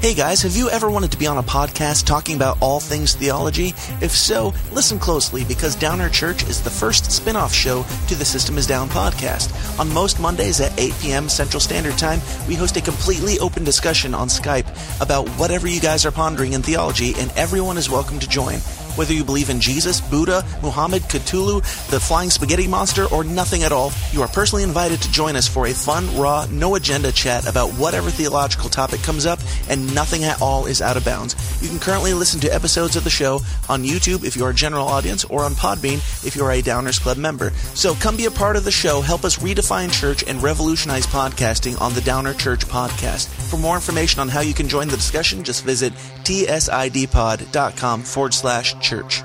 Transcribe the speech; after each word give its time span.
Hey 0.00 0.14
guys, 0.14 0.42
have 0.42 0.54
you 0.56 0.70
ever 0.70 0.88
wanted 0.90 1.10
to 1.12 1.18
be 1.18 1.26
on 1.26 1.38
a 1.38 1.42
podcast 1.42 2.04
talking 2.06 2.36
about 2.36 2.58
all 2.60 2.78
things 2.78 3.14
theology? 3.14 3.68
If 4.00 4.12
so, 4.12 4.52
listen 4.70 4.98
closely 4.98 5.42
because 5.42 5.74
Downer 5.74 6.08
Church 6.08 6.44
is 6.44 6.62
the 6.62 6.70
first 6.70 7.10
spin 7.10 7.34
off 7.34 7.52
show 7.52 7.84
to 8.06 8.14
the 8.14 8.24
System 8.24 8.56
is 8.56 8.66
Down 8.66 8.88
podcast. 8.88 9.80
On 9.80 9.92
most 9.92 10.20
Mondays 10.20 10.60
at 10.60 10.78
8 10.78 10.92
p.m. 11.00 11.28
Central 11.28 11.60
Standard 11.60 11.98
Time, 11.98 12.20
we 12.46 12.54
host 12.54 12.76
a 12.76 12.82
completely 12.82 13.38
open 13.40 13.64
discussion 13.64 14.14
on 14.14 14.28
Skype 14.28 14.68
about 15.00 15.28
whatever 15.30 15.66
you 15.66 15.80
guys 15.80 16.06
are 16.06 16.12
pondering 16.12 16.52
in 16.52 16.62
theology, 16.62 17.14
and 17.16 17.32
everyone 17.32 17.78
is 17.78 17.90
welcome 17.90 18.20
to 18.20 18.28
join. 18.28 18.60
Whether 18.96 19.12
you 19.12 19.24
believe 19.24 19.50
in 19.50 19.60
Jesus, 19.60 20.00
Buddha, 20.00 20.44
Muhammad, 20.62 21.02
Cthulhu, 21.02 21.60
the 21.90 22.00
flying 22.00 22.30
spaghetti 22.30 22.66
monster, 22.66 23.06
or 23.06 23.24
nothing 23.24 23.62
at 23.62 23.72
all, 23.72 23.92
you 24.12 24.22
are 24.22 24.28
personally 24.28 24.62
invited 24.62 25.00
to 25.02 25.10
join 25.12 25.36
us 25.36 25.46
for 25.46 25.66
a 25.66 25.74
fun, 25.74 26.16
raw, 26.16 26.46
no 26.50 26.74
agenda 26.74 27.12
chat 27.12 27.46
about 27.46 27.70
whatever 27.72 28.10
theological 28.10 28.68
topic 28.68 29.02
comes 29.02 29.26
up, 29.26 29.38
and 29.68 29.94
nothing 29.94 30.24
at 30.24 30.40
all 30.40 30.66
is 30.66 30.82
out 30.82 30.96
of 30.96 31.04
bounds. 31.04 31.36
You 31.62 31.68
can 31.68 31.78
currently 31.78 32.14
listen 32.14 32.40
to 32.40 32.54
episodes 32.54 32.96
of 32.96 33.04
the 33.04 33.10
show 33.10 33.40
on 33.68 33.84
YouTube 33.84 34.24
if 34.24 34.36
you 34.36 34.44
are 34.44 34.50
a 34.50 34.54
general 34.54 34.86
audience, 34.86 35.24
or 35.24 35.44
on 35.44 35.52
Podbean 35.52 35.98
if 36.26 36.34
you 36.34 36.44
are 36.44 36.52
a 36.52 36.62
Downers 36.62 37.00
Club 37.00 37.16
member. 37.18 37.50
So 37.74 37.94
come 37.94 38.16
be 38.16 38.24
a 38.26 38.30
part 38.30 38.56
of 38.56 38.64
the 38.64 38.70
show, 38.70 39.00
help 39.00 39.24
us 39.24 39.38
redefine 39.38 39.92
church 39.92 40.24
and 40.26 40.42
revolutionize 40.42 41.06
podcasting 41.06 41.80
on 41.80 41.94
the 41.94 42.00
Downer 42.00 42.34
Church 42.34 42.66
podcast. 42.66 43.26
For 43.50 43.58
more 43.58 43.76
information 43.76 44.20
on 44.20 44.28
how 44.28 44.40
you 44.40 44.54
can 44.54 44.68
join 44.68 44.88
the 44.88 44.96
discussion, 44.96 45.44
just 45.44 45.64
visit 45.64 45.92
tsidpod.com 46.24 48.02
forward 48.02 48.34
slash 48.34 48.74
church. 48.86 49.24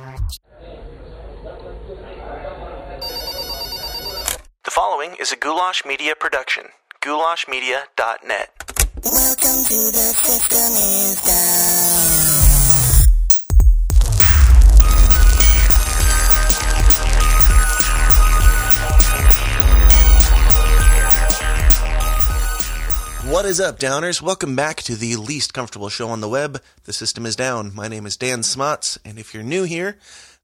The 4.64 4.72
following 4.72 5.16
is 5.20 5.32
a 5.32 5.36
Goulash 5.36 5.86
Media 5.86 6.16
production. 6.20 6.70
goulashmedia.net. 7.00 8.50
Welcome 9.04 9.64
to 9.70 9.80
the 9.98 10.08
system 10.18 10.72
is 10.74 11.22
down. 11.22 12.41
What 23.32 23.46
is 23.46 23.62
up, 23.62 23.79
Downers? 23.79 24.21
Welcome 24.21 24.57
back 24.57 24.84
to 24.84 24.93
the 24.98 25.15
least 25.15 25.54
comfortable 25.54 25.87
show 25.87 26.10
on 26.10 26.20
the 26.20 26.27
web. 26.27 26.62
The 26.84 26.91
system 26.91 27.26
is 27.26 27.38
down. 27.38 27.73
My 27.73 27.88
name 27.88 28.05
is 28.05 28.18
Dan 28.18 28.43
Smuts, 28.43 28.99
and 29.05 29.18
if 29.18 29.34
you're 29.34 29.41
new 29.41 29.63
here, 29.63 29.98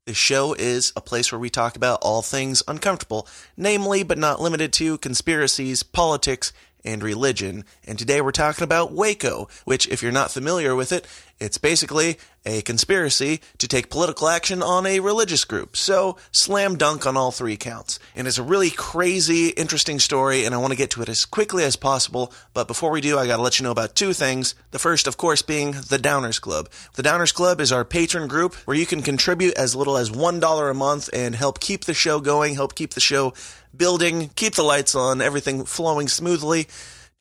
this 0.05 0.16
show 0.16 0.53
is 0.53 0.94
a 0.95 1.02
place 1.02 1.29
where 1.29 1.38
we 1.38 1.49
talk 1.49 1.75
about 1.75 1.99
all 2.02 2.21
things 2.21 2.63
uncomfortable, 2.66 3.27
namely 3.57 4.03
but 4.03 4.17
not 4.17 4.39
limited 4.39 4.71
to 4.73 4.97
conspiracies, 4.99 5.83
politics, 5.83 6.53
and 6.88 7.03
religion. 7.03 7.66
And 7.85 7.99
today 7.99 8.21
we're 8.21 8.31
talking 8.31 8.63
about 8.63 8.93
Waco, 8.93 9.49
which, 9.66 9.88
if 9.89 10.02
you're 10.02 10.11
not 10.11 10.31
familiar 10.31 10.73
with 10.73 10.91
it, 10.91 11.05
it's 11.39 11.57
basically 11.59 12.17
a 12.45 12.61
conspiracy 12.61 13.41
to 13.57 13.67
take 13.67 13.91
political 13.91 14.29
action 14.29 14.63
on 14.63 14.85
a 14.85 15.02
religious 15.02 15.44
group. 15.44 15.75
So, 15.75 16.17
slam 16.31 16.77
dunk 16.77 17.05
on 17.05 17.17
all 17.17 17.31
three 17.31 17.57
counts. 17.57 17.99
And 18.16 18.25
it's 18.27 18.38
a 18.38 18.44
really 18.44 18.71
crazy, 18.71 19.49
interesting 19.49 19.99
story, 19.99 20.45
and 20.45 20.55
I 20.55 20.57
want 20.57 20.71
to 20.71 20.77
get 20.77 20.89
to 20.91 21.02
it 21.02 21.09
as 21.09 21.25
quickly 21.25 21.63
as 21.63 21.75
possible. 21.75 22.31
But 22.53 22.67
before 22.67 22.89
we 22.89 23.01
do, 23.01 23.19
I 23.19 23.27
got 23.27 23.35
to 23.35 23.41
let 23.41 23.59
you 23.59 23.63
know 23.63 23.72
about 23.72 23.95
two 23.95 24.13
things. 24.13 24.55
The 24.72 24.79
first, 24.79 25.05
of 25.05 25.17
course, 25.17 25.41
being 25.41 25.72
the 25.72 25.99
Downers 26.01 26.39
Club. 26.39 26.69
The 26.95 27.03
Downers 27.03 27.33
Club 27.33 27.59
is 27.59 27.72
our 27.72 27.85
patron 27.85 28.27
group 28.27 28.55
where 28.66 28.77
you 28.77 28.85
can 28.85 29.03
contribute 29.03 29.55
as 29.55 29.75
little 29.75 29.97
as 29.97 30.09
$1 30.09 30.72
a 30.72 30.73
month 30.73 31.09
and 31.13 31.35
help 31.35 31.59
keep 31.59 31.83
the 31.83 31.94
show 31.94 32.22
going, 32.22 32.55
help 32.55 32.73
keep 32.73 32.94
the 32.94 33.01
show 33.01 33.33
building, 33.78 34.30
keep 34.36 34.56
the 34.56 34.64
lights 34.64 34.95
on, 34.95 35.22
everything 35.22 35.66
flowing 35.66 36.08
smoothly. 36.08 36.67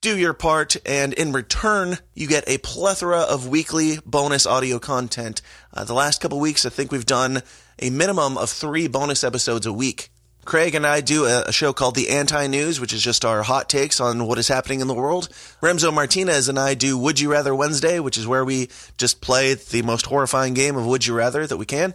Do 0.02 0.16
your 0.16 0.34
part, 0.34 0.76
and 0.84 1.12
in 1.14 1.32
return, 1.32 1.98
you 2.14 2.26
get 2.26 2.48
a 2.48 2.58
plethora 2.58 3.20
of 3.20 3.48
weekly 3.48 3.98
bonus 4.04 4.46
audio 4.46 4.78
content. 4.78 5.42
Uh, 5.72 5.84
the 5.84 5.94
last 5.94 6.20
couple 6.20 6.38
weeks, 6.38 6.66
I 6.66 6.68
think 6.68 6.92
we've 6.92 7.06
done 7.06 7.42
a 7.78 7.90
minimum 7.90 8.36
of 8.38 8.50
three 8.50 8.88
bonus 8.88 9.24
episodes 9.24 9.66
a 9.66 9.72
week. 9.72 10.10
Craig 10.46 10.76
and 10.76 10.86
I 10.86 11.00
do 11.00 11.24
a, 11.24 11.50
show 11.52 11.72
called 11.72 11.96
The 11.96 12.10
Anti 12.10 12.46
News, 12.46 12.78
which 12.78 12.92
is 12.92 13.02
just 13.02 13.24
our 13.24 13.42
hot 13.42 13.68
takes 13.68 13.98
on 13.98 14.26
what 14.26 14.38
is 14.38 14.46
happening 14.46 14.80
in 14.80 14.86
the 14.86 14.94
world. 14.94 15.28
Remzo 15.60 15.92
Martinez 15.92 16.48
and 16.48 16.56
I 16.56 16.74
do 16.74 16.96
Would 16.96 17.18
You 17.18 17.32
Rather 17.32 17.52
Wednesday, 17.52 17.98
which 17.98 18.16
is 18.16 18.28
where 18.28 18.44
we 18.44 18.68
just 18.96 19.20
play 19.20 19.54
the 19.54 19.82
most 19.82 20.06
horrifying 20.06 20.54
game 20.54 20.76
of 20.76 20.86
Would 20.86 21.04
You 21.04 21.14
Rather 21.14 21.48
that 21.48 21.56
we 21.56 21.66
can. 21.66 21.94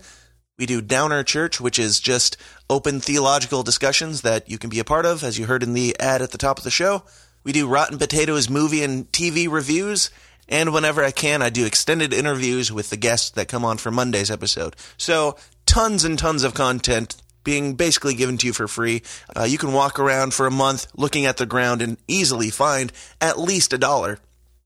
We 0.61 0.67
do 0.67 0.79
Downer 0.79 1.23
Church, 1.23 1.59
which 1.59 1.79
is 1.79 1.99
just 1.99 2.37
open 2.69 2.99
theological 2.99 3.63
discussions 3.63 4.21
that 4.21 4.47
you 4.47 4.59
can 4.59 4.69
be 4.69 4.77
a 4.77 4.83
part 4.83 5.07
of, 5.07 5.23
as 5.23 5.39
you 5.39 5.47
heard 5.47 5.63
in 5.63 5.73
the 5.73 5.99
ad 5.99 6.21
at 6.21 6.29
the 6.29 6.37
top 6.37 6.59
of 6.59 6.63
the 6.63 6.69
show. 6.69 7.01
We 7.43 7.51
do 7.51 7.67
Rotten 7.67 7.97
Potatoes 7.97 8.47
movie 8.47 8.83
and 8.83 9.11
TV 9.11 9.51
reviews. 9.51 10.11
And 10.47 10.71
whenever 10.71 11.03
I 11.03 11.09
can, 11.09 11.41
I 11.41 11.49
do 11.49 11.65
extended 11.65 12.13
interviews 12.13 12.71
with 12.71 12.91
the 12.91 12.95
guests 12.95 13.31
that 13.31 13.47
come 13.47 13.65
on 13.65 13.79
for 13.79 13.89
Monday's 13.89 14.29
episode. 14.29 14.75
So, 14.97 15.35
tons 15.65 16.03
and 16.03 16.19
tons 16.19 16.43
of 16.43 16.53
content 16.53 17.15
being 17.43 17.73
basically 17.73 18.13
given 18.13 18.37
to 18.37 18.45
you 18.45 18.53
for 18.53 18.67
free. 18.67 19.01
Uh, 19.35 19.45
you 19.45 19.57
can 19.57 19.73
walk 19.73 19.97
around 19.97 20.35
for 20.35 20.45
a 20.45 20.51
month 20.51 20.85
looking 20.95 21.25
at 21.25 21.37
the 21.37 21.47
ground 21.47 21.81
and 21.81 21.97
easily 22.07 22.51
find 22.51 22.93
at 23.19 23.39
least 23.39 23.73
a 23.73 23.79
dollar. 23.79 24.19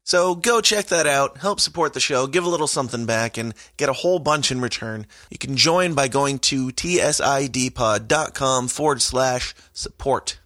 So 0.05 0.35
go 0.35 0.61
check 0.61 0.85
that 0.85 1.07
out, 1.07 1.39
help 1.39 1.59
support 1.59 1.95
the 1.95 1.99
show, 1.99 2.27
give 2.27 2.45
a 2.45 2.49
little 2.49 2.67
something 2.67 3.07
back, 3.07 3.39
and 3.39 3.55
get 3.75 3.89
a 3.89 3.93
whole 3.93 4.19
bunch 4.19 4.51
in 4.51 4.61
return. 4.61 5.07
You 5.31 5.39
can 5.39 5.57
join 5.57 5.95
by 5.95 6.09
going 6.09 6.37
to 6.39 6.67
tsidpod.com 6.67 8.67
forward 8.67 9.01
slash 9.01 9.55
support. 9.73 10.37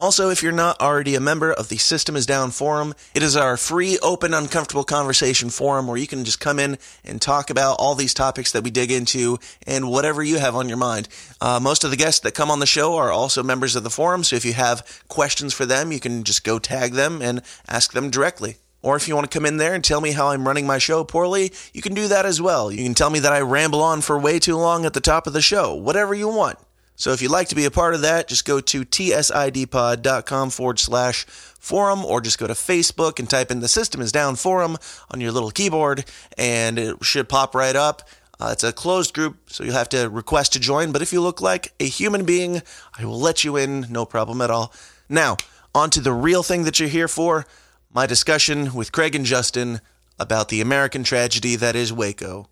Also, 0.00 0.28
if 0.28 0.42
you're 0.42 0.50
not 0.50 0.80
already 0.80 1.14
a 1.14 1.20
member 1.20 1.52
of 1.52 1.68
the 1.68 1.76
System 1.76 2.16
is 2.16 2.26
Down 2.26 2.50
forum, 2.50 2.94
it 3.14 3.22
is 3.22 3.36
our 3.36 3.56
free, 3.56 3.96
open, 4.00 4.34
uncomfortable 4.34 4.82
conversation 4.82 5.50
forum 5.50 5.86
where 5.86 5.96
you 5.96 6.08
can 6.08 6.24
just 6.24 6.40
come 6.40 6.58
in 6.58 6.76
and 7.04 7.22
talk 7.22 7.50
about 7.50 7.76
all 7.78 7.94
these 7.94 8.12
topics 8.12 8.50
that 8.52 8.64
we 8.64 8.72
dig 8.72 8.90
into 8.90 9.38
and 9.68 9.88
whatever 9.88 10.20
you 10.20 10.40
have 10.40 10.56
on 10.56 10.68
your 10.68 10.78
mind. 10.78 11.08
Uh, 11.40 11.60
most 11.62 11.84
of 11.84 11.92
the 11.92 11.96
guests 11.96 12.18
that 12.20 12.34
come 12.34 12.50
on 12.50 12.58
the 12.58 12.66
show 12.66 12.96
are 12.96 13.12
also 13.12 13.44
members 13.44 13.76
of 13.76 13.84
the 13.84 13.88
forum, 13.88 14.24
so 14.24 14.34
if 14.34 14.44
you 14.44 14.52
have 14.52 15.04
questions 15.06 15.54
for 15.54 15.64
them, 15.64 15.92
you 15.92 16.00
can 16.00 16.24
just 16.24 16.42
go 16.42 16.58
tag 16.58 16.94
them 16.94 17.22
and 17.22 17.40
ask 17.68 17.92
them 17.92 18.10
directly. 18.10 18.56
Or 18.84 18.96
if 18.96 19.08
you 19.08 19.14
want 19.14 19.30
to 19.30 19.34
come 19.34 19.46
in 19.46 19.56
there 19.56 19.72
and 19.72 19.82
tell 19.82 20.02
me 20.02 20.12
how 20.12 20.28
I'm 20.28 20.46
running 20.46 20.66
my 20.66 20.76
show 20.76 21.04
poorly, 21.04 21.52
you 21.72 21.80
can 21.80 21.94
do 21.94 22.06
that 22.08 22.26
as 22.26 22.42
well. 22.42 22.70
You 22.70 22.84
can 22.84 22.92
tell 22.92 23.08
me 23.08 23.18
that 23.20 23.32
I 23.32 23.40
ramble 23.40 23.82
on 23.82 24.02
for 24.02 24.18
way 24.18 24.38
too 24.38 24.58
long 24.58 24.84
at 24.84 24.92
the 24.92 25.00
top 25.00 25.26
of 25.26 25.32
the 25.32 25.40
show, 25.40 25.74
whatever 25.74 26.14
you 26.14 26.28
want. 26.28 26.58
So 26.94 27.12
if 27.12 27.22
you'd 27.22 27.30
like 27.30 27.48
to 27.48 27.54
be 27.54 27.64
a 27.64 27.70
part 27.70 27.94
of 27.94 28.02
that, 28.02 28.28
just 28.28 28.44
go 28.44 28.60
to 28.60 28.84
tsidpod.com 28.84 30.50
forward 30.50 30.78
slash 30.78 31.24
forum 31.24 32.04
or 32.04 32.20
just 32.20 32.38
go 32.38 32.46
to 32.46 32.52
Facebook 32.52 33.18
and 33.18 33.28
type 33.28 33.50
in 33.50 33.60
the 33.60 33.68
system 33.68 34.02
is 34.02 34.12
down 34.12 34.36
forum 34.36 34.76
on 35.10 35.18
your 35.18 35.32
little 35.32 35.50
keyboard 35.50 36.04
and 36.36 36.78
it 36.78 37.02
should 37.02 37.26
pop 37.26 37.54
right 37.54 37.76
up. 37.76 38.06
Uh, 38.38 38.50
it's 38.52 38.64
a 38.64 38.72
closed 38.72 39.14
group, 39.14 39.38
so 39.46 39.64
you'll 39.64 39.72
have 39.72 39.88
to 39.88 40.10
request 40.10 40.52
to 40.52 40.60
join. 40.60 40.92
But 40.92 41.00
if 41.00 41.10
you 41.10 41.22
look 41.22 41.40
like 41.40 41.72
a 41.80 41.86
human 41.86 42.26
being, 42.26 42.60
I 42.98 43.06
will 43.06 43.18
let 43.18 43.44
you 43.44 43.56
in, 43.56 43.86
no 43.88 44.04
problem 44.04 44.42
at 44.42 44.50
all. 44.50 44.74
Now, 45.08 45.38
on 45.74 45.88
to 45.88 46.02
the 46.02 46.12
real 46.12 46.42
thing 46.42 46.64
that 46.64 46.78
you're 46.78 46.90
here 46.90 47.08
for 47.08 47.46
my 47.94 48.06
discussion 48.06 48.74
with 48.74 48.90
Craig 48.90 49.14
and 49.14 49.24
Justin 49.24 49.80
about 50.18 50.48
the 50.48 50.60
American 50.60 51.04
tragedy 51.04 51.54
that 51.56 51.76
is 51.76 51.92
Waco. 51.92 52.48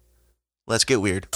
Let's 0.69 0.85
get 0.85 1.01
weird. 1.01 1.27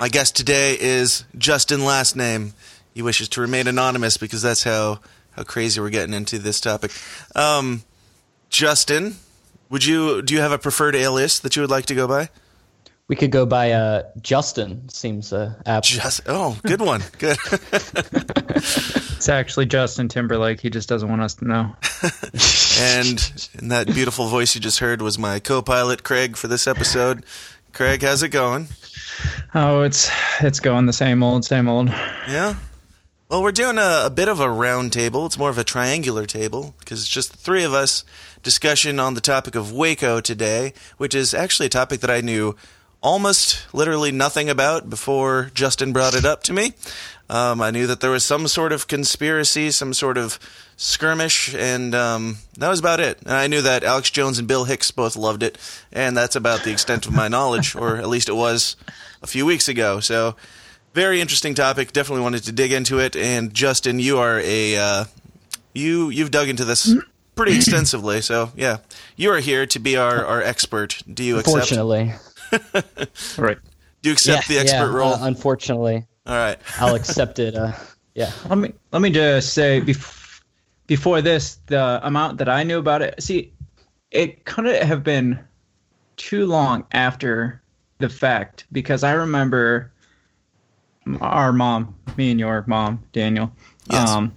My 0.00 0.08
guest 0.10 0.36
today 0.36 0.76
is 0.78 1.24
Justin 1.38 1.84
Last 1.84 2.16
Name. 2.16 2.52
He 2.92 3.02
wishes 3.02 3.28
to 3.30 3.40
remain 3.40 3.68
anonymous 3.68 4.16
because 4.16 4.42
that's 4.42 4.64
how, 4.64 4.98
how 5.30 5.44
crazy 5.44 5.80
we're 5.80 5.90
getting 5.90 6.14
into 6.14 6.40
this 6.40 6.60
topic. 6.60 6.90
Um, 7.36 7.84
Justin, 8.50 9.14
would 9.70 9.84
you 9.84 10.22
do 10.22 10.34
you 10.34 10.40
have 10.40 10.50
a 10.50 10.58
preferred 10.58 10.96
alias 10.96 11.38
that 11.40 11.54
you 11.54 11.62
would 11.62 11.70
like 11.70 11.86
to 11.86 11.94
go 11.94 12.08
by? 12.08 12.28
We 13.08 13.16
could 13.16 13.30
go 13.30 13.46
by 13.46 13.72
uh, 13.72 14.02
Justin. 14.20 14.88
Seems 14.88 15.32
uh, 15.32 15.54
apt. 15.66 15.86
Just 15.86 16.20
oh, 16.26 16.58
good 16.64 16.80
one. 16.80 17.02
Good. 17.18 17.38
It's 19.18 19.28
actually 19.28 19.66
Justin 19.66 20.06
Timberlake. 20.06 20.60
He 20.60 20.70
just 20.70 20.88
doesn't 20.88 21.08
want 21.08 21.22
us 21.22 21.34
to 21.34 21.44
know. 21.44 21.74
and 22.80 23.48
in 23.60 23.66
that 23.66 23.88
beautiful 23.88 24.28
voice 24.28 24.54
you 24.54 24.60
just 24.60 24.78
heard 24.78 25.02
was 25.02 25.18
my 25.18 25.40
co-pilot 25.40 26.04
Craig 26.04 26.36
for 26.36 26.46
this 26.46 26.68
episode. 26.68 27.26
Craig, 27.72 28.00
how's 28.00 28.22
it 28.22 28.28
going? 28.28 28.68
Oh, 29.56 29.82
it's 29.82 30.08
it's 30.40 30.60
going 30.60 30.86
the 30.86 30.92
same 30.92 31.24
old, 31.24 31.44
same 31.44 31.68
old. 31.68 31.88
Yeah. 32.28 32.54
Well, 33.28 33.42
we're 33.42 33.50
doing 33.50 33.76
a, 33.76 34.02
a 34.04 34.10
bit 34.10 34.28
of 34.28 34.38
a 34.38 34.48
round 34.48 34.92
table. 34.92 35.26
It's 35.26 35.36
more 35.36 35.50
of 35.50 35.58
a 35.58 35.64
triangular 35.64 36.24
table 36.24 36.76
because 36.78 37.00
it's 37.00 37.10
just 37.10 37.32
the 37.32 37.38
three 37.38 37.64
of 37.64 37.74
us 37.74 38.04
discussion 38.44 39.00
on 39.00 39.14
the 39.14 39.20
topic 39.20 39.56
of 39.56 39.72
Waco 39.72 40.20
today, 40.20 40.74
which 40.96 41.12
is 41.12 41.34
actually 41.34 41.66
a 41.66 41.70
topic 41.70 41.98
that 42.00 42.10
I 42.10 42.20
knew 42.20 42.54
almost 43.00 43.72
literally 43.74 44.12
nothing 44.12 44.48
about 44.48 44.90
before 44.90 45.50
Justin 45.54 45.92
brought 45.92 46.14
it 46.14 46.24
up 46.24 46.42
to 46.44 46.52
me. 46.52 46.72
Um, 47.30 47.60
I 47.60 47.70
knew 47.70 47.86
that 47.86 48.00
there 48.00 48.10
was 48.10 48.24
some 48.24 48.48
sort 48.48 48.72
of 48.72 48.86
conspiracy, 48.88 49.70
some 49.70 49.92
sort 49.92 50.16
of 50.16 50.38
skirmish, 50.76 51.54
and 51.54 51.94
um, 51.94 52.38
that 52.56 52.68
was 52.68 52.80
about 52.80 53.00
it. 53.00 53.20
And 53.20 53.32
I 53.32 53.46
knew 53.48 53.60
that 53.60 53.84
Alex 53.84 54.10
Jones 54.10 54.38
and 54.38 54.48
Bill 54.48 54.64
Hicks 54.64 54.90
both 54.90 55.14
loved 55.14 55.42
it, 55.42 55.58
and 55.92 56.16
that's 56.16 56.36
about 56.36 56.64
the 56.64 56.72
extent 56.72 57.06
of 57.06 57.12
my 57.12 57.28
knowledge, 57.28 57.74
or 57.76 57.96
at 57.96 58.08
least 58.08 58.30
it 58.30 58.34
was 58.34 58.76
a 59.22 59.26
few 59.26 59.44
weeks 59.44 59.68
ago. 59.68 60.00
So, 60.00 60.36
very 60.94 61.20
interesting 61.20 61.54
topic. 61.54 61.92
Definitely 61.92 62.22
wanted 62.22 62.44
to 62.44 62.52
dig 62.52 62.72
into 62.72 62.98
it. 62.98 63.14
And 63.14 63.52
Justin, 63.52 63.98
you 63.98 64.18
are 64.18 64.40
a 64.40 64.76
uh, 64.78 65.04
you 65.74 66.08
you've 66.08 66.30
dug 66.30 66.48
into 66.48 66.64
this 66.64 66.94
pretty 67.38 67.56
extensively. 67.56 68.20
So 68.20 68.52
yeah, 68.56 68.78
you 69.16 69.30
are 69.30 69.38
here 69.38 69.66
to 69.66 69.78
be 69.78 69.96
our, 69.96 70.24
our 70.24 70.42
expert. 70.42 71.02
Do 71.12 71.22
you 71.22 71.38
accept? 71.38 71.54
Unfortunately. 71.54 72.12
Right. 73.36 73.58
Do 74.02 74.10
you 74.10 74.12
accept 74.12 74.48
yeah, 74.48 74.56
the 74.56 74.60
expert 74.60 74.92
yeah, 74.92 74.96
role? 74.96 75.14
uh, 75.14 75.26
unfortunately, 75.26 76.06
All 76.26 76.36
right. 76.36 76.58
I'll 76.80 76.94
accept 76.94 77.38
it. 77.38 77.54
Uh, 77.54 77.72
yeah. 78.14 78.30
Let 78.48 78.58
me 78.58 78.72
let 78.92 79.02
me 79.02 79.10
just 79.10 79.54
say 79.54 79.80
bef- 79.80 80.40
before 80.86 81.20
this, 81.20 81.58
the 81.66 82.00
amount 82.06 82.38
that 82.38 82.48
I 82.48 82.62
knew 82.62 82.78
about 82.78 83.02
it. 83.02 83.22
See, 83.22 83.52
it 84.10 84.44
couldn't 84.44 84.82
have 84.82 85.02
been 85.02 85.38
too 86.16 86.46
long 86.46 86.84
after 86.92 87.62
the 87.98 88.08
fact 88.08 88.66
because 88.72 89.04
I 89.04 89.12
remember 89.12 89.92
our 91.20 91.52
mom, 91.52 91.94
me 92.16 92.30
and 92.30 92.40
your 92.40 92.64
mom, 92.66 93.02
Daniel. 93.12 93.52
Yes. 93.90 94.08
Um, 94.08 94.36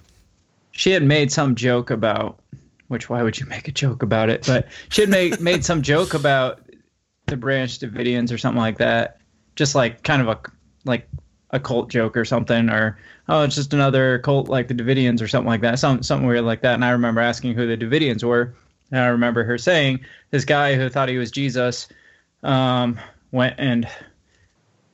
she 0.71 0.91
had 0.91 1.03
made 1.03 1.31
some 1.31 1.55
joke 1.55 1.89
about, 1.89 2.39
which 2.87 3.09
why 3.09 3.23
would 3.23 3.39
you 3.39 3.45
make 3.45 3.67
a 3.67 3.71
joke 3.71 4.03
about 4.03 4.29
it? 4.29 4.45
But 4.45 4.67
she 4.89 5.01
had 5.01 5.09
made 5.09 5.39
made 5.41 5.65
some 5.65 5.81
joke 5.81 6.13
about 6.13 6.60
the 7.31 7.37
Branch 7.37 7.79
Davidians 7.79 8.31
or 8.31 8.37
something 8.37 8.61
like 8.61 8.77
that, 8.77 9.17
just 9.55 9.73
like 9.73 10.03
kind 10.03 10.21
of 10.21 10.27
a 10.27 10.39
like 10.85 11.09
a 11.49 11.59
cult 11.59 11.89
joke 11.89 12.15
or 12.15 12.25
something, 12.25 12.69
or 12.69 12.99
oh, 13.27 13.41
it's 13.41 13.55
just 13.55 13.73
another 13.73 14.19
cult 14.19 14.47
like 14.47 14.67
the 14.67 14.75
Davidians 14.75 15.21
or 15.21 15.27
something 15.27 15.47
like 15.47 15.61
that, 15.61 15.79
some 15.79 16.03
something 16.03 16.27
weird 16.27 16.43
like 16.43 16.61
that. 16.61 16.75
And 16.75 16.85
I 16.85 16.91
remember 16.91 17.21
asking 17.21 17.55
who 17.55 17.65
the 17.65 17.77
Davidians 17.77 18.23
were, 18.23 18.53
and 18.91 18.99
I 18.99 19.07
remember 19.07 19.43
her 19.43 19.57
saying 19.57 20.01
this 20.29 20.45
guy 20.45 20.75
who 20.75 20.89
thought 20.89 21.09
he 21.09 21.17
was 21.17 21.31
Jesus 21.31 21.87
um, 22.43 22.99
went 23.31 23.55
and 23.57 23.87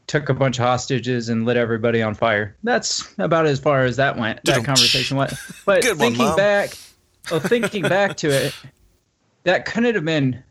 took 0.07 0.29
a 0.29 0.33
bunch 0.33 0.57
of 0.57 0.65
hostages 0.65 1.27
and 1.27 1.45
lit 1.45 1.57
everybody 1.57 2.01
on 2.01 2.13
fire. 2.13 2.55
That's 2.63 3.13
about 3.17 3.45
as 3.45 3.59
far 3.59 3.83
as 3.83 3.97
that 3.97 4.17
went. 4.17 4.43
That 4.45 4.63
conversation 4.63 5.17
went. 5.17 5.33
But 5.65 5.81
Good 5.83 5.97
thinking 5.97 6.25
Mom. 6.25 6.37
back, 6.37 6.77
well, 7.29 7.41
thinking 7.41 7.81
back 7.81 8.17
to 8.17 8.29
it, 8.29 8.55
that 9.43 9.65
couldn't 9.65 9.95
have 9.95 10.05
been 10.05 10.43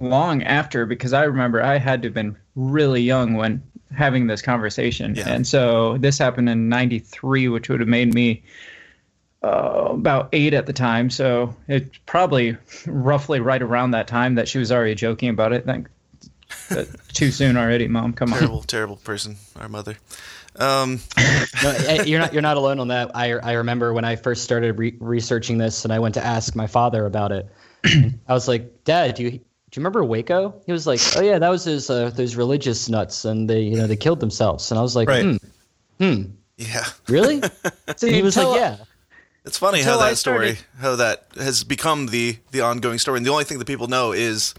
long 0.00 0.42
after 0.42 0.86
because 0.86 1.12
I 1.12 1.24
remember 1.24 1.62
I 1.62 1.78
had 1.78 2.02
to 2.02 2.08
have 2.08 2.14
been 2.14 2.36
really 2.54 3.02
young 3.02 3.34
when 3.34 3.62
having 3.94 4.26
this 4.26 4.42
conversation. 4.42 5.14
Yeah. 5.14 5.28
And 5.28 5.46
so 5.46 5.96
this 5.98 6.18
happened 6.18 6.48
in 6.48 6.68
93, 6.68 7.48
which 7.48 7.68
would 7.68 7.80
have 7.80 7.88
made 7.88 8.12
me 8.14 8.42
uh, 9.42 9.88
about 9.90 10.28
eight 10.32 10.54
at 10.54 10.66
the 10.66 10.72
time. 10.72 11.10
So 11.10 11.54
it's 11.68 11.96
probably 12.06 12.56
roughly 12.86 13.40
right 13.40 13.62
around 13.62 13.92
that 13.92 14.06
time 14.08 14.34
that 14.34 14.48
she 14.48 14.58
was 14.58 14.72
already 14.72 14.94
joking 14.94 15.28
about 15.28 15.52
it. 15.52 15.64
Thank, 15.64 15.88
that- 16.70 16.88
too 17.08 17.30
soon 17.30 17.56
already, 17.56 17.88
mom. 17.88 18.12
Come 18.12 18.32
on. 18.32 18.38
Terrible, 18.38 18.62
terrible 18.62 18.96
person. 18.96 19.36
Our 19.60 19.68
mother. 19.68 19.96
Um, 20.56 21.00
No, 21.62 22.02
you're 22.04 22.20
not 22.20 22.32
you're 22.34 22.42
not 22.42 22.56
alone 22.58 22.80
on 22.80 22.88
that. 22.88 23.12
I 23.14 23.32
I 23.32 23.52
remember 23.52 23.92
when 23.94 24.04
I 24.04 24.16
first 24.16 24.44
started 24.44 24.78
re- 24.78 24.96
researching 25.00 25.56
this, 25.58 25.84
and 25.84 25.92
I 25.92 25.98
went 25.98 26.14
to 26.14 26.24
ask 26.24 26.54
my 26.54 26.66
father 26.66 27.06
about 27.06 27.32
it. 27.32 27.48
I 27.84 28.32
was 28.32 28.46
like, 28.46 28.84
Dad, 28.84 29.14
do 29.14 29.24
you 29.24 29.40
do 29.70 29.78
you 29.78 29.82
remember 29.82 30.04
Waco? 30.04 30.54
He 30.66 30.72
was 30.72 30.86
like, 30.86 31.00
Oh 31.16 31.22
yeah, 31.22 31.38
that 31.38 31.48
was 31.48 31.64
his 31.64 31.90
uh, 31.90 32.10
those 32.10 32.36
religious 32.36 32.88
nuts, 32.88 33.24
and 33.24 33.48
they 33.50 33.60
you 33.60 33.76
know 33.76 33.86
they 33.86 33.96
killed 33.96 34.20
themselves. 34.20 34.70
And 34.70 34.78
I 34.78 34.82
was 34.82 34.94
like, 34.96 35.08
Right. 35.08 35.38
hmm, 35.98 36.22
yeah. 36.56 36.84
really? 37.08 37.40
See, 37.96 38.06
And 38.08 38.16
he 38.16 38.22
was 38.22 38.36
like, 38.36 38.56
Yeah. 38.56 38.76
It's 39.44 39.58
funny 39.58 39.80
how 39.82 39.92
Until 39.92 40.00
I 40.06 40.10
that 40.10 40.16
story, 40.16 40.58
how 40.80 40.96
that 40.96 41.26
has 41.36 41.62
become 41.62 42.06
the 42.06 42.38
the 42.50 42.60
ongoing 42.62 42.98
story, 42.98 43.18
and 43.18 43.26
the 43.26 43.30
only 43.30 43.44
thing 43.44 43.58
that 43.58 43.66
people 43.66 43.86
know 43.86 44.12
is 44.12 44.54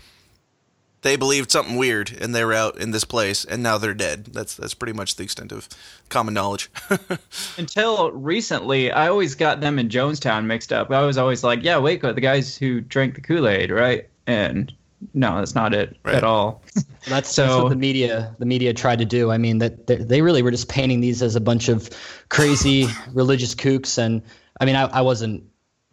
they 1.01 1.15
believed 1.15 1.51
something 1.51 1.75
weird, 1.75 2.12
and 2.19 2.33
they 2.33 2.44
were 2.44 2.54
out 2.54 2.77
in 2.80 2.92
this 2.92 3.04
place, 3.04 3.44
and 3.45 3.62
now 3.62 3.77
they're 3.77 3.94
dead. 3.94 4.25
That's 4.27 4.56
that's 4.56 4.74
pretty 4.74 4.94
much 4.94 5.15
the 5.15 5.24
extent 5.24 5.51
of 5.51 5.68
common 6.09 6.33
knowledge. 6.33 6.69
Until 7.57 8.12
recently, 8.12 8.92
I 8.92 9.09
always 9.09 9.36
got 9.36 9.59
them 9.62 9.77
in 9.77 9.89
Jonestown 9.89 10.45
mixed 10.45 10.71
up. 10.71 10.89
I 10.89 11.04
was 11.06 11.18
always 11.18 11.44
like, 11.44 11.63
yeah, 11.63 11.77
Waco, 11.77 12.13
the 12.13 12.21
guys 12.21 12.57
who 12.57 12.80
drank 12.81 13.15
the 13.15 13.21
Kool 13.21 13.48
Aid, 13.48 13.71
right? 13.71 14.07
And 14.25 14.74
no, 15.13 15.38
that's 15.38 15.55
not 15.55 15.73
it 15.73 15.95
Right. 16.03 16.15
at 16.15 16.23
all. 16.23 16.63
That's, 16.73 16.85
that's 17.07 17.29
So- 17.31 17.63
what 17.63 17.69
the 17.69 17.75
media 17.75 18.35
the 18.39 18.45
media 18.45 18.73
tried 18.73 18.99
to 18.99 19.05
do. 19.05 19.31
I 19.31 19.38
mean 19.38 19.59
that 19.59 19.88
they, 19.88 19.97
they 19.97 20.21
really 20.21 20.41
were 20.41 20.51
just 20.51 20.69
painting 20.69 20.99
these 21.01 21.21
as 21.21 21.35
a 21.35 21.41
bunch 21.41 21.69
of 21.69 21.89
crazy 22.29 22.88
religious 23.13 23.53
kooks. 23.55 23.97
And 23.97 24.21
I 24.59 24.65
mean, 24.65 24.75
I, 24.75 24.83
I 24.85 25.01
wasn't. 25.01 25.44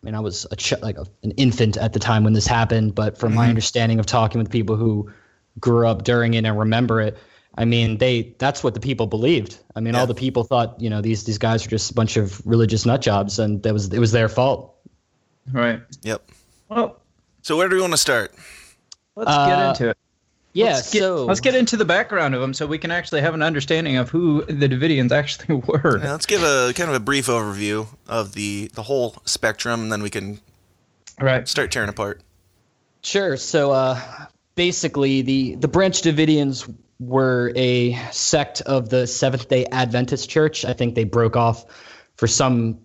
I 0.02 0.04
mean, 0.04 0.14
I 0.14 0.20
was 0.20 0.46
a 0.50 0.56
ch- 0.56 0.80
like 0.82 0.98
a, 0.98 1.06
an 1.22 1.30
infant 1.32 1.78
at 1.78 1.94
the 1.94 1.98
time 1.98 2.24
when 2.24 2.34
this 2.34 2.46
happened. 2.46 2.94
But 2.94 3.16
from 3.18 3.34
my 3.34 3.42
mm-hmm. 3.42 3.50
understanding 3.50 3.98
of 3.98 4.06
talking 4.06 4.38
with 4.38 4.50
people 4.50 4.76
who 4.76 5.10
grew 5.60 5.86
up 5.86 6.04
during 6.04 6.34
it 6.34 6.44
and 6.44 6.58
remember 6.58 7.00
it, 7.00 7.16
I 7.56 7.64
mean, 7.64 7.98
they 7.98 8.34
that's 8.38 8.62
what 8.64 8.74
the 8.74 8.80
people 8.80 9.06
believed. 9.06 9.58
I 9.76 9.80
mean, 9.80 9.94
Yeah. 9.94 10.00
all 10.00 10.06
the 10.06 10.14
people 10.14 10.44
thought 10.44 10.78
you 10.80 10.90
know 10.90 11.00
these 11.00 11.24
these 11.24 11.38
guys 11.38 11.64
were 11.64 11.70
just 11.70 11.90
a 11.90 11.94
bunch 11.94 12.16
of 12.16 12.44
religious 12.46 12.84
nut 12.84 13.00
jobs, 13.02 13.38
and 13.38 13.62
that 13.62 13.72
was 13.72 13.92
it 13.92 13.98
was 13.98 14.12
their 14.12 14.28
fault. 14.28 14.74
Right. 15.52 15.80
yep. 16.02 16.22
Well, 16.70 17.00
So 17.42 17.56
where 17.56 17.68
do 17.68 17.76
we 17.76 17.80
want 17.82 17.92
to 17.92 17.98
start? 17.98 18.34
Let's 19.16 19.31
Uh, 19.31 19.46
get 19.49 19.69
into 19.69 19.88
it. 19.90 19.96
Yeah. 20.52 20.75
Let's 20.75 20.93
get, 20.93 21.00
so 21.00 21.25
let's 21.25 21.40
get 21.40 21.56
into 21.56 21.76
the 21.76 21.84
background 21.84 22.34
of 22.34 22.40
them 22.40 22.55
so 22.55 22.66
we 22.66 22.78
can 22.78 22.93
actually 22.93 23.22
have 23.22 23.34
an 23.34 23.43
understanding 23.43 23.96
of 23.96 24.08
who 24.11 24.44
the 24.44 24.69
Davidians 24.69 25.11
actually 25.11 25.56
were. 25.66 25.99
Yeah, 25.99 26.12
let's 26.12 26.26
give 26.26 26.43
a 26.44 26.72
kind 26.75 26.88
of 26.88 26.94
a 26.94 27.00
brief 27.00 27.26
overview 27.26 27.87
of 28.08 28.34
the 28.34 28.70
the 28.75 28.82
whole 28.84 29.16
spectrum, 29.25 29.82
and 29.82 29.93
then 29.93 30.02
we 30.02 30.11
can 30.11 30.40
Right. 31.20 31.46
start 31.49 31.70
tearing 31.72 31.88
apart. 31.88 32.20
Sure. 33.02 33.37
So 33.37 33.72
uh, 33.72 34.00
basically, 34.55 35.22
the 35.22 35.56
the 35.56 35.69
Branch 35.69 36.00
Davidians 36.00 36.72
were 37.00 37.52
a 37.56 37.94
sect 38.12 38.61
of 38.62 38.88
the 38.88 39.06
Seventh 39.08 39.49
Day 39.49 39.66
Adventist 39.72 40.31
Church. 40.31 40.64
I 40.64 40.72
think 40.72 40.94
they 40.94 41.05
broke 41.05 41.37
off 41.37 41.64
for 42.16 42.28
some, 42.28 42.78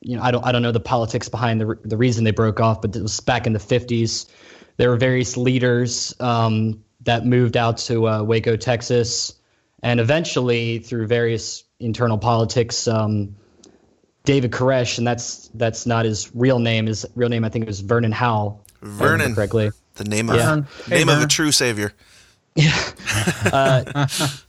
you 0.00 0.16
know, 0.16 0.22
I 0.22 0.30
don't 0.30 0.44
I 0.46 0.50
don't 0.52 0.62
know 0.62 0.72
the 0.72 0.80
politics 0.80 1.28
behind 1.28 1.60
the 1.60 1.78
the 1.84 1.96
reason 1.98 2.24
they 2.24 2.30
broke 2.30 2.58
off, 2.60 2.80
but 2.80 2.96
it 2.96 3.02
was 3.02 3.20
back 3.20 3.46
in 3.46 3.52
the 3.52 3.58
fifties. 3.60 4.26
There 4.76 4.90
were 4.90 4.96
various 4.96 5.36
leaders 5.36 6.14
um, 6.20 6.82
that 7.02 7.26
moved 7.26 7.56
out 7.56 7.78
to 7.78 8.08
uh, 8.08 8.22
Waco, 8.22 8.56
Texas, 8.56 9.34
and 9.82 10.00
eventually 10.00 10.78
through 10.78 11.06
various 11.06 11.64
internal 11.80 12.18
politics. 12.18 12.86
Um, 12.88 13.36
David 14.24 14.52
Koresh, 14.52 14.98
and 14.98 15.06
that's 15.06 15.48
that's 15.54 15.84
not 15.84 16.04
his 16.04 16.30
real 16.34 16.60
name. 16.60 16.86
His 16.86 17.04
real 17.16 17.28
name, 17.28 17.44
I 17.44 17.48
think, 17.48 17.66
was 17.66 17.80
Vernon 17.80 18.12
Howell. 18.12 18.64
if 18.80 18.88
I 18.88 18.88
remember 18.88 19.08
Vernon. 19.08 19.34
correctly. 19.34 19.70
The 19.94 20.04
name 20.04 20.30
of 20.30 20.36
Yeah. 20.36 20.62
Hey, 20.86 20.98
name 20.98 21.08
of 21.08 21.22
a 21.22 21.26
true 21.26 21.52
savior. 21.52 21.92
Yeah, 22.54 24.06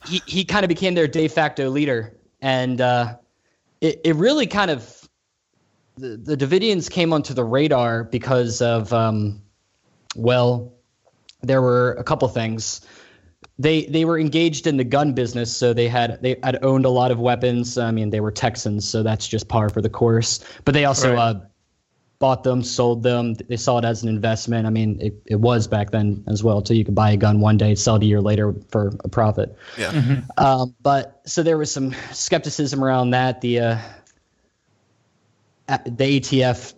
he, 0.08 0.22
he 0.26 0.44
kind 0.44 0.66
of 0.66 0.68
became 0.68 0.94
their 0.94 1.08
de 1.08 1.30
facto 1.30 1.70
leader. 1.70 2.14
And 2.42 2.82
uh, 2.82 3.16
it, 3.80 4.02
it 4.04 4.16
really 4.18 4.46
kind 4.46 4.70
of, 4.70 5.10
the, 5.96 6.18
the 6.18 6.36
Davidians 6.36 6.92
came 6.92 7.14
onto 7.14 7.34
the 7.34 7.46
radar 7.46 8.04
because 8.04 8.62
of, 8.62 8.92
um, 8.92 9.42
well, 10.16 10.74
there 11.42 11.62
were 11.62 11.94
a 11.94 12.04
couple 12.04 12.28
things. 12.28 12.82
They 13.60 13.86
they 13.86 14.06
were 14.06 14.18
engaged 14.20 14.66
in 14.68 14.78
the 14.78 14.84
gun 14.84 15.14
business, 15.14 15.56
so 15.56 15.74
they 15.74 15.88
had 15.88 16.22
they 16.22 16.38
had 16.42 16.64
owned 16.64 16.86
a 16.86 16.90
lot 16.90 17.12
of 17.12 17.20
weapons. 17.20 17.78
I 17.78 17.92
mean, 17.92 18.10
they 18.10 18.20
were 18.20 18.32
Texans, 18.32 18.88
so 18.88 19.04
that's 19.04 19.28
just 19.28 19.48
par 19.48 19.70
for 19.70 19.82
the 19.82 19.90
course. 19.90 20.44
But 20.66 20.74
they 20.74 20.86
also 20.86 21.14
Right. 21.14 21.20
uh, 21.20 21.40
bought 22.20 22.44
them, 22.44 22.64
sold 22.64 23.04
them. 23.04 23.34
They 23.34 23.58
saw 23.58 23.78
it 23.80 23.86
as 23.86 24.02
an 24.02 24.10
investment. 24.10 24.66
I 24.66 24.70
mean, 24.70 24.98
it, 25.02 25.14
it 25.26 25.36
was 25.36 25.68
back 25.68 25.92
then 25.92 26.24
as 26.28 26.42
well. 26.42 26.64
So 26.66 26.74
you 26.74 26.86
could 26.86 26.96
buy 26.96 27.12
a 27.12 27.18
gun 27.18 27.42
one 27.42 27.58
day, 27.58 27.76
sell 27.76 27.98
it 27.98 28.04
a 28.04 28.06
year 28.06 28.22
later 28.22 28.56
for 28.70 28.94
a 29.04 29.10
profit. 29.10 29.56
Yeah. 29.78 30.22
Um, 30.38 30.74
but 30.82 31.22
so 31.26 31.44
there 31.44 31.58
was 31.58 31.70
some 31.72 31.94
skepticism 32.12 32.82
around 32.84 33.10
that. 33.12 33.42
The 33.42 33.60
uh, 33.60 33.78
the 35.68 36.20
ATF, 36.20 36.74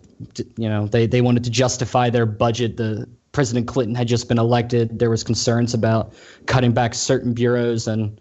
you 0.56 0.68
know, 0.68 0.86
they 0.88 1.06
they 1.06 1.20
wanted 1.20 1.44
to 1.44 1.50
justify 1.50 2.10
their 2.10 2.26
budget. 2.26 2.76
The 2.76 3.08
President 3.36 3.66
Clinton 3.68 3.94
had 3.94 4.08
just 4.08 4.28
been 4.28 4.38
elected. 4.38 4.98
There 4.98 5.10
was 5.10 5.22
concerns 5.22 5.74
about 5.74 6.14
cutting 6.46 6.72
back 6.72 6.94
certain 6.94 7.34
bureaus 7.34 7.86
and 7.86 8.18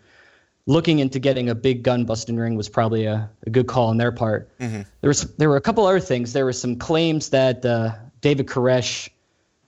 looking 0.66 1.00
into 1.00 1.20
getting 1.20 1.48
a 1.48 1.56
big 1.56 1.84
gun 1.84 2.04
busting 2.04 2.36
ring 2.36 2.56
was 2.56 2.68
probably 2.68 3.06
a, 3.06 3.30
a 3.48 3.50
good 3.50 3.66
call 3.66 3.88
on 3.88 3.96
their 3.96 4.12
part. 4.12 4.52
There 4.60 5.08
was 5.08 5.22
there 5.38 5.48
were 5.48 5.56
a 5.56 5.62
couple 5.62 5.86
other 5.86 6.02
things. 6.02 6.34
There 6.34 6.44
were 6.44 6.52
some 6.52 6.76
claims 6.76 7.30
that 7.30 7.66
uh, 7.66 7.94
David 8.20 8.48
Koresh 8.48 9.08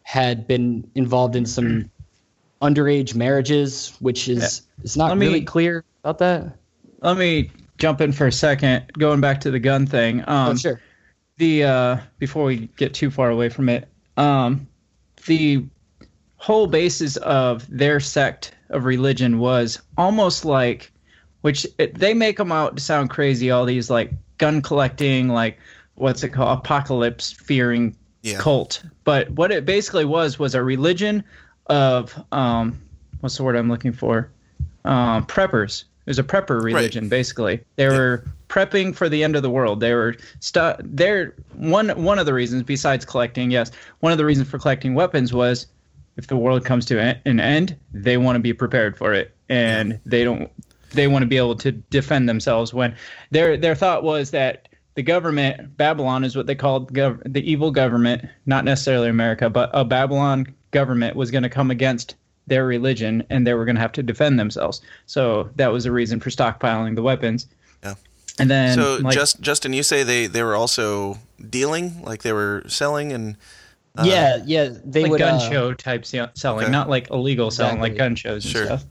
had 0.03 0.49
been 0.49 0.91
involved 0.95 1.37
in 1.37 1.45
some 1.45 1.89
underage 2.61 3.15
marriages, 3.15 3.93
which 4.01 4.27
is 4.27 4.63
is 4.83 4.97
not 4.97 5.17
me- 5.17 5.27
really 5.27 5.45
clear 5.45 5.85
about 6.03 6.17
that. 6.17 6.57
Let 6.99 7.15
me 7.15 7.51
jump 7.77 8.01
in 8.01 8.11
for 8.11 8.27
a 8.27 8.33
second, 8.33 8.91
going 8.99 9.21
back 9.21 9.39
to 9.41 9.51
the 9.51 9.59
gun 9.59 9.87
thing. 9.87 10.27
Um, 10.27 10.49
oh, 10.49 10.55
sure. 10.55 10.81
the 11.37 11.63
uh 11.63 11.97
before 12.19 12.43
we 12.43 12.67
get 12.75 12.93
too 12.93 13.09
far 13.09 13.29
away 13.29 13.47
from 13.47 13.69
it 13.69 13.87
um 14.17 14.67
the 15.27 15.63
whole 16.37 16.67
basis 16.67 17.17
of 17.17 17.65
their 17.69 17.99
sect 17.99 18.53
of 18.69 18.85
religion 18.85 19.39
was 19.39 19.79
almost 19.97 20.43
like 20.45 20.91
which 21.41 21.65
it, 21.77 21.93
they 21.97 22.13
make 22.13 22.37
them 22.37 22.51
out 22.51 22.75
to 22.75 22.83
sound 22.83 23.09
crazy 23.09 23.51
all 23.51 23.65
these 23.65 23.89
like 23.89 24.11
gun 24.37 24.61
collecting 24.61 25.29
like 25.29 25.57
what's 25.95 26.23
it 26.23 26.29
called 26.29 26.57
apocalypse 26.59 27.31
fearing 27.31 27.95
Yeah. 28.23 28.39
cult. 28.39 28.83
But 29.03 29.29
what 29.31 29.51
it 29.51 29.65
basically 29.65 30.05
was 30.05 30.37
was 30.37 30.53
a 30.55 30.63
religion 30.63 31.23
of 31.67 32.13
um 32.31 32.79
what's 33.21 33.37
the 33.37 33.43
word 33.43 33.55
i'm 33.55 33.69
looking 33.69 33.93
for? 33.93 34.29
Um 34.85 35.25
preppers. 35.25 35.83
It 36.05 36.11
was 36.11 36.19
a 36.19 36.23
prepper 36.23 36.61
religion 36.61 37.09
basically. 37.09 37.61
They 37.77 37.87
were 37.87 38.23
prepping 38.57 38.95
for 38.95 39.07
the 39.07 39.23
end 39.23 39.35
of 39.35 39.43
the 39.43 39.49
world. 39.49 39.79
They 39.79 39.93
were 39.93 40.15
stu- 40.39 40.75
they're 40.79 41.35
one 41.53 41.89
one 41.89 42.17
of 42.17 42.25
the 42.25 42.33
reasons 42.33 42.63
besides 42.63 43.05
collecting, 43.05 43.51
yes, 43.51 43.71
one 43.99 44.11
of 44.11 44.17
the 44.17 44.25
reasons 44.25 44.49
for 44.49 44.57
collecting 44.57 44.95
weapons 44.95 45.31
was 45.31 45.67
if 46.15 46.25
the 46.27 46.37
world 46.37 46.65
comes 46.65 46.85
to 46.87 46.99
an 46.99 47.39
end, 47.39 47.77
they 47.93 48.17
want 48.17 48.35
to 48.35 48.39
be 48.39 48.53
prepared 48.53 48.97
for 48.97 49.13
it 49.13 49.35
and 49.49 49.99
they 50.05 50.23
don't 50.23 50.49
they 50.91 51.07
want 51.07 51.21
to 51.21 51.27
be 51.27 51.37
able 51.37 51.55
to 51.55 51.71
defend 51.71 52.27
themselves 52.27 52.73
when 52.73 52.95
their 53.29 53.57
their 53.57 53.75
thought 53.75 54.03
was 54.03 54.31
that 54.31 54.67
the 54.95 55.03
government 55.03 55.77
Babylon 55.77 56.23
is 56.23 56.35
what 56.35 56.47
they 56.47 56.55
called 56.55 56.91
gov- 56.91 57.21
the 57.31 57.47
evil 57.49 57.69
government, 57.69 58.25
not 58.47 58.65
necessarily 58.65 59.09
America, 59.09 59.51
but 59.51 59.69
a 59.73 59.85
Babylon 59.85 60.47
government 60.71 61.15
was 61.15 61.29
going 61.29 61.43
to 61.43 61.49
come 61.49 61.69
against 61.69 62.15
their 62.47 62.65
religion 62.65 63.23
and 63.29 63.45
they 63.45 63.53
were 63.53 63.65
going 63.65 63.75
to 63.75 63.81
have 63.81 63.91
to 63.91 64.01
defend 64.01 64.39
themselves. 64.39 64.81
So 65.05 65.49
that 65.57 65.71
was 65.71 65.85
a 65.85 65.91
reason 65.91 66.19
for 66.19 66.31
stockpiling 66.31 66.95
the 66.95 67.03
weapons. 67.03 67.45
Yeah. 68.37 68.43
And 68.43 68.51
then 68.51 68.77
so, 68.77 68.97
like, 69.01 69.13
just 69.13 69.41
Justin, 69.41 69.73
you 69.73 69.83
say 69.83 70.03
they 70.03 70.27
they 70.27 70.43
were 70.43 70.55
also 70.55 71.17
dealing, 71.49 72.01
like 72.03 72.21
they 72.23 72.33
were 72.33 72.63
selling, 72.67 73.11
and 73.11 73.35
yeah, 74.03 74.43
yeah, 74.45 74.69
they 74.85 75.03
like 75.03 75.11
would 75.11 75.19
gun 75.19 75.35
uh, 75.35 75.49
show 75.49 75.73
type 75.73 76.05
selling, 76.05 76.63
Okay. 76.63 76.71
not 76.71 76.89
like 76.89 77.09
illegal 77.09 77.49
selling, 77.49 77.79
like 77.79 77.97
gun 77.97 78.15
shows 78.15 78.45
and 78.45 78.51
Sure. 78.51 78.65
stuff. 78.65 78.85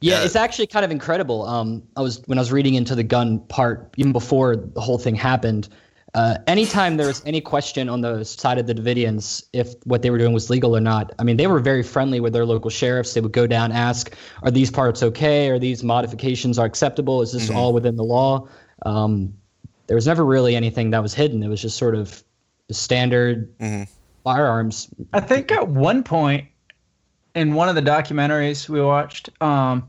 Yeah, 0.00 0.18
Yeah. 0.20 0.24
it's 0.24 0.36
actually 0.36 0.66
kind 0.68 0.84
of 0.84 0.90
incredible. 0.90 1.44
Um, 1.44 1.82
I 1.96 2.02
was 2.02 2.22
when 2.26 2.38
I 2.38 2.40
was 2.40 2.52
reading 2.52 2.74
into 2.74 2.94
the 2.94 3.02
gun 3.02 3.40
part, 3.48 3.92
even 3.96 4.12
before 4.12 4.54
the 4.56 4.80
whole 4.80 4.98
thing 4.98 5.14
happened. 5.16 5.68
Uh, 6.14 6.36
anytime 6.46 6.96
there 6.96 7.08
was 7.08 7.20
any 7.26 7.40
question 7.40 7.88
on 7.88 8.00
the 8.00 8.22
side 8.22 8.56
of 8.56 8.68
the 8.68 8.74
Davidians 8.74 9.42
if 9.52 9.74
what 9.82 10.02
they 10.02 10.10
were 10.10 10.18
doing 10.18 10.32
was 10.32 10.48
legal 10.48 10.76
or 10.76 10.80
not, 10.80 11.10
I 11.18 11.24
mean, 11.24 11.36
they 11.38 11.48
were 11.48 11.58
very 11.58 11.82
friendly 11.82 12.20
with 12.20 12.32
their 12.32 12.46
local 12.46 12.70
sheriffs. 12.70 13.14
They 13.14 13.20
would 13.20 13.32
go 13.32 13.48
down, 13.48 13.72
ask, 13.72 14.14
"Are 14.44 14.52
these 14.52 14.70
parts 14.70 15.02
okay? 15.02 15.48
Are 15.50 15.58
these 15.58 15.82
modifications 15.82 16.56
are 16.56 16.66
acceptable? 16.66 17.20
Is 17.20 17.32
this 17.32 17.50
all 17.50 17.72
within 17.72 17.96
the 17.96 18.04
law?" 18.04 18.46
Um, 18.82 19.34
there 19.86 19.94
was 19.94 20.06
never 20.06 20.24
really 20.24 20.56
anything 20.56 20.90
that 20.90 21.02
was 21.02 21.14
hidden. 21.14 21.42
It 21.42 21.48
was 21.48 21.60
just 21.60 21.76
sort 21.76 21.94
of 21.94 22.22
the 22.68 22.74
standard 22.74 23.52
firearms. 24.24 24.88
I 25.12 25.20
think 25.20 25.52
at 25.52 25.68
one 25.68 26.02
point 26.02 26.48
in 27.34 27.54
one 27.54 27.68
of 27.68 27.74
the 27.74 27.82
documentaries 27.82 28.68
we 28.68 28.80
watched, 28.80 29.30
um, 29.42 29.88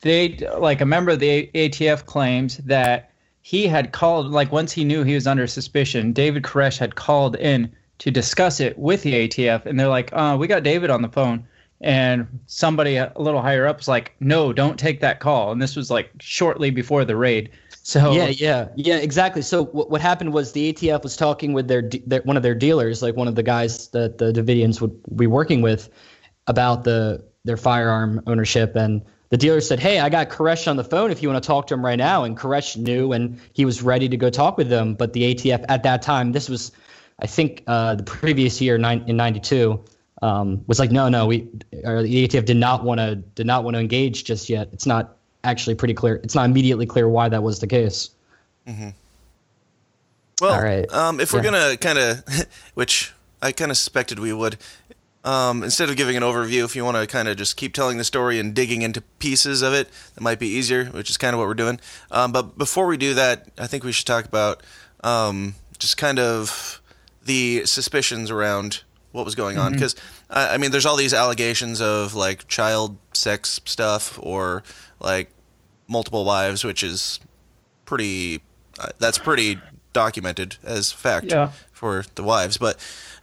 they 0.00 0.38
like 0.58 0.80
a 0.80 0.86
member 0.86 1.12
of 1.12 1.20
the 1.20 1.50
ATF 1.54 2.04
claims 2.06 2.58
that 2.58 3.10
he 3.42 3.66
had 3.66 3.92
called 3.92 4.26
like 4.30 4.50
once 4.50 4.72
he 4.72 4.84
knew 4.84 5.04
he 5.04 5.14
was 5.14 5.26
under 5.26 5.46
suspicion, 5.46 6.12
David 6.12 6.42
Koresh 6.42 6.78
had 6.78 6.96
called 6.96 7.36
in 7.36 7.72
to 7.98 8.10
discuss 8.10 8.60
it 8.60 8.78
with 8.78 9.02
the 9.02 9.28
ATF, 9.28 9.66
and 9.66 9.78
they're 9.78 9.88
like, 9.88 10.12
uh, 10.12 10.36
"We 10.38 10.48
got 10.48 10.62
David 10.62 10.90
on 10.90 11.02
the 11.02 11.08
phone." 11.08 11.46
And 11.80 12.26
somebody 12.46 12.96
a 12.96 13.12
little 13.16 13.42
higher 13.42 13.66
up 13.66 13.78
was 13.78 13.88
like, 13.88 14.14
"No, 14.18 14.52
don't 14.52 14.78
take 14.78 15.00
that 15.00 15.20
call." 15.20 15.52
And 15.52 15.60
this 15.60 15.76
was 15.76 15.90
like 15.90 16.10
shortly 16.20 16.70
before 16.70 17.04
the 17.04 17.16
raid. 17.16 17.50
So 17.82 18.12
Yeah, 18.12 18.28
yeah, 18.28 18.68
yeah, 18.74 18.96
exactly. 18.96 19.42
So 19.42 19.66
what, 19.66 19.90
what 19.90 20.00
happened 20.00 20.32
was 20.32 20.52
the 20.52 20.72
ATF 20.72 21.02
was 21.04 21.16
talking 21.16 21.52
with 21.52 21.68
their, 21.68 21.82
de- 21.82 22.02
their 22.06 22.22
one 22.22 22.36
of 22.36 22.42
their 22.42 22.54
dealers, 22.54 23.02
like 23.02 23.14
one 23.14 23.28
of 23.28 23.34
the 23.34 23.42
guys 23.42 23.88
that 23.88 24.18
the 24.18 24.32
Davidians 24.32 24.80
would 24.80 24.98
be 25.14 25.26
working 25.26 25.62
with, 25.62 25.90
about 26.46 26.84
the 26.84 27.22
their 27.44 27.56
firearm 27.56 28.22
ownership, 28.26 28.74
and 28.74 29.02
the 29.30 29.36
dealer 29.36 29.60
said, 29.60 29.80
"Hey, 29.80 30.00
I 30.00 30.08
got 30.08 30.30
Koresh 30.30 30.68
on 30.68 30.76
the 30.76 30.84
phone. 30.84 31.10
If 31.10 31.22
you 31.22 31.28
want 31.28 31.42
to 31.42 31.46
talk 31.46 31.66
to 31.68 31.74
him 31.74 31.84
right 31.84 31.98
now." 31.98 32.24
And 32.24 32.36
Koresh 32.36 32.76
knew, 32.76 33.12
and 33.12 33.38
he 33.52 33.64
was 33.64 33.82
ready 33.82 34.08
to 34.08 34.16
go 34.16 34.30
talk 34.30 34.56
with 34.56 34.68
them. 34.68 34.94
But 34.94 35.12
the 35.12 35.34
ATF 35.34 35.64
at 35.68 35.82
that 35.82 36.02
time, 36.02 36.32
this 36.32 36.48
was, 36.48 36.72
I 37.20 37.26
think, 37.26 37.62
uh, 37.66 37.96
the 37.96 38.02
previous 38.02 38.60
year, 38.60 38.78
nine, 38.78 39.04
in 39.06 39.16
'92. 39.16 39.82
Um, 40.22 40.64
was 40.66 40.78
like 40.78 40.90
no, 40.90 41.08
no, 41.08 41.26
we 41.26 41.46
or 41.84 42.02
the 42.02 42.26
ATF 42.26 42.44
did 42.46 42.56
not 42.56 42.84
want 42.84 42.98
to 43.00 43.16
did 43.16 43.46
not 43.46 43.64
want 43.64 43.74
to 43.74 43.80
engage 43.80 44.24
just 44.24 44.48
yet. 44.48 44.68
It's 44.72 44.86
not 44.86 45.16
actually 45.44 45.74
pretty 45.74 45.94
clear. 45.94 46.16
It's 46.24 46.34
not 46.34 46.46
immediately 46.46 46.86
clear 46.86 47.08
why 47.08 47.28
that 47.28 47.42
was 47.42 47.60
the 47.60 47.66
case. 47.66 48.10
Well, 50.40 50.54
All 50.54 50.62
right. 50.62 50.90
um, 50.92 51.20
if 51.20 51.32
we're 51.32 51.42
Yeah. 51.42 51.50
gonna 51.50 51.76
kind 51.76 51.98
of, 51.98 52.24
which 52.74 53.12
I 53.40 53.52
kind 53.52 53.70
of 53.70 53.76
suspected 53.76 54.18
we 54.18 54.32
would, 54.32 54.58
um, 55.24 55.62
instead 55.62 55.88
of 55.90 55.96
giving 55.96 56.16
an 56.16 56.22
overview, 56.22 56.64
if 56.64 56.76
you 56.76 56.84
want 56.84 56.96
to 56.96 57.06
kind 57.06 57.26
of 57.28 57.36
just 57.36 57.56
keep 57.56 57.72
telling 57.74 57.96
the 57.98 58.04
story 58.04 58.38
and 58.38 58.54
digging 58.54 58.82
into 58.82 59.00
pieces 59.18 59.62
of 59.62 59.72
it, 59.72 59.88
that 60.14 60.20
might 60.20 60.38
be 60.38 60.46
easier, 60.48 60.86
which 60.86 61.10
is 61.10 61.16
kind 61.16 61.34
of 61.34 61.38
what 61.38 61.48
we're 61.48 61.54
doing. 61.54 61.80
Um, 62.10 62.32
but 62.32 62.56
before 62.58 62.86
we 62.86 62.96
do 62.96 63.14
that, 63.14 63.48
I 63.58 63.66
think 63.66 63.82
we 63.82 63.92
should 63.92 64.06
talk 64.06 64.24
about 64.24 64.62
um, 65.02 65.54
just 65.78 65.96
kind 65.96 66.18
of 66.18 66.80
the 67.24 67.64
suspicions 67.66 68.30
around 68.30 68.82
what 69.12 69.24
was 69.24 69.34
going 69.34 69.58
on 69.58 69.72
because 69.72 69.94
I 70.30 70.54
I 70.54 70.58
mean, 70.58 70.70
there's 70.70 70.86
all 70.86 70.96
these 70.96 71.14
allegations 71.14 71.80
of 71.80 72.14
like 72.14 72.46
child 72.48 72.96
sex 73.12 73.60
stuff 73.64 74.18
or 74.22 74.62
like 75.00 75.30
multiple 75.88 76.24
wives, 76.24 76.64
which 76.64 76.82
is 76.82 77.20
pretty. 77.84 78.42
Uh, 78.78 78.88
that's 78.98 79.16
pretty 79.16 79.58
documented 79.94 80.56
as 80.62 80.92
fact 80.92 81.26
Yeah. 81.30 81.52
for 81.72 82.04
the 82.14 82.22
wives. 82.22 82.58
But 82.58 82.76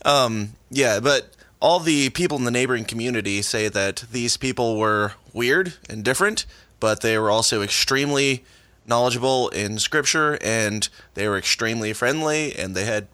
um, 0.03 0.53
yeah, 0.71 0.99
but 0.99 1.35
all 1.59 1.79
the 1.79 2.09
people 2.09 2.37
in 2.39 2.43
the 2.43 2.51
neighboring 2.51 2.85
community 2.85 3.41
say 3.43 3.69
that 3.69 4.03
these 4.11 4.35
people 4.35 4.77
were 4.79 5.13
weird 5.31 5.75
and 5.87 6.03
different, 6.03 6.47
but 6.79 7.01
they 7.01 7.19
were 7.19 7.29
also 7.29 7.61
extremely 7.61 8.43
knowledgeable 8.87 9.47
in 9.49 9.77
scripture 9.77 10.37
and 10.41 10.89
they 11.13 11.27
were 11.27 11.37
extremely 11.37 11.93
friendly 11.93 12.53
and 12.55 12.75
they 12.75 12.83
had 12.85 13.07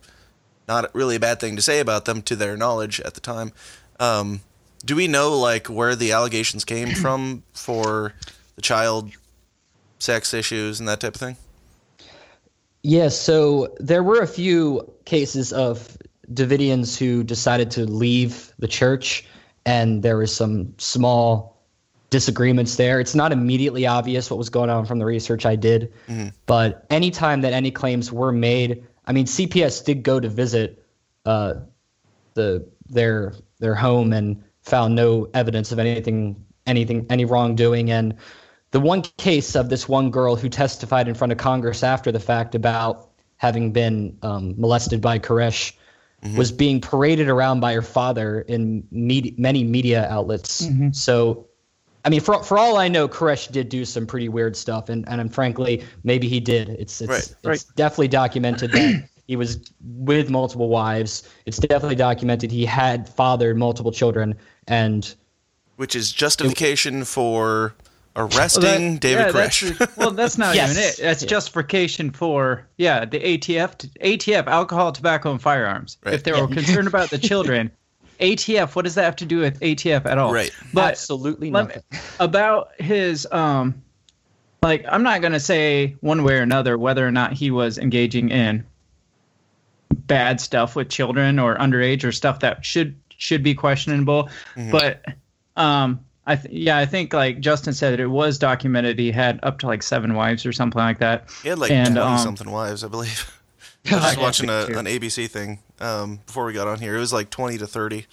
not 0.69 0.93
really 0.95 1.17
a 1.17 1.19
bad 1.19 1.41
thing 1.41 1.57
to 1.57 1.61
say 1.61 1.79
about 1.79 2.05
them 2.05 2.21
to 2.21 2.35
their 2.35 2.55
knowledge 2.55 3.01
at 3.01 3.15
the 3.15 3.19
time. 3.19 3.51
Um, 3.99 4.41
do 4.85 4.95
we 4.95 5.07
know 5.07 5.37
like 5.37 5.67
where 5.67 5.95
the 5.95 6.13
allegations 6.13 6.63
came 6.63 6.89
from 7.01 7.43
for 7.53 8.13
the 8.55 8.61
child 8.61 9.11
sex 9.97 10.33
issues 10.33 10.79
and 10.79 10.87
that 10.87 11.01
type 11.01 11.15
of 11.15 11.19
thing? 11.19 11.35
Yeah, 12.83 13.09
so 13.09 13.75
there 13.79 14.03
were 14.03 14.21
a 14.21 14.27
few 14.27 14.89
cases 15.03 15.51
of 15.51 15.97
Davidians 16.33 16.97
who 16.97 17.23
decided 17.23 17.71
to 17.71 17.85
leave 17.85 18.53
the 18.59 18.69
church, 18.69 19.25
and 19.65 20.01
there 20.01 20.17
was 20.17 20.33
some 20.33 20.73
small 20.77 21.57
disagreements 22.09 22.77
there. 22.77 23.01
It's 23.01 23.15
not 23.15 23.33
immediately 23.33 23.85
obvious 23.85 24.31
what 24.31 24.37
was 24.37 24.49
going 24.49 24.69
on 24.69 24.85
from 24.85 24.99
the 24.99 25.05
research 25.05 25.45
I 25.45 25.57
did, 25.57 25.91
but 26.45 26.85
anytime 26.89 27.41
that 27.41 27.51
any 27.51 27.69
claims 27.69 28.13
were 28.13 28.31
made, 28.31 28.85
I 29.09 29.11
mean, 29.11 29.25
CPS 29.25 29.83
did 29.83 30.03
go 30.03 30.19
to 30.19 30.29
visit 30.29 30.85
uh, 31.25 31.55
the 32.35 32.69
their 32.87 33.33
their 33.59 33.75
home 33.75 34.13
and 34.13 34.43
found 34.61 34.95
no 34.95 35.27
evidence 35.33 35.71
of 35.71 35.79
anything 35.79 36.45
anything 36.67 37.07
any 37.09 37.25
wrongdoing. 37.25 37.89
And 37.91 38.15
the 38.71 38.79
one 38.79 39.01
case 39.17 39.55
of 39.55 39.69
this 39.69 39.89
one 39.89 40.11
girl 40.11 40.35
who 40.35 40.47
testified 40.47 41.07
in 41.07 41.15
front 41.15 41.33
of 41.33 41.39
Congress 41.39 41.81
after 41.81 42.11
the 42.11 42.19
fact 42.19 42.53
about 42.53 43.09
having 43.37 43.71
been 43.71 44.15
um, 44.21 44.53
molested 44.57 45.01
by 45.01 45.17
Koresh 45.17 45.73
was 46.37 46.51
being 46.51 46.79
paraded 46.79 47.29
around 47.29 47.61
by 47.61 47.73
her 47.73 47.81
father 47.81 48.41
in 48.41 48.85
med- 48.91 49.39
many 49.39 49.63
media 49.63 50.07
outlets. 50.09 50.67
So, 50.91 51.47
I 52.05 52.09
mean, 52.09 52.21
for 52.21 52.41
for 52.43 52.57
all 52.57 52.77
I 52.77 52.87
know, 52.87 53.07
Koresh 53.07 53.51
did 53.51 53.69
do 53.69 53.83
some 53.85 54.05
pretty 54.07 54.29
weird 54.29 54.55
stuff, 54.55 54.89
and 54.89 55.07
and 55.09 55.33
frankly, 55.33 55.83
maybe 56.03 56.27
he 56.29 56.39
did. 56.39 56.69
It's 56.69 57.01
it's, 57.01 57.09
Right, 57.09 57.19
it's 57.19 57.45
right. 57.45 57.63
definitely 57.75 58.07
documented 58.07 58.71
that 58.71 59.03
he 59.27 59.35
was 59.35 59.59
with 59.83 60.29
multiple 60.29 60.69
wives. 60.69 61.23
It's 61.45 61.57
definitely 61.57 61.95
documented 61.95 62.51
he 62.51 62.65
had 62.65 63.07
fathered 63.09 63.57
multiple 63.57 63.91
children, 63.91 64.35
and 64.67 65.13
Which 65.75 65.95
is 65.95 66.11
justification 66.11 67.03
for 67.03 67.73
arresting 68.15 68.63
Well, 68.63 68.79
that- 68.91 68.99
David 69.01 69.21
yeah, 69.27 69.31
Koresh. 69.31 69.77
that's- 69.77 69.97
well, 69.97 70.11
that's 70.11 70.37
not 70.37 70.55
Yes. 70.55 70.71
even 70.71 70.83
it. 70.83 70.97
That's 71.01 71.21
Yeah. 71.23 71.27
justification 71.29 72.11
for 72.11 72.65
yeah 72.77 73.05
the 73.05 73.19
ATF, 73.19 73.75
ATF, 74.01 74.47
alcohol, 74.47 74.91
tobacco, 74.93 75.31
and 75.31 75.41
firearms. 75.41 75.97
Right. 76.05 76.15
If 76.15 76.23
they 76.23 76.31
were 76.31 76.47
concerned 76.47 76.87
about 76.87 77.09
the 77.11 77.17
children, 77.17 77.71
ATF. 78.19 78.75
What 78.75 78.85
does 78.85 78.95
that 78.95 79.03
have 79.03 79.15
to 79.17 79.25
do 79.25 79.39
with 79.39 79.59
ATF 79.61 80.05
at 80.05 80.17
all? 80.17 80.33
Right. 80.33 80.51
But 80.73 80.91
absolutely 80.91 81.51
let 81.51 81.67
me- 81.67 81.75
nothing. 81.91 81.99
about 82.19 82.69
his 82.79 83.27
um, 83.31 83.81
like 84.61 84.85
I'm 84.89 85.03
not 85.03 85.21
gonna 85.21 85.39
say 85.39 85.95
one 86.01 86.23
way 86.23 86.35
or 86.35 86.41
another 86.41 86.77
whether 86.77 87.05
or 87.07 87.11
not 87.11 87.33
he 87.33 87.51
was 87.51 87.77
engaging 87.77 88.29
in 88.29 88.65
bad 89.93 90.41
stuff 90.41 90.75
with 90.75 90.89
children 90.89 91.39
or 91.39 91.55
underage 91.57 92.03
or 92.03 92.11
stuff 92.11 92.39
that 92.39 92.65
should 92.65 92.99
should 93.17 93.43
be 93.43 93.53
questionable. 93.53 94.29
But 94.71 95.03
um, 95.55 95.99
I 96.25 96.35
th- 96.35 96.53
yeah, 96.53 96.77
I 96.77 96.85
think 96.85 97.13
like 97.13 97.39
Justin 97.39 97.73
said, 97.73 97.99
it 97.99 98.07
was 98.07 98.37
documented 98.37 98.99
he 98.99 99.11
had 99.11 99.39
up 99.43 99.59
to 99.59 99.67
like 99.67 99.83
seven 99.83 100.13
wives 100.13 100.45
or 100.45 100.51
something 100.53 100.79
like 100.79 100.99
that. 100.99 101.29
He 101.43 101.49
had 101.49 101.59
like 101.59 101.71
And, 101.71 101.95
twenty 101.95 101.99
um, 102.11 102.17
something 102.19 102.49
wives, 102.51 102.83
I 102.83 102.87
believe. 102.87 103.38
I 103.91 103.95
was 103.95 104.03
just 104.05 104.17
watching 104.19 104.49
a, 104.49 104.65
an 104.77 104.85
ABC 104.85 105.29
thing 105.29 105.59
um, 105.79 106.19
before 106.25 106.45
we 106.45 106.53
got 106.53 106.67
on 106.67 106.79
here. 106.79 106.95
It 106.95 106.99
was 106.99 107.13
like 107.13 107.29
twenty 107.29 107.57
to 107.57 107.67
thirty 107.67 108.05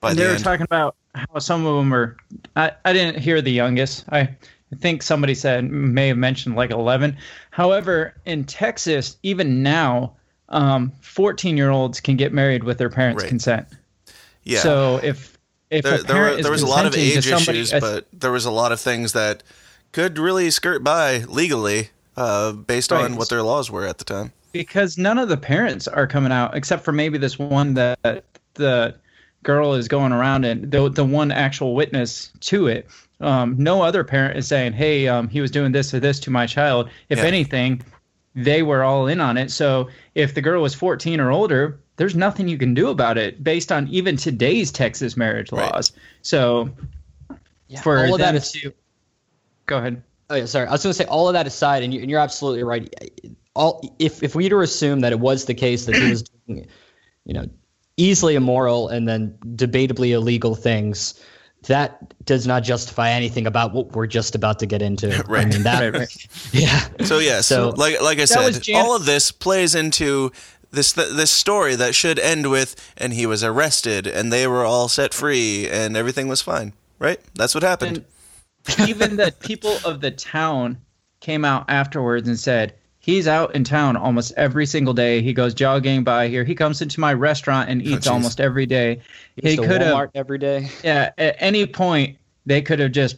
by 0.00 0.14
they 0.14 0.22
the 0.22 0.28
were 0.28 0.34
end. 0.34 0.44
talking 0.44 0.64
about 0.64 0.96
how 1.14 1.38
some 1.38 1.66
of 1.66 1.76
them 1.76 1.90
were. 1.90 2.16
I, 2.56 2.72
I 2.84 2.92
didn't 2.92 3.20
hear 3.20 3.40
the 3.42 3.52
youngest. 3.52 4.04
I 4.10 4.34
think 4.78 5.02
somebody 5.02 5.34
said 5.34 5.64
may 5.70 6.08
have 6.08 6.16
mentioned 6.16 6.54
like 6.54 6.70
11. 6.70 7.16
However, 7.50 8.14
in 8.24 8.44
Texas, 8.44 9.16
even 9.24 9.62
now, 9.64 10.12
um, 10.48 10.92
14 11.00 11.56
year 11.56 11.70
olds 11.70 12.00
can 12.00 12.16
get 12.16 12.32
married 12.32 12.62
with 12.64 12.78
their 12.78 12.88
parents' 12.90 13.22
Right. 13.24 13.28
consent. 13.28 13.66
yeah. 14.44 14.60
So 14.60 15.00
if 15.02 15.36
if 15.70 15.84
there, 15.84 15.94
a 15.96 16.02
there, 16.02 16.20
were, 16.36 16.42
there 16.42 16.50
was 16.52 16.62
a 16.62 16.66
lot 16.66 16.86
of 16.86 16.94
age 16.96 17.24
somebody- 17.26 17.60
issues, 17.60 17.72
but 17.80 18.06
there 18.12 18.32
was 18.32 18.44
a 18.44 18.50
lot 18.50 18.72
of 18.72 18.80
things 18.80 19.12
that 19.12 19.42
could 19.92 20.18
really 20.18 20.50
skirt 20.50 20.82
by 20.84 21.18
legally 21.28 21.90
uh, 22.16 22.52
based 22.52 22.92
on 22.92 23.16
what 23.16 23.28
their 23.28 23.42
laws 23.42 23.70
were 23.70 23.86
at 23.86 23.98
the 23.98 24.04
time. 24.04 24.32
Because 24.52 24.98
none 24.98 25.18
of 25.18 25.28
the 25.28 25.36
parents 25.36 25.86
are 25.88 26.06
coming 26.06 26.32
out 26.32 26.56
except 26.56 26.84
for 26.84 26.92
maybe 26.92 27.18
this 27.18 27.38
one 27.38 27.74
that 27.74 28.24
the 28.54 28.94
girl 29.42 29.74
is 29.74 29.88
going 29.88 30.12
around 30.12 30.44
and 30.44 30.70
the, 30.70 30.88
the 30.90 31.04
one 31.04 31.30
actual 31.30 31.74
witness 31.74 32.30
to 32.40 32.66
it 32.66 32.88
um, 33.20 33.54
no 33.58 33.82
other 33.82 34.04
parent 34.04 34.36
is 34.36 34.46
saying 34.46 34.72
hey 34.72 35.08
um, 35.08 35.28
he 35.28 35.40
was 35.40 35.50
doing 35.50 35.72
this 35.72 35.94
or 35.94 36.00
this 36.00 36.20
to 36.20 36.30
my 36.30 36.46
child 36.46 36.90
if 37.08 37.18
Yeah. 37.18 37.24
anything 37.24 37.82
they 38.34 38.62
were 38.62 38.82
all 38.82 39.06
in 39.06 39.20
on 39.20 39.36
it 39.36 39.50
so 39.50 39.88
if 40.14 40.34
the 40.34 40.40
girl 40.42 40.62
was 40.62 40.74
14 40.74 41.20
or 41.20 41.30
older 41.30 41.80
there's 41.96 42.14
nothing 42.14 42.48
you 42.48 42.58
can 42.58 42.74
do 42.74 42.88
about 42.88 43.18
it 43.18 43.42
based 43.42 43.72
on 43.72 43.88
even 43.88 44.16
today's 44.16 44.70
texas 44.70 45.16
marriage 45.16 45.50
Right. 45.52 45.72
laws 45.72 45.92
so 46.22 46.70
Yeah, 47.68 47.80
for 47.82 47.98
all 47.98 48.14
of 48.14 48.18
that 48.20 48.26
them 48.26 48.36
is 48.36 48.52
to 48.52 48.72
go 49.66 49.78
ahead 49.78 50.02
Oh 50.32 50.36
yeah, 50.36 50.44
sorry. 50.44 50.68
I 50.68 50.70
was 50.70 50.84
going 50.84 50.92
to 50.92 50.96
say 50.96 51.06
all 51.06 51.26
of 51.26 51.32
that 51.32 51.48
aside, 51.48 51.82
and, 51.82 51.92
you, 51.92 52.02
and 52.02 52.08
you're 52.08 52.20
absolutely 52.20 52.62
right. 52.62 52.88
All 53.60 53.94
if 53.98 54.22
if 54.22 54.34
we 54.34 54.44
were 54.44 54.50
to 54.50 54.60
assume 54.60 55.00
that 55.00 55.12
it 55.12 55.20
was 55.20 55.44
the 55.44 55.54
case 55.54 55.84
that 55.86 55.94
he 55.94 56.10
was 56.10 56.22
doing, 56.46 56.66
you 57.26 57.34
know, 57.34 57.44
easily 57.98 58.34
immoral 58.34 58.88
and 58.88 59.06
then 59.06 59.36
debatably 59.54 60.10
illegal 60.12 60.54
things, 60.54 61.22
that 61.66 62.14
does 62.24 62.46
not 62.46 62.62
justify 62.62 63.10
anything 63.10 63.46
about 63.46 63.74
what 63.74 63.92
we're 63.92 64.06
just 64.06 64.34
about 64.34 64.58
to 64.60 64.66
get 64.66 64.80
into. 64.80 65.08
Right. 65.28 65.46
I 65.46 65.50
mean, 65.50 65.62
that, 65.64 65.80
Right, 65.82 66.00
right. 66.00 66.28
Yeah. 66.52 66.80
So 67.04 67.18
yeah. 67.18 67.42
So- 67.42 67.74
like 67.76 68.00
like 68.00 68.18
I 68.18 68.24
said, 68.24 68.62
Jan- 68.62 68.76
all 68.76 68.96
of 68.96 69.04
this 69.04 69.30
plays 69.30 69.74
into 69.74 70.32
this 70.70 70.92
this 70.94 71.30
story 71.30 71.74
that 71.76 71.94
should 71.94 72.18
end 72.18 72.50
with 72.50 72.74
and 72.96 73.12
he 73.12 73.26
was 73.26 73.44
arrested 73.44 74.06
and 74.06 74.32
they 74.32 74.46
were 74.46 74.64
all 74.64 74.88
set 74.88 75.12
free 75.12 75.68
and 75.68 75.96
everything 75.96 76.28
was 76.28 76.40
fine. 76.40 76.72
Right? 76.98 77.20
That's 77.34 77.54
what 77.54 77.62
happened. 77.62 78.04
And 78.78 78.88
even 78.88 79.16
the 79.16 79.34
people 79.40 79.76
of 79.84 80.00
the 80.00 80.10
town 80.10 80.78
came 81.20 81.44
out 81.44 81.64
afterwards 81.68 82.26
and 82.28 82.38
said 82.38 82.74
he's 83.10 83.26
out 83.28 83.54
in 83.54 83.64
town 83.64 83.96
almost 83.96 84.32
every 84.36 84.66
single 84.66 84.94
day. 84.94 85.20
He 85.20 85.32
goes 85.32 85.52
jogging 85.54 86.04
by 86.04 86.28
here. 86.28 86.44
He 86.44 86.54
comes 86.54 86.80
into 86.80 87.00
my 87.00 87.12
restaurant 87.12 87.68
and 87.68 87.82
eats 87.82 88.06
jeez. 88.06 88.10
almost 88.12 88.40
every 88.40 88.66
day. 88.66 89.00
He 89.36 89.50
He 89.50 89.56
could 89.56 89.82
have, 89.82 89.94
Walmart 89.94 90.10
every 90.14 90.38
day. 90.38 90.68
yeah. 90.84 91.10
At 91.18 91.36
any 91.38 91.66
point, 91.66 92.16
they 92.46 92.62
could 92.62 92.78
have 92.78 92.92
just 92.92 93.16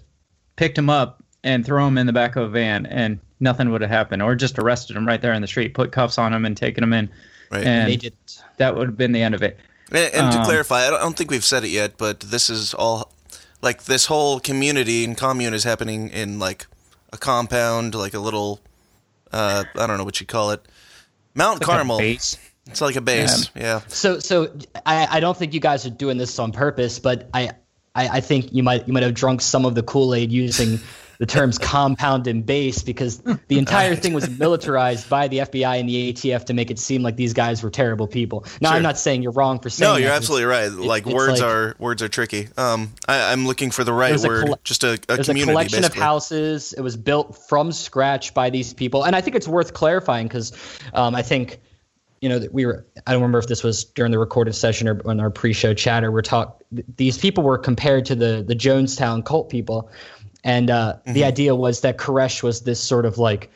picked 0.56 0.78
him 0.78 0.88
up 0.88 1.22
and 1.44 1.64
thrown 1.64 1.88
him 1.92 1.98
in 1.98 2.06
the 2.06 2.12
back 2.12 2.36
of 2.36 2.44
a 2.44 2.48
van, 2.48 2.86
and 2.86 3.18
nothing 3.40 3.70
would 3.70 3.80
have 3.80 3.90
happened, 3.90 4.22
or 4.22 4.34
just 4.34 4.58
arrested 4.58 4.96
him 4.96 5.06
right 5.06 5.20
there 5.20 5.32
in 5.32 5.42
the 5.42 5.48
street, 5.48 5.74
put 5.74 5.92
cuffs 5.92 6.16
on 6.18 6.32
him, 6.32 6.44
and 6.44 6.56
taken 6.56 6.82
him 6.84 6.92
in. 6.92 7.10
right. 7.50 7.64
And 7.64 7.90
They 7.90 7.96
didn't. 7.96 8.42
that 8.56 8.76
would 8.76 8.86
have 8.88 8.96
been 8.96 9.12
the 9.12 9.22
end 9.22 9.34
of 9.34 9.42
it. 9.42 9.58
And, 9.90 10.14
and 10.14 10.32
to 10.32 10.38
Um, 10.38 10.44
clarify, 10.44 10.86
I 10.86 10.90
don't 10.90 11.16
think 11.16 11.30
we've 11.30 11.44
said 11.44 11.64
it 11.64 11.70
yet, 11.70 11.98
but 11.98 12.20
this 12.20 12.48
is 12.48 12.72
all 12.74 13.12
like 13.60 13.84
this 13.84 14.06
whole 14.06 14.40
community 14.40 15.04
and 15.04 15.16
commune 15.16 15.52
is 15.54 15.64
happening 15.64 16.08
in 16.08 16.38
like 16.38 16.66
a 17.12 17.18
compound, 17.18 17.94
like 17.94 18.14
a 18.14 18.18
little 18.18 18.60
uh, 19.32 19.64
I 19.76 19.86
don't 19.86 19.98
know 19.98 20.04
what 20.04 20.20
you 20.20 20.26
call 20.26 20.50
it. 20.52 20.66
Mount 21.34 21.60
Like 21.60 21.62
a 21.62 21.64
Carmel. 21.72 21.98
base. 21.98 22.36
It's 22.66 22.80
like 22.80 22.96
a 22.96 23.00
base. 23.00 23.50
Yeah. 23.56 23.80
So, 23.88 24.18
so 24.20 24.54
I, 24.86 25.08
I 25.10 25.20
don't 25.20 25.36
think 25.36 25.52
you 25.54 25.60
guys 25.60 25.84
are 25.86 25.90
doing 25.90 26.16
this 26.16 26.38
on 26.38 26.52
purpose, 26.52 26.98
but 27.00 27.28
I, 27.34 27.50
I, 27.94 28.08
I 28.08 28.20
think 28.20 28.52
you 28.52 28.62
might 28.62 28.86
you 28.86 28.92
might 28.92 29.02
have 29.02 29.14
drunk 29.14 29.40
some 29.40 29.64
of 29.66 29.74
the 29.74 29.82
Kool 29.82 30.14
Aid 30.14 30.30
using 30.30 30.78
the 31.22 31.26
terms 31.26 31.56
compound 31.72 32.26
and 32.26 32.44
base 32.44 32.82
because 32.82 33.18
the 33.18 33.56
entire 33.56 33.94
thing 33.94 34.12
was 34.12 34.28
militarized 34.40 35.08
by 35.08 35.28
the 35.28 35.38
FBI 35.38 35.78
and 35.78 35.88
the 35.88 36.12
ATF 36.12 36.46
to 36.46 36.52
make 36.52 36.68
it 36.68 36.80
seem 36.80 37.04
like 37.04 37.14
these 37.14 37.32
guys 37.32 37.62
were 37.62 37.70
terrible 37.70 38.08
people. 38.08 38.44
Now, 38.60 38.70
Sure. 38.70 38.76
I'm 38.78 38.82
not 38.82 38.98
saying 38.98 39.22
you're 39.22 39.30
wrong 39.30 39.60
for 39.60 39.70
saying 39.70 39.88
No, 39.88 39.94
that, 39.94 40.00
you're 40.00 40.10
absolutely 40.10 40.46
right. 40.46 40.66
Like 40.72 41.06
it's 41.06 41.14
words 41.14 41.40
like- 41.40 41.48
are 41.48 41.76
words 41.78 42.02
are 42.02 42.08
tricky. 42.08 42.48
Um, 42.56 42.92
I, 43.06 43.30
I'm 43.30 43.46
looking 43.46 43.70
for 43.70 43.84
the 43.84 43.92
right 43.92 44.18
word. 44.18 44.48
just 44.64 44.82
a, 44.82 44.94
a 45.08 45.18
community, 45.18 45.42
a 45.42 45.46
collection 45.46 45.80
basically. 45.82 46.00
of 46.00 46.02
houses. 46.02 46.72
It 46.72 46.80
was 46.80 46.96
built 46.96 47.38
from 47.48 47.70
scratch 47.70 48.34
by 48.34 48.50
these 48.50 48.74
people, 48.74 49.04
and 49.04 49.14
I 49.14 49.20
think 49.20 49.36
it's 49.36 49.46
worth 49.46 49.74
clarifying 49.74 50.26
because 50.26 50.52
um, 50.92 51.14
I 51.14 51.22
think 51.22 51.60
you 52.20 52.28
know 52.28 52.40
we 52.50 52.66
were. 52.66 52.84
I 53.06 53.12
don't 53.12 53.20
remember 53.22 53.38
if 53.38 53.46
this 53.46 53.62
was 53.62 53.84
during 53.84 54.10
the 54.10 54.18
recorded 54.18 54.54
session 54.56 54.88
or 54.88 55.00
on 55.04 55.20
our 55.20 55.30
pre-show 55.30 55.72
chatter. 55.72 56.10
We're 56.10 56.22
talk. 56.22 56.60
These 56.96 57.18
people 57.18 57.44
were 57.44 57.58
compared 57.58 58.06
to 58.06 58.16
the 58.16 58.42
the 58.44 58.54
Jonestown 58.56 59.24
cult 59.24 59.50
people, 59.50 59.88
and 60.44 60.70
uh, 60.70 60.94
Mm-hmm. 60.94 61.12
the 61.14 61.24
idea 61.24 61.54
was 61.54 61.80
that 61.80 61.98
Koresh 61.98 62.42
was 62.42 62.62
this 62.62 62.80
sort 62.80 63.06
of 63.06 63.18
like, 63.18 63.50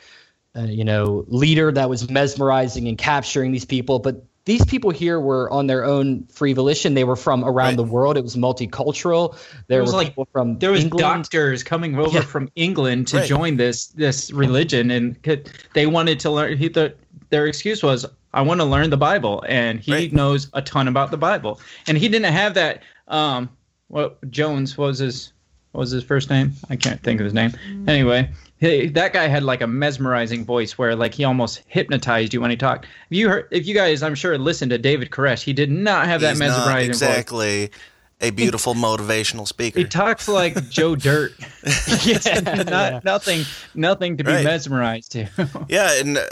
uh, 0.55 0.61
you 0.61 0.83
know, 0.83 1.25
leader 1.27 1.71
that 1.71 1.89
was 1.89 2.09
mesmerizing 2.09 2.87
and 2.87 2.97
capturing 2.97 3.51
these 3.51 3.65
people, 3.65 3.99
but. 3.99 4.23
These 4.45 4.63
people 4.63 4.91
here 4.91 5.19
were 5.19 5.51
on 5.51 5.67
their 5.67 5.83
own 5.83 6.23
free 6.27 6.53
volition. 6.53 6.93
They 6.93 7.03
were 7.03 7.17
from 7.17 7.43
around 7.43 7.55
Right. 7.55 7.75
the 7.75 7.83
world. 7.83 8.15
It 8.15 8.23
was 8.23 8.37
multicultural. 8.37 9.35
There 9.67 9.81
was 9.81 9.91
were 9.91 9.97
like- 9.97 10.07
people 10.07 10.25
from 10.31 10.57
there 10.59 10.71
was 10.71 10.83
England. 10.83 11.01
doctors 11.01 11.63
coming 11.63 11.99
over 11.99 12.19
Yeah. 12.19 12.21
from 12.21 12.47
England 12.55 13.07
to 13.09 13.17
Right. 13.17 13.27
join 13.27 13.57
this 13.57 13.87
this 13.87 14.31
religion, 14.31 14.89
and 14.89 15.21
could, 15.21 15.49
they 15.73 15.85
wanted 15.85 16.21
to 16.21 16.31
learn. 16.31 16.55
He, 16.57 16.69
the, 16.69 16.93
their 17.29 17.45
excuse 17.45 17.83
was, 17.83 18.05
"I 18.33 18.41
want 18.41 18.61
to 18.61 18.65
learn 18.65 18.89
the 18.89 18.95
Bible," 18.95 19.43
and 19.49 19.81
he 19.81 19.91
Right. 19.91 20.13
knows 20.13 20.47
a 20.53 20.61
ton 20.61 20.87
about 20.87 21.11
the 21.11 21.17
Bible, 21.17 21.59
and 21.85 21.97
he 21.97 22.07
didn't 22.07 22.31
have 22.31 22.53
that. 22.53 22.83
Um, 23.09 23.49
what 23.89 24.17
Jones 24.31 24.77
what 24.77 24.85
was 24.87 24.99
his 24.99 25.33
what 25.71 25.81
was 25.81 25.91
his 25.91 26.03
first 26.03 26.29
name? 26.29 26.53
I 26.69 26.75
can't 26.75 27.01
think 27.03 27.19
of 27.19 27.25
his 27.25 27.33
name. 27.33 27.53
Anyway, 27.87 28.29
he, 28.59 28.87
that 28.89 29.13
guy 29.13 29.27
had 29.27 29.43
like 29.43 29.61
a 29.61 29.67
mesmerizing 29.67 30.43
voice 30.45 30.77
where 30.77 30.95
like 30.95 31.13
he 31.13 31.23
almost 31.23 31.61
hypnotized 31.67 32.33
you 32.33 32.41
when 32.41 32.49
he 32.49 32.57
talked. 32.57 32.85
If 33.09 33.17
you 33.17 33.29
heard, 33.29 33.47
if 33.51 33.67
you 33.67 33.73
guys, 33.75 34.01
I'm 34.01 34.15
sure, 34.15 34.37
listened 34.37 34.71
to 34.71 34.77
David 34.77 35.09
Koresh, 35.11 35.43
he 35.43 35.53
did 35.53 35.69
not 35.71 36.07
have 36.07 36.21
that 36.21 36.31
He's 36.31 36.39
not 36.39 36.47
mesmerizing 36.57 36.91
voice. 36.93 37.01
exactly 37.01 37.71
a 38.19 38.31
beautiful 38.31 38.73
motivational 38.73 39.47
speaker. 39.47 39.77
He 39.77 39.85
talks 39.85 40.27
like 40.27 40.69
Joe 40.69 40.95
Dirt. 40.95 41.33
yeah, 42.03 42.39
not 42.41 42.65
yeah. 42.67 42.99
nothing 43.03 43.43
nothing 43.75 44.17
to 44.17 44.23
be 44.23 44.31
Right. 44.31 44.43
mesmerized 44.43 45.11
to 45.11 45.27
Yeah, 45.69 45.99
and 45.99 46.17
uh, 46.17 46.25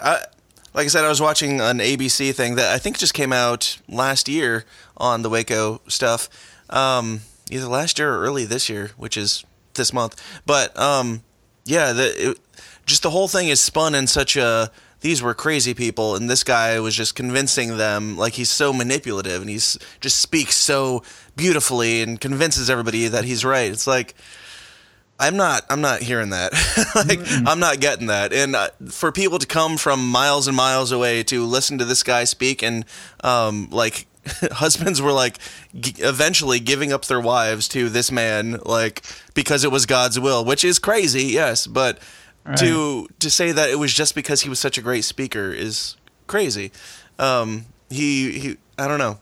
I, 0.00 0.20
like 0.74 0.84
I 0.84 0.88
said, 0.88 1.04
I 1.04 1.08
was 1.08 1.20
watching 1.20 1.60
an 1.60 1.78
ABC 1.78 2.32
thing 2.34 2.54
that 2.54 2.72
I 2.72 2.78
think 2.78 2.98
just 2.98 3.14
came 3.14 3.32
out 3.32 3.78
last 3.88 4.28
year 4.28 4.64
on 4.96 5.22
the 5.22 5.28
Waco 5.30 5.80
stuff, 5.88 6.28
um, 6.70 7.20
either 7.50 7.66
last 7.66 7.98
year 7.98 8.12
or 8.12 8.20
early 8.20 8.44
this 8.44 8.68
year, 8.68 8.90
which 8.96 9.16
is 9.16 9.44
this 9.74 9.92
month. 9.92 10.20
But 10.46 10.78
um, 10.78 11.22
yeah, 11.64 11.92
the 11.92 12.30
it, 12.30 12.38
just 12.86 13.02
the 13.02 13.10
whole 13.10 13.28
thing 13.28 13.48
is 13.48 13.60
spun 13.60 13.94
in 13.94 14.06
such 14.06 14.36
a 14.36 14.70
these 15.00 15.22
were 15.22 15.34
crazy 15.34 15.74
people, 15.74 16.16
and 16.16 16.30
this 16.30 16.44
guy 16.44 16.80
was 16.80 16.96
just 16.96 17.14
convincing 17.14 17.76
them 17.76 18.16
like 18.16 18.34
he's 18.34 18.50
so 18.50 18.72
manipulative, 18.72 19.42
and 19.42 19.50
he's 19.50 19.78
just 20.00 20.18
speaks 20.18 20.54
so 20.54 21.02
beautifully 21.36 22.02
and 22.02 22.20
convinces 22.20 22.70
everybody 22.70 23.08
that 23.08 23.24
he's 23.24 23.44
right. 23.44 23.70
It's 23.70 23.86
like. 23.86 24.14
I'm 25.16 25.36
not. 25.36 25.64
I'm 25.70 25.80
not 25.80 26.02
hearing 26.02 26.30
that. 26.30 26.52
like, 27.08 27.20
I'm 27.46 27.60
not 27.60 27.78
getting 27.78 28.08
that. 28.08 28.32
And 28.32 28.56
uh, 28.56 28.70
for 28.88 29.12
people 29.12 29.38
to 29.38 29.46
come 29.46 29.76
from 29.76 30.10
miles 30.10 30.48
and 30.48 30.56
miles 30.56 30.90
away 30.90 31.22
to 31.22 31.46
listen 31.46 31.78
to 31.78 31.84
this 31.84 32.02
guy 32.02 32.24
speak, 32.24 32.64
and 32.64 32.84
um, 33.22 33.68
like 33.70 34.08
husbands 34.52 35.00
were 35.00 35.12
like 35.12 35.38
g- 35.78 35.94
eventually 36.02 36.60
giving 36.60 36.92
up 36.92 37.04
their 37.06 37.20
wives 37.20 37.68
to 37.68 37.88
this 37.88 38.10
man, 38.10 38.60
like 38.64 39.02
because 39.34 39.64
it 39.64 39.70
was 39.70 39.86
God's 39.86 40.18
will, 40.18 40.44
which 40.44 40.64
is 40.64 40.78
crazy, 40.78 41.24
yes. 41.24 41.66
But 41.66 41.98
to 42.56 43.08
to 43.20 43.30
say 43.30 43.52
that 43.52 43.70
it 43.70 43.76
was 43.78 43.92
just 43.92 44.14
because 44.14 44.42
he 44.42 44.48
was 44.48 44.58
such 44.58 44.76
a 44.76 44.82
great 44.82 45.04
speaker 45.04 45.50
is 45.50 45.96
crazy. 46.26 46.72
Um, 47.18 47.66
he 47.90 48.38
he. 48.38 48.56
I 48.78 48.88
don't 48.88 48.98
know. 48.98 49.18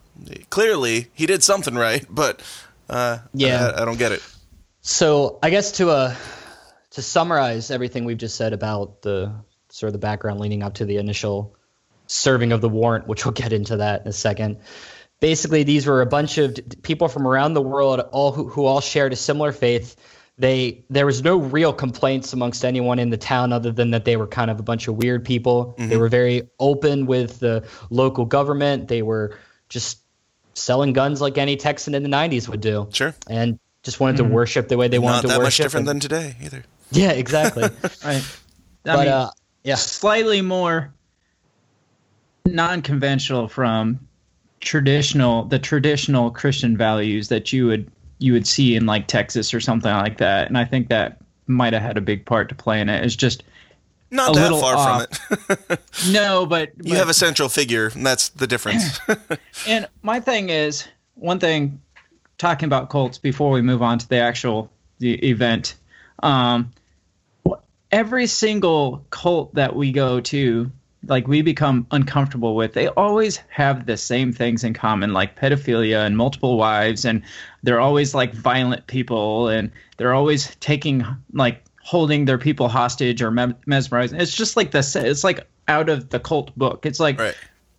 Clearly, 0.50 1.08
he 1.14 1.26
did 1.26 1.42
something 1.42 1.74
right, 1.74 2.04
but 2.08 2.42
uh, 2.88 3.18
Yeah. 3.32 3.72
I, 3.76 3.82
I 3.82 3.84
don't 3.84 3.98
get 3.98 4.12
it. 4.12 4.22
So 4.80 5.38
I 5.42 5.50
guess 5.50 5.72
to 5.72 5.90
uh 5.90 6.14
to 6.90 7.02
summarize 7.02 7.70
everything 7.70 8.04
we've 8.04 8.18
just 8.18 8.36
said 8.36 8.52
about 8.52 9.02
the 9.02 9.32
sort 9.70 9.88
of 9.88 9.92
the 9.92 9.98
background 9.98 10.40
leading 10.40 10.62
up 10.62 10.74
to 10.74 10.84
the 10.84 10.96
initial 10.98 11.56
serving 12.06 12.52
of 12.52 12.60
the 12.60 12.68
warrant, 12.68 13.06
which 13.06 13.24
we'll 13.24 13.32
get 13.32 13.52
into 13.52 13.78
that 13.78 14.02
in 14.02 14.08
a 14.08 14.12
second. 14.12 14.58
Basically, 15.22 15.62
these 15.62 15.86
were 15.86 16.02
a 16.02 16.06
bunch 16.06 16.36
of 16.38 16.58
people 16.82 17.06
from 17.06 17.28
around 17.28 17.54
the 17.54 17.62
world, 17.62 18.00
all 18.10 18.32
who, 18.32 18.48
who 18.48 18.64
all 18.66 18.80
shared 18.80 19.12
a 19.12 19.16
similar 19.16 19.52
faith. 19.52 19.94
They 20.36 20.84
there 20.90 21.06
was 21.06 21.22
no 21.22 21.36
real 21.36 21.72
complaints 21.72 22.32
amongst 22.32 22.64
anyone 22.64 22.98
in 22.98 23.10
the 23.10 23.16
town 23.16 23.52
other 23.52 23.70
than 23.70 23.92
that 23.92 24.04
they 24.04 24.16
were 24.16 24.26
kind 24.26 24.50
of 24.50 24.58
a 24.58 24.64
bunch 24.64 24.88
of 24.88 24.96
weird 24.96 25.24
people. 25.24 25.76
They 25.78 25.96
were 25.96 26.08
very 26.08 26.50
open 26.58 27.06
with 27.06 27.38
the 27.38 27.64
local 27.88 28.24
government. 28.24 28.88
They 28.88 29.02
were 29.02 29.38
just 29.68 30.00
selling 30.54 30.92
guns 30.92 31.20
like 31.20 31.38
any 31.38 31.56
Texan 31.56 31.94
in 31.94 32.02
the 32.02 32.08
90s 32.08 32.48
would 32.48 32.60
do 32.60 32.88
Sure. 32.92 33.14
and 33.28 33.60
just 33.84 34.00
wanted 34.00 34.16
to 34.16 34.24
worship 34.24 34.66
the 34.68 34.76
way 34.76 34.88
they 34.88 34.98
wanted 34.98 35.14
Not 35.18 35.22
to 35.22 35.28
that 35.28 35.34
much 35.38 35.44
worship. 35.44 35.64
different 35.66 35.86
than 35.86 36.00
today 36.00 36.34
either. 36.42 36.64
yeah, 36.90 37.12
exactly. 37.12 37.62
right 38.04 38.04
I 38.04 38.22
but 38.84 38.98
mean, 38.98 39.08
uh, 39.08 39.30
yeah, 39.62 39.76
slightly 39.76 40.42
more 40.42 40.92
non-conventional 42.44 43.48
from 43.48 44.08
traditional 44.62 45.44
the 45.44 45.58
traditional 45.58 46.30
christian 46.30 46.76
values 46.76 47.28
that 47.28 47.52
you 47.52 47.66
would 47.66 47.90
you 48.18 48.32
would 48.32 48.46
see 48.46 48.74
in 48.76 48.86
like 48.86 49.06
texas 49.08 49.52
or 49.52 49.60
something 49.60 49.92
like 49.92 50.18
that 50.18 50.46
and 50.48 50.56
i 50.56 50.64
think 50.64 50.88
that 50.88 51.18
might 51.48 51.72
have 51.74 51.82
had 51.82 51.98
a 51.98 52.00
big 52.00 52.24
part 52.24 52.48
to 52.48 52.54
play 52.54 52.80
in 52.80 52.88
it 52.88 53.04
it's 53.04 53.16
just 53.16 53.42
Not 54.10 54.30
A 54.30 54.32
that 54.38 54.42
little 54.44 54.60
far 54.60 54.76
off. 54.76 55.16
from 55.16 55.46
it. 55.70 55.80
no 56.12 56.46
but, 56.46 56.70
you 56.76 56.90
but- 56.92 56.98
have 56.98 57.08
a 57.08 57.14
central 57.14 57.48
figure, 57.48 57.90
and 57.94 58.06
that's 58.06 58.28
the 58.30 58.46
difference. 58.46 59.00
And 59.66 59.88
my 60.02 60.20
thing 60.20 60.48
is 60.50 60.86
one 61.14 61.40
thing 61.40 61.80
talking 62.38 62.66
about 62.66 62.88
Colts 62.90 63.18
before 63.18 63.50
we 63.50 63.62
move 63.62 63.82
on 63.82 63.98
to 63.98 64.08
the 64.08 64.18
actual 64.18 64.70
the 65.00 65.14
event. 65.28 65.74
Um, 66.22 66.70
every 67.90 68.26
single 68.26 69.04
cult 69.10 69.54
that 69.54 69.74
we 69.74 69.92
go 69.92 70.20
to, 70.20 70.70
like 71.06 71.26
we 71.26 71.42
become 71.42 71.86
uncomfortable 71.90 72.54
with, 72.54 72.74
they 72.74 72.88
always 72.88 73.38
have 73.48 73.86
the 73.86 73.96
same 73.96 74.32
things 74.32 74.62
in 74.64 74.74
common, 74.74 75.12
like 75.12 75.38
pedophilia 75.38 76.06
and 76.06 76.16
multiple 76.16 76.56
wives, 76.56 77.04
and 77.04 77.22
they're 77.62 77.80
always 77.80 78.14
like 78.14 78.32
violent 78.34 78.86
people, 78.86 79.48
and 79.48 79.70
they're 79.96 80.14
always 80.14 80.54
taking 80.56 81.04
like 81.32 81.64
holding 81.82 82.24
their 82.24 82.38
people 82.38 82.68
hostage 82.68 83.20
or 83.22 83.30
me- 83.30 83.54
mesmerizing. 83.66 84.20
It's 84.20 84.34
just 84.36 84.56
like 84.56 84.70
this. 84.70 84.94
It's 84.94 85.24
like 85.24 85.46
out 85.68 85.88
of 85.88 86.10
the 86.10 86.20
cult 86.20 86.56
book. 86.56 86.86
It's 86.86 87.00
like 87.00 87.18
Right. 87.18 87.34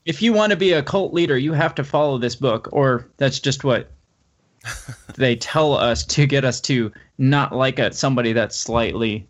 if 0.05 0.21
you 0.21 0.33
want 0.33 0.51
to 0.51 0.57
be 0.57 0.73
a 0.73 0.83
cult 0.83 1.13
leader, 1.13 1.37
you 1.37 1.53
have 1.53 1.75
to 1.75 1.83
follow 1.83 2.17
this 2.17 2.35
book, 2.35 2.69
or 2.71 3.07
that's 3.17 3.39
just 3.39 3.63
what 3.63 3.89
they 5.15 5.35
tell 5.35 5.73
us 5.73 6.05
to 6.05 6.25
get 6.25 6.43
us 6.45 6.59
to 6.61 6.91
not 7.17 7.55
like 7.55 7.79
a, 7.79 7.93
somebody 7.93 8.33
that's 8.33 8.57
slightly 8.57 9.27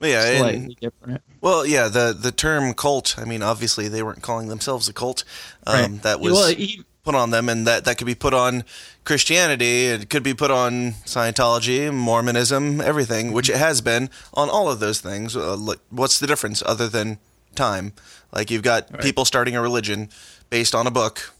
Yeah, 0.00 0.44
and, 0.44 0.76
different. 0.76 1.22
well, 1.40 1.64
yeah, 1.66 1.88
the 1.88 2.16
the 2.18 2.32
term 2.32 2.74
cult. 2.74 3.14
I 3.18 3.24
mean, 3.24 3.42
obviously 3.42 3.88
they 3.88 4.02
weren't 4.02 4.22
calling 4.22 4.48
themselves 4.48 4.88
a 4.88 4.92
cult. 4.92 5.24
Um, 5.66 5.74
Right. 5.92 6.02
That 6.02 6.20
was 6.20 6.32
Well, 6.34 6.50
e- 6.50 6.82
put 7.02 7.14
on 7.14 7.30
them, 7.30 7.48
and 7.48 7.66
that 7.66 7.84
that 7.84 7.96
could 7.98 8.06
be 8.06 8.14
put 8.14 8.34
on 8.34 8.64
Christianity. 9.04 9.86
It 9.86 10.10
could 10.10 10.22
be 10.22 10.34
put 10.34 10.50
on 10.50 10.92
Scientology, 11.06 11.92
Mormonism, 11.94 12.80
everything, 12.80 13.32
which 13.32 13.48
it 13.48 13.56
has 13.56 13.80
been 13.80 14.10
on 14.34 14.50
all 14.50 14.70
of 14.70 14.80
those 14.80 15.00
things. 15.00 15.36
Uh, 15.36 15.56
what's 15.90 16.18
the 16.18 16.26
difference 16.26 16.62
other 16.66 16.88
than 16.88 17.18
time? 17.54 17.92
Like 18.32 18.50
you've 18.50 18.62
got 18.62 19.00
people 19.00 19.24
starting 19.24 19.56
a 19.56 19.62
religion 19.62 20.10
based 20.50 20.74
on 20.74 20.86
a 20.86 20.90
book. 20.90 21.32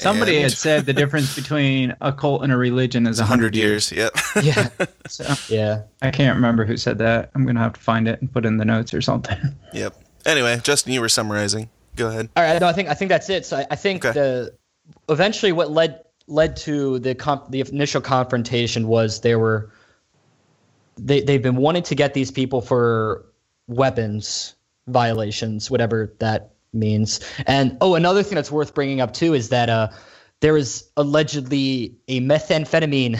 Somebody 0.00 0.34
and 0.36 0.42
had 0.44 0.52
said 0.52 0.86
the 0.86 0.92
difference 0.92 1.34
between 1.40 1.94
a 2.00 2.12
cult 2.12 2.42
and 2.42 2.52
a 2.52 2.56
religion 2.56 3.06
is 3.06 3.20
a 3.20 3.24
hundred 3.24 3.54
hundred 3.54 3.56
years. 3.56 3.92
years. 3.92 4.12
Yep. 4.34 4.44
Yeah, 4.44 4.86
So 5.08 5.24
yeah. 5.48 5.82
I 6.02 6.10
can't 6.10 6.34
remember 6.34 6.64
who 6.64 6.76
said 6.76 6.98
that. 6.98 7.30
I'm 7.34 7.46
gonna 7.46 7.60
have 7.60 7.74
to 7.74 7.80
find 7.80 8.08
it 8.08 8.20
and 8.20 8.32
put 8.32 8.44
in 8.44 8.56
the 8.56 8.64
notes 8.64 8.92
or 8.92 9.00
something. 9.00 9.38
yep. 9.72 9.94
Anyway, 10.26 10.58
Justin, 10.62 10.92
you 10.92 11.00
were 11.00 11.08
summarizing. 11.08 11.70
Go 11.96 12.08
ahead. 12.08 12.28
All 12.36 12.42
right, 12.42 12.60
no, 12.60 12.66
I 12.66 12.72
think 12.72 12.88
I 12.88 12.94
think 12.94 13.08
that's 13.08 13.30
it. 13.30 13.46
So 13.46 13.58
I, 13.58 13.66
I 13.70 13.76
think 13.76 14.04
Okay. 14.04 14.12
the 14.18 14.54
eventually 15.08 15.52
what 15.52 15.70
led 15.70 16.00
led 16.26 16.56
to 16.56 16.98
the 16.98 17.14
comp, 17.14 17.50
the 17.50 17.60
initial 17.60 18.00
confrontation 18.00 18.88
was 18.88 19.20
there 19.20 19.38
were 19.38 19.70
they 20.96 21.20
they've 21.20 21.42
been 21.42 21.56
wanting 21.56 21.82
to 21.84 21.94
get 21.94 22.14
these 22.14 22.30
people 22.30 22.60
for 22.60 23.24
weapons 23.68 24.54
violations, 24.88 25.70
whatever 25.70 26.12
that 26.18 26.53
means. 26.74 27.20
And 27.46 27.76
oh, 27.80 27.94
another 27.94 28.22
thing 28.22 28.34
that's 28.34 28.50
worth 28.50 28.74
bringing 28.74 29.00
up 29.00 29.12
too 29.14 29.34
is 29.34 29.48
that 29.50 29.68
uh, 29.70 29.88
there 30.40 30.52
was 30.52 30.90
allegedly 30.96 31.96
a 32.08 32.20
methamphetamine 32.20 33.18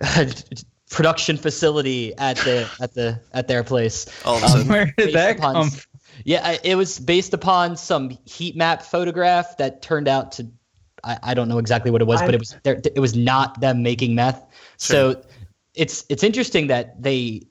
production 0.90 1.36
facility 1.36 2.16
at 2.16 2.36
the 2.38 2.68
at 2.80 2.94
the 2.94 3.20
at 3.32 3.48
their 3.48 3.64
place. 3.64 4.06
All 4.24 4.36
of 4.36 4.42
a 4.44 4.48
sudden, 4.48 4.68
Where 4.68 4.94
did 4.96 5.14
that 5.14 5.38
upon- 5.38 5.54
come? 5.54 5.70
Yeah, 6.24 6.40
I- 6.46 6.60
it 6.64 6.76
was 6.76 6.98
based 6.98 7.34
upon 7.34 7.76
some 7.76 8.16
heat 8.24 8.56
map 8.56 8.82
photograph 8.82 9.58
that 9.58 9.82
turned 9.82 10.08
out 10.08 10.32
to, 10.32 10.46
I, 11.04 11.18
I 11.22 11.34
don't 11.34 11.48
know 11.48 11.58
exactly 11.58 11.90
what 11.90 12.00
it 12.00 12.06
was, 12.06 12.22
but 12.22 12.34
it 12.34 12.38
was 12.40 12.56
there. 12.62 12.80
It 12.82 13.00
was 13.00 13.14
not 13.14 13.60
them 13.60 13.82
making 13.82 14.14
meth. 14.14 14.42
So 14.78 15.22
it's 15.74 16.06
it's 16.08 16.22
interesting 16.22 16.68
that 16.68 17.02
they 17.02 17.42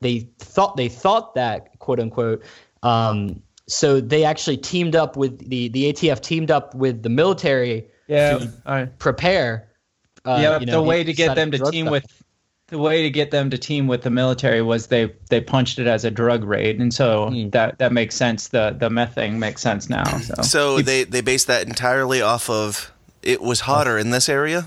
they 0.00 0.28
thought 0.38 0.76
they 0.76 0.88
thought 0.88 1.34
that 1.36 1.78
quote 1.78 2.00
unquote. 2.00 2.42
Um, 2.82 3.42
so 3.68 4.00
they 4.00 4.24
actually 4.24 4.56
teamed 4.56 4.96
up 4.96 5.16
with 5.16 5.48
the 5.48 5.68
the 5.68 5.92
ATF 5.92 6.20
teamed 6.20 6.50
up 6.50 6.74
with 6.74 7.02
the 7.02 7.08
military 7.10 7.86
Yeah, 8.08 8.38
to 8.38 8.52
I, 8.66 8.84
prepare. 8.86 9.68
Uh, 10.24 10.38
yeah. 10.42 10.58
you 10.60 10.66
the 10.66 10.82
way 10.82 11.04
to 11.04 11.12
get 11.12 11.34
them 11.36 11.50
to 11.52 11.58
team 11.70 11.86
stuff. 11.86 11.92
with 11.92 12.22
the 12.68 12.78
way 12.78 13.02
to 13.02 13.10
get 13.10 13.30
them 13.30 13.48
to 13.50 13.56
team 13.56 13.86
with 13.86 14.02
the 14.02 14.10
military 14.10 14.60
was 14.60 14.88
they 14.88 15.12
they 15.30 15.40
punched 15.40 15.78
it 15.78 15.86
as 15.86 16.04
a 16.04 16.10
drug 16.10 16.44
raid, 16.44 16.80
and 16.80 16.92
so 16.92 17.30
Hmm. 17.30 17.50
that 17.50 17.78
that 17.78 17.92
makes 17.92 18.14
sense. 18.14 18.48
The 18.48 18.76
the 18.78 18.90
meth 18.90 19.14
thing 19.14 19.38
makes 19.38 19.62
sense 19.62 19.88
now. 19.88 20.04
So, 20.18 20.42
so 20.42 20.80
they 20.82 21.04
they 21.04 21.20
based 21.22 21.46
that 21.46 21.66
entirely 21.66 22.20
off 22.20 22.50
of 22.50 22.92
it 23.22 23.40
was 23.40 23.60
hotter 23.60 23.96
in 23.98 24.10
this 24.10 24.28
area. 24.28 24.66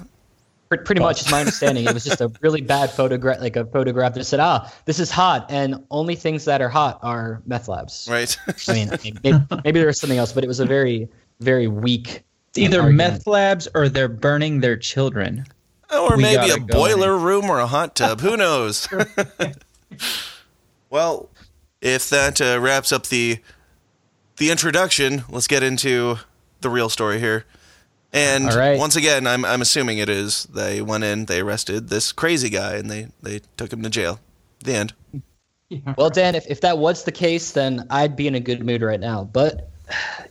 Pre- 0.72 0.78
Pretty 0.86 1.02
much, 1.02 1.20
is 1.20 1.30
my 1.30 1.42
understanding. 1.42 1.84
It 1.84 1.94
was 1.94 2.06
just 2.06 2.22
a 2.22 2.32
really 2.40 2.62
bad 2.62 2.92
photograph, 2.92 3.42
like 3.42 3.58
a 3.58 3.66
photograph 3.66 4.14
that 4.14 4.24
said, 4.24 4.40
"Ah, 4.40 4.72
this 4.86 5.00
is 5.00 5.12
hot," 5.12 5.48
and 5.50 5.84
only 5.92 6.16
things 6.16 6.46
that 6.46 6.62
are 6.62 6.70
hot 6.70 6.98
are 7.04 7.42
meth 7.46 7.68
labs. 7.68 8.08
Right. 8.10 8.38
I 8.70 8.74
mean, 8.74 8.90
maybe, 9.22 9.46
maybe 9.66 9.80
there 9.80 9.88
was 9.88 10.00
something 10.00 10.18
else, 10.18 10.32
but 10.32 10.46
it 10.46 10.48
was 10.48 10.62
a 10.62 10.66
very, 10.66 11.10
very 11.42 11.68
weak. 11.68 12.24
it's 12.52 12.58
either 12.60 12.80
argument. 12.84 12.98
meth 13.16 13.28
labs 13.28 13.68
or 13.76 13.90
they're 13.90 14.08
burning 14.08 14.62
their 14.62 14.78
children. 14.78 15.46
or 15.94 16.16
We 16.16 16.24
maybe 16.24 16.50
a 16.52 16.58
go 16.60 16.66
boiler 16.68 17.18
room 17.18 17.50
or 17.50 17.60
a 17.60 17.68
hot 17.68 17.94
tub. 17.94 18.22
Who 18.22 18.38
knows? 18.38 18.88
well, 20.90 21.30
if 21.82 22.10
that 22.10 22.40
uh, 22.40 22.62
wraps 22.62 22.94
up 22.94 23.08
the 23.08 23.40
the 24.38 24.50
introduction, 24.52 25.26
let's 25.28 25.48
get 25.48 25.64
into 25.64 26.20
the 26.62 26.70
real 26.70 26.88
story 26.88 27.20
here. 27.20 27.44
And 28.14 28.50
All 28.50 28.58
right. 28.58 28.78
once 28.78 28.96
again, 28.96 29.26
I'm 29.26 29.46
I'm 29.46 29.62
assuming 29.62 29.98
it 29.98 30.10
is. 30.10 30.44
They 30.46 30.82
went 30.82 31.04
in, 31.04 31.26
they 31.26 31.40
arrested 31.40 31.90
this 31.90 32.12
crazy 32.12 32.50
guy, 32.50 32.76
and 32.76 32.90
they 32.90 33.08
they 33.22 33.42
took 33.56 33.72
him 33.72 33.82
to 33.84 33.90
jail. 33.90 34.20
The 34.64 34.76
end. 34.76 34.94
Well, 35.98 36.10
Dan, 36.10 36.36
if, 36.36 36.46
if 36.48 36.62
that 36.62 36.78
was 36.78 37.06
the 37.06 37.14
case, 37.14 37.54
then 37.54 37.88
I'd 37.90 38.16
be 38.18 38.28
in 38.28 38.36
a 38.36 38.42
good 38.42 38.64
mood 38.66 38.82
right 38.82 39.00
now. 39.00 39.24
But 39.24 39.70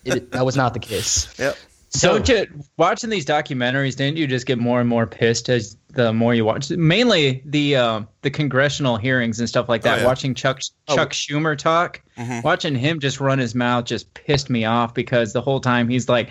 it, 0.05 0.31
that 0.33 0.45
was 0.45 0.57
not 0.57 0.75
the 0.75 0.81
case. 0.81 1.35
Yep. 1.39 1.57
So, 1.93 2.21
Don't 2.21 2.29
you 2.29 2.47
watching 2.77 3.11
these 3.11 3.27
documentaries? 3.27 3.97
Didn't 3.97 4.17
you 4.17 4.29
just 4.29 4.47
get 4.47 4.59
more 4.59 4.79
and 4.79 4.89
more 4.89 5.09
pissed 5.09 5.49
as 5.49 5.77
the 5.89 6.13
more 6.13 6.33
you 6.35 6.45
watch? 6.45 6.71
Mainly 6.71 7.43
the 7.45 7.75
uh, 7.75 8.03
the 8.23 8.31
congressional 8.31 8.97
hearings 8.97 9.41
and 9.41 9.49
stuff 9.49 9.69
like 9.69 9.83
that. 9.83 9.99
Oh, 9.99 10.03
yeah. 10.03 10.07
Watching 10.07 10.33
Chuck 10.33 10.61
Chuck 10.89 11.11
Schumer 11.11 11.59
talk, 11.59 12.01
watching 12.45 12.77
him 12.77 13.01
just 13.01 13.19
run 13.19 13.41
his 13.41 13.57
mouth 13.57 13.87
just 13.87 14.15
pissed 14.15 14.51
me 14.51 14.65
off 14.65 14.95
because 14.95 15.33
the 15.33 15.41
whole 15.41 15.59
time 15.61 15.89
he's 15.89 16.09
like, 16.09 16.31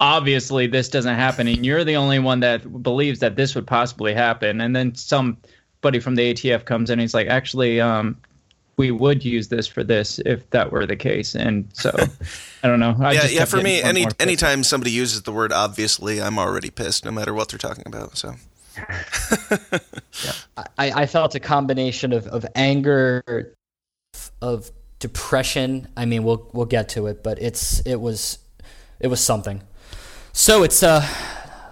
obviously 0.00 0.66
this 0.66 0.88
doesn't 0.88 1.14
happen, 1.14 1.46
and 1.46 1.64
you're 1.64 1.84
the 1.84 1.96
only 1.96 2.18
one 2.18 2.40
that 2.40 2.82
believes 2.82 3.20
that 3.20 3.36
this 3.36 3.54
would 3.54 3.66
possibly 3.66 4.14
happen. 4.14 4.60
And 4.60 4.74
then 4.74 4.94
somebody 4.94 6.00
from 6.00 6.16
the 6.16 6.34
ATF 6.34 6.64
comes 6.64 6.90
in, 6.90 6.94
and 6.94 7.00
he's 7.02 7.14
like, 7.14 7.28
actually, 7.28 7.80
um, 7.80 8.16
we 8.76 8.90
would 8.90 9.24
use 9.24 9.48
this 9.48 9.66
for 9.66 9.84
this 9.84 10.18
if 10.20 10.48
that 10.50 10.72
were 10.72 10.86
the 10.86 10.96
case. 10.96 11.34
And 11.34 11.68
so, 11.74 11.94
I 12.62 12.68
don't 12.68 12.80
know. 12.80 12.96
I 12.98 13.12
yeah, 13.12 13.20
just 13.20 13.34
yeah. 13.34 13.44
For 13.44 13.58
me, 13.58 13.76
getting 13.76 13.88
any 13.88 14.02
more 14.02 14.12
anytime 14.18 14.64
somebody 14.64 14.90
uses 14.90 15.22
the 15.22 15.32
word 15.32 15.52
obviously, 15.52 16.20
I'm 16.20 16.38
already 16.38 16.70
pissed, 16.70 17.04
no 17.04 17.10
matter 17.10 17.34
what 17.34 17.50
they're 17.50 17.58
talking 17.58 17.84
about. 17.86 18.16
So 18.16 18.34
I, 20.56 20.64
I 21.02 21.06
felt 21.06 21.34
a 21.34 21.40
combination 21.40 22.14
of, 22.14 22.26
of 22.28 22.46
anger, 22.54 23.54
of 24.40 24.70
depression. 24.98 25.88
I 25.96 26.06
mean, 26.06 26.24
we'll 26.24 26.48
we'll 26.54 26.66
get 26.66 26.88
to 26.90 27.06
it, 27.06 27.22
but 27.22 27.40
it's 27.42 27.80
it 27.80 28.00
was 28.00 28.38
it 28.98 29.08
was 29.08 29.20
something. 29.20 29.60
So 30.40 30.62
it's 30.62 30.82
uh, 30.82 31.06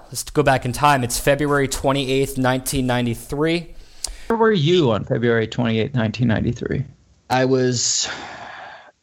let's 0.08 0.24
go 0.24 0.42
back 0.42 0.66
in 0.66 0.72
time. 0.72 1.02
It's 1.02 1.18
February 1.18 1.68
twenty 1.68 2.12
eighth, 2.12 2.36
nineteen 2.36 2.86
ninety 2.86 3.14
three. 3.14 3.74
Where 4.26 4.36
were 4.36 4.52
you 4.52 4.90
on 4.90 5.04
February 5.04 5.46
twenty 5.46 5.80
eighth, 5.80 5.94
nineteen 5.94 6.28
ninety 6.28 6.52
three? 6.52 6.84
I 7.30 7.46
was, 7.46 8.10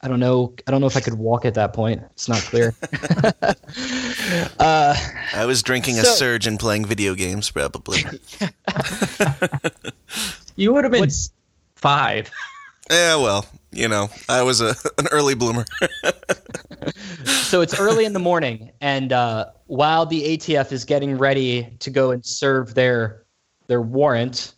I 0.04 0.08
don't 0.08 0.20
know, 0.20 0.54
I 0.68 0.72
don't 0.72 0.82
know 0.82 0.86
if 0.88 0.96
I 0.96 1.00
could 1.00 1.16
walk 1.16 1.46
at 1.46 1.56
that 1.56 1.74
point. 1.74 2.04
It's 2.12 2.30
not 2.30 2.42
clear. 2.44 2.76
I 4.60 5.46
was 5.48 5.64
drinking 5.64 5.98
a 5.98 6.04
surge 6.06 6.46
and 6.46 6.60
playing 6.60 6.86
video 6.86 7.16
games, 7.16 7.50
probably. 7.50 8.04
You 10.58 10.74
would 10.74 10.86
have 10.86 10.92
been 10.94 11.06
s- 11.06 11.32
five. 11.76 12.30
yeah, 12.90 13.16
well, 13.16 13.46
you 13.76 13.88
know, 13.88 14.10
I 14.30 14.42
was 14.44 14.62
a 14.62 14.76
an 14.98 15.08
early 15.12 15.36
bloomer. 15.36 15.66
so 17.26 17.62
it's 17.62 17.80
early 17.80 18.06
in 18.06 18.14
the 18.14 18.20
morning, 18.20 18.72
and 18.82 19.12
uh, 19.12 19.48
while 19.68 20.06
the 20.06 20.38
ATF 20.38 20.72
is 20.72 20.86
getting 20.86 21.18
ready 21.18 21.76
to 21.80 21.90
go 21.90 22.12
and 22.12 22.26
serve 22.26 22.74
their 22.74 23.26
their 23.68 23.82
warrant, 23.82 24.54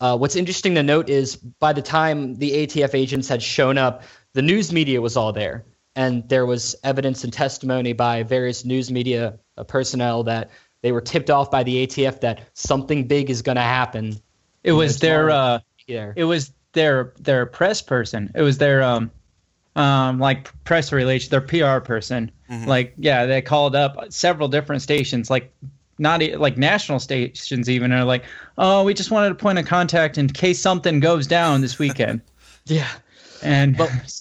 uh, 0.00 0.16
what's 0.16 0.36
interesting 0.36 0.74
to 0.74 0.82
note 0.82 1.08
is 1.08 1.36
by 1.36 1.72
the 1.72 1.82
time 1.82 2.34
the 2.36 2.66
ATF 2.66 2.94
agents 2.94 3.28
had 3.28 3.42
shown 3.42 3.78
up, 3.78 4.02
the 4.32 4.42
news 4.42 4.72
media 4.72 5.00
was 5.00 5.16
all 5.16 5.32
there, 5.32 5.64
and 5.94 6.28
there 6.28 6.46
was 6.46 6.74
evidence 6.84 7.24
and 7.24 7.32
testimony 7.32 7.92
by 7.92 8.22
various 8.22 8.64
news 8.64 8.90
media 8.90 9.38
uh, 9.56 9.64
personnel 9.64 10.22
that 10.24 10.50
they 10.82 10.92
were 10.92 11.00
tipped 11.00 11.30
off 11.30 11.50
by 11.50 11.62
the 11.62 11.86
ATF 11.86 12.20
that 12.20 12.40
something 12.54 13.06
big 13.06 13.30
is 13.30 13.42
going 13.42 13.56
to 13.56 13.62
happen. 13.62 14.20
It 14.62 14.72
was 14.72 14.98
their 14.98 15.30
uh, 15.30 15.60
it 15.88 16.24
was 16.24 16.52
their 16.76 17.12
their 17.18 17.44
press 17.46 17.82
person. 17.82 18.30
It 18.36 18.42
was 18.42 18.58
their 18.58 18.82
um 18.84 19.10
um 19.74 20.20
like 20.20 20.52
press 20.64 20.92
relation, 20.92 21.30
their 21.30 21.40
PR 21.40 21.84
person. 21.84 22.30
Like 22.66 22.94
yeah, 22.96 23.26
they 23.26 23.42
called 23.42 23.74
up 23.74 23.96
several 24.10 24.46
different 24.46 24.80
stations, 24.82 25.28
like 25.30 25.52
not 25.98 26.22
e- 26.22 26.36
like 26.36 26.56
national 26.56 27.00
stations 27.00 27.68
even. 27.68 27.90
Are 27.90 28.04
like, 28.04 28.24
oh, 28.58 28.84
we 28.84 28.94
just 28.94 29.10
wanted 29.10 29.32
a 29.32 29.34
point 29.34 29.58
of 29.58 29.66
contact 29.66 30.16
in 30.18 30.28
case 30.28 30.60
something 30.60 31.00
goes 31.00 31.26
down 31.26 31.60
this 31.62 31.78
weekend. 31.80 32.20
yeah. 32.66 32.88
And 33.42 33.76
But- 33.76 33.90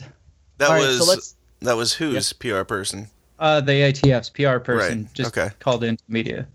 That 0.58 0.70
All 0.70 0.76
right, 0.76 0.88
was 0.88 0.98
so 1.00 1.06
let's- 1.12 1.36
that 1.62 1.76
was 1.76 1.94
whose 1.94 2.32
PR 2.34 2.64
person? 2.64 3.10
uh, 3.40 3.60
the 3.62 3.74
ATF's 3.74 4.30
PR 4.30 4.60
person 4.60 5.04
Right, 5.04 5.14
just 5.14 5.38
okay. 5.38 5.54
called 5.60 5.84
into 5.84 6.02
media. 6.08 6.48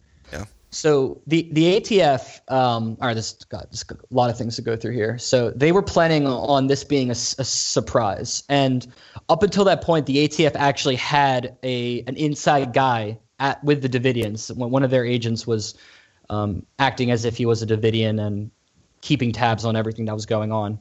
So 0.71 1.21
the 1.27 1.49
the 1.53 1.81
ATF, 1.81 2.41
um, 2.51 2.97
all 3.01 3.09
right, 3.09 3.15
this 3.15 3.33
got 3.49 3.67
a 3.73 3.97
lot 4.11 4.31
of 4.31 4.39
things 4.39 4.57
to 4.57 4.63
go 4.63 4.77
through 4.77 4.93
here. 4.93 5.19
So 5.19 5.51
they 5.51 5.73
were 5.73 5.83
planning 5.83 6.27
on 6.27 6.69
this 6.69 6.85
being 6.85 7.11
a 7.11 7.15
surprise, 7.15 8.45
and 8.49 8.87
up 9.29 9.43
until 9.43 9.65
that 9.65 9.83
point, 9.83 10.07
the 10.07 10.29
ATF 10.29 10.55
actually 10.55 10.97
had 10.97 11.57
a 11.65 12.05
an 12.07 12.17
inside 12.17 12.73
guy 12.73 13.19
at 13.41 13.63
with 13.65 13.83
the 13.83 13.89
Davidians. 13.89 14.55
One 14.55 14.85
of 14.85 14.91
their 14.91 15.05
agents 15.05 15.45
was 15.45 15.75
um, 16.29 16.65
acting 16.79 17.11
as 17.11 17.25
if 17.25 17.37
he 17.37 17.47
was 17.47 17.63
a 17.63 17.67
Davidian 17.67 18.25
and 18.25 18.53
keeping 19.01 19.33
tabs 19.33 19.65
on 19.65 19.75
everything 19.75 20.05
that 20.05 20.15
was 20.15 20.27
going 20.27 20.53
on. 20.53 20.79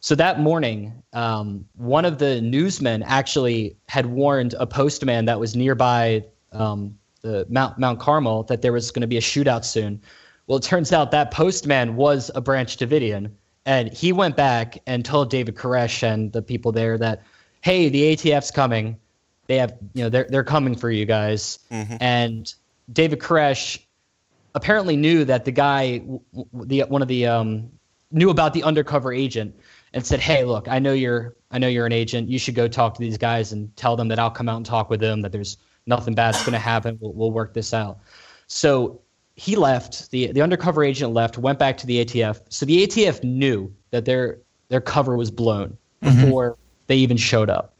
So 0.00 0.16
that 0.16 0.40
morning, 0.40 1.00
um, 1.12 1.66
one 1.76 2.04
of 2.04 2.18
the 2.18 2.40
newsmen 2.40 3.04
actually 3.04 3.76
had 3.88 4.06
warned 4.06 4.54
a 4.58 4.66
postman 4.66 5.26
that 5.26 5.38
was 5.38 5.54
nearby 5.54 6.24
um, 6.50 6.98
the 7.22 7.46
Mount 7.48 7.78
Mount 7.78 8.00
Carmel 8.00 8.42
that 8.44 8.62
there 8.62 8.72
was 8.72 8.90
going 8.90 9.00
to 9.00 9.06
be 9.06 9.16
a 9.16 9.20
shootout 9.20 9.64
soon. 9.64 10.00
Well, 10.46 10.58
it 10.58 10.64
turns 10.64 10.92
out 10.92 11.12
that 11.12 11.30
postman 11.30 11.96
was 11.96 12.30
a 12.34 12.40
Branch 12.40 12.76
Davidian, 12.76 13.30
and 13.64 13.92
he 13.92 14.12
went 14.12 14.36
back 14.36 14.78
and 14.86 15.04
told 15.04 15.30
David 15.30 15.54
Koresh 15.54 16.02
and 16.02 16.32
the 16.32 16.42
people 16.42 16.72
there 16.72 16.98
that, 16.98 17.22
"Hey, 17.60 17.88
the 17.88 18.12
ATF's 18.12 18.50
coming. 18.50 18.98
They 19.46 19.56
have, 19.58 19.74
you 19.94 20.02
know, 20.02 20.08
they're 20.10 20.26
they're 20.28 20.44
coming 20.44 20.74
for 20.76 20.90
you 20.90 21.06
guys." 21.06 21.60
And 22.00 22.52
David 22.92 23.20
Koresh 23.20 23.78
apparently 24.54 24.96
knew 24.96 25.24
that 25.24 25.44
the 25.44 25.52
guy, 25.52 26.02
the 26.52 26.80
one 26.88 27.02
of 27.02 27.08
the 27.08 27.26
um, 27.26 27.70
knew 28.10 28.30
about 28.30 28.52
the 28.52 28.64
undercover 28.64 29.12
agent 29.12 29.54
and 29.94 30.04
said, 30.04 30.18
"Hey, 30.18 30.44
look, 30.44 30.66
I 30.68 30.80
know 30.80 30.92
you're 30.92 31.36
I 31.52 31.58
know 31.58 31.68
you're 31.68 31.86
an 31.86 31.92
agent. 31.92 32.28
You 32.28 32.38
should 32.38 32.56
go 32.56 32.66
talk 32.66 32.94
to 32.94 33.00
these 33.00 33.16
guys 33.18 33.52
and 33.52 33.74
tell 33.76 33.96
them 33.96 34.08
that 34.08 34.18
I'll 34.18 34.30
come 34.30 34.48
out 34.48 34.56
and 34.56 34.66
talk 34.66 34.90
with 34.90 35.00
them. 35.00 35.22
That 35.22 35.30
there's 35.30 35.56
nothing 35.86 36.14
bad's 36.14 36.40
going 36.40 36.52
to 36.52 36.58
happen. 36.58 36.98
We'll, 37.00 37.12
we'll 37.12 37.30
work 37.32 37.54
this 37.54 37.72
out." 37.74 37.98
So 38.46 39.00
he 39.34 39.56
left. 39.56 40.10
the 40.10 40.32
The 40.32 40.42
undercover 40.42 40.84
agent 40.84 41.12
left. 41.12 41.38
Went 41.38 41.58
back 41.58 41.78
to 41.78 41.86
the 41.86 42.04
ATF. 42.04 42.40
So 42.48 42.66
the 42.66 42.86
ATF 42.86 43.24
knew 43.24 43.72
that 43.90 44.04
their 44.04 44.38
their 44.68 44.80
cover 44.80 45.16
was 45.16 45.30
blown 45.30 45.76
mm-hmm. 46.02 46.24
before 46.24 46.56
they 46.86 46.96
even 46.96 47.16
showed 47.16 47.50
up. 47.50 47.74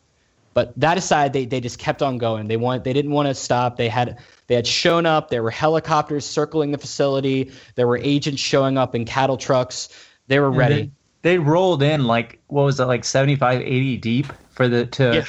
But 0.54 0.78
that 0.78 0.98
aside, 0.98 1.32
they, 1.32 1.46
they 1.46 1.60
just 1.60 1.78
kept 1.78 2.02
on 2.02 2.18
going. 2.18 2.46
They 2.46 2.58
want 2.58 2.84
they 2.84 2.92
didn't 2.92 3.12
want 3.12 3.28
to 3.28 3.34
stop. 3.34 3.76
They 3.76 3.88
had 3.88 4.18
they 4.46 4.54
had 4.54 4.66
shown 4.66 5.06
up. 5.06 5.30
There 5.30 5.42
were 5.42 5.50
helicopters 5.50 6.26
circling 6.26 6.72
the 6.72 6.78
facility. 6.78 7.52
There 7.74 7.86
were 7.86 7.96
agents 7.96 8.40
showing 8.40 8.76
up 8.76 8.94
in 8.94 9.06
cattle 9.06 9.38
trucks. 9.38 9.88
They 10.26 10.38
were 10.40 10.50
ready. 10.50 10.92
They, 11.22 11.36
they 11.36 11.38
rolled 11.38 11.82
in 11.82 12.04
like 12.04 12.38
what 12.48 12.64
was 12.64 12.80
it 12.80 12.84
like 12.84 13.04
75, 13.04 13.62
80 13.62 13.96
deep 13.96 14.26
for 14.50 14.68
the 14.68 14.86
to 14.86 15.14
Yeah. 15.14 15.24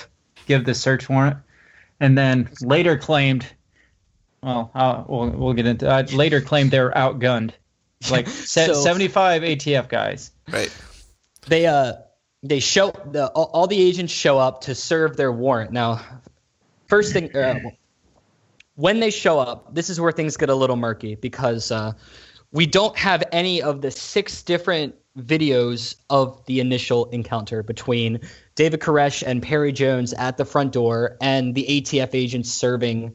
give 0.46 0.66
the 0.66 0.74
search 0.74 1.08
warrant, 1.08 1.38
and 2.04 2.18
then 2.18 2.50
later 2.62 2.98
claimed. 2.98 3.46
Well, 4.42 4.70
uh, 4.76 5.06
we'll 5.08 5.30
we'll 5.30 5.54
get 5.54 5.66
into. 5.66 5.90
Uh, 5.90 6.04
later 6.14 6.42
claimed 6.42 6.72
they 6.72 6.82
were 6.82 6.92
outgunned, 6.92 7.52
like 8.12 8.28
se- 8.54 8.68
So- 8.68 8.74
seventy 8.74 9.08
five 9.08 9.42
ATF 9.42 9.88
guys. 9.88 10.32
Right. 10.52 10.70
they 11.48 11.66
uh 11.66 11.94
they 12.44 12.60
show 12.60 12.92
the 13.12 13.28
all, 13.28 13.50
all 13.54 13.68
the 13.68 13.82
agents 13.82 14.12
show 14.12 14.38
up 14.38 14.62
to 14.62 14.76
serve 14.76 15.16
their 15.16 15.32
warrant 15.32 15.72
now 15.72 16.02
first 16.88 17.14
thing 17.14 17.34
uh, 17.36 17.60
when 18.76 19.00
they 19.00 19.10
show 19.10 19.40
up 19.40 19.74
this 19.74 19.90
is 19.90 20.02
where 20.02 20.12
things 20.12 20.36
get 20.36 20.50
a 20.50 20.56
little 20.56 20.76
murky 20.76 21.16
because 21.16 21.72
uh, 21.72 21.94
we 22.52 22.66
don't 22.66 22.98
have 22.98 23.24
any 23.32 23.62
of 23.62 23.82
the 23.82 23.90
six 23.92 24.44
different 24.44 24.94
videos 25.18 25.96
of 26.10 26.46
the 26.48 26.60
initial 26.60 27.06
encounter 27.12 27.64
between 27.64 28.20
david 28.56 28.80
koresh 28.80 29.24
and 29.26 29.42
perry 29.42 29.72
jones 29.72 30.14
at 30.14 30.38
the 30.38 30.46
front 30.46 30.72
door 30.72 31.18
and 31.22 31.56
the 31.56 31.66
atf 31.70 32.10
agents 32.14 32.52
serving 32.52 33.14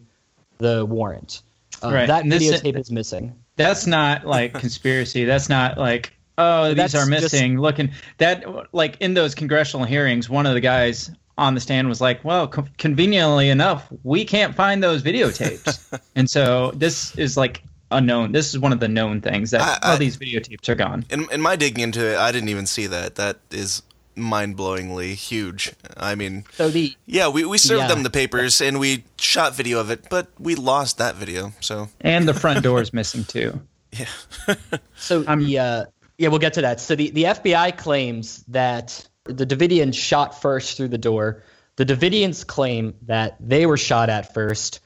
the 0.58 0.84
warrant 0.86 1.42
uh, 1.82 1.90
Right, 1.92 2.06
that 2.08 2.22
and 2.24 2.32
this- 2.32 2.42
videotape 2.42 2.78
is 2.78 2.90
missing 2.90 3.34
That's 3.56 3.86
not 3.86 4.26
like 4.26 4.54
conspiracy. 4.60 5.24
That's 5.24 5.48
not 5.48 5.78
like 5.78 6.12
oh 6.38 6.68
these 6.68 6.76
That's 6.76 6.94
are 6.94 6.98
just- 7.08 7.10
missing. 7.10 7.58
Looking 7.60 7.90
that 8.18 8.44
like 8.74 8.96
in 9.00 9.14
those 9.14 9.34
congressional 9.34 9.84
hearings, 9.86 10.28
one 10.30 10.46
of 10.46 10.54
the 10.54 10.60
guys 10.60 11.10
on 11.36 11.54
the 11.54 11.60
stand 11.60 11.88
was 11.88 12.00
like, 12.00 12.24
"Well, 12.24 12.48
co- 12.48 12.66
conveniently 12.78 13.48
enough, 13.48 13.86
we 14.02 14.24
can't 14.24 14.54
find 14.56 14.82
those 14.82 15.02
videotapes," 15.02 16.00
and 16.16 16.28
so 16.30 16.72
this 16.74 17.16
is 17.16 17.36
like 17.36 17.62
unknown. 17.92 18.32
This 18.32 18.48
is 18.54 18.58
one 18.58 18.72
of 18.72 18.80
the 18.80 18.88
known 18.88 19.20
things 19.20 19.50
that 19.52 19.60
I- 19.60 19.78
I- 19.88 19.92
all 19.92 19.98
these 19.98 20.16
videotapes 20.16 20.68
are 20.68 20.74
gone. 20.74 21.04
In, 21.10 21.28
in 21.30 21.40
my 21.40 21.54
digging 21.56 21.82
into 21.84 22.04
it, 22.12 22.16
I 22.18 22.32
didn't 22.32 22.48
even 22.48 22.66
see 22.66 22.86
that. 22.88 23.14
That 23.16 23.38
is 23.52 23.82
mind-blowingly 24.18 25.14
huge. 25.14 25.72
I 25.96 26.14
mean, 26.14 26.44
so 26.52 26.68
the 26.68 26.94
yeah, 27.06 27.28
we, 27.28 27.44
we 27.44 27.58
served 27.58 27.82
Yeah. 27.82 27.88
them 27.88 28.02
the 28.02 28.10
papers 28.10 28.60
and 28.60 28.78
we 28.78 29.04
shot 29.18 29.54
video 29.54 29.80
of 29.80 29.90
it, 29.90 30.06
but 30.10 30.28
we 30.38 30.54
lost 30.54 30.98
that 30.98 31.14
video. 31.16 31.52
So 31.60 31.88
And 32.00 32.28
the 32.28 32.34
front 32.34 32.62
door 32.62 32.80
is 32.82 32.92
missing 32.92 33.24
too. 33.24 33.60
Yeah. 33.98 34.04
so 34.96 35.22
the 35.22 35.58
uh, 35.58 35.84
yeah, 36.18 36.28
we'll 36.28 36.38
get 36.40 36.52
to 36.54 36.60
that. 36.60 36.78
So 36.78 36.94
the, 36.94 37.10
the 37.10 37.24
FBI 37.24 37.78
claims 37.78 38.44
that 38.48 39.08
the 39.24 39.46
Davidians 39.46 39.94
shot 39.94 40.42
first 40.42 40.76
through 40.76 40.88
the 40.88 40.98
door. 40.98 41.42
The 41.76 41.86
Davidians 41.86 42.46
claim 42.46 42.94
that 43.06 43.36
they 43.40 43.64
were 43.64 43.78
shot 43.78 44.10
at 44.10 44.34
first, 44.34 44.80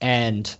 and 0.00 0.54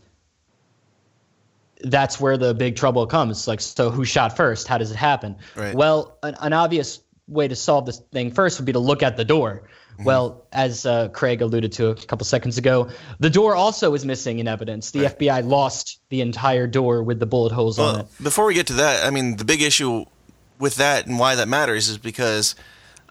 that's 1.82 2.18
where 2.18 2.36
the 2.36 2.54
big 2.54 2.76
trouble 2.76 3.06
comes. 3.06 3.46
Like, 3.46 3.60
so 3.60 3.90
who 3.90 4.04
shot 4.04 4.36
first? 4.36 4.66
How 4.66 4.78
does 4.78 4.90
it 4.90 4.96
happen? 4.96 5.36
Right. 5.54 5.74
Well, 5.74 6.16
an, 6.22 6.34
an 6.40 6.52
obvious 6.52 7.00
way 7.26 7.48
to 7.48 7.56
solve 7.56 7.86
this 7.86 8.00
thing 8.12 8.30
first 8.30 8.58
would 8.58 8.66
be 8.66 8.72
to 8.72 8.78
look 8.78 9.02
at 9.02 9.16
the 9.16 9.24
door. 9.24 9.68
Well, 10.02 10.44
as 10.52 10.86
uh, 10.86 11.08
Craig 11.10 11.40
alluded 11.40 11.72
to 11.72 11.90
a 11.90 11.94
couple 11.94 12.24
seconds 12.24 12.58
ago, 12.58 12.88
the 13.20 13.30
door 13.30 13.54
also 13.54 13.94
is 13.94 14.04
missing 14.04 14.40
in 14.40 14.48
evidence. 14.48 14.90
The 14.90 15.04
FBI 15.04 15.46
lost 15.46 16.00
the 16.08 16.20
entire 16.20 16.66
door 16.66 17.02
with 17.04 17.20
the 17.20 17.26
bullet 17.26 17.52
holes 17.52 17.78
on 17.78 18.00
it. 18.00 18.06
before 18.20 18.46
we 18.46 18.54
get 18.54 18.66
to 18.68 18.72
that, 18.74 19.06
I 19.06 19.10
mean, 19.10 19.36
the 19.36 19.44
big 19.44 19.62
issue 19.62 20.04
with 20.58 20.76
that 20.76 21.06
and 21.06 21.18
why 21.18 21.36
that 21.36 21.46
matters 21.46 21.88
is 21.88 21.98
because 21.98 22.56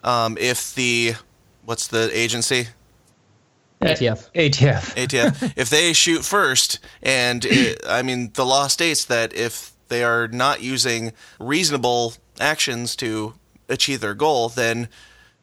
um, 0.02 0.36
if 0.38 0.74
the 0.74 1.14
what's 1.64 1.88
the 1.88 2.10
agency 2.12 2.68
ATF. 3.80 4.30
ATF. 4.32 4.94
ATF 4.94 5.52
if 5.56 5.70
they 5.70 5.92
shoot 5.92 6.24
first, 6.24 6.78
and 7.02 7.44
it, 7.44 7.80
I 7.86 8.02
mean, 8.02 8.30
the 8.34 8.44
law 8.44 8.66
states 8.68 9.04
that 9.06 9.34
if 9.34 9.72
they 9.88 10.02
are 10.02 10.28
not 10.28 10.62
using 10.62 11.12
reasonable 11.38 12.14
actions 12.40 12.96
to 12.96 13.34
achieve 13.68 14.00
their 14.00 14.14
goal, 14.14 14.48
then 14.48 14.88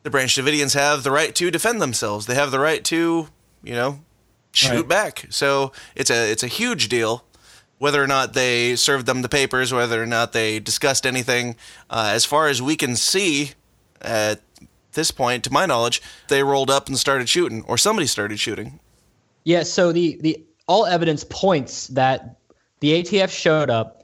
the 0.04 0.10
Branch 0.10 0.34
Davidians 0.36 0.74
have 0.74 1.04
the 1.04 1.12
right 1.12 1.34
to 1.36 1.52
defend 1.52 1.82
themselves. 1.82 2.26
They 2.26 2.36
have 2.36 2.52
the 2.52 2.60
right 2.60 2.84
to, 2.86 3.28
you 3.64 3.74
know, 3.74 4.00
shoot 4.52 4.76
Right. 4.76 4.88
back. 4.88 5.26
So 5.30 5.72
it's 5.96 6.10
a 6.10 6.32
it's 6.32 6.44
a 6.44 6.48
huge 6.48 6.90
deal. 6.90 7.24
Whether 7.78 8.04
or 8.04 8.08
not 8.08 8.34
they 8.34 8.76
served 8.76 9.08
them 9.08 9.24
the 9.24 9.30
papers, 9.30 9.74
whether 9.74 10.02
or 10.02 10.06
not 10.06 10.34
they 10.34 10.60
discussed 10.60 11.06
anything, 11.08 11.56
uh, 11.90 12.12
as 12.14 12.26
far 12.26 12.48
as 12.48 12.62
we 12.62 12.76
can 12.76 12.96
see, 12.96 13.52
at 14.02 14.40
this 14.94 15.10
point, 15.10 15.44
to 15.46 15.52
my 15.52 15.66
knowledge, 15.66 16.00
they 16.28 16.44
rolled 16.44 16.70
up 16.70 16.88
and 16.88 16.98
started 17.00 17.28
shooting, 17.28 17.64
or 17.68 17.80
somebody 17.80 18.06
started 18.06 18.40
shooting. 18.40 18.80
Yeah, 19.46 19.64
so 19.64 19.92
the, 19.92 20.18
the 20.22 20.44
all 20.68 20.86
evidence 20.86 21.24
points 21.24 21.88
that 21.88 22.36
the 22.82 23.02
ATF 23.02 23.32
showed 23.32 23.72
up. 23.72 24.01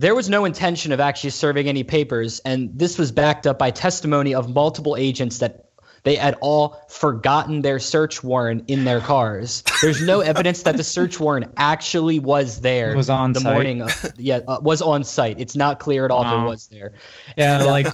There 0.00 0.14
was 0.14 0.30
no 0.30 0.46
intention 0.46 0.92
of 0.92 1.00
actually 1.00 1.28
serving 1.28 1.68
any 1.68 1.84
papers, 1.84 2.40
and 2.46 2.70
this 2.74 2.96
was 2.96 3.12
backed 3.12 3.46
up 3.46 3.58
by 3.58 3.70
testimony 3.70 4.34
of 4.34 4.48
multiple 4.48 4.96
agents 4.96 5.40
that 5.40 5.66
they 6.04 6.16
had 6.16 6.38
all 6.40 6.80
forgotten 6.88 7.60
their 7.60 7.78
search 7.78 8.24
warrant 8.24 8.64
in 8.68 8.84
their 8.84 9.00
cars. 9.00 9.62
There's 9.82 10.00
no 10.00 10.20
evidence 10.20 10.62
that 10.62 10.78
the 10.78 10.84
search 10.84 11.20
warrant 11.20 11.52
actually 11.58 12.18
was 12.18 12.62
there. 12.62 12.96
Was 12.96 13.10
on 13.10 13.34
the 13.34 13.40
site. 13.40 13.52
morning. 13.52 13.82
Of, 13.82 14.12
yeah, 14.16 14.40
uh, 14.48 14.60
was 14.62 14.80
on 14.80 15.04
site. 15.04 15.38
It's 15.38 15.54
not 15.54 15.80
clear 15.80 16.06
at 16.06 16.10
all 16.10 16.24
if 16.24 16.32
it 16.32 16.46
was 16.46 16.66
there. 16.68 16.94
Yeah, 17.36 17.64
like 17.64 17.86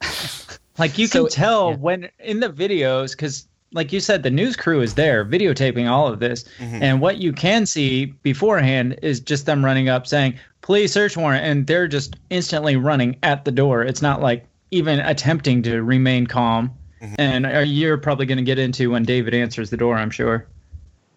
like 0.78 0.98
you 0.98 1.08
can 1.08 1.28
tell 1.28 1.70
yeah. 1.70 1.76
when 1.76 2.08
in 2.18 2.40
the 2.40 2.50
videos 2.50 3.12
because 3.12 3.46
like 3.72 3.92
you 3.92 4.00
said 4.00 4.22
the 4.22 4.30
news 4.30 4.56
crew 4.56 4.80
is 4.80 4.94
there 4.94 5.24
videotaping 5.24 5.88
all 5.90 6.06
of 6.06 6.20
this. 6.20 6.44
And 6.60 7.00
what 7.00 7.18
you 7.18 7.32
can 7.32 7.66
see 7.66 8.06
beforehand 8.06 8.98
is 9.02 9.20
just 9.20 9.46
them 9.46 9.64
running 9.64 9.88
up 9.88 10.06
saying 10.06 10.38
please 10.62 10.92
search 10.92 11.16
warrant 11.16 11.44
and 11.44 11.66
they're 11.66 11.88
just 11.88 12.16
instantly 12.30 12.76
running 12.76 13.16
at 13.22 13.44
the 13.44 13.52
door. 13.52 13.82
It's 13.82 14.02
not 14.02 14.20
like 14.20 14.46
even 14.70 15.00
attempting 15.00 15.62
to 15.64 15.82
remain 15.82 16.26
calm. 16.26 16.72
And 17.18 17.46
uh, 17.46 17.58
you're 17.60 17.98
probably 17.98 18.26
going 18.26 18.38
to 18.38 18.44
get 18.44 18.58
into 18.58 18.90
when 18.90 19.04
david 19.04 19.32
answers 19.34 19.70
the 19.70 19.76
door 19.76 19.96
i'm 19.96 20.10
sure. 20.10 20.48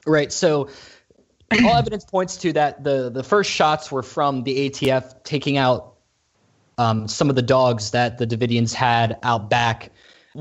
Right. 0.05 0.31
So 0.31 0.69
all 1.63 1.75
evidence 1.75 2.05
points 2.05 2.37
to 2.37 2.53
that 2.53 2.83
the 2.83 3.09
the 3.09 3.23
first 3.23 3.51
shots 3.51 3.91
were 3.91 4.03
from 4.03 4.43
the 4.43 4.69
ATF 4.69 5.23
taking 5.23 5.57
out 5.57 5.95
um, 6.77 7.07
some 7.07 7.29
of 7.29 7.35
the 7.35 7.41
dogs 7.41 7.91
that 7.91 8.17
the 8.17 8.27
Davidians 8.27 8.73
had 8.73 9.17
out 9.23 9.49
back. 9.49 9.91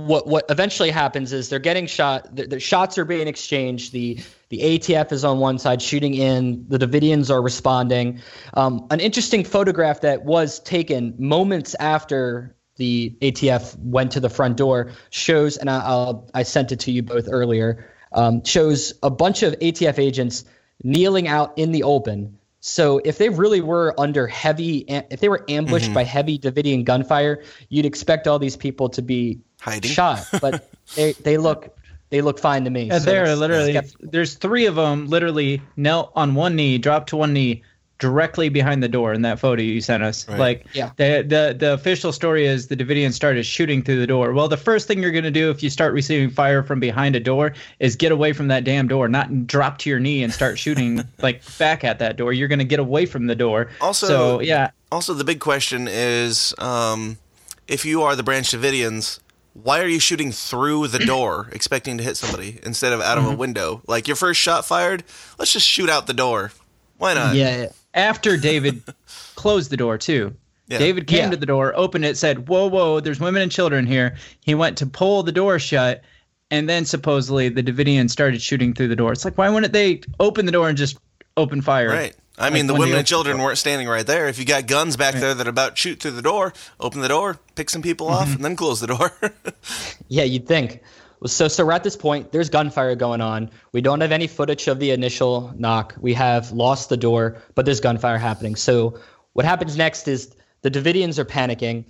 What 0.06 0.26
what 0.26 0.44
eventually 0.48 0.90
happens 0.90 1.32
is 1.32 1.48
they're 1.48 1.58
getting 1.58 1.86
shot. 1.86 2.34
The, 2.36 2.46
the 2.46 2.60
shots 2.60 2.98
are 2.98 3.04
being 3.04 3.26
exchanged. 3.26 3.92
The 3.92 4.20
the 4.48 4.58
ATF 4.60 5.10
is 5.12 5.24
on 5.24 5.40
one 5.40 5.58
side 5.58 5.82
shooting 5.82 6.14
in. 6.14 6.66
The 6.68 6.78
Davidians 6.78 7.30
are 7.30 7.42
responding. 7.42 8.20
Um, 8.54 8.86
an 8.90 9.00
interesting 9.00 9.42
photograph 9.44 10.02
that 10.02 10.24
was 10.24 10.60
taken 10.60 11.14
moments 11.18 11.74
after 11.80 12.54
the 12.76 13.16
ATF 13.20 13.76
went 13.78 14.12
to 14.12 14.20
the 14.20 14.30
front 14.30 14.56
door 14.56 14.92
shows, 15.10 15.56
and 15.56 15.68
I, 15.68 15.80
I'll, 15.80 16.30
I 16.32 16.44
sent 16.44 16.70
it 16.70 16.78
to 16.80 16.92
you 16.92 17.02
both 17.02 17.26
earlier. 17.28 17.90
Um, 18.12 18.44
shows 18.44 18.94
a 19.02 19.10
bunch 19.10 19.42
of 19.42 19.54
ATF 19.58 19.98
agents 19.98 20.44
kneeling 20.84 21.26
out 21.26 21.58
in 21.58 21.72
the 21.72 21.82
open 21.82 22.38
So 22.60 23.00
if 23.04 23.18
they 23.18 23.28
really 23.28 23.60
were 23.60 23.94
under 23.98 24.26
heavy, 24.26 24.84
if 24.88 25.20
they 25.20 25.28
were 25.28 25.44
ambushed 25.48 25.86
Mm-hmm. 25.86 25.94
by 25.94 26.04
heavy 26.04 26.38
Davidian 26.38 26.84
gunfire, 26.84 27.42
you'd 27.68 27.86
expect 27.86 28.26
all 28.26 28.38
these 28.38 28.56
people 28.56 28.88
to 28.90 29.02
be 29.02 29.40
Hiding. 29.60 29.90
shot. 29.90 30.26
But 30.40 30.70
they, 30.96 31.12
they 31.12 31.36
look 31.36 31.74
they 32.10 32.20
look 32.22 32.38
fine 32.38 32.64
to 32.64 32.70
me. 32.70 32.84
Yeah, 32.84 32.98
So 33.00 33.04
they're 33.04 33.36
literally. 33.36 33.70
it's- 33.76 33.94
There's 34.00 34.34
three 34.34 34.66
of 34.66 34.76
them 34.76 35.08
literally 35.08 35.60
knelt 35.76 36.10
on 36.16 36.34
one 36.34 36.56
knee, 36.56 36.78
dropped 36.78 37.10
to 37.10 37.16
one 37.16 37.34
knee, 37.34 37.62
directly 37.98 38.48
behind 38.48 38.80
the 38.82 38.88
door 38.88 39.12
in 39.12 39.22
that 39.22 39.40
photo 39.40 39.60
you 39.60 39.80
sent 39.80 40.02
us. 40.04 40.26
Right. 40.28 40.38
Like, 40.38 40.66
Yeah. 40.72 40.92
the 40.96 41.24
the 41.26 41.56
the 41.58 41.72
official 41.74 42.12
story 42.12 42.46
is 42.46 42.68
the 42.68 42.76
Davidians 42.76 43.14
started 43.14 43.44
shooting 43.44 43.82
through 43.82 43.98
the 43.98 44.06
door. 44.06 44.32
Well, 44.32 44.46
the 44.48 44.56
first 44.56 44.86
thing 44.86 45.02
you're 45.02 45.10
gonna 45.12 45.32
do 45.32 45.50
if 45.50 45.62
you 45.64 45.68
start 45.68 45.92
receiving 45.92 46.30
fire 46.30 46.62
from 46.62 46.78
behind 46.80 47.16
a 47.16 47.20
door 47.20 47.54
is 47.80 47.96
get 47.96 48.12
away 48.12 48.32
from 48.32 48.48
that 48.48 48.62
damn 48.64 48.86
door, 48.88 49.08
not 49.08 49.46
drop 49.48 49.78
to 49.78 49.90
your 49.90 49.98
knee 49.98 50.22
and 50.22 50.32
start 50.32 50.58
shooting 50.60 51.02
like 51.22 51.42
back 51.58 51.82
at 51.82 51.98
that 51.98 52.16
door. 52.16 52.32
You're 52.32 52.48
gonna 52.48 52.62
get 52.64 52.78
away 52.78 53.04
from 53.04 53.26
the 53.26 53.34
door. 53.34 53.68
Also- 53.80 54.06
so 54.06 54.40
yeah, 54.40 54.70
Also, 54.92 55.12
the 55.12 55.24
big 55.24 55.40
question 55.40 55.88
is, 55.90 56.54
um, 56.58 57.18
if 57.66 57.84
you 57.84 58.02
are 58.02 58.14
the 58.16 58.22
Branch 58.22 58.48
Davidians, 58.48 59.18
why 59.62 59.80
are 59.80 59.86
you 59.86 60.00
shooting 60.00 60.32
through 60.32 60.88
the 60.88 60.98
door, 61.00 61.48
expecting 61.52 61.98
to 61.98 62.04
hit 62.04 62.16
somebody 62.16 62.60
instead 62.62 62.92
of 62.92 63.00
out 63.00 63.18
of 63.18 63.24
a 63.24 63.28
Mm-hmm. 63.28 63.38
window? 63.38 63.82
Like 63.86 64.06
your 64.08 64.16
first 64.16 64.40
shot 64.40 64.64
fired, 64.64 65.04
let's 65.38 65.52
just 65.52 65.66
shoot 65.66 65.88
out 65.90 66.06
the 66.06 66.14
door. 66.14 66.52
Why 66.96 67.14
not? 67.14 67.34
yeah, 67.34 67.66
after 67.94 68.36
David 68.36 68.82
closed 69.34 69.70
the 69.70 69.76
door 69.76 69.98
too. 69.98 70.34
Yeah. 70.66 70.78
David 70.78 71.06
came 71.06 71.24
Yeah. 71.24 71.30
to 71.30 71.36
the 71.36 71.46
door, 71.46 71.72
opened 71.76 72.04
it, 72.04 72.16
said, 72.18 72.48
"Whoa, 72.48 72.66
whoa! 72.66 73.00
There's 73.00 73.20
women 73.20 73.40
and 73.40 73.50
children 73.50 73.86
here." 73.86 74.16
He 74.40 74.54
went 74.54 74.76
to 74.78 74.86
pull 74.86 75.22
the 75.22 75.32
door 75.32 75.58
shut, 75.58 76.02
and 76.50 76.68
then 76.68 76.84
supposedly 76.84 77.48
the 77.48 77.62
Davidians 77.62 78.10
started 78.10 78.42
shooting 78.42 78.74
through 78.74 78.88
the 78.88 78.96
door. 78.96 79.12
It's 79.12 79.24
like, 79.24 79.38
why 79.38 79.48
wouldn't 79.48 79.72
they 79.72 80.00
open 80.20 80.44
the 80.44 80.52
door 80.52 80.68
and 80.68 80.76
just 80.76 80.98
open 81.38 81.62
fire? 81.62 81.88
Right. 81.88 82.14
I 82.36 82.44
Like 82.44 82.52
mean, 82.52 82.66
the 82.68 82.74
women 82.74 82.96
and 82.98 83.06
children 83.06 83.34
opened 83.34 83.44
weren't 83.46 83.58
standing 83.58 83.88
right 83.88 84.06
there. 84.06 84.28
If 84.28 84.38
you 84.38 84.44
got 84.44 84.66
guns 84.68 84.96
back 84.96 85.14
there 85.14 85.34
that 85.34 85.48
about 85.48 85.76
shoot 85.76 85.98
through 86.00 86.12
the 86.12 86.22
door, 86.22 86.52
open 86.78 87.00
the 87.00 87.08
door, 87.08 87.38
pick 87.56 87.68
some 87.68 87.82
people 87.82 88.06
off, 88.08 88.32
and 88.32 88.44
then 88.44 88.54
close 88.54 88.78
the 88.80 88.86
door. 88.86 89.12
yeah. 90.08 90.22
You'd 90.24 90.46
think. 90.46 90.82
So 91.26 91.48
so 91.48 91.66
we're 91.66 91.72
at 91.72 91.82
this 91.82 91.96
point. 91.96 92.30
There's 92.30 92.48
gunfire 92.48 92.94
going 92.94 93.20
on. 93.20 93.50
We 93.72 93.80
don't 93.80 94.00
have 94.02 94.12
any 94.12 94.28
footage 94.28 94.68
of 94.68 94.78
the 94.78 94.92
initial 94.92 95.52
knock. 95.58 95.96
We 96.00 96.14
have 96.14 96.52
lost 96.52 96.90
the 96.90 96.96
door, 96.96 97.38
but 97.56 97.64
there's 97.64 97.80
gunfire 97.80 98.18
happening. 98.18 98.54
So 98.54 99.00
what 99.32 99.44
happens 99.44 99.76
next 99.76 100.06
is 100.06 100.32
the 100.62 100.70
Davidians 100.70 101.18
are 101.18 101.24
panicking. 101.24 101.86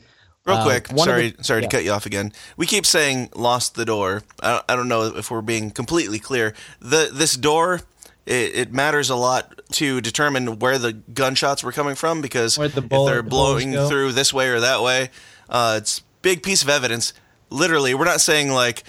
Real 0.47 0.57
Uh, 0.57 0.65
quick, 0.65 0.89
one 0.89 1.09
of 1.09 1.13
sorry, 1.13 1.31
the- 1.33 1.45
sorry 1.45 1.61
yeah. 1.63 1.69
to 1.69 1.77
cut 1.77 1.85
you 1.85 1.91
off 1.93 2.07
again. 2.07 2.33
We 2.57 2.65
keep 2.65 2.87
saying 2.87 3.29
lost 3.37 3.75
the 3.75 3.85
door. 3.85 4.23
I 4.41 4.51
don't, 4.53 4.65
I 4.71 4.77
don't 4.77 4.89
know 4.89 5.03
if 5.15 5.31
we're 5.31 5.43
being 5.43 5.73
completely 5.73 6.19
clear. 6.19 6.55
The 6.81 7.11
this 7.13 7.35
door, 7.37 7.83
it, 8.29 8.55
it 8.55 8.73
matters 8.73 9.11
a 9.11 9.17
lot 9.17 9.61
to 9.73 10.01
determine 10.01 10.59
where 10.59 10.79
the 10.79 10.93
gunshots 10.93 11.65
were 11.65 11.73
coming 11.73 11.95
from 11.95 12.21
because 12.21 12.57
the 12.57 12.65
if 12.65 12.75
they're 12.89 13.23
blowing 13.23 13.73
go. 13.73 13.89
through 13.89 14.13
this 14.13 14.33
way 14.33 14.49
or 14.51 14.61
that 14.61 14.83
way, 14.83 15.11
uh, 15.49 15.77
it's 15.79 16.01
big 16.23 16.43
piece 16.43 16.63
of 16.63 16.69
evidence. 16.69 17.13
Literally, 17.51 17.95
we're 17.95 18.05
not 18.05 18.21
saying 18.21 18.51
like. 18.53 18.85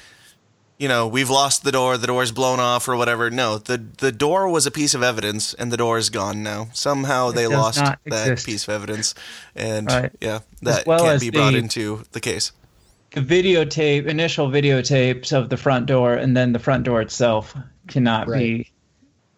You 0.82 0.88
know, 0.88 1.10
we've 1.10 1.30
lost 1.30 1.66
the 1.66 1.74
door. 1.74 1.98
The 1.98 2.08
door's 2.08 2.32
blown 2.32 2.62
off, 2.62 2.88
or 2.88 2.96
whatever. 2.96 3.30
No, 3.30 3.58
the 3.58 3.84
the 3.98 4.14
door 4.14 4.48
was 4.48 4.66
a 4.66 4.72
piece 4.72 4.94
of 4.94 5.04
evidence, 5.04 5.54
and 5.54 5.74
the 5.74 5.76
door 5.76 5.98
is 5.98 6.10
gone 6.10 6.42
now. 6.42 6.70
Somehow 6.72 7.32
they 7.32 7.48
lost 7.48 7.80
that 7.80 8.00
exist. 8.06 8.46
piece 8.46 8.64
of 8.66 8.74
evidence, 8.76 9.14
and 9.58 9.88
Right. 9.88 10.12
yeah, 10.22 10.40
that 10.62 10.88
well 10.88 11.00
can't 11.04 11.20
be 11.20 11.32
brought 11.32 11.52
the- 11.52 11.58
into 11.58 12.04
the 12.14 12.22
case. 12.22 12.54
The 13.14 13.20
videotape, 13.20 14.06
initial 14.06 14.48
videotapes 14.50 15.34
of 15.34 15.50
the 15.50 15.58
front 15.58 15.86
door, 15.88 16.14
and 16.14 16.38
then 16.38 16.54
the 16.54 16.60
front 16.60 16.86
door 16.86 17.02
itself 17.02 17.54
cannot 17.90 18.28
be. 18.32 18.72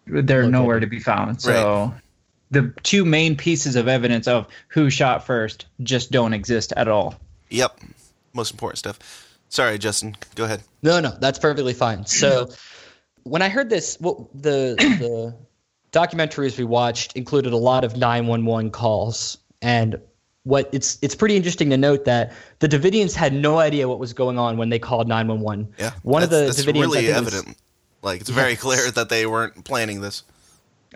They're 0.06 0.22
Located. 0.42 0.52
nowhere 0.52 0.80
to 0.80 0.86
be 0.86 0.98
found. 1.00 1.40
So. 1.40 1.94
The 2.50 2.70
two 2.82 3.06
main 3.06 3.34
pieces 3.36 3.76
of 3.76 3.88
evidence 3.88 4.28
of 4.28 4.46
who 4.68 4.90
shot 4.90 5.24
first 5.24 5.64
just 5.82 6.10
don't 6.10 6.34
exist 6.34 6.74
at 6.76 6.86
all. 6.86 7.14
Yep. 7.48 7.80
Most 8.34 8.50
important 8.52 8.78
stuff. 8.78 8.98
Sorry, 9.48 9.78
Justin. 9.78 10.16
Go 10.34 10.44
ahead. 10.44 10.62
No, 10.82 11.00
no, 11.00 11.16
that's 11.18 11.38
perfectly 11.38 11.72
fine. 11.72 12.04
So 12.04 12.50
when 13.22 13.40
I 13.40 13.48
heard 13.48 13.70
this, 13.70 13.96
well, 14.02 14.28
the 14.34 14.74
the 14.78 15.34
documentaries 15.98 16.58
we 16.58 16.64
watched 16.64 17.14
included 17.16 17.52
a 17.54 17.56
lot 17.56 17.84
of 17.84 17.96
911 17.96 18.70
calls 18.70 19.38
and 19.62 19.98
what 20.44 20.68
it's 20.72 20.98
it's 21.02 21.14
pretty 21.14 21.36
interesting 21.36 21.70
to 21.70 21.76
note 21.78 22.04
that 22.04 22.32
the 22.58 22.68
Davidians 22.68 23.14
had 23.14 23.32
no 23.32 23.58
idea 23.60 23.88
what 23.88 23.98
was 23.98 24.12
going 24.12 24.38
on 24.38 24.56
when 24.58 24.68
they 24.68 24.78
called 24.78 25.08
911. 25.08 25.72
Yeah. 25.78 25.92
One 26.02 26.22
of 26.22 26.30
the 26.30 26.36
that's, 26.46 26.56
that's 26.62 26.68
Davidians 26.68 26.80
really 26.82 27.02
think 27.06 27.16
was- 27.24 27.34
evident. 27.34 27.56
Like 28.02 28.20
it's 28.20 28.30
very 28.30 28.56
clear 28.56 28.90
that 28.90 29.08
they 29.08 29.26
weren't 29.26 29.64
planning 29.64 30.00
this. 30.00 30.24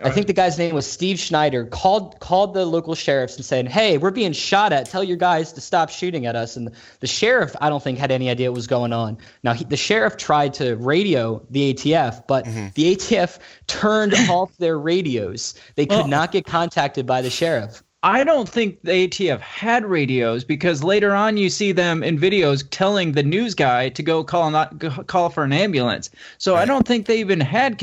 I 0.03 0.11
think 0.11 0.27
the 0.27 0.33
guy's 0.33 0.59
name 0.59 0.75
was 0.75 0.85
Steve 0.85 1.17
Schneider, 1.17 1.65
called 1.65 2.19
called 2.19 2.53
the 2.53 2.65
local 2.67 2.93
sheriffs 2.93 3.35
and 3.35 3.43
said, 3.43 3.67
"Hey, 3.67 3.97
we're 3.97 4.11
being 4.11 4.31
shot 4.31 4.71
at. 4.71 4.85
Tell 4.87 5.03
your 5.03 5.17
guys 5.17 5.51
to 5.53 5.61
stop 5.61 5.89
shooting 5.89 6.27
at 6.27 6.35
us." 6.35 6.55
And 6.55 6.69
the 6.99 7.07
sheriff, 7.07 7.55
I 7.61 7.69
don't 7.69 7.81
think, 7.81 7.97
had 7.97 8.11
any 8.11 8.29
idea 8.29 8.51
what 8.51 8.57
was 8.57 8.67
going 8.67 8.93
on. 8.93 9.17
Now, 9.41 9.53
he, 9.53 9.63
the 9.65 9.75
sheriff 9.75 10.15
tried 10.17 10.53
to 10.55 10.75
radio 10.75 11.41
the 11.49 11.73
ATF, 11.73 12.27
but 12.27 12.45
Mm-hmm. 12.45 12.67
the 12.75 12.95
ATF 12.95 13.39
turned 13.65 14.13
off 14.29 14.55
their 14.57 14.77
radios. 14.77 15.55
They 15.73 15.87
could 15.87 15.97
Well- 15.97 16.07
not 16.07 16.31
get 16.31 16.45
contacted 16.45 17.07
by 17.07 17.23
the 17.23 17.31
sheriff. 17.31 17.81
I 18.03 18.23
don't 18.23 18.47
think 18.47 18.79
the 18.83 18.91
ATF 19.07 19.39
had 19.39 19.83
radios 19.83 20.43
because 20.43 20.83
later 20.83 21.15
on 21.15 21.35
you 21.35 21.49
see 21.49 21.71
them 21.71 22.03
in 22.03 22.17
videos 22.19 22.63
telling 22.69 23.13
the 23.13 23.23
news 23.23 23.55
guy 23.55 23.89
to 23.89 24.03
go 24.03 24.23
call 24.23 24.51
not 24.51 24.77
go 24.77 24.91
call 25.07 25.29
for 25.29 25.43
an 25.43 25.51
ambulance. 25.51 26.11
So 26.37 26.55
I 26.55 26.65
don't 26.65 26.87
think 26.87 27.07
they 27.07 27.19
even 27.19 27.39
had 27.39 27.81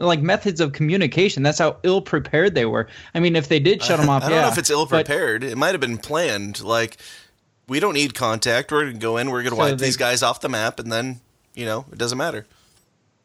like 0.00 0.20
methods 0.22 0.60
of 0.60 0.72
communication. 0.72 1.42
That's 1.42 1.58
how 1.58 1.76
ill 1.82 2.00
prepared 2.00 2.54
they 2.54 2.66
were. 2.66 2.88
I 3.16 3.20
mean, 3.20 3.34
if 3.34 3.48
they 3.48 3.58
did 3.58 3.82
shut 3.82 3.98
them 4.00 4.08
off, 4.08 4.22
I 4.22 4.28
don't 4.28 4.36
yeah, 4.36 4.42
know 4.42 4.52
if 4.52 4.58
it's 4.58 4.70
ill 4.70 4.86
prepared. 4.86 5.42
It 5.42 5.58
might 5.58 5.72
have 5.72 5.80
been 5.80 5.98
planned. 5.98 6.62
Like 6.62 6.98
we 7.66 7.80
don't 7.80 7.94
need 7.94 8.14
contact. 8.14 8.70
We're 8.70 8.86
gonna 8.86 8.98
go 8.98 9.16
in. 9.16 9.30
We're 9.32 9.42
gonna 9.42 9.56
So 9.56 9.62
wipe 9.62 9.78
they- 9.78 9.86
these 9.86 9.96
guys 9.96 10.22
off 10.22 10.40
the 10.40 10.48
map, 10.48 10.78
and 10.78 10.90
then 10.92 11.20
you 11.54 11.64
know 11.66 11.84
it 11.90 11.98
doesn't 11.98 12.16
matter. 12.18 12.46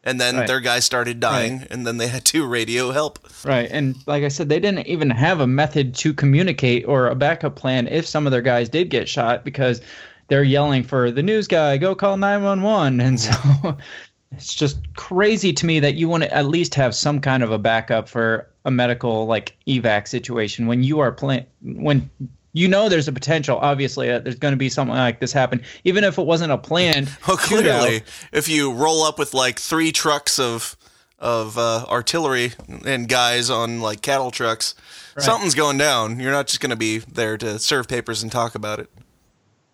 And 0.04 0.20
then 0.20 0.36
Right. 0.36 0.46
their 0.46 0.60
guys 0.60 0.84
started 0.84 1.20
dying, 1.20 1.66
and 1.70 1.86
then 1.86 1.96
they 1.96 2.08
had 2.08 2.24
to 2.26 2.46
radio 2.58 2.92
help. 2.92 3.18
Right. 3.44 3.68
And 3.70 3.96
like 4.06 4.24
I 4.24 4.28
said, 4.28 4.48
they 4.48 4.60
didn't 4.60 4.86
even 4.86 5.10
have 5.10 5.40
a 5.40 5.46
method 5.46 5.94
to 5.96 6.14
communicate 6.14 6.86
or 6.86 7.08
a 7.08 7.14
backup 7.14 7.56
plan 7.56 7.88
if 7.88 8.06
some 8.06 8.26
of 8.26 8.30
their 8.30 8.42
guys 8.42 8.68
did 8.68 8.90
get 8.90 9.08
shot 9.08 9.44
because 9.44 9.80
they're 10.28 10.44
yelling 10.44 10.82
for 10.82 11.10
the 11.10 11.22
news 11.22 11.48
guy, 11.48 11.76
go 11.76 11.94
call 11.94 12.16
911. 12.16 13.00
And 13.00 13.18
mm-hmm. 13.18 13.66
so 13.68 13.76
it's 14.32 14.54
just 14.54 14.78
crazy 14.94 15.52
to 15.52 15.66
me 15.66 15.80
that 15.80 15.94
you 15.94 16.08
want 16.08 16.22
to 16.22 16.34
at 16.34 16.46
least 16.46 16.74
have 16.74 16.94
some 16.94 17.20
kind 17.20 17.42
of 17.42 17.50
a 17.50 17.58
backup 17.58 18.08
for 18.08 18.48
a 18.64 18.70
medical 18.70 19.26
like 19.26 19.56
evac 19.66 20.06
situation 20.06 20.66
when 20.66 20.82
you 20.82 21.00
are 21.00 21.10
playing 21.10 21.46
when 21.62 22.10
you 22.52 22.66
know 22.68 22.88
there's 22.88 23.08
a 23.08 23.12
potential 23.12 23.58
obviously 23.58 24.08
that 24.08 24.24
there's 24.24 24.36
going 24.36 24.52
to 24.52 24.58
be 24.58 24.68
something 24.68 24.96
like 24.96 25.20
this 25.20 25.32
happen 25.32 25.62
even 25.84 26.02
if 26.04 26.18
it 26.18 26.26
wasn't 26.26 26.50
a 26.50 26.58
planned 26.58 27.06
Well, 27.28 27.36
shootout. 27.36 27.60
clearly, 27.62 28.02
if 28.32 28.48
you 28.48 28.72
roll 28.72 29.02
up 29.02 29.18
with 29.18 29.34
like 29.34 29.58
three 29.58 29.92
trucks 29.92 30.38
of 30.38 30.76
of 31.18 31.58
uh, 31.58 31.84
artillery 31.88 32.52
and 32.86 33.08
guys 33.08 33.50
on 33.50 33.80
like 33.80 34.02
cattle 34.02 34.30
trucks, 34.30 34.76
something's 35.18 35.56
going 35.56 35.76
down. 35.76 36.20
You're 36.20 36.30
not 36.30 36.46
just 36.46 36.60
going 36.60 36.70
to 36.70 36.76
be 36.76 36.98
there 36.98 37.36
to 37.38 37.58
serve 37.58 37.88
papers 37.88 38.22
and 38.22 38.30
talk 38.30 38.54
about 38.54 38.78
it. 38.78 38.88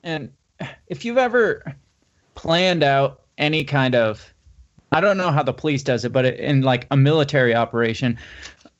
And 0.02 0.32
if 0.86 1.04
you've 1.04 1.18
ever 1.18 1.74
planned 2.34 2.82
out 2.82 3.20
any 3.36 3.62
kind 3.62 3.94
of, 3.94 4.32
I 4.90 5.02
don't 5.02 5.18
know 5.18 5.30
how 5.30 5.42
the 5.42 5.52
police 5.52 5.82
does 5.82 6.06
it, 6.06 6.12
but 6.12 6.24
in 6.24 6.62
like 6.62 6.86
a 6.90 6.96
military 6.96 7.54
operation, 7.54 8.18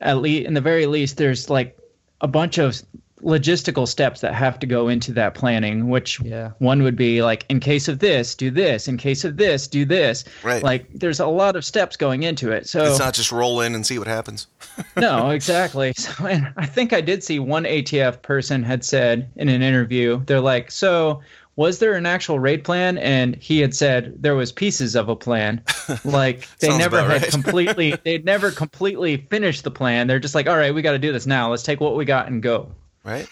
at 0.01 0.19
least 0.19 0.47
in 0.47 0.55
the 0.55 0.63
very 0.63 0.87
least, 0.87 1.19
there's 1.19 1.51
like 1.51 1.77
a 2.23 2.29
bunch 2.29 2.57
of 2.57 2.81
logistical 3.25 3.89
steps 3.89 4.21
that 4.21 4.35
have 4.35 4.59
to 4.59 4.67
go 4.67 4.89
into 4.89 5.13
that 5.13 5.35
planning. 5.35 5.89
Which 5.89 6.21
Yeah. 6.21 6.51
one 6.59 6.83
would 6.83 6.97
be 6.97 7.23
like, 7.23 7.47
in 7.49 7.59
case 7.59 7.89
of 7.89 7.99
this, 8.01 8.35
do 8.35 8.51
this. 8.51 8.87
In 8.87 8.97
case 8.99 9.25
of 9.25 9.37
this, 9.39 9.67
do 9.67 9.85
this. 9.85 10.25
Right. 10.43 10.63
Like 10.63 10.87
there's 10.93 11.21
a 11.21 11.27
lot 11.27 11.57
of 11.57 11.65
steps 11.65 11.97
going 11.97 12.23
into 12.23 12.53
it. 12.53 12.69
So 12.69 12.85
It's 12.85 12.99
not 12.99 13.15
just 13.15 13.33
roll 13.33 13.61
in 13.63 13.75
and 13.75 13.87
see 13.87 13.99
what 13.99 14.09
happens. 14.09 14.47
no, 14.97 15.31
exactly. 15.31 15.93
So, 15.95 16.27
and 16.27 16.53
I 16.57 16.67
think 16.67 16.93
I 16.93 17.01
did 17.01 17.25
see 17.25 17.39
one 17.39 17.65
ATF 17.65 18.21
person 18.23 18.63
had 18.63 18.85
said 18.85 19.31
in 19.37 19.49
an 19.49 19.63
interview, 19.63 20.23
they're 20.27 20.41
like, 20.41 20.71
"So, 20.71 21.21
was 21.57 21.79
there 21.79 21.94
an 21.94 22.05
actual 22.07 22.38
raid 22.40 22.65
plan?" 22.65 22.98
And 22.98 23.37
he 23.37 23.61
had 23.61 23.75
said 23.75 24.15
there 24.21 24.35
was 24.35 24.51
pieces 24.53 24.94
of 24.96 25.09
a 25.09 25.17
plan. 25.17 25.63
Like 26.05 26.48
they 26.59 26.77
never 26.77 27.01
had 27.03 27.23
right. 27.23 27.31
completely, 27.31 27.94
they'd 28.05 28.25
never 28.25 28.51
completely 28.51 29.19
finished 29.31 29.65
the 29.65 29.71
plan. 29.71 30.07
They're 30.09 30.19
just 30.19 30.35
like, 30.35 30.48
"All 30.48 30.57
right, 30.57 30.75
we 30.75 30.83
got 30.83 30.92
to 30.92 30.98
do 30.98 31.13
this 31.13 31.27
now. 31.27 31.51
Let's 31.51 31.63
take 31.63 31.81
what 31.81 31.94
we 31.96 32.05
got 32.05 32.27
and 32.29 32.42
go." 32.42 32.73
Right? 33.05 33.29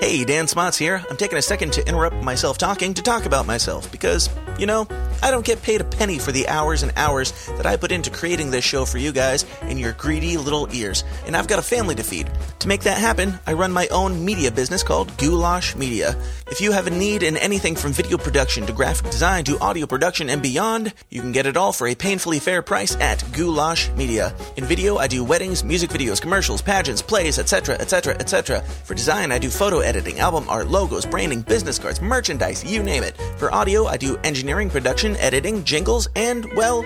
Hey, 0.00 0.24
Dan 0.24 0.46
Smots 0.46 0.78
here. 0.78 1.04
I'm 1.10 1.16
taking 1.16 1.38
a 1.38 1.42
second 1.42 1.72
to 1.72 1.86
interrupt 1.88 2.22
myself 2.22 2.56
talking 2.56 2.94
to 2.94 3.02
talk 3.02 3.26
about 3.26 3.46
myself 3.46 3.90
because, 3.90 4.30
you 4.56 4.64
know, 4.64 4.86
I 5.24 5.32
don't 5.32 5.44
get 5.44 5.60
paid 5.60 5.80
a 5.80 5.84
penny 5.84 6.20
for 6.20 6.30
the 6.30 6.46
hours 6.46 6.84
and 6.84 6.92
hours 6.94 7.32
that 7.56 7.66
I 7.66 7.76
put 7.76 7.90
into 7.90 8.08
creating 8.08 8.52
this 8.52 8.64
show 8.64 8.84
for 8.84 8.98
you 8.98 9.10
guys 9.10 9.44
in 9.62 9.76
your 9.76 9.92
greedy 9.94 10.36
little 10.36 10.72
ears, 10.72 11.02
and 11.26 11.36
I've 11.36 11.48
got 11.48 11.58
a 11.58 11.62
family 11.62 11.96
to 11.96 12.04
feed. 12.04 12.30
To 12.60 12.68
make 12.68 12.82
that 12.82 12.98
happen, 12.98 13.40
I 13.44 13.54
run 13.54 13.72
my 13.72 13.88
own 13.88 14.24
media 14.24 14.52
business 14.52 14.84
called 14.84 15.16
Goulash 15.16 15.74
Media. 15.74 16.16
If 16.46 16.60
you 16.60 16.70
have 16.70 16.86
a 16.86 16.90
need 16.90 17.24
in 17.24 17.36
anything 17.36 17.74
from 17.74 17.92
video 17.92 18.18
production 18.18 18.66
to 18.66 18.72
graphic 18.72 19.10
design 19.10 19.42
to 19.44 19.58
audio 19.58 19.86
production 19.86 20.30
and 20.30 20.40
beyond, 20.40 20.94
you 21.10 21.20
can 21.20 21.32
get 21.32 21.46
it 21.46 21.56
all 21.56 21.72
for 21.72 21.88
a 21.88 21.96
painfully 21.96 22.38
fair 22.38 22.62
price 22.62 22.94
at 23.00 23.24
Goulash 23.32 23.90
Media. 23.96 24.32
In 24.56 24.64
video, 24.64 24.98
I 24.98 25.08
do 25.08 25.24
weddings, 25.24 25.64
music 25.64 25.90
videos, 25.90 26.22
commercials, 26.22 26.62
pageants, 26.62 27.02
plays, 27.02 27.40
etc., 27.40 27.74
etc., 27.74 28.14
etc. 28.14 28.60
For 28.84 28.94
design, 28.94 29.32
I 29.32 29.40
do 29.40 29.50
photo 29.50 29.80
editing, 29.88 30.20
album 30.20 30.44
art, 30.50 30.68
logos, 30.68 31.06
branding, 31.06 31.40
business 31.40 31.78
cards, 31.78 32.02
merchandise, 32.02 32.62
you 32.62 32.82
name 32.82 33.02
it. 33.02 33.16
For 33.38 33.52
audio, 33.54 33.86
I 33.86 33.96
do 33.96 34.18
engineering, 34.18 34.68
production, 34.68 35.16
editing, 35.16 35.64
jingles, 35.64 36.08
and, 36.14 36.46
well, 36.54 36.84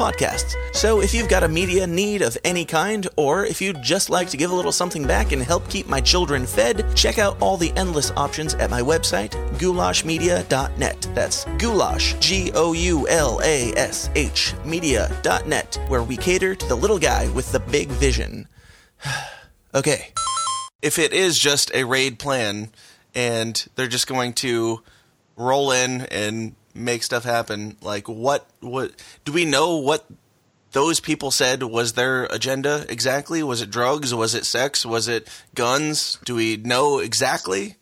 podcasts. 0.00 0.54
So 0.72 1.00
if 1.00 1.12
you've 1.12 1.28
got 1.28 1.42
a 1.42 1.48
media 1.48 1.88
need 1.88 2.22
of 2.22 2.38
any 2.44 2.64
kind, 2.64 3.08
or 3.16 3.44
if 3.44 3.60
you'd 3.60 3.82
just 3.82 4.10
like 4.10 4.30
to 4.30 4.36
give 4.36 4.52
a 4.52 4.54
little 4.54 4.70
something 4.70 5.04
back 5.04 5.32
and 5.32 5.42
help 5.42 5.68
keep 5.68 5.88
my 5.88 6.00
children 6.00 6.46
fed, 6.46 6.86
check 6.94 7.18
out 7.18 7.36
all 7.40 7.56
the 7.56 7.72
endless 7.76 8.12
options 8.12 8.54
at 8.54 8.70
my 8.70 8.80
website, 8.80 9.32
goulashmedia.net. 9.58 11.08
That's 11.14 11.44
goulash, 11.58 12.14
G 12.20 12.52
O 12.54 12.72
U 12.72 13.08
L 13.08 13.40
A 13.42 13.72
S 13.76 14.08
H, 14.14 14.54
media.net, 14.64 15.78
where 15.88 16.04
we 16.04 16.16
cater 16.16 16.54
to 16.54 16.66
the 16.66 16.76
little 16.76 16.98
guy 16.98 17.28
with 17.30 17.50
the 17.50 17.60
big 17.60 17.88
vision. 17.88 18.46
okay. 19.74 20.12
If 20.82 20.98
it 20.98 21.12
is 21.12 21.38
just 21.38 21.74
a 21.74 21.84
raid 21.84 22.18
plan 22.18 22.70
and 23.14 23.66
they're 23.74 23.86
just 23.88 24.06
going 24.06 24.32
to 24.34 24.82
roll 25.36 25.72
in 25.72 26.02
and 26.02 26.54
make 26.74 27.02
stuff 27.02 27.24
happen, 27.24 27.76
like 27.82 28.08
what 28.08 28.46
what 28.60 28.92
do 29.24 29.32
we 29.32 29.44
know 29.44 29.76
what 29.76 30.06
those 30.72 31.00
people 31.00 31.30
said 31.30 31.62
was 31.64 31.94
their 31.94 32.24
agenda 32.26 32.86
exactly? 32.88 33.42
Was 33.42 33.60
it 33.60 33.70
drugs? 33.70 34.14
Was 34.14 34.34
it 34.34 34.46
sex? 34.46 34.86
Was 34.86 35.08
it 35.08 35.28
guns? 35.54 36.18
Do 36.24 36.34
we 36.36 36.56
know 36.56 36.98
exactly? 36.98 37.76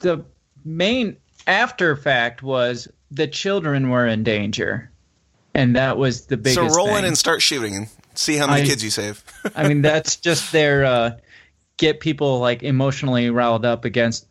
The 0.00 0.24
main 0.64 1.18
after 1.46 1.94
fact 1.96 2.42
was 2.42 2.88
the 3.10 3.26
children 3.26 3.90
were 3.90 4.06
in 4.06 4.24
danger, 4.24 4.90
and 5.54 5.76
that 5.76 5.98
was 5.98 6.26
the 6.26 6.36
biggest. 6.36 6.56
so 6.56 6.74
roll 6.76 6.96
in 6.96 7.04
and 7.04 7.16
start 7.16 7.42
shooting 7.42 7.76
and 7.76 7.88
see 8.14 8.36
how 8.36 8.46
many 8.46 8.62
I- 8.62 8.66
kids 8.66 8.82
you 8.82 8.90
save. 8.90 9.22
I 9.54 9.68
mean, 9.68 9.82
that's 9.82 10.16
just 10.16 10.52
their 10.52 10.84
uh, 10.84 11.10
get 11.76 12.00
people 12.00 12.38
like 12.38 12.62
emotionally 12.62 13.30
riled 13.30 13.64
up 13.64 13.84
against 13.84 14.26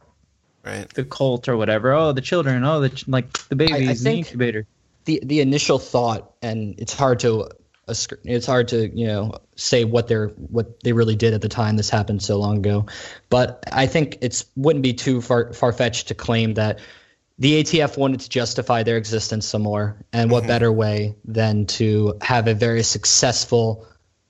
right. 0.64 0.89
the 0.94 1.04
cult 1.04 1.48
or 1.48 1.58
whatever. 1.58 1.91
Oh, 1.94 2.12
the 2.12 2.22
children. 2.22 2.64
Oh, 2.64 2.80
the 2.80 2.89
ch- 2.89 3.08
like 3.08 3.32
the 3.50 3.56
babies 3.56 4.06
in 4.06 4.12
the 4.12 4.18
incubator. 4.18 4.68
the 5.06 5.22
the 5.24 5.41
initial 5.41 5.80
thought, 5.80 6.34
and 6.41 6.76
it's 6.78 6.94
hard 6.94 7.20
to 7.20 7.50
it's 7.88 8.46
hard 8.46 8.68
to 8.70 8.98
you 8.98 9.06
know 9.06 9.34
say 9.56 9.84
what 9.84 10.08
they're 10.08 10.30
what 10.30 10.80
they 10.84 10.94
really 10.94 11.16
did 11.16 11.34
at 11.34 11.41
the 11.41 11.50
time 11.50 11.76
this 11.76 11.89
happened 11.89 12.24
so 12.24 12.38
long 12.38 12.58
ago, 12.58 12.86
but 13.30 13.64
I 13.72 13.88
think 13.88 14.18
it's 14.22 14.46
wouldn't 14.56 14.84
be 14.84 14.94
too 14.94 15.22
far 15.22 15.54
far 15.54 15.74
fetched 15.74 16.08
to 16.08 16.16
claim 16.16 16.54
that 16.56 16.80
the 17.39 17.64
ATF 17.64 17.98
wanted 17.98 18.22
to 18.22 18.30
justify 18.30 18.84
their 18.84 18.96
existence 18.96 19.46
some 19.48 19.64
more, 19.64 19.98
and 20.14 20.32
what 20.32 20.48
better 20.48 20.72
way 20.72 21.16
than 21.26 21.66
to 21.66 22.18
have 22.22 22.48
a 22.48 22.54
very 22.54 22.84
successful 22.84 23.88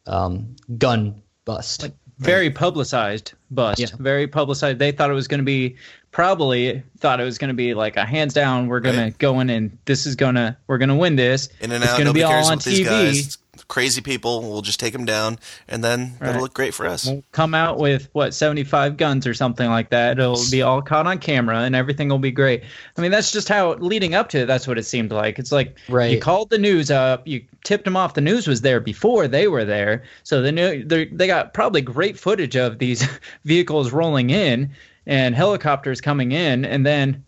um, 0.07 0.55
gun 0.77 1.21
bust? 1.45 1.91
Very 2.23 2.49
publicized 2.49 3.33
bust. 3.51 3.79
Yeah. 3.79 3.87
Very 3.99 4.27
publicized. 4.27 4.79
They 4.79 4.91
thought 4.91 5.09
it 5.09 5.13
was 5.13 5.27
going 5.27 5.39
to 5.39 5.45
be 5.45 5.75
probably 6.11 6.81
thought 6.99 7.19
it 7.19 7.23
was 7.23 7.37
going 7.37 7.49
to 7.49 7.53
be 7.55 7.73
like 7.73 7.97
a 7.97 8.05
hands 8.05 8.33
down. 8.33 8.67
We're 8.67 8.79
going 8.79 8.97
Right. 8.97 9.11
to 9.11 9.17
go 9.17 9.39
in 9.39 9.49
and 9.49 9.77
this 9.85 10.05
is 10.05 10.15
going 10.15 10.35
to 10.35 10.55
we're 10.67 10.77
going 10.77 10.89
to 10.89 10.95
win 10.95 11.15
this. 11.15 11.49
In 11.59 11.71
and 11.71 11.83
it's 11.83 11.93
going 11.93 12.05
to 12.05 12.13
be 12.13 12.23
all 12.23 12.45
on 12.51 12.59
TV. 12.59 13.37
Guys. 13.55 13.63
Crazy 13.67 14.01
people, 14.01 14.41
we'll 14.41 14.61
just 14.61 14.79
take 14.79 14.93
them 14.93 15.05
down, 15.05 15.39
and 15.67 15.83
then 15.83 16.15
Right. 16.19 16.29
it'll 16.31 16.41
look 16.41 16.53
great 16.53 16.73
for 16.73 16.85
us. 16.87 17.05
We'll 17.05 17.23
come 17.31 17.53
out 17.53 17.77
with 17.79 18.09
what 18.13 18.33
75 18.33 18.97
guns 18.97 19.25
or 19.27 19.33
something 19.33 19.69
like 19.69 19.89
that. 19.91 20.19
It'll 20.19 20.39
be 20.51 20.61
all 20.61 20.81
caught 20.81 21.07
on 21.07 21.19
camera 21.19 21.59
and 21.59 21.75
everything 21.75 22.09
will 22.09 22.19
be 22.19 22.31
great. 22.31 22.63
I 22.97 23.01
mean, 23.01 23.11
that's 23.11 23.31
just 23.31 23.49
how 23.49 23.73
leading 23.75 24.15
up 24.15 24.29
to 24.29 24.39
it. 24.39 24.45
That's 24.47 24.67
what 24.67 24.77
it 24.77 24.83
seemed 24.85 25.11
like. 25.11 25.39
It's 25.39 25.51
like 25.51 25.77
Right. 25.89 26.11
you 26.11 26.19
called 26.19 26.49
the 26.49 26.57
news 26.57 26.91
up, 26.91 27.27
you 27.27 27.43
tipped 27.63 27.85
them 27.85 27.95
off. 27.95 28.13
The 28.13 28.21
news 28.21 28.47
was 28.47 28.61
there 28.61 28.79
before 28.79 29.27
they 29.27 29.47
were 29.47 29.65
there, 29.65 30.03
so 30.23 30.41
they 30.41 30.51
knew 30.51 30.83
they 30.83 31.05
they 31.05 31.27
got 31.27 31.53
probably 31.53 31.81
great 31.81 32.17
footage 32.19 32.55
of 32.55 32.79
these 32.79 33.07
vehicles 33.45 33.91
rolling 33.91 34.29
in 34.29 34.69
and 35.05 35.35
helicopters 35.35 35.99
coming 36.01 36.31
in, 36.31 36.63
and 36.65 36.85
then 36.85 37.23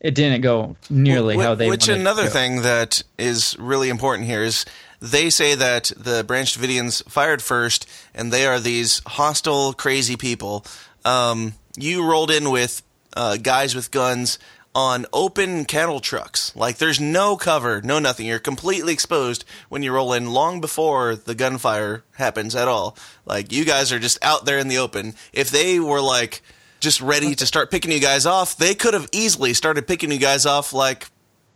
it 0.00 0.14
didn't 0.14 0.40
go 0.40 0.76
nearly 0.90 1.36
Wh- 1.36 1.42
how 1.42 1.54
they. 1.54 1.68
Which 1.68 1.82
wanted 1.88 1.94
to 1.96 2.00
another 2.00 2.24
go. 2.24 2.30
thing 2.30 2.62
that 2.62 3.02
is 3.18 3.56
really 3.58 3.88
important 3.90 4.26
here 4.26 4.42
is 4.42 4.64
they 5.00 5.30
say 5.30 5.54
that 5.54 5.92
the 5.96 6.24
Branch 6.24 6.56
Davidians 6.56 7.08
fired 7.08 7.42
first, 7.42 7.88
and 8.14 8.32
they 8.32 8.46
are 8.46 8.60
these 8.60 9.02
hostile, 9.06 9.72
crazy 9.72 10.16
people. 10.16 10.64
Um, 11.04 11.54
you 11.76 12.08
rolled 12.08 12.30
in 12.30 12.50
with 12.50 12.82
uh, 13.16 13.36
guys 13.36 13.74
with 13.74 13.90
guns 13.90 14.38
on 14.74 15.06
open 15.12 15.64
cattle 15.64 16.00
trucks. 16.00 16.54
Like 16.54 16.76
there's 16.76 17.00
no 17.00 17.36
cover, 17.36 17.80
no 17.80 17.98
nothing. 17.98 18.26
You're 18.26 18.38
completely 18.38 18.92
exposed 18.92 19.44
when 19.70 19.82
you 19.82 19.90
roll 19.90 20.12
in 20.12 20.32
long 20.32 20.60
before 20.60 21.16
the 21.16 21.34
gunfire 21.34 22.04
happens 22.16 22.54
at 22.54 22.68
all. 22.68 22.96
Like 23.24 23.52
you 23.52 23.64
guys 23.64 23.90
are 23.90 23.98
just 23.98 24.22
out 24.22 24.44
there 24.44 24.58
in 24.58 24.68
the 24.68 24.76
open. 24.78 25.14
If 25.32 25.48
they 25.48 25.80
were 25.80 26.02
like 26.02 26.42
just 26.80 27.00
ready 27.00 27.34
to 27.34 27.46
start 27.46 27.70
picking 27.70 27.90
you 27.90 28.00
guys 28.00 28.26
off, 28.26 28.58
they 28.58 28.74
could 28.74 28.92
have 28.92 29.08
easily 29.12 29.54
started 29.54 29.86
picking 29.86 30.12
you 30.12 30.18
guys 30.18 30.44
off 30.44 30.74
like 30.74 31.08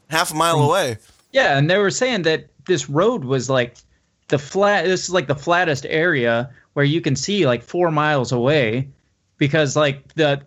half 0.09 0.33
a 0.33 0.35
mile 0.35 0.61
away. 0.63 0.97
Yeah, 1.31 1.59
and 1.59 1.69
they 1.71 1.77
were 1.77 1.91
saying 1.91 2.23
that 2.23 2.47
this 2.67 2.89
road 2.89 3.25
was 3.25 3.51
like 3.51 3.77
the 4.29 4.39
flat. 4.39 4.85
This 4.85 5.05
is 5.05 5.11
like 5.11 5.27
the 5.27 5.35
flattest 5.35 5.87
area 5.89 6.51
where 6.75 6.85
you 6.85 7.01
can 7.01 7.17
see 7.17 7.47
like 7.47 7.63
four 7.63 7.91
miles 7.91 8.33
away, 8.33 8.89
because 9.39 9.77
like 9.77 10.15
the 10.15 10.43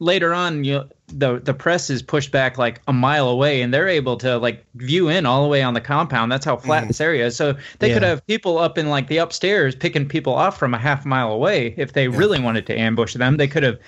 later 0.00 0.32
on 0.32 0.64
you 0.64 0.88
the 1.08 1.40
the 1.40 1.54
press 1.54 1.90
is 1.90 2.02
pushed 2.02 2.30
back 2.30 2.58
like 2.58 2.80
a 2.86 2.92
mile 2.92 3.28
away, 3.28 3.62
and 3.62 3.72
they're 3.72 3.88
able 3.88 4.16
to 4.18 4.38
like 4.38 4.64
view 4.74 5.08
in 5.08 5.24
all 5.24 5.42
the 5.42 5.48
way 5.48 5.62
on 5.62 5.74
the 5.74 5.80
compound. 5.80 6.30
That's 6.30 6.44
how 6.44 6.56
flat 6.56 6.80
mm-hmm. 6.80 6.88
this 6.88 7.00
area 7.00 7.26
is. 7.26 7.36
So 7.36 7.56
they 7.78 7.92
could 7.92 8.02
have 8.02 8.26
people 8.26 8.58
up 8.58 8.76
in 8.76 8.90
like 8.90 9.08
the 9.08 9.18
upstairs 9.18 9.74
picking 9.74 10.06
people 10.06 10.34
off 10.34 10.58
from 10.58 10.74
a 10.74 10.78
half 10.78 11.06
mile 11.06 11.32
away 11.32 11.74
if 11.76 11.94
they 11.94 12.08
really 12.08 12.40
wanted 12.40 12.66
to 12.66 12.78
ambush 12.78 13.14
them. 13.14 13.36
They 13.36 13.48
could 13.48 13.62
have 13.62 13.78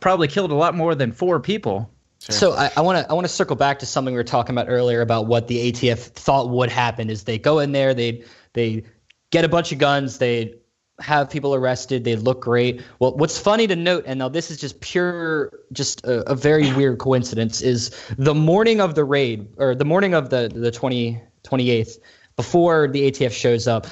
probably 0.00 0.28
killed 0.28 0.50
a 0.50 0.54
lot 0.54 0.74
more 0.74 0.94
than 0.94 1.12
four 1.12 1.40
people. 1.40 1.88
So 2.32 2.52
I 2.52 2.80
want 2.80 3.04
to 3.04 3.10
I 3.10 3.14
want 3.14 3.26
to 3.26 3.32
circle 3.32 3.56
back 3.56 3.80
to 3.80 3.86
something 3.86 4.14
we 4.14 4.18
were 4.18 4.24
talking 4.24 4.54
about 4.54 4.68
earlier 4.68 5.02
about 5.02 5.26
what 5.26 5.46
the 5.46 5.70
ATF 5.72 5.98
thought 5.98 6.48
would 6.48 6.70
happen 6.70 7.10
is 7.10 7.24
they 7.24 7.38
go 7.38 7.58
in 7.58 7.72
there 7.72 7.92
they 7.92 8.24
they 8.54 8.84
get 9.30 9.44
a 9.44 9.48
bunch 9.48 9.72
of 9.72 9.78
guns 9.78 10.18
they 10.18 10.54
have 11.00 11.28
people 11.28 11.54
arrested 11.54 12.04
they 12.04 12.16
look 12.16 12.40
great. 12.40 12.82
Well, 12.98 13.14
what's 13.16 13.38
funny 13.38 13.66
to 13.66 13.76
note 13.76 14.04
and 14.06 14.18
now 14.18 14.28
this 14.28 14.50
is 14.50 14.58
just 14.58 14.80
pure 14.80 15.52
just 15.72 16.04
a, 16.04 16.30
a 16.30 16.34
very 16.34 16.72
weird 16.72 16.98
coincidence 16.98 17.60
is 17.60 17.90
the 18.16 18.34
morning 18.34 18.80
of 18.80 18.94
the 18.94 19.04
raid 19.04 19.48
or 19.58 19.74
the 19.74 19.84
morning 19.84 20.14
of 20.14 20.30
the 20.30 20.50
the 20.54 20.70
20 20.70 21.20
28th 21.42 21.98
before 22.36 22.88
the 22.88 23.10
ATF 23.10 23.32
shows 23.32 23.68
up 23.68 23.86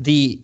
the 0.00 0.42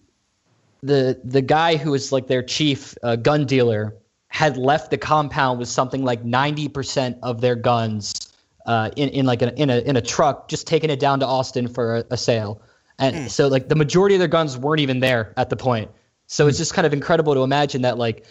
the 0.83 1.21
the 1.25 1.43
guy 1.43 1.77
who 1.77 1.91
was 1.91 2.13
like 2.13 2.29
their 2.29 2.43
chief 2.43 2.97
uh, 3.03 3.17
gun 3.17 3.45
dealer 3.45 3.97
had 4.29 4.57
left 4.57 4.91
the 4.91 4.99
compound 4.99 5.59
with 5.59 5.69
something 5.69 6.05
like 6.05 6.23
90% 6.23 7.19
of 7.23 7.41
their 7.41 7.57
guns 7.57 8.33
uh, 8.67 8.91
in, 8.97 9.09
in 9.09 9.27
like 9.27 9.43
a, 9.43 9.55
in 9.61 9.71
a 9.71 9.79
in 9.79 9.97
a 9.97 10.03
truck 10.03 10.49
just 10.49 10.67
taking 10.67 10.91
it 10.91 11.01
down 11.01 11.21
to 11.21 11.27
Austin 11.27 11.69
for 11.69 11.97
a, 11.97 12.05
a 12.11 12.17
sale. 12.17 12.61
And 12.99 13.31
so 13.31 13.49
like 13.49 13.69
the 13.69 13.77
majority 13.77 14.17
of 14.17 14.19
their 14.19 14.29
guns 14.29 14.59
weren't 14.59 14.81
even 14.81 15.01
there 15.01 15.33
at 15.37 15.51
the 15.51 15.57
point. 15.57 15.91
So 16.27 16.47
it's 16.47 16.59
just 16.59 16.75
kind 16.75 16.87
of 16.87 16.93
incredible 16.93 17.35
to 17.35 17.43
imagine 17.43 17.83
that 17.83 17.97
like 17.97 18.27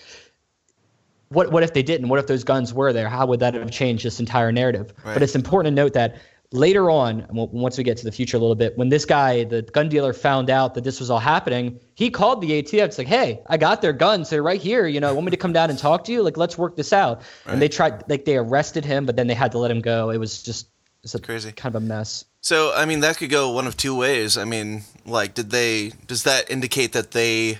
what 1.30 1.52
what 1.52 1.64
if 1.64 1.74
they 1.74 1.84
didn't? 1.84 2.10
What 2.10 2.20
if 2.20 2.28
those 2.28 2.44
guns 2.44 2.74
were 2.74 2.94
there? 2.94 3.10
How 3.10 3.26
would 3.26 3.40
that 3.40 3.54
have 3.54 3.72
changed 3.72 4.06
this 4.06 4.20
entire 4.20 4.52
narrative? 4.52 4.94
Right. 5.04 5.14
but 5.14 5.24
it's 5.24 5.36
important 5.36 5.76
to 5.76 5.82
note 5.82 5.94
that 5.94 6.18
later 6.54 6.90
on 6.90 7.26
once 7.30 7.78
we 7.78 7.84
get 7.84 7.98
to 7.98 8.06
the 8.06 8.12
future 8.12 8.38
a 8.38 8.40
little 8.40 8.56
bit 8.56 8.78
when 8.78 8.88
this 8.88 9.04
guy 9.04 9.44
the 9.44 9.62
gun 9.64 9.90
dealer 9.90 10.14
found 10.14 10.50
out 10.50 10.76
that 10.76 10.84
this 10.86 10.98
was 11.00 11.10
all 11.10 11.20
happening 11.20 11.78
he 11.96 12.10
called 12.10 12.42
the 12.42 12.52
atf 12.64 12.74
it's 12.86 12.98
like 12.98 13.08
hey 13.08 13.42
i 13.48 13.58
got 13.58 13.82
their 13.82 13.92
guns 13.92 14.30
they're 14.30 14.42
right 14.42 14.62
here 14.62 14.88
you 14.88 15.02
know 15.02 15.14
want 15.14 15.26
me 15.26 15.32
to 15.32 15.36
come 15.38 15.52
down 15.52 15.70
and 15.70 15.78
talk 15.78 16.06
to 16.06 16.14
you 16.14 16.24
like 16.24 16.38
let's 16.38 16.58
work 16.58 16.78
this 16.78 16.94
out 16.94 17.22
and 17.48 17.62
they 17.62 17.68
tried 17.68 18.02
like 18.10 18.24
they 18.24 18.38
arrested 18.38 18.86
him 18.86 19.06
but 19.06 19.18
then 19.18 19.28
they 19.28 19.34
had 19.34 19.52
to 19.52 19.58
let 19.58 19.70
him 19.70 19.82
go 19.82 20.10
it 20.10 20.18
was 20.18 20.42
just 20.42 20.70
it's 21.04 21.14
a 21.16 21.20
Crazy. 21.20 21.52
kind 21.52 21.76
of 21.76 21.84
a 21.84 21.86
mess 21.86 22.24
So, 22.42 22.74
I 22.74 22.86
mean, 22.86 23.02
that 23.02 23.18
could 23.18 23.30
go 23.30 23.52
one 23.52 23.68
of 23.68 23.76
two 23.76 23.96
ways. 23.96 24.38
I 24.38 24.46
mean, 24.46 24.84
like, 25.06 25.34
did 25.34 25.50
they? 25.52 25.92
Does 26.08 26.24
that 26.24 26.50
indicate 26.50 26.94
that 26.94 27.12
they 27.12 27.60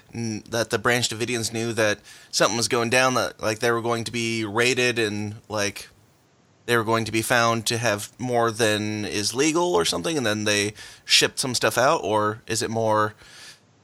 that 0.50 0.70
the 0.70 0.80
Branch 0.80 1.08
Davidians 1.08 1.52
knew 1.52 1.74
that 1.74 2.00
something 2.32 2.56
was 2.58 2.68
going 2.68 2.90
down? 2.90 3.16
That 3.16 3.42
like 3.42 3.60
they 3.60 3.72
were 3.72 3.82
going 3.82 4.06
to 4.06 4.12
be 4.12 4.46
raided 4.46 4.98
and 4.98 5.36
like 5.50 5.90
they 6.68 6.78
were 6.78 6.84
going 6.84 7.06
to 7.06 7.12
be 7.12 7.22
found 7.22 7.66
to 7.66 7.78
have 7.78 8.12
more 8.20 8.52
than 8.52 9.06
is 9.06 9.34
legal 9.34 9.74
or 9.74 9.86
something, 9.86 10.16
and 10.18 10.26
then 10.26 10.44
they 10.44 10.74
shipped 11.06 11.40
some 11.40 11.56
stuff 11.56 11.78
out, 11.78 12.02
or 12.04 12.44
is 12.46 12.62
it 12.62 12.70
more? 12.70 13.16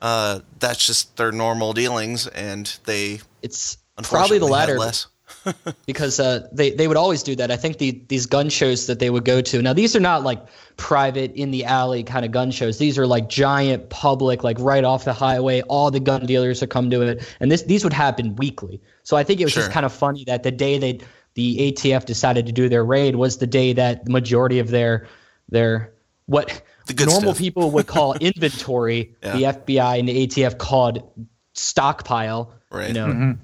Uh, 0.01 0.41
that's 0.59 0.85
just 0.85 1.15
their 1.15 1.31
normal 1.31 1.73
dealings, 1.73 2.27
and 2.27 2.77
they 2.85 3.21
it's 3.41 3.77
Probably 4.03 4.37
the 4.37 4.45
latter. 4.45 4.77
Less. 4.77 5.07
because 5.85 6.19
uh, 6.19 6.47
they 6.51 6.71
they 6.71 6.87
would 6.87 6.97
always 6.97 7.23
do 7.23 7.35
that. 7.35 7.51
I 7.51 7.55
think 7.55 7.77
the 7.77 8.01
these 8.07 8.25
gun 8.25 8.49
shows 8.49 8.87
that 8.87 8.99
they 8.99 9.09
would 9.09 9.25
go 9.25 9.41
to. 9.41 9.61
Now 9.61 9.73
these 9.73 9.95
are 9.95 9.99
not 9.99 10.23
like 10.23 10.39
private 10.77 11.31
in 11.33 11.51
the 11.51 11.65
alley 11.65 12.03
kind 12.03 12.25
of 12.25 12.31
gun 12.31 12.51
shows. 12.51 12.77
These 12.77 12.97
are 12.97 13.07
like 13.07 13.29
giant 13.29 13.89
public, 13.89 14.43
like 14.43 14.57
right 14.59 14.83
off 14.83 15.05
the 15.05 15.13
highway. 15.13 15.61
All 15.63 15.89
the 15.91 15.99
gun 15.99 16.25
dealers 16.25 16.61
would 16.61 16.69
come 16.69 16.89
to 16.89 17.01
it, 17.01 17.25
and 17.39 17.51
this 17.51 17.63
these 17.63 17.83
would 17.83 17.93
happen 17.93 18.35
weekly. 18.35 18.81
So 19.03 19.17
I 19.17 19.23
think 19.23 19.39
it 19.41 19.45
was 19.45 19.53
just 19.53 19.71
kind 19.71 19.85
of 19.85 19.93
funny 19.93 20.23
that 20.25 20.43
the 20.43 20.51
day 20.51 20.77
they 20.77 20.99
the 21.35 21.71
ATF 21.71 22.05
decided 22.05 22.45
to 22.45 22.51
do 22.51 22.69
their 22.69 22.83
raid 22.85 23.15
was 23.15 23.37
the 23.37 23.47
day 23.47 23.73
that 23.73 24.05
the 24.05 24.11
majority 24.11 24.59
of 24.59 24.69
their 24.69 25.07
their 25.49 25.93
what 26.25 26.61
The 26.87 26.93
good 26.93 27.07
normal 27.07 27.33
stuff. 27.33 27.39
people 27.39 27.71
would 27.71 27.87
call 27.87 28.13
inventory, 28.19 29.15
Yeah. 29.23 29.33
the 29.37 29.43
FBI 29.43 29.99
and 29.99 30.07
the 30.07 30.27
ATF 30.27 30.57
called 30.57 31.11
stockpile. 31.53 32.51
Right. 32.71 32.87
You 32.89 32.93
know, 32.93 33.35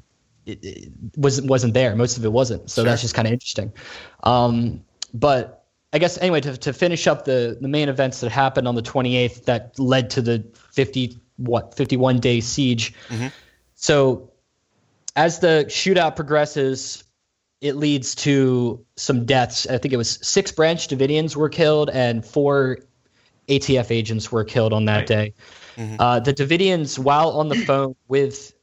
it, 0.45 0.59
it 0.63 0.91
wasn't 1.15 1.49
wasn't 1.49 1.73
there. 1.73 1.95
Most 1.95 2.17
of 2.17 2.25
it 2.25 2.31
wasn't. 2.31 2.69
So 2.69 2.83
that's 2.83 3.01
just 3.01 3.13
kind 3.15 3.27
of 3.27 3.33
interesting. 3.33 3.71
Um, 4.23 4.83
but 5.13 5.65
I 5.93 5.97
guess 5.99 6.17
anyway 6.19 6.41
to 6.41 6.57
to 6.57 6.73
finish 6.73 7.07
up 7.07 7.25
the 7.25 7.57
the 7.59 7.67
main 7.67 7.89
events 7.89 8.21
that 8.21 8.31
happened 8.31 8.67
on 8.67 8.75
the 8.75 8.81
28th 8.81 9.45
that 9.45 9.77
led 9.79 10.09
to 10.11 10.21
the 10.21 10.43
50 10.71 11.17
what 11.37 11.75
51 11.75 12.19
day 12.19 12.39
siege. 12.41 12.93
So 13.75 14.31
as 15.15 15.39
the 15.39 15.65
shootout 15.67 16.15
progresses, 16.15 17.03
it 17.61 17.75
leads 17.75 18.15
to 18.15 18.83
some 18.95 19.25
deaths. 19.25 19.67
I 19.67 19.77
think 19.77 19.93
it 19.93 19.97
was 19.97 20.19
six 20.21 20.51
Branch 20.51 20.87
Davidians 20.87 21.35
were 21.35 21.49
killed 21.49 21.89
and 21.89 22.25
four 22.25 22.79
ATF 23.47 23.91
agents 23.91 24.31
were 24.31 24.43
killed 24.43 24.73
on 24.73 24.85
that 24.85 25.07
day. 25.07 25.33
Uh, 25.99 26.19
the 26.19 26.33
Davidians, 26.33 26.99
while 26.99 27.31
on 27.31 27.49
the 27.49 27.55
phone 27.65 27.95
with 28.07 28.53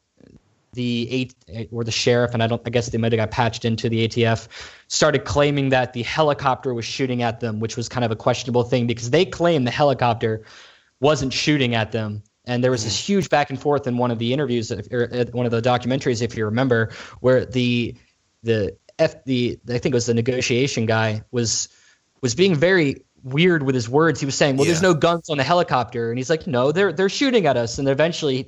the 0.73 1.09
eight 1.11 1.35
or 1.73 1.85
the 1.85 1.91
sheriff, 1.91 2.35
and 2.35 2.43
I 2.43 2.47
don't, 2.47 2.63
I 2.67 2.71
guess 2.71 2.89
they 2.89 2.99
might 2.99 3.13
have 3.13 3.19
got 3.19 3.31
patched 3.31 3.65
into 3.65 3.89
the 3.89 4.07
ATF, 4.07 4.49
started 4.89 5.25
claiming 5.25 5.71
that 5.71 5.95
the 5.95 6.03
helicopter 6.03 6.75
was 6.75 6.85
shooting 6.85 7.23
at 7.23 7.41
them, 7.41 7.61
which 7.61 7.77
was 7.77 7.89
kind 7.89 8.05
of 8.05 8.11
a 8.11 8.17
questionable 8.17 8.63
thing 8.63 8.87
because 8.87 9.11
they 9.11 9.25
claimed 9.25 9.67
the 9.67 9.71
helicopter 9.71 10.45
wasn't 11.01 11.33
shooting 11.33 11.75
at 11.75 11.93
them. 11.93 12.23
And 12.45 12.63
there 12.63 12.71
was 12.71 12.85
this 12.85 12.97
huge 12.97 13.29
back 13.29 13.51
and 13.51 13.61
forth 13.61 13.87
in 13.87 13.97
one 13.97 14.11
of 14.11 14.19
the 14.19 14.33
interviews, 14.33 14.71
or 14.71 15.09
uh, 15.13 15.25
one 15.33 15.47
of 15.47 15.53
the 15.53 15.61
documentaries, 15.61 16.23
if 16.23 16.37
you 16.37 16.45
remember, 16.45 16.93
where 17.21 17.45
the 17.45 17.97
the 18.43 18.77
F 18.99 19.25
the 19.25 19.59
I 19.69 19.79
think 19.79 19.93
it 19.93 19.95
was 19.95 20.07
the 20.07 20.15
negotiation 20.15 20.87
guy 20.87 21.23
was 21.31 21.69
was 22.23 22.35
being 22.35 22.55
very 22.55 23.03
weird 23.23 23.63
with 23.63 23.75
his 23.75 23.89
words. 23.89 24.21
He 24.21 24.27
was 24.27 24.35
saying, 24.35 24.57
"Well, 24.57 24.67
there's 24.67 24.83
no 24.83 24.95
guns 24.95 25.29
on 25.31 25.37
the 25.39 25.45
helicopter," 25.45 26.11
and 26.11 26.19
he's 26.19 26.31
like, 26.31 26.47
"No, 26.47 26.73
they're 26.73 26.93
they're 26.93 27.09
shooting 27.09 27.47
at 27.47 27.57
us." 27.57 27.79
And 27.79 27.89
eventually, 27.89 28.47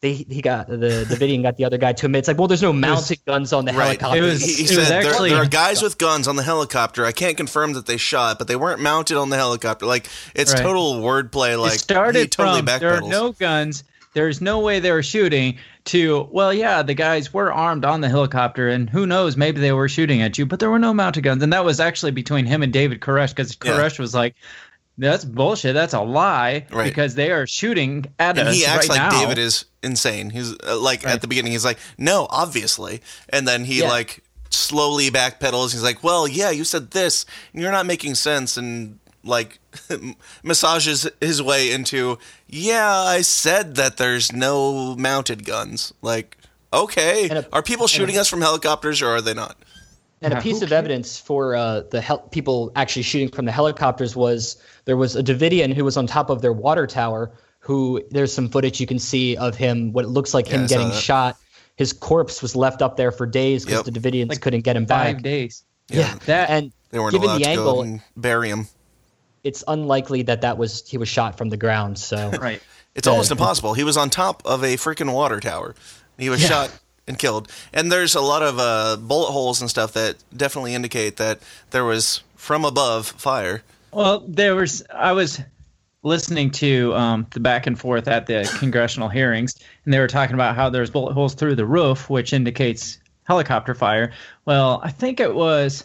they 0.00 0.14
he 0.14 0.42
got 0.42 0.66
the 0.68 0.76
Davidian 1.08 1.42
got 1.42 1.56
the 1.56 1.64
other 1.64 1.78
guy 1.78 1.92
to 1.92 2.06
admit, 2.06 2.20
"It's 2.20 2.28
like, 2.28 2.36
well, 2.38 2.48
there's 2.48 2.62
no 2.62 2.72
mounted 2.72 3.24
guns 3.26 3.52
on 3.52 3.64
the 3.64 3.72
Right. 3.74 4.00
helicopter." 4.00 4.18
It 4.18 4.22
was- 4.22 4.42
He, 4.44 4.54
he 4.54 4.62
it 4.64 4.68
said 4.68 4.78
was 4.78 4.88
there, 4.88 5.06
actually- 5.08 5.30
there 5.30 5.42
are 5.42 5.46
guys 5.46 5.82
with 5.82 5.98
guns 5.98 6.26
on 6.26 6.34
the 6.34 6.42
helicopter. 6.42 7.04
I 7.06 7.12
can't 7.12 7.36
confirm 7.36 7.74
that 7.74 7.86
they 7.86 7.96
shot, 7.96 8.38
but 8.38 8.48
they 8.48 8.56
weren't 8.56 8.80
mounted 8.80 9.16
on 9.18 9.30
the 9.30 9.36
helicopter. 9.36 9.86
Like 9.86 10.08
it's 10.34 10.52
Right. 10.52 10.62
total 10.62 11.00
wordplay. 11.00 11.58
Like 11.60 11.74
it 11.74 11.80
started 11.80 12.18
he 12.22 12.26
totally 12.26 12.58
from 12.62 12.80
there 12.80 12.94
are 12.94 13.00
no 13.02 13.30
guns. 13.32 13.84
There's 14.14 14.40
no 14.40 14.60
way 14.60 14.80
they 14.80 14.90
were 14.92 15.02
shooting. 15.02 15.58
To 15.86 16.28
well, 16.32 16.52
yeah, 16.52 16.82
the 16.82 16.94
guys 16.94 17.32
were 17.32 17.52
armed 17.52 17.84
on 17.84 18.00
the 18.00 18.08
helicopter, 18.08 18.68
and 18.68 18.90
who 18.90 19.06
knows, 19.06 19.36
maybe 19.36 19.60
they 19.60 19.70
were 19.72 19.88
shooting 19.88 20.20
at 20.20 20.36
you, 20.36 20.44
but 20.44 20.58
there 20.58 20.70
were 20.70 20.80
no 20.80 20.92
mounted 20.92 21.22
guns, 21.22 21.42
and 21.42 21.52
that 21.52 21.64
was 21.64 21.78
actually 21.78 22.10
between 22.12 22.44
him 22.44 22.62
and 22.64 22.72
David 22.72 23.00
Koresh 23.00 23.28
because 23.30 23.56
Yeah. 23.64 23.70
Koresh 23.72 23.98
was 24.00 24.12
like, 24.12 24.34
"That's 24.98 25.24
bullshit. 25.24 25.74
That's 25.74 25.94
a 25.94 26.00
lie." 26.00 26.66
Right. 26.72 26.84
Because 26.84 27.14
they 27.14 27.30
are 27.30 27.46
shooting 27.46 28.06
at 28.18 28.36
and 28.36 28.48
us 28.48 28.56
he 28.56 28.66
acts 28.66 28.88
right 28.88 28.98
like 28.98 29.12
now. 29.12 29.20
David 29.20 29.38
is 29.38 29.64
insane. 29.82 30.30
He's 30.30 30.54
uh, 30.66 30.76
like 30.76 31.04
Right. 31.04 31.14
at 31.14 31.20
the 31.20 31.28
beginning, 31.28 31.52
he's 31.52 31.64
like, 31.64 31.78
"No, 31.96 32.26
obviously," 32.30 33.00
and 33.28 33.46
then 33.46 33.64
he 33.64 33.80
Yeah. 33.82 33.88
like 33.88 34.24
slowly 34.50 35.10
backpedals. 35.10 35.70
He's 35.70 35.84
like, 35.84 36.02
"Well, 36.02 36.26
yeah, 36.26 36.50
you 36.50 36.64
said 36.64 36.90
this, 36.90 37.26
and 37.52 37.62
you're 37.62 37.70
not 37.72 37.86
making 37.86 38.16
sense," 38.16 38.56
and 38.56 38.98
like 39.26 39.58
massages 40.42 41.08
his 41.20 41.42
way 41.42 41.70
into, 41.72 42.18
"Yeah, 42.46 42.88
I 42.90 43.20
said 43.22 43.74
that 43.76 43.96
there's 43.96 44.32
no 44.32 44.94
mounted 44.96 45.44
guns." 45.44 45.92
Like, 46.02 46.36
okay, 46.72 47.28
a- 47.28 47.46
are 47.52 47.62
people 47.62 47.86
shooting 47.86 48.18
us 48.18 48.28
from 48.28 48.40
helicopters 48.40 49.02
or 49.02 49.08
are 49.08 49.20
they 49.20 49.34
not? 49.34 49.56
And 50.22 50.32
a 50.32 50.40
piece 50.40 50.60
who 50.60 50.64
of 50.66 50.72
evidence 50.72 51.18
for 51.18 51.54
uh, 51.54 51.82
the 51.90 52.00
hel- 52.00 52.20
people 52.30 52.72
actually 52.74 53.02
shooting 53.02 53.28
from 53.28 53.44
the 53.44 53.52
helicopters 53.52 54.16
was 54.16 54.56
there 54.86 54.96
was 54.96 55.14
a 55.14 55.22
Davidian 55.22 55.74
who 55.74 55.84
was 55.84 55.96
on 55.96 56.06
top 56.06 56.30
of 56.30 56.40
their 56.42 56.52
water 56.52 56.86
tower. 56.86 57.32
Who 57.60 58.00
there's 58.12 58.32
some 58.32 58.48
footage 58.48 58.80
you 58.80 58.86
can 58.86 58.98
see 59.00 59.36
of 59.36 59.56
him, 59.56 59.92
what 59.92 60.04
it 60.04 60.08
looks 60.08 60.32
like 60.32 60.46
Yeah, 60.48 60.54
him 60.58 60.64
I 60.64 60.66
getting 60.68 60.88
that. 60.90 60.94
shot. 61.02 61.36
His 61.74 61.92
corpse 61.92 62.40
was 62.40 62.54
left 62.54 62.80
up 62.80 62.96
there 62.96 63.10
for 63.10 63.26
days 63.26 63.64
because 63.64 63.84
Yep. 63.84 63.92
the 63.92 64.00
Davidians 64.00 64.28
Like 64.28 64.40
couldn't 64.40 64.60
get 64.60 64.76
him 64.76 64.86
five 64.86 65.16
back. 65.16 65.22
days. 65.24 65.64
Yeah, 65.88 66.14
That- 66.26 66.48
and 66.48 66.72
They 66.90 66.98
weren't 67.00 67.12
given 67.12 67.28
allowed 67.28 67.38
the 67.38 67.44
to 67.44 67.50
angle, 67.50 67.74
go 67.74 67.82
and 67.82 68.00
bury 68.16 68.48
him. 68.50 68.68
It's 69.46 69.62
unlikely 69.68 70.22
that 70.22 70.40
that 70.42 70.58
was 70.58 70.86
he 70.88 70.98
was 70.98 71.08
shot 71.08 71.38
from 71.38 71.48
the 71.50 71.56
ground. 71.56 71.98
So 71.98 72.30
Right. 72.40 72.62
It's 72.94 73.06
almost 73.06 73.30
impossible. 73.30 73.74
He 73.74 73.84
was 73.84 73.96
on 73.96 74.08
top 74.10 74.42
of 74.46 74.64
a 74.64 74.76
freaking 74.76 75.12
water 75.12 75.38
tower. 75.40 75.74
He 76.18 76.30
was 76.30 76.40
Yeah. 76.42 76.48
shot 76.48 76.78
and 77.06 77.18
killed. 77.18 77.50
And 77.72 77.92
there's 77.92 78.14
a 78.14 78.20
lot 78.22 78.42
of 78.42 78.58
uh, 78.58 78.96
bullet 78.96 79.30
holes 79.32 79.60
and 79.60 79.68
stuff 79.68 79.92
that 79.92 80.16
definitely 80.34 80.74
indicate 80.74 81.16
that 81.18 81.38
there 81.70 81.84
was 81.84 82.22
from 82.36 82.64
above 82.64 83.06
fire. 83.06 83.62
Well, 83.92 84.24
there 84.26 84.54
was 84.56 84.82
I 84.94 85.12
was 85.12 85.40
listening 86.02 86.50
to 86.52 86.94
um, 86.94 87.26
the 87.32 87.40
back 87.40 87.66
and 87.66 87.78
forth 87.78 88.08
at 88.08 88.26
the 88.26 88.48
congressional 88.58 89.08
hearings, 89.08 89.54
and 89.84 89.92
they 89.92 89.98
were 89.98 90.06
talking 90.08 90.34
about 90.34 90.54
how 90.56 90.70
there's 90.70 90.90
bullet 90.90 91.12
holes 91.12 91.34
through 91.34 91.56
the 91.56 91.66
roof, 91.66 92.08
which 92.08 92.32
indicates 92.32 92.98
helicopter 93.24 93.74
fire. 93.74 94.12
Well, 94.44 94.80
I 94.84 94.90
think 94.90 95.18
it 95.20 95.34
was, 95.34 95.84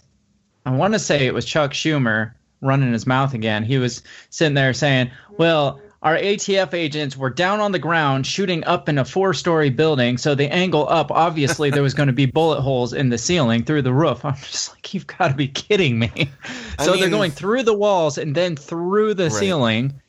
I 0.66 0.72
want 0.72 0.94
to 0.94 1.00
say 1.00 1.26
it 1.26 1.34
was 1.34 1.44
Chuck 1.46 1.72
Schumer 1.72 2.34
running 2.62 2.94
his 2.94 3.06
mouth 3.06 3.34
again. 3.34 3.64
He 3.64 3.78
was 3.78 4.02
sitting 4.30 4.54
there 4.56 4.74
saying, 4.74 5.12
"Well." 5.38 5.80
Our 6.04 6.18
ATF 6.18 6.74
agents 6.74 7.16
were 7.16 7.30
down 7.30 7.60
on 7.60 7.74
the 7.74 7.78
ground 7.78 8.26
shooting 8.26 8.64
up 8.64 8.90
in 8.90 8.98
a 8.98 9.06
four 9.06 9.36
story 9.36 9.70
building. 9.70 10.18
So 10.18 10.34
the 10.34 10.52
angle 10.52 10.90
up, 10.90 11.12
obviously, 11.12 11.70
there 11.70 11.84
was 11.84 11.94
going 11.94 12.08
to 12.08 12.12
be 12.14 12.26
bullet 12.26 12.62
holes 12.62 12.92
in 12.92 13.10
the 13.10 13.20
ceiling 13.20 13.64
through 13.64 13.84
the 13.84 13.94
roof. 13.94 14.26
I'm 14.26 14.34
just 14.38 14.72
like, 14.72 14.96
you've 14.96 15.06
got 15.06 15.28
to 15.28 15.36
be 15.36 15.48
kidding 15.48 16.00
me. 16.00 16.32
I 16.80 16.86
So 16.86 16.98
they're 16.98 17.08
going 17.08 17.30
through 17.30 17.62
the 17.62 17.76
walls 17.76 18.18
and 18.18 18.34
then 18.34 18.56
through 18.56 19.14
the 19.14 19.26
Right. 19.26 19.34
ceiling. 19.34 20.02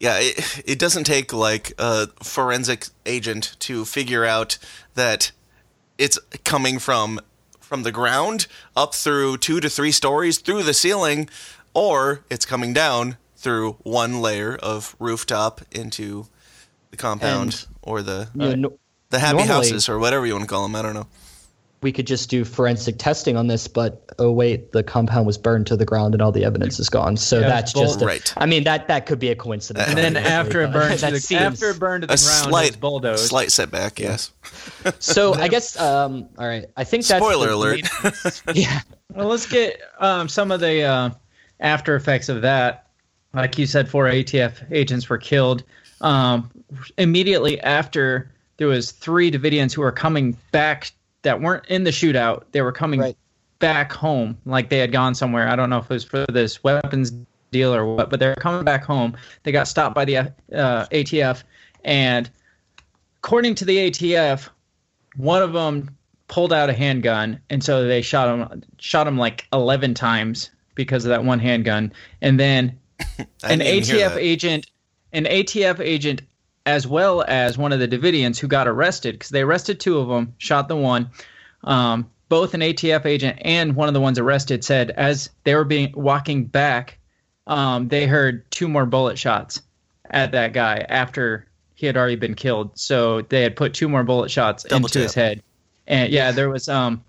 Yeah, 0.00 0.18
it, 0.18 0.62
it 0.66 0.78
doesn't 0.80 1.04
take 1.04 1.32
like 1.32 1.72
a 1.78 2.08
forensic 2.24 2.88
agent 3.06 3.54
to 3.60 3.84
figure 3.84 4.24
out 4.24 4.58
that 4.94 5.30
it's 5.98 6.18
coming 6.44 6.80
from 6.80 7.20
from 7.60 7.84
the 7.84 7.92
ground 7.92 8.48
up 8.76 8.92
through 8.92 9.36
two 9.38 9.60
to 9.60 9.70
three 9.70 9.92
stories 9.92 10.38
through 10.38 10.64
the 10.64 10.74
ceiling, 10.74 11.28
or 11.74 12.24
it's 12.30 12.44
coming 12.44 12.72
down 12.72 13.16
through 13.36 13.72
one 13.82 14.20
layer 14.20 14.56
of 14.56 14.94
rooftop 14.98 15.60
into 15.72 16.26
the 16.90 16.96
compound 16.96 17.66
And, 17.66 17.66
or 17.82 18.02
the 18.02 18.28
you 18.34 18.40
know, 18.40 18.54
no- 18.54 18.78
the 19.10 19.18
happy 19.18 19.38
normally- 19.38 19.52
houses 19.68 19.88
or 19.88 19.98
whatever 19.98 20.26
you 20.26 20.32
want 20.34 20.44
to 20.44 20.48
call 20.48 20.62
them. 20.62 20.74
I 20.76 20.82
don't 20.82 20.94
know. 20.94 21.06
we 21.82 21.90
could 21.90 22.06
just 22.06 22.30
do 22.30 22.44
forensic 22.44 22.96
testing 22.96 23.36
on 23.36 23.48
this, 23.48 23.66
but 23.66 24.04
oh 24.20 24.30
wait, 24.30 24.70
the 24.70 24.82
compound 24.84 25.26
was 25.26 25.36
burned 25.36 25.66
to 25.66 25.76
the 25.76 25.84
ground 25.84 26.14
and 26.14 26.22
all 26.22 26.30
the 26.30 26.44
evidence 26.44 26.78
is 26.78 26.88
gone. 26.88 27.16
So 27.16 27.40
Yeah, 27.40 27.48
that's 27.48 27.72
bull- 27.72 27.82
just 27.82 28.00
a, 28.02 28.06
Right. 28.06 28.32
I 28.36 28.46
mean 28.46 28.62
that 28.64 28.86
that 28.88 29.04
could 29.06 29.18
be 29.18 29.30
a 29.30 29.34
coincidence. 29.34 29.88
And 29.88 29.98
then 29.98 30.16
after 30.16 30.62
it 30.62 30.72
burned 30.72 31.00
to 31.00 31.06
that 31.10 31.12
the 31.22 31.34
after 31.36 31.70
it 31.70 31.78
burned 31.80 32.02
to 32.02 32.06
the 32.06 32.14
A 32.14 32.16
ground, 32.16 32.46
it 32.46 32.48
slight, 32.48 32.80
bulldozed. 32.80 33.26
slight 33.26 33.50
setback. 33.50 33.98
Yes. 33.98 34.30
So 35.00 35.34
I 35.34 35.48
guess 35.48 35.78
um 35.80 36.28
all 36.38 36.46
right. 36.46 36.66
I 36.76 36.84
think 36.84 37.04
that's 37.04 37.22
Spoiler 37.24 37.48
the- 37.48 37.54
alert. 37.54 38.42
yeah. 38.54 38.80
Well, 39.14 39.26
let's 39.28 39.46
get 39.46 39.78
um, 39.98 40.28
some 40.30 40.50
of 40.52 40.60
the 40.60 40.82
uh, 40.84 41.10
after 41.62 41.96
effects 41.96 42.28
of 42.28 42.42
that. 42.42 42.86
Like 43.32 43.56
you 43.56 43.66
said, 43.66 43.88
four 43.88 44.04
ATF 44.06 44.70
agents 44.70 45.08
were 45.08 45.16
killed. 45.16 45.64
Um, 46.02 46.50
immediately 46.98 47.58
after, 47.60 48.30
there 48.58 48.66
was 48.66 48.90
three 48.92 49.30
Davidians 49.30 49.72
who 49.72 49.80
were 49.80 49.92
coming 49.92 50.36
back 50.50 50.92
that 51.22 51.40
weren't 51.40 51.64
in 51.66 51.84
the 51.84 51.90
shootout. 51.90 52.42
They 52.52 52.60
were 52.60 52.72
coming 52.72 53.00
Right. 53.00 53.16
back 53.60 53.92
home, 53.92 54.36
like 54.44 54.68
they 54.68 54.78
had 54.78 54.92
gone 54.92 55.14
somewhere. 55.14 55.48
I 55.48 55.56
don't 55.56 55.70
know 55.70 55.78
if 55.78 55.84
it 55.84 55.90
was 55.94 56.04
for 56.04 56.26
this 56.28 56.62
weapons 56.62 57.12
deal 57.52 57.74
or 57.74 57.86
what, 57.86 58.10
but 58.10 58.18
they're 58.20 58.34
coming 58.34 58.64
back 58.64 58.84
home. 58.84 59.16
They 59.44 59.52
got 59.52 59.68
stopped 59.68 59.94
by 59.94 60.04
the 60.04 60.16
uh, 60.18 60.26
ATF, 60.90 61.44
and 61.84 62.28
according 63.22 63.54
to 63.56 63.64
the 63.64 63.90
ATF, 63.90 64.48
one 65.16 65.42
of 65.42 65.52
them 65.52 65.96
pulled 66.28 66.52
out 66.52 66.70
a 66.70 66.72
handgun, 66.72 67.40
and 67.50 67.62
so 67.62 67.84
they 67.86 68.02
shot 68.02 68.52
him 68.52 68.62
shot 68.78 69.06
him 69.06 69.16
like 69.16 69.46
eleven 69.52 69.94
times 69.94 70.50
because 70.74 71.04
of 71.04 71.10
that 71.10 71.24
one 71.24 71.38
handgun, 71.38 71.92
and 72.20 72.38
then 72.38 72.78
an 73.18 73.58
didn't 73.58 73.62
even 73.62 73.96
hear 73.96 74.08
ATF 74.10 74.16
agent, 74.16 74.66
an 75.12 75.24
ATF 75.24 75.80
agent, 75.80 76.22
as 76.66 76.86
well 76.86 77.24
as 77.26 77.58
one 77.58 77.72
of 77.72 77.80
the 77.80 77.88
Davidians 77.88 78.38
who 78.38 78.48
got 78.48 78.68
arrested 78.68 79.14
because 79.14 79.30
they 79.30 79.42
arrested 79.42 79.80
two 79.80 79.98
of 79.98 80.08
them, 80.08 80.34
shot 80.38 80.68
the 80.68 80.76
one. 80.76 81.10
Um, 81.64 82.10
both 82.28 82.54
an 82.54 82.60
ATF 82.60 83.04
agent 83.04 83.38
and 83.42 83.76
one 83.76 83.88
of 83.88 83.94
the 83.94 84.00
ones 84.00 84.18
arrested 84.18 84.64
said 84.64 84.90
as 84.92 85.28
they 85.44 85.54
were 85.54 85.64
being 85.64 85.92
walking 85.94 86.46
back, 86.46 86.98
um, 87.46 87.88
they 87.88 88.06
heard 88.06 88.50
two 88.50 88.68
more 88.68 88.86
bullet 88.86 89.18
shots 89.18 89.60
at 90.10 90.32
that 90.32 90.52
guy 90.52 90.86
after 90.88 91.46
he 91.74 91.86
had 91.86 91.96
already 91.96 92.16
been 92.16 92.34
killed. 92.34 92.70
So 92.78 93.22
they 93.22 93.42
had 93.42 93.56
put 93.56 93.74
two 93.74 93.88
more 93.88 94.04
bullet 94.04 94.30
shots 94.30 94.62
Double 94.62 94.86
into 94.86 95.00
his 95.00 95.14
head. 95.14 95.42
And 95.86 96.12
yeah, 96.12 96.30
there 96.30 96.48
was 96.48 96.68
um, 96.68 97.04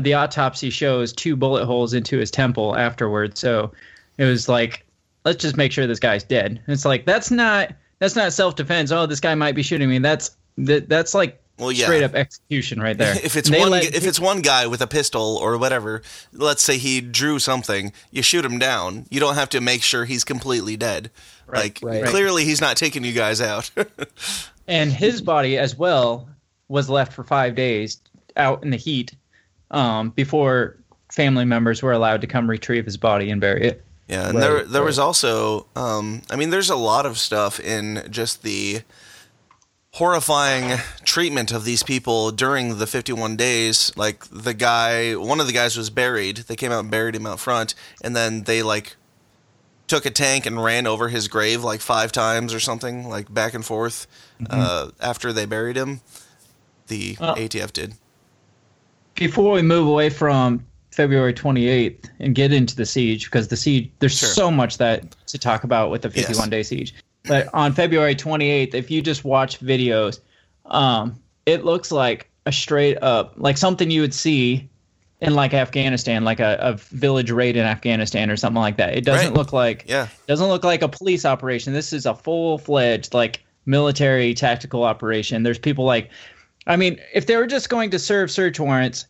the 0.00 0.14
autopsy 0.14 0.70
shows 0.70 1.12
two 1.12 1.36
bullet 1.36 1.64
holes 1.66 1.94
into 1.94 2.18
his 2.18 2.30
temple 2.30 2.76
afterwards. 2.76 3.40
So 3.40 3.72
it 4.18 4.24
was 4.24 4.48
like, 4.48 4.84
let's 5.24 5.42
just 5.42 5.56
make 5.56 5.72
sure 5.72 5.86
this 5.86 5.98
guy's 5.98 6.22
dead. 6.22 6.46
And 6.52 6.68
it's 6.68 6.84
like 6.84 7.06
that's 7.06 7.30
not 7.30 7.72
that's 7.98 8.16
not 8.16 8.32
self 8.32 8.56
defense. 8.56 8.92
Oh, 8.92 9.06
this 9.06 9.20
guy 9.20 9.34
might 9.34 9.54
be 9.54 9.62
shooting 9.62 9.88
me. 9.88 9.98
That's 9.98 10.36
that, 10.58 10.88
that's 10.88 11.14
like 11.14 11.40
Well, 11.58 11.72
yeah. 11.72 11.84
straight 11.84 12.02
up 12.02 12.14
execution 12.14 12.80
right 12.80 12.96
there. 12.96 13.16
If 13.24 13.36
it's 13.36 13.50
one, 13.50 13.70
let- 13.70 13.94
if 13.94 14.06
it's 14.06 14.20
one 14.20 14.42
guy 14.42 14.66
with 14.66 14.80
a 14.80 14.86
pistol 14.86 15.36
or 15.36 15.58
whatever, 15.58 16.02
let's 16.32 16.62
say 16.62 16.78
he 16.78 17.00
drew 17.00 17.38
something, 17.38 17.92
you 18.10 18.22
shoot 18.22 18.44
him 18.44 18.58
down. 18.58 19.06
You 19.10 19.20
don't 19.20 19.34
have 19.34 19.48
to 19.50 19.60
make 19.60 19.82
sure 19.82 20.04
he's 20.04 20.24
completely 20.24 20.76
dead. 20.76 21.10
like 21.48 21.80
right. 21.82 22.04
clearly, 22.04 22.44
he's 22.44 22.60
not 22.60 22.76
taking 22.76 23.04
you 23.04 23.12
guys 23.12 23.40
out. 23.40 23.70
and 24.68 24.92
his 24.92 25.20
body 25.20 25.58
as 25.58 25.76
well 25.76 26.28
was 26.68 26.88
left 26.88 27.12
for 27.12 27.24
five 27.24 27.56
days 27.56 28.00
out 28.36 28.62
in 28.62 28.70
the 28.70 28.76
heat 28.76 29.14
um, 29.70 30.10
before 30.10 30.76
family 31.12 31.44
members 31.44 31.82
were 31.82 31.92
allowed 31.92 32.20
to 32.20 32.26
come 32.26 32.48
retrieve 32.48 32.84
his 32.84 32.96
body 32.96 33.30
and 33.30 33.40
bury 33.40 33.64
it. 33.66 33.84
Yeah, 34.08 34.28
and 34.28 34.34
Right, 34.34 34.40
there 34.40 34.64
there 34.64 34.82
right. 34.82 34.86
was 34.86 34.98
also 34.98 35.66
um 35.76 36.22
I 36.30 36.36
mean 36.36 36.50
there's 36.50 36.70
a 36.70 36.76
lot 36.76 37.06
of 37.06 37.16
stuff 37.18 37.60
in 37.60 38.06
just 38.10 38.42
the 38.42 38.82
horrifying 39.92 40.78
treatment 41.04 41.50
of 41.52 41.64
these 41.64 41.82
people 41.82 42.30
during 42.30 42.78
the 42.78 42.86
51 42.86 43.36
days. 43.36 43.92
Like 43.96 44.24
the 44.30 44.54
guy 44.54 45.14
one 45.16 45.40
of 45.40 45.46
the 45.46 45.52
guys 45.52 45.76
was 45.76 45.90
buried. 45.90 46.38
They 46.38 46.56
came 46.56 46.72
out 46.72 46.80
and 46.80 46.90
buried 46.90 47.14
him 47.16 47.26
out 47.26 47.40
front 47.40 47.74
and 48.02 48.14
then 48.14 48.44
they 48.44 48.62
like 48.62 48.96
took 49.86 50.06
a 50.06 50.10
tank 50.10 50.46
and 50.46 50.62
ran 50.62 50.86
over 50.86 51.08
his 51.08 51.26
grave 51.26 51.64
like 51.64 51.80
five 51.80 52.12
times 52.12 52.54
or 52.54 52.60
something 52.60 53.08
like 53.08 53.32
back 53.32 53.54
and 53.54 53.64
forth 53.64 54.06
uh, 54.48 54.90
after 55.00 55.32
they 55.32 55.44
buried 55.46 55.76
him. 55.76 56.00
The 56.86 57.16
Well- 57.20 57.36
ATF 57.36 57.72
did 57.72 57.94
Before 59.20 59.52
we 59.52 59.60
move 59.62 59.86
away 59.86 60.08
from 60.08 60.64
February 60.92 61.34
28th 61.34 62.06
and 62.20 62.34
get 62.34 62.52
into 62.54 62.74
the 62.74 62.86
siege, 62.86 63.26
because 63.26 63.48
the 63.48 63.56
siege, 63.56 63.90
there's 63.98 64.16
Sure. 64.18 64.28
so 64.30 64.50
much 64.50 64.78
that 64.78 65.14
to 65.26 65.38
talk 65.38 65.62
about 65.62 65.90
with 65.90 66.00
the 66.02 66.08
51 66.10 66.48
day 66.48 66.62
siege. 66.62 66.94
But 67.24 67.48
on 67.52 67.74
February 67.74 68.14
28th, 68.14 68.72
if 68.74 68.90
you 68.90 69.02
just 69.02 69.22
watch 69.24 69.60
videos, 69.60 70.20
um, 70.64 71.20
it 71.44 71.66
looks 71.66 71.92
like 71.92 72.30
a 72.46 72.50
straight 72.52 72.96
up, 73.02 73.34
like 73.36 73.58
something 73.58 73.90
you 73.90 74.00
would 74.00 74.14
see 74.14 74.68
in 75.20 75.34
like 75.34 75.52
Afghanistan, 75.52 76.24
like 76.24 76.40
a, 76.40 76.56
a 76.60 76.72
village 76.78 77.30
raid 77.30 77.56
in 77.58 77.66
Afghanistan 77.66 78.30
or 78.30 78.36
something 78.38 78.62
like 78.62 78.78
that. 78.78 78.96
It 78.96 79.04
doesn't 79.04 79.28
Right. 79.28 79.36
look 79.36 79.52
like 79.52 79.84
yeah 79.86 80.08
doesn't 80.26 80.48
look 80.48 80.64
like 80.64 80.80
a 80.80 80.88
police 80.88 81.26
operation. 81.26 81.74
This 81.74 81.92
is 81.92 82.06
a 82.06 82.14
full 82.14 82.56
fledged 82.56 83.12
like 83.12 83.44
military 83.66 84.32
tactical 84.32 84.82
operation. 84.82 85.42
There's 85.42 85.58
people 85.58 85.84
like, 85.84 86.08
I 86.66 86.76
mean, 86.76 86.98
if 87.12 87.26
they 87.26 87.36
were 87.36 87.46
just 87.46 87.68
going 87.68 87.90
to 87.90 87.98
serve 87.98 88.30
search 88.30 88.58
warrants, 88.58 89.06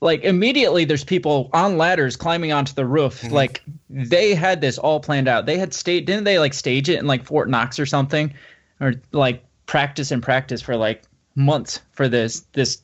like 0.00 0.22
immediately 0.22 0.84
there's 0.84 1.04
people 1.04 1.50
on 1.52 1.76
ladders 1.76 2.16
climbing 2.16 2.52
onto 2.52 2.72
the 2.72 2.86
roof. 2.86 3.22
Like 3.30 3.62
they 3.88 4.34
had 4.34 4.60
this 4.60 4.78
all 4.78 5.00
planned 5.00 5.28
out. 5.28 5.46
They 5.46 5.58
had 5.58 5.74
stayed, 5.74 6.06
didn't 6.06 6.24
they 6.24 6.38
like 6.38 6.54
stage 6.54 6.88
it 6.88 6.98
in 6.98 7.06
like 7.06 7.24
Fort 7.24 7.48
Knox 7.48 7.78
or 7.78 7.86
something, 7.86 8.32
or 8.80 8.94
like 9.12 9.44
practice 9.66 10.10
and 10.10 10.22
practice 10.22 10.62
for 10.62 10.76
like 10.76 11.02
months 11.34 11.80
for 11.92 12.08
this 12.08 12.40
this 12.52 12.82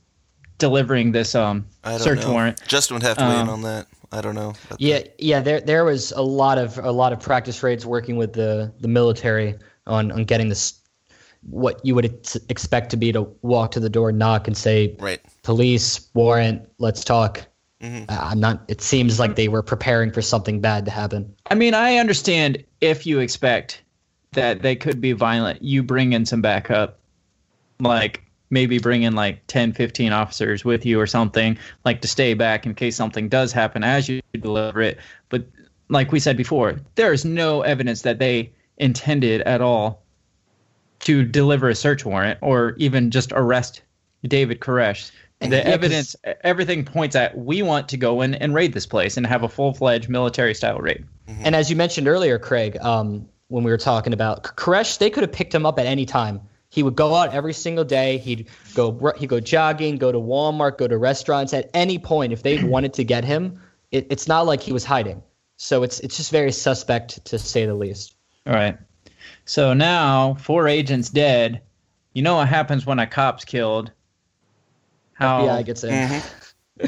delivering 0.59 1.13
this 1.13 1.35
um 1.35 1.67
I 1.85 1.93
don't 1.93 2.01
search 2.01 2.21
know 2.21 2.33
warrant. 2.33 2.61
Justin 2.67 2.95
would 2.95 3.03
have 3.03 3.19
to 3.19 3.25
weigh 3.25 3.41
in 3.41 3.43
Um, 3.43 3.49
on 3.49 3.63
that 3.63 3.87
I 4.13 4.21
don't 4.21 4.35
know 4.35 4.55
Yeah, 4.79 5.01
yeah. 5.19 5.41
There, 5.41 5.61
there 5.61 5.85
was 5.85 6.13
a 6.13 6.23
lot 6.23 6.59
of 6.59 6.79
a 6.79 6.93
lot 6.93 7.13
of 7.13 7.21
practice 7.21 7.63
raids 7.63 7.85
working 7.85 8.17
with 8.17 8.35
the 8.35 8.73
the 8.81 8.89
military 8.89 9.57
on 9.87 10.13
on 10.13 10.25
getting 10.25 10.49
this 10.49 10.81
what 11.49 11.81
you 11.85 11.95
would 11.95 12.07
ex- 12.07 12.37
expect 12.49 12.91
to 12.91 12.97
be 12.97 13.13
to 13.13 13.23
walk 13.43 13.71
to 13.73 13.81
the 13.81 13.89
door, 13.89 14.11
knock, 14.11 14.49
and 14.49 14.57
say, 14.57 14.97
right 14.99 15.21
"Police 15.47 16.09
warrant, 16.13 16.69
let's 16.79 17.05
talk." 17.05 17.47
Mhm. 17.81 18.11
Uh, 18.11 18.19
I'm 18.21 18.41
not. 18.41 18.65
It 18.67 18.81
seems 18.81 19.21
like 19.21 19.37
they 19.37 19.47
were 19.47 19.63
preparing 19.63 20.11
for 20.11 20.21
something 20.21 20.61
bad 20.61 20.85
to 20.87 20.91
happen. 20.91 21.33
I 21.49 21.55
mean, 21.55 21.73
I 21.73 21.99
understand 21.99 22.65
if 22.81 23.07
you 23.07 23.21
expect 23.21 23.81
that 24.33 24.63
they 24.63 24.75
could 24.75 25.01
be 25.01 25.13
violent, 25.13 25.63
you 25.63 25.85
bring 25.85 26.13
in 26.13 26.27
some 26.27 26.43
backup, 26.43 26.99
like 27.79 28.23
maybe 28.51 28.79
bring 28.79 29.05
in 29.05 29.15
like 29.15 29.47
10, 29.47 29.73
15 29.73 30.13
officers 30.13 30.65
with 30.65 30.85
you 30.85 31.01
or 31.01 31.07
something, 31.07 31.57
like 31.85 32.01
to 32.01 32.09
stay 32.09 32.35
back 32.35 32.67
in 32.67 32.75
case 32.75 32.97
something 32.97 33.29
does 33.29 33.53
happen 33.53 33.85
as 33.85 34.09
you 34.09 34.21
deliver 34.41 34.81
it. 34.81 34.99
But 35.29 35.47
like 35.89 36.11
we 36.11 36.19
said 36.19 36.37
before, 36.37 36.81
there 36.97 37.13
is 37.13 37.25
no 37.25 37.63
evidence 37.63 38.03
that 38.03 38.19
they 38.19 38.53
intended 38.79 39.43
at 39.43 39.61
all 39.61 40.03
to 41.01 41.25
deliver 41.25 41.69
a 41.69 41.75
search 41.75 42.05
warrant 42.05 42.39
or 42.43 42.75
even 42.79 43.11
just 43.11 43.33
arrest 43.33 43.83
David 44.27 44.61
Koresh. 44.61 45.13
And 45.41 45.53
The 45.53 45.57
yeah, 45.59 45.63
'cause- 45.65 45.73
evidence, 45.75 46.17
everything 46.43 46.85
points 46.85 47.15
at 47.15 47.37
we 47.37 47.63
want 47.63 47.89
to 47.91 47.97
go 47.97 48.23
in 48.23 48.35
and 48.35 48.55
raid 48.55 48.73
this 48.73 48.87
place 48.87 49.17
and 49.17 49.27
have 49.27 49.43
a 49.43 49.49
full 49.49 49.75
fledged 49.75 50.09
military 50.09 50.55
style 50.55 50.79
raid. 50.79 51.05
And 51.43 51.55
as 51.55 51.69
you 51.71 51.77
mentioned 51.77 52.09
earlier, 52.09 52.39
Craig, 52.39 52.79
um, 52.81 53.29
when 53.49 53.63
we 53.65 53.71
were 53.71 53.77
talking 53.79 54.13
about 54.13 54.45
K- 54.45 54.51
Koresh, 54.57 54.99
they 54.99 55.11
could 55.11 55.23
have 55.23 55.33
picked 55.33 55.55
him 55.55 55.67
up 55.67 55.79
at 55.79 55.87
any 55.87 56.07
time. 56.07 56.41
He 56.71 56.83
would 56.83 56.97
go 56.97 57.15
out 57.15 57.33
every 57.35 57.53
single 57.53 57.85
day. 57.85 58.19
He'd 58.19 58.49
go 58.75 59.13
he'd 59.19 59.29
go 59.29 59.41
jogging, 59.41 59.97
go 59.99 60.11
to 60.11 60.19
Walmart, 60.19 60.79
go 60.79 60.89
to 60.89 60.97
restaurants 60.99 61.53
at 61.53 61.71
any 61.75 61.99
point 61.99 62.33
if 62.33 62.43
they 62.43 62.63
wanted 62.65 62.95
to 62.95 63.05
get 63.05 63.25
him. 63.25 63.61
It, 63.93 64.07
it's 64.11 64.27
not 64.27 64.47
like 64.47 64.61
he 64.63 64.73
was 64.73 64.85
hiding. 64.85 65.23
So 65.59 65.83
it's 65.83 66.01
it's 66.01 66.17
just 66.17 66.31
very 66.33 66.53
suspect 66.53 67.25
to 67.27 67.39
say 67.39 67.67
the 67.67 67.75
least. 67.75 68.15
All 68.47 68.53
right. 68.55 68.79
So 69.45 69.75
now 69.75 70.35
four 70.35 70.67
agents 70.69 71.09
dead. 71.11 71.61
You 72.15 72.23
know 72.23 72.37
what 72.37 72.49
happens 72.49 72.87
when 72.87 72.99
a 72.99 73.07
cop's 73.07 73.45
killed? 73.45 73.91
How 75.17 75.45
Yeah, 75.45 75.55
I 75.55 75.63
could 75.63 75.79
say. 75.79 76.23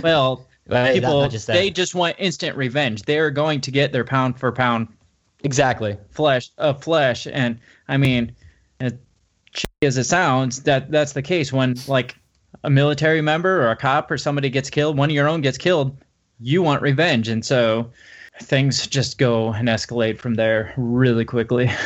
well 0.03 0.47
Right, 0.69 0.95
people 0.95 1.23
not 1.23 1.31
just 1.31 1.47
that. 1.47 1.55
they 1.55 1.71
just 1.71 1.95
want 1.95 2.17
instant 2.19 2.57
revenge. 2.57 3.03
They're 3.03 3.31
going 3.31 3.61
to 3.63 3.71
get 3.71 3.91
their 3.91 4.05
pound 4.05 4.39
for 4.39 4.53
pound 4.53 4.89
Exactly. 5.45 5.97
flesh 6.11 6.51
of 6.59 6.83
flesh, 6.83 7.27
and 7.27 7.59
I 7.89 7.97
mean, 7.97 8.33
as 8.81 8.93
cheesy 9.53 9.67
as 9.83 9.97
it 9.97 10.05
sounds, 10.05 10.63
that 10.65 10.91
that's 10.91 11.13
the 11.13 11.23
case 11.23 11.53
when 11.53 11.77
like 11.87 12.17
a 12.65 12.71
military 12.71 13.23
member 13.23 13.63
or 13.63 13.71
a 13.71 13.77
cop 13.77 14.11
or 14.11 14.19
somebody 14.19 14.51
gets 14.51 14.69
killed, 14.69 14.99
one 14.99 15.09
of 15.09 15.15
your 15.15 15.29
own 15.29 15.41
gets 15.41 15.57
killed, 15.57 15.97
you 16.41 16.61
want 16.63 16.83
revenge, 16.83 17.29
and 17.29 17.43
so 17.45 17.91
things 18.43 18.87
just 18.87 19.17
go 19.17 19.53
and 19.53 19.69
escalate 19.69 20.19
from 20.19 20.35
there 20.35 20.75
really 20.77 21.25
quickly. 21.25 21.71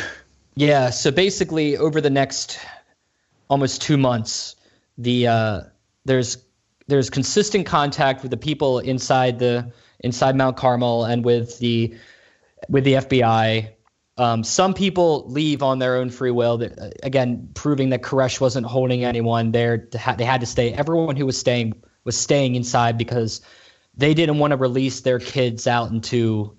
Yeah. 0.55 0.91
So 0.91 1.09
basically, 1.09 1.77
over 1.77 1.99
the 1.99 2.11
next 2.11 2.59
almost 3.49 3.81
two 3.81 3.97
months, 3.97 4.55
the 4.99 5.25
uh, 5.27 5.61
there's 6.05 6.37
there's 6.87 7.09
consistent 7.09 7.65
contact 7.65 8.21
with 8.21 8.31
the 8.31 8.37
people 8.37 8.79
inside 8.79 9.39
the 9.39 9.71
inside 9.99 10.35
Mount 10.35 10.57
Carmel 10.57 11.05
and 11.05 11.23
with 11.23 11.59
the 11.59 11.95
with 12.69 12.83
the 12.83 12.93
FBI. 12.93 13.69
Um, 14.15 14.43
some 14.43 14.75
people 14.75 15.27
leave 15.27 15.63
on 15.63 15.79
their 15.79 15.95
own 15.95 16.11
free 16.11 16.29
will. 16.29 16.57
That, 16.57 16.77
uh, 16.77 16.89
again, 17.01 17.49
proving 17.55 17.89
that 17.89 18.03
Koresh 18.03 18.39
wasn't 18.39 18.67
holding 18.67 19.03
anyone 19.03 19.51
there. 19.51 19.79
To 19.79 19.97
ha- 19.97 20.15
they 20.15 20.25
had 20.25 20.41
to 20.41 20.47
stay. 20.47 20.71
Everyone 20.71 21.15
who 21.15 21.25
was 21.25 21.37
staying 21.37 21.73
was 22.03 22.17
staying 22.17 22.55
inside 22.55 22.97
because 22.97 23.41
they 23.95 24.13
didn't 24.13 24.37
want 24.37 24.51
to 24.51 24.57
release 24.57 25.01
their 25.01 25.19
kids 25.19 25.65
out 25.65 25.89
into 25.91 26.55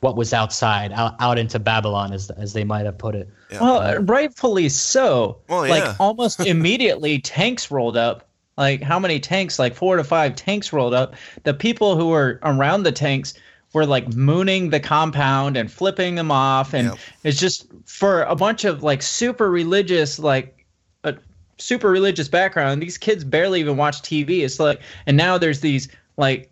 what 0.00 0.16
was 0.16 0.32
outside, 0.32 0.92
out, 0.92 1.16
out 1.20 1.38
into 1.38 1.58
Babylon, 1.58 2.12
as 2.12 2.30
as 2.30 2.52
they 2.52 2.64
might 2.64 2.86
have 2.86 2.96
put 2.96 3.14
it. 3.14 3.28
Yeah. 3.50 3.60
Well, 3.60 4.02
rightfully 4.02 4.68
so. 4.68 5.40
Well, 5.48 5.66
yeah. 5.66 5.74
like 5.74 6.00
almost 6.00 6.40
immediately, 6.46 7.18
tanks 7.18 7.70
rolled 7.70 7.96
up. 7.96 8.25
Like 8.56 8.82
how 8.82 8.98
many 8.98 9.20
tanks? 9.20 9.58
Like 9.58 9.74
four 9.74 9.96
to 9.96 10.04
five 10.04 10.34
tanks 10.34 10.72
rolled 10.72 10.94
up. 10.94 11.14
The 11.44 11.52
people 11.54 11.96
who 11.96 12.08
were 12.08 12.40
around 12.42 12.84
the 12.84 12.92
tanks 12.92 13.34
were 13.72 13.84
like 13.84 14.14
mooning 14.14 14.70
the 14.70 14.80
compound 14.80 15.56
and 15.56 15.70
flipping 15.70 16.14
them 16.14 16.30
off, 16.30 16.72
and 16.72 16.88
Yep. 16.88 16.98
it's 17.24 17.38
just 17.38 17.66
for 17.84 18.22
a 18.22 18.34
bunch 18.34 18.64
of 18.64 18.82
like 18.82 19.02
super 19.02 19.50
religious, 19.50 20.18
like 20.18 20.64
a 21.04 21.14
super 21.58 21.90
religious 21.90 22.28
background. 22.28 22.80
These 22.80 22.96
kids 22.96 23.24
barely 23.24 23.60
even 23.60 23.76
watch 23.76 24.00
TV. 24.00 24.44
It's 24.44 24.58
like, 24.58 24.80
and 25.06 25.16
now 25.16 25.36
there's 25.36 25.60
these 25.60 25.88
like 26.16 26.50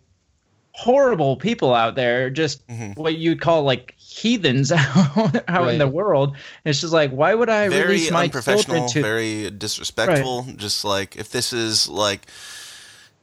horrible 0.73 1.37
people 1.37 1.73
out 1.73 1.95
there, 1.95 2.29
just 2.29 2.67
Mm-hmm. 2.67 2.99
what 3.01 3.17
you'd 3.17 3.41
call 3.41 3.63
like 3.63 3.94
heathens 4.15 4.71
out, 4.75 5.43
out 5.47 5.69
in 5.69 5.77
the 5.77 5.85
Right. 5.85 5.93
world. 5.93 6.37
It's 6.63 6.81
just 6.81 6.93
like, 6.93 7.11
why 7.11 7.35
would 7.35 7.49
I 7.49 7.67
very 7.69 7.87
release 7.87 8.11
my 8.11 8.23
unprofessional, 8.23 8.87
children 8.87 8.89
to? 8.93 9.01
very 9.01 9.49
disrespectful. 9.51 10.47
Just 10.55 10.85
like 10.85 11.15
if 11.17 11.29
this 11.29 11.51
is 11.51 11.89
like, 11.89 12.27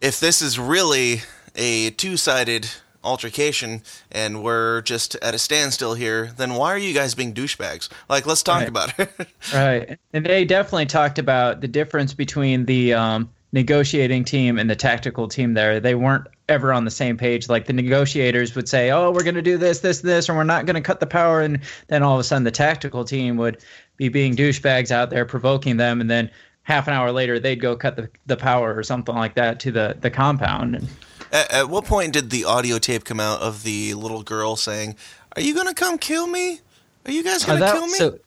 if 0.01 0.20
this 0.20 0.43
is 0.43 0.59
really 0.59 1.22
a 1.57 1.90
two-sided 1.90 2.68
altercation 3.05 3.82
and 4.12 4.43
we're 4.45 4.80
just 4.82 5.14
at 5.16 5.34
a 5.34 5.38
standstill 5.38 5.95
here, 5.95 6.32
then 6.36 6.55
why 6.55 6.68
are 6.72 6.78
you 6.78 6.95
guys 6.95 7.14
being 7.14 7.32
douchebags? 7.34 7.88
Like, 8.09 8.26
let's 8.26 8.43
talk 8.43 8.61
Right. 8.61 8.68
about 8.68 8.99
it. 8.99 9.11
Right. 9.53 9.99
And 10.12 10.24
they 10.26 10.45
definitely 10.45 10.86
talked 10.86 11.18
about 11.18 11.61
the 11.61 11.68
difference 11.68 12.14
between 12.14 12.64
the 12.66 12.95
um, 12.95 13.30
negotiating 13.53 14.25
team 14.25 14.59
and 14.59 14.69
the 14.69 14.77
tactical 14.77 15.29
team 15.29 15.55
there. 15.55 15.79
They 15.79 15.95
weren't 15.95 16.27
ever 16.49 16.73
on 16.73 16.85
the 16.85 16.91
same 16.91 17.17
page. 17.17 17.49
Like 17.49 17.67
the 17.67 17.73
negotiators 17.73 18.55
would 18.55 18.69
say, 18.69 18.91
oh, 18.91 19.11
we're 19.11 19.23
going 19.23 19.35
to 19.35 19.43
do 19.43 19.59
this, 19.59 19.81
this, 19.81 20.01
this, 20.01 20.29
and 20.29 20.39
we're 20.39 20.45
not 20.45 20.65
going 20.67 20.75
to 20.75 20.81
cut 20.81 21.01
the 21.01 21.07
power. 21.07 21.43
And 21.43 21.61
then 21.89 22.03
all 22.03 22.15
of 22.15 22.21
a 22.21 22.25
sudden 22.25 22.45
the 22.45 22.51
tactical 22.51 23.05
team 23.05 23.37
would 23.37 23.63
be 23.97 24.09
being 24.09 24.35
douchebags 24.35 24.91
out 24.91 25.11
there 25.11 25.27
provoking 25.27 25.77
them. 25.77 26.01
And 26.01 26.11
then 26.11 26.31
half 26.63 26.87
an 26.87 26.95
hour 26.95 27.13
later 27.13 27.39
they'd 27.39 27.61
go 27.61 27.77
cut 27.77 27.97
the, 27.97 28.09
the 28.27 28.37
power 28.37 28.75
or 28.75 28.83
something 28.83 29.15
like 29.15 29.35
that 29.35 29.61
to 29.61 29.73
the 29.73 29.97
the 30.01 30.11
compound. 30.11 30.77
And 30.77 30.89
At, 31.33 31.53
at 31.53 31.69
what 31.69 31.85
point 31.85 32.13
did 32.13 32.31
the 32.31 32.45
audio 32.45 32.79
tape 32.79 33.05
come 33.05 33.21
out 33.21 33.41
of 33.41 33.65
the 33.65 33.95
little 33.95 34.23
girl 34.23 34.57
saying, 34.57 34.97
"Are 35.37 35.43
you 35.43 35.55
gonna 35.55 35.75
come 35.75 35.99
kill 35.99 36.27
me? 36.27 36.61
Are 37.05 37.13
you 37.13 37.25
guys 37.25 37.45
gonna 37.45 37.73
kill 37.73 37.87
me?" 37.87 37.95
So 37.95 38.19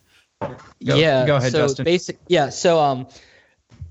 Go- 0.42 0.58
yeah, 0.96 1.26
go 1.26 1.38
ahead, 1.38 1.54
so 1.54 1.60
Justin. 1.60 1.86
Basic, 1.86 2.20
yeah. 2.28 2.50
So 2.50 2.80
um, 2.80 3.08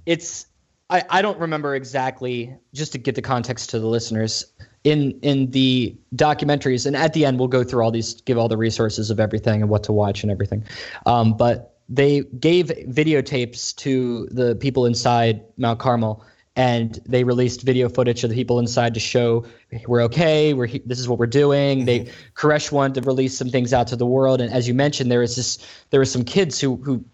it's 0.05 0.47
I 0.91 1.03
I 1.11 1.23
don't 1.23 1.39
remember 1.39 1.75
exactly. 1.75 2.55
Just 2.73 2.93
to 2.93 2.99
get 2.99 3.15
the 3.15 3.23
context 3.23 3.71
to 3.71 3.79
the 3.79 3.87
listeners, 3.87 4.45
in 4.85 5.19
in 5.23 5.51
the 5.51 5.97
documentaries, 6.15 6.87
and 6.87 6.97
at 6.97 7.15
the 7.15 7.25
end 7.25 7.39
we'll 7.39 7.49
go 7.49 7.65
through 7.65 7.83
all 7.83 7.91
these, 7.91 8.21
give 8.23 8.39
all 8.39 8.49
the 8.49 8.57
resources 8.57 9.11
of 9.11 9.19
everything 9.19 9.63
and 9.63 9.71
what 9.71 9.83
to 9.85 9.93
watch 9.93 10.23
and 10.23 10.31
everything. 10.31 10.65
Um, 11.07 11.37
but 11.37 11.79
they 11.89 12.23
gave 12.39 12.67
videotapes 12.67 13.75
to 13.77 14.27
the 14.31 14.55
people 14.57 14.87
inside 14.87 15.43
Mount 15.57 15.79
Carmel. 15.79 16.25
And 16.57 17.01
they 17.05 17.25
released 17.25 17.63
video 17.63 17.89
footage 17.89 18.23
of 18.23 18.31
the 18.31 18.37
people 18.37 18.61
inside 18.61 18.95
to 18.95 19.01
show 19.01 19.45
we're 19.89 20.03
okay. 20.03 20.55
We're 20.55 20.69
this 20.87 21.01
is 21.01 21.09
what 21.09 21.19
we're 21.19 21.27
doing. 21.27 21.85
They 21.85 22.09
Koresh 22.37 22.71
wanted 22.71 23.03
to 23.03 23.09
release 23.09 23.37
some 23.37 23.51
things 23.51 23.73
out 23.73 23.89
to 23.89 23.97
the 23.97 24.07
world, 24.07 24.41
and 24.41 24.53
as 24.53 24.69
you 24.69 24.73
mentioned, 24.73 25.11
there 25.11 25.19
was 25.19 25.35
this 25.35 25.59
there 25.91 25.99
were 25.99 26.05
some 26.05 26.23
kids 26.23 26.61
who 26.61 26.77
who 26.77 27.05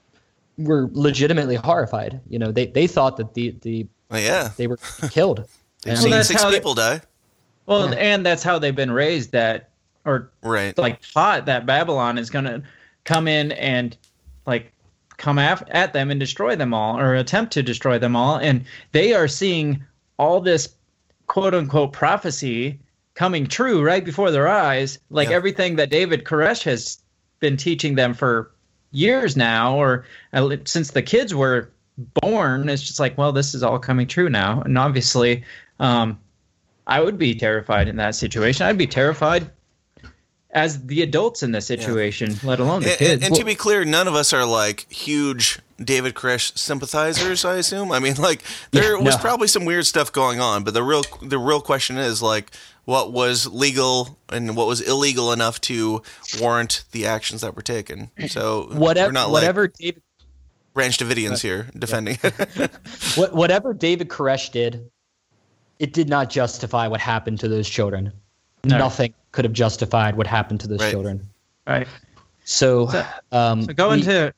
were 0.65 0.89
legitimately 0.93 1.57
horrified. 1.57 2.21
You 2.29 2.39
know, 2.39 2.53
they 2.53 2.67
they 2.67 2.87
thought 2.87 3.17
that 3.19 3.35
the 3.35 3.57
the 3.63 3.87
Oh, 4.13 4.17
yeah, 4.19 4.51
they 4.57 4.67
were 4.67 4.79
killed. 5.11 5.39
they've 5.85 5.93
And- 5.95 5.99
seen 6.03 6.11
that's 6.11 6.29
six 6.29 6.43
how 6.43 6.51
they- 6.51 6.57
people 6.57 6.75
die. 6.75 7.01
well, 7.67 7.93
and 7.95 8.25
that's 8.27 8.43
how 8.43 8.59
they've 8.59 8.75
been 8.75 8.91
raised. 8.91 9.33
That 9.33 9.71
or 10.05 10.31
Right. 10.43 10.77
like 10.79 11.01
taught 11.13 11.47
that 11.47 11.67
Babylon 11.67 12.19
is 12.19 12.31
going 12.31 12.47
to 12.47 12.63
come 13.05 13.29
in 13.29 13.53
and 13.53 13.97
like 14.47 14.73
come 15.19 15.39
af- 15.39 15.63
at 15.71 15.93
them 15.93 16.11
and 16.11 16.19
destroy 16.19 16.57
them 16.57 16.73
all 16.75 16.99
or 16.99 17.15
attempt 17.15 17.53
to 17.53 17.63
destroy 17.63 17.99
them 17.99 18.17
all 18.17 18.37
and 18.39 18.65
they 18.93 19.13
are 19.13 19.29
seeing 19.29 19.85
all 20.19 20.41
this 20.41 20.71
quote 21.27 21.53
unquote 21.55 21.93
prophecy 21.93 22.79
coming 23.15 23.47
true 23.47 23.83
right 23.85 24.03
before 24.05 24.31
their 24.31 24.49
eyes 24.49 24.99
like 25.11 25.29
Yeah. 25.29 25.37
everything 25.37 25.77
that 25.77 25.91
David 25.91 26.25
Koresh 26.25 26.63
has 26.63 26.99
been 27.39 27.59
teaching 27.59 27.95
them 27.97 28.15
for 28.15 28.51
years 28.93 29.37
now 29.37 29.77
or 29.77 30.05
since 30.65 30.91
the 30.93 31.03
kids 31.03 31.35
were 31.35 31.71
born 32.23 32.69
it's 32.69 32.83
just 32.83 32.99
like 32.99 33.17
well 33.19 33.31
this 33.33 33.55
is 33.55 33.63
all 33.63 33.79
coming 33.79 34.07
true 34.07 34.29
now 34.29 34.63
and 34.63 34.77
obviously 34.79 35.45
um 35.79 36.19
I 36.87 37.01
would 37.01 37.19
be 37.19 37.37
terrified 37.37 37.87
in 37.87 37.97
that 37.97 38.17
situation. 38.17 38.67
I'd 38.67 38.77
be 38.79 38.87
terrified 38.89 39.49
as 40.53 40.85
the 40.87 41.03
adults 41.03 41.45
in 41.45 41.53
this 41.53 41.67
situation, 41.67 42.35
let 42.43 42.59
alone 42.59 42.83
the 42.83 42.89
And, 42.91 42.99
kids. 42.99 43.13
and, 43.13 43.23
and 43.27 43.35
to 43.37 43.45
be 43.45 43.55
clear, 43.55 43.85
none 43.85 44.09
of 44.09 44.15
us 44.17 44.33
are 44.33 44.45
like 44.45 44.91
huge 44.93 45.61
David 45.83 46.15
Koresh 46.15 46.59
sympathizers. 46.59 47.45
I 47.45 47.57
assume. 47.57 47.93
I 47.93 48.01
mean, 48.01 48.17
like 48.17 48.43
there 48.73 48.97
Yeah, 48.97 49.05
was 49.05 49.15
no. 49.15 49.21
probably 49.21 49.47
some 49.47 49.65
weird 49.65 49.87
stuff 49.87 50.11
going 50.11 50.41
on, 50.41 50.65
but 50.65 50.75
the 50.75 50.83
real 50.83 51.03
the 51.23 51.39
real 51.39 51.61
question 51.61 51.97
is 51.97 52.21
like 52.23 52.51
what 52.85 53.13
was 53.13 53.47
legal 53.47 54.19
and 54.31 54.57
what 54.57 54.67
was 54.67 54.81
illegal 54.81 55.33
enough 55.33 55.61
to 55.63 56.03
warrant 56.41 56.85
the 56.93 57.07
actions 57.07 57.41
that 57.43 57.55
were 57.57 57.63
taken. 57.63 58.11
So 58.29 58.69
Whatever 58.73 59.09
we're 59.09 59.13
not 59.13 59.31
whatever 59.31 59.63
like 59.63 59.75
David 59.75 60.03
Branch 60.75 60.97
Davidians 60.99 61.41
here 61.43 61.69
defending 61.79 62.19
it. 62.23 62.71
whatever 63.33 63.75
David 63.75 64.09
Koresh 64.09 64.51
did, 64.53 64.91
it 65.79 65.93
did 65.93 66.09
not 66.09 66.31
justify 66.31 66.87
what 66.89 67.01
happened 67.01 67.41
to 67.41 67.49
those 67.49 67.69
children. 67.69 68.13
No. 68.65 68.79
Nothing 68.79 69.15
could 69.33 69.45
have 69.45 69.55
justified 69.55 70.17
what 70.17 70.27
happened 70.27 70.61
to 70.61 70.69
those 70.69 70.81
Right. 70.81 70.91
children. 70.91 71.29
right. 71.67 71.89
So, 72.45 72.89
So- 72.89 73.07
um, 73.33 73.63
So 73.63 73.73
go 73.73 73.89
we- 73.91 73.95
into. 73.99 74.33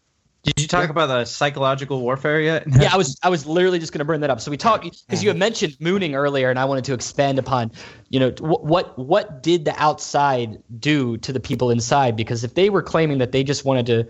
Did 0.45 0.61
you 0.61 0.66
talk 0.66 0.90
about 0.90 1.07
the 1.07 1.24
psychological 1.24 2.01
warfare 2.01 2.40
yet? 2.40 2.64
yeah, 2.66 2.93
I 2.93 2.97
was 2.97 3.16
I 3.22 3.28
was 3.28 3.47
literally 3.47 3.78
just 3.78 3.93
going 3.93 4.01
to 4.01 4.05
bring 4.05 4.22
that 4.22 4.30
up. 4.30 4.40
So 4.40 4.51
we 4.51 4.57
talked 4.57 4.82
because 5.07 5.22
you 5.22 5.30
had 5.30 5.38
mentioned 5.38 5.76
mooning 5.78 6.16
earlier, 6.16 6.51
and 6.51 6.59
I 6.59 6.64
wanted 6.64 6.84
to 6.86 6.95
expand 6.95 7.38
upon, 7.38 7.70
you 8.09 8.18
know, 8.18 8.30
wh- 8.30 8.64
what 8.64 8.99
what 8.99 9.40
did 9.43 9.64
the 9.64 9.74
outside 9.80 10.61
do 10.80 11.16
to 11.18 11.32
the 11.32 11.38
people 11.38 11.70
inside? 11.70 12.16
Because 12.16 12.43
if 12.43 12.55
they 12.55 12.70
were 12.70 12.82
claiming 12.82 13.18
that 13.18 13.30
they 13.30 13.45
just 13.45 13.64
wanted 13.64 13.86
to, 13.86 14.09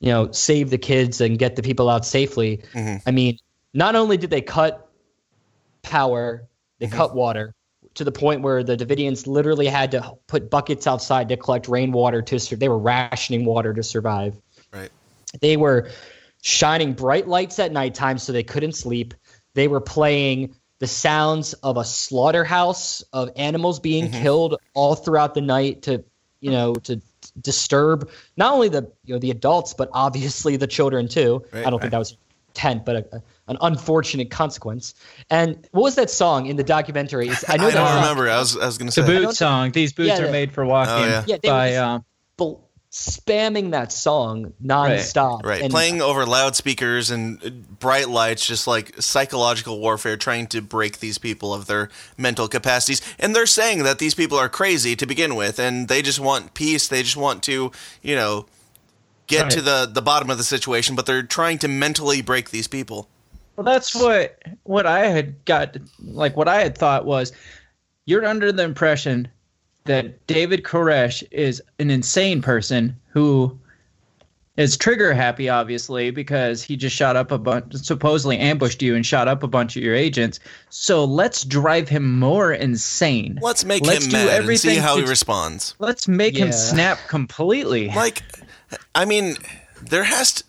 you 0.00 0.10
know, 0.10 0.30
save 0.32 0.68
the 0.68 0.76
kids 0.76 1.22
and 1.22 1.38
get 1.38 1.56
the 1.56 1.62
people 1.62 1.88
out 1.88 2.04
safely, 2.04 2.62
mm-hmm. 2.74 2.96
I 3.06 3.10
mean, 3.10 3.38
not 3.72 3.94
only 3.94 4.18
did 4.18 4.28
they 4.28 4.42
cut 4.42 4.90
power, 5.80 6.46
they 6.78 6.86
mm-hmm. 6.86 6.96
cut 6.96 7.14
water 7.14 7.54
to 7.94 8.04
the 8.04 8.12
point 8.12 8.42
where 8.42 8.62
the 8.62 8.76
Davidians 8.76 9.26
literally 9.26 9.66
had 9.66 9.92
to 9.92 10.12
put 10.26 10.50
buckets 10.50 10.86
outside 10.86 11.30
to 11.30 11.38
collect 11.38 11.68
rainwater 11.68 12.20
to 12.20 12.38
sur- 12.38 12.56
they 12.56 12.68
were 12.68 12.78
rationing 12.78 13.46
water 13.46 13.72
to 13.72 13.82
survive 13.82 14.34
right. 14.34 14.42
They 15.40 15.56
were 15.56 15.90
shining 16.42 16.92
bright 16.92 17.26
lights 17.28 17.58
at 17.58 17.72
nighttime 17.72 18.18
so 18.18 18.32
they 18.32 18.42
couldn't 18.42 18.72
sleep. 18.72 19.14
They 19.54 19.68
were 19.68 19.80
playing 19.80 20.54
the 20.80 20.86
sounds 20.86 21.52
of 21.54 21.76
a 21.76 21.84
slaughterhouse 21.84 23.02
of 23.12 23.30
animals 23.36 23.80
being 23.80 24.08
Mm-hmm. 24.08 24.22
killed 24.22 24.56
all 24.74 24.94
throughout 24.94 25.34
the 25.34 25.40
night 25.40 25.82
to, 25.82 26.04
you 26.40 26.50
know, 26.50 26.74
to 26.74 27.00
disturb 27.40 28.10
not 28.36 28.52
only 28.52 28.68
the 28.68 28.82
you 29.04 29.14
know 29.14 29.18
the 29.18 29.30
adults 29.30 29.72
but 29.72 29.88
obviously 29.92 30.56
the 30.56 30.66
children 30.66 31.08
too. 31.08 31.42
Right, 31.52 31.66
I 31.66 31.70
don't 31.70 31.80
think 31.80 31.92
that 31.92 31.98
was 31.98 32.16
intent, 32.48 32.84
but 32.84 32.96
a, 32.96 33.16
a- 33.16 33.22
an 33.48 33.58
unfortunate 33.60 34.30
consequence. 34.30 34.94
And 35.30 35.66
what 35.72 35.82
was 35.82 35.94
that 35.96 36.08
song 36.10 36.46
in 36.46 36.56
the 36.56 36.64
documentary? 36.64 37.28
It's, 37.28 37.44
I 37.48 37.56
know 37.58 37.66
I 37.66 37.70
that 37.70 37.76
don't 37.76 37.86
song- 37.88 37.96
remember. 38.02 38.30
I 38.30 38.38
was 38.38 38.56
I 38.56 38.66
was 38.66 38.78
gonna 38.78 38.90
say 38.90 39.02
the 39.02 39.06
say. 39.08 39.24
boot 39.26 39.34
song. 39.36 39.72
These 39.72 39.92
boots 39.92 40.08
Yeah, 40.08 40.22
are 40.26 40.32
made 40.32 40.50
for 40.52 40.64
walking. 40.66 40.94
Oh, 40.94 41.06
yeah. 41.06 41.24
Yeah, 41.26 41.36
by 41.42 41.68
just- 41.70 41.80
um, 41.80 42.04
bl- 42.36 42.54
spamming 42.94 43.72
that 43.72 43.90
song 43.90 44.52
nonstop. 44.64 45.44
Right, 45.44 45.62
And- 45.62 45.70
playing 45.72 46.00
over 46.00 46.24
loudspeakers 46.24 47.10
and 47.10 47.44
uh, 47.44 47.50
bright 47.50 48.08
lights, 48.08 48.46
just 48.46 48.68
like 48.68 48.94
psychological 49.02 49.80
warfare, 49.80 50.16
trying 50.16 50.46
to 50.48 50.62
break 50.62 51.00
these 51.00 51.18
people 51.18 51.52
of 51.52 51.66
their 51.66 51.88
mental 52.16 52.46
capacities. 52.46 53.02
And 53.18 53.34
they're 53.34 53.46
saying 53.46 53.82
that 53.82 53.98
these 53.98 54.14
people 54.14 54.38
are 54.38 54.48
crazy 54.48 54.94
to 54.94 55.06
begin 55.06 55.34
with, 55.34 55.58
and 55.58 55.88
they 55.88 56.02
just 56.02 56.20
want 56.20 56.54
peace. 56.54 56.86
They 56.86 57.02
just 57.02 57.16
want 57.16 57.42
to, 57.44 57.72
you 58.00 58.14
know, 58.14 58.46
get 59.26 59.42
Right. 59.44 59.50
to 59.52 59.60
the 59.60 59.90
the 59.92 60.02
bottom 60.02 60.30
of 60.30 60.38
the 60.38 60.44
situation. 60.44 60.94
But 60.94 61.06
they're 61.06 61.24
trying 61.24 61.58
to 61.58 61.68
mentally 61.68 62.22
break 62.22 62.50
these 62.50 62.68
people. 62.68 63.08
Well, 63.56 63.64
that's 63.64 63.92
what 63.92 64.38
what 64.62 64.86
I 64.86 65.08
had 65.08 65.44
got. 65.44 65.76
Like 66.00 66.36
what 66.36 66.46
I 66.46 66.60
had 66.60 66.78
thought 66.78 67.04
was, 67.06 67.32
you're 68.06 68.24
under 68.24 68.52
the 68.52 68.62
impression 68.62 69.26
that 69.84 70.26
David 70.26 70.62
Koresh 70.62 71.22
is 71.30 71.62
an 71.78 71.90
insane 71.90 72.40
person 72.40 72.96
who 73.08 73.58
is 74.56 74.78
trigger 74.78 75.12
happy, 75.12 75.50
obviously, 75.50 76.10
because 76.10 76.62
he 76.62 76.76
just 76.76 76.96
shot 76.96 77.16
up 77.16 77.30
a 77.30 77.38
bunch, 77.38 77.74
supposedly 77.74 78.38
ambushed 78.38 78.80
you 78.80 78.94
and 78.94 79.04
shot 79.04 79.28
up 79.28 79.42
a 79.42 79.46
bunch 79.46 79.76
of 79.76 79.82
your 79.82 79.94
agents. 79.94 80.40
So 80.70 81.04
let's 81.04 81.44
drive 81.44 81.88
him 81.88 82.18
more 82.18 82.52
insane. 82.52 83.38
Let's 83.42 83.64
make 83.64 83.84
Let's 83.84 84.06
him 84.06 84.10
do 84.10 84.16
mad 84.16 84.22
and 84.22 84.30
see 84.30 84.36
everything 84.36 84.82
how 84.82 84.96
he 84.96 85.04
responds. 85.04 85.74
Let's 85.78 86.08
make 86.08 86.36
him 86.36 86.52
snap 86.52 86.98
completely. 87.08 87.88
Like, 87.88 88.22
I 88.94 89.04
mean, 89.04 89.36
there 89.82 90.04
has 90.04 90.32
to. 90.32 90.44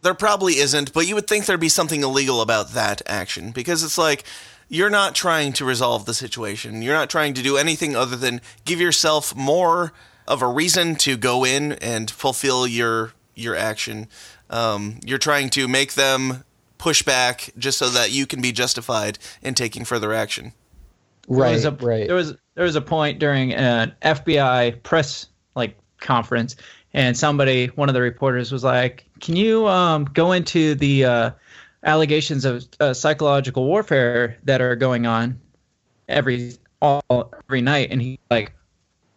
There 0.00 0.14
probably 0.14 0.58
isn't, 0.58 0.92
but 0.92 1.08
you 1.08 1.16
would 1.16 1.26
think 1.26 1.46
there'd 1.46 1.58
be 1.58 1.68
something 1.68 2.04
illegal 2.04 2.40
about 2.40 2.70
that 2.74 3.02
action 3.04 3.50
because 3.50 3.82
it's 3.82 3.98
like 3.98 4.22
you're 4.68 4.90
not 4.90 5.14
trying 5.14 5.52
to 5.54 5.64
resolve 5.64 6.04
the 6.04 6.14
situation. 6.14 6.82
You're 6.82 6.94
not 6.94 7.10
trying 7.10 7.34
to 7.34 7.42
do 7.42 7.56
anything 7.56 7.96
other 7.96 8.16
than 8.16 8.40
give 8.64 8.80
yourself 8.80 9.34
more 9.34 9.92
of 10.26 10.42
a 10.42 10.46
reason 10.46 10.94
to 10.96 11.16
go 11.16 11.44
in 11.44 11.72
and 11.72 12.10
fulfill 12.10 12.66
your 12.66 13.12
your 13.34 13.56
action. 13.56 14.08
Um, 14.50 15.00
you're 15.04 15.18
trying 15.18 15.50
to 15.50 15.68
make 15.68 15.94
them 15.94 16.44
push 16.76 17.02
back 17.02 17.50
just 17.58 17.78
so 17.78 17.88
that 17.90 18.10
you 18.12 18.26
can 18.26 18.40
be 18.40 18.52
justified 18.52 19.18
in 19.42 19.54
taking 19.54 19.84
further 19.84 20.12
action. 20.12 20.52
There 21.28 21.38
right, 21.38 21.52
was 21.52 21.64
a, 21.64 21.72
right. 21.72 22.06
There 22.06 22.16
was 22.16 22.34
there 22.54 22.64
was 22.64 22.76
a 22.76 22.80
point 22.80 23.18
during 23.18 23.54
an 23.54 23.94
FBI 24.02 24.82
press 24.82 25.26
like 25.54 25.76
conference, 26.00 26.56
and 26.94 27.16
somebody, 27.16 27.66
one 27.68 27.88
of 27.88 27.94
the 27.94 28.00
reporters, 28.00 28.50
was 28.50 28.64
like, 28.64 29.06
"Can 29.20 29.36
you 29.36 29.66
um, 29.66 30.04
go 30.04 30.32
into 30.32 30.74
the 30.74 31.04
uh, 31.04 31.30
allegations 31.88 32.44
of 32.44 32.64
uh, 32.78 32.94
psychological 32.94 33.64
warfare 33.64 34.38
that 34.44 34.60
are 34.60 34.76
going 34.76 35.06
on 35.06 35.40
every 36.08 36.54
all 36.80 37.02
every 37.48 37.60
night?" 37.60 37.88
And 37.90 38.00
he 38.00 38.20
like, 38.30 38.52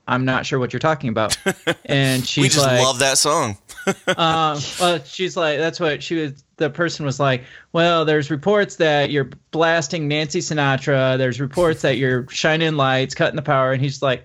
"I'm 0.07 0.25
not 0.25 0.45
sure 0.45 0.57
what 0.57 0.73
you're 0.73 0.79
talking 0.79 1.09
about." 1.09 1.37
And 1.85 2.25
she's 2.25 2.41
we 2.41 2.47
just 2.47 2.65
like, 2.65 2.81
love 2.81 2.99
that 2.99 3.17
song. 3.17 3.57
um, 4.07 4.57
well, 4.79 5.03
she's 5.03 5.35
like, 5.35 5.57
that's 5.57 5.77
what 5.77 6.01
she 6.01 6.15
was. 6.15 6.43
The 6.55 6.69
person 6.69 7.05
was 7.05 7.19
like, 7.19 7.43
well, 7.73 8.05
there's 8.05 8.31
reports 8.31 8.77
that 8.77 9.09
you're 9.09 9.29
blasting 9.51 10.07
Nancy 10.07 10.39
Sinatra. 10.39 11.17
There's 11.17 11.41
reports 11.41 11.81
that 11.81 11.97
you're 11.97 12.25
shining 12.29 12.77
lights, 12.77 13.13
cutting 13.13 13.35
the 13.35 13.41
power. 13.41 13.73
And 13.73 13.81
he's 13.81 14.01
like, 14.01 14.23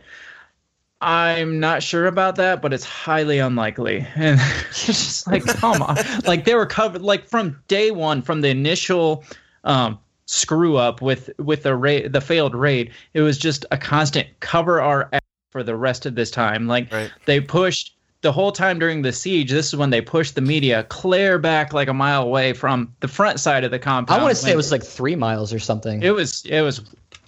I'm 1.06 1.60
not 1.60 1.82
sure 1.84 2.06
about 2.06 2.34
that, 2.36 2.60
but 2.60 2.72
it's 2.72 2.84
highly 2.84 3.38
unlikely. 3.38 4.06
And 4.16 4.40
it's 4.68 4.86
just 4.86 5.26
like, 5.28 5.44
come 5.46 5.80
on. 5.80 5.96
Like 6.26 6.44
they 6.44 6.54
were 6.56 6.66
covered, 6.66 7.00
like 7.02 7.26
from 7.28 7.62
day 7.68 7.92
one, 7.92 8.22
from 8.22 8.40
the 8.40 8.48
initial, 8.48 9.24
um, 9.62 9.98
screw 10.26 10.76
up 10.76 11.00
with 11.00 11.30
with 11.38 11.62
the 11.62 11.74
raid 11.76 12.12
the 12.12 12.20
failed 12.20 12.52
raid 12.52 12.90
it 13.14 13.20
was 13.20 13.38
just 13.38 13.64
a 13.70 13.78
constant 13.78 14.26
cover 14.40 14.80
our 14.80 15.08
ass 15.12 15.20
for 15.52 15.62
the 15.62 15.76
rest 15.76 16.04
of 16.04 16.16
this 16.16 16.32
time 16.32 16.66
like 16.66 16.92
Right. 16.92 17.12
they 17.26 17.40
pushed 17.40 17.94
the 18.22 18.32
whole 18.32 18.50
time 18.50 18.80
during 18.80 19.02
the 19.02 19.12
siege, 19.12 19.52
this 19.52 19.68
is 19.68 19.76
when 19.76 19.90
they 19.90 20.00
pushed 20.00 20.34
the 20.34 20.40
media 20.40 20.82
clear 20.88 21.38
back 21.38 21.72
like 21.72 21.86
a 21.86 21.94
mile 21.94 22.22
away 22.24 22.54
from 22.54 22.92
the 22.98 23.06
front 23.06 23.38
side 23.38 23.62
of 23.62 23.70
the 23.70 23.78
compound. 23.78 24.20
I 24.20 24.24
want 24.24 24.34
to 24.34 24.42
say 24.42 24.50
it 24.50 24.56
was 24.56 24.72
like 24.72 24.82
three 24.82 25.14
miles 25.14 25.52
or 25.52 25.60
something. 25.60 26.02
it 26.02 26.10
was 26.10 26.44
it 26.46 26.62
was 26.62 26.80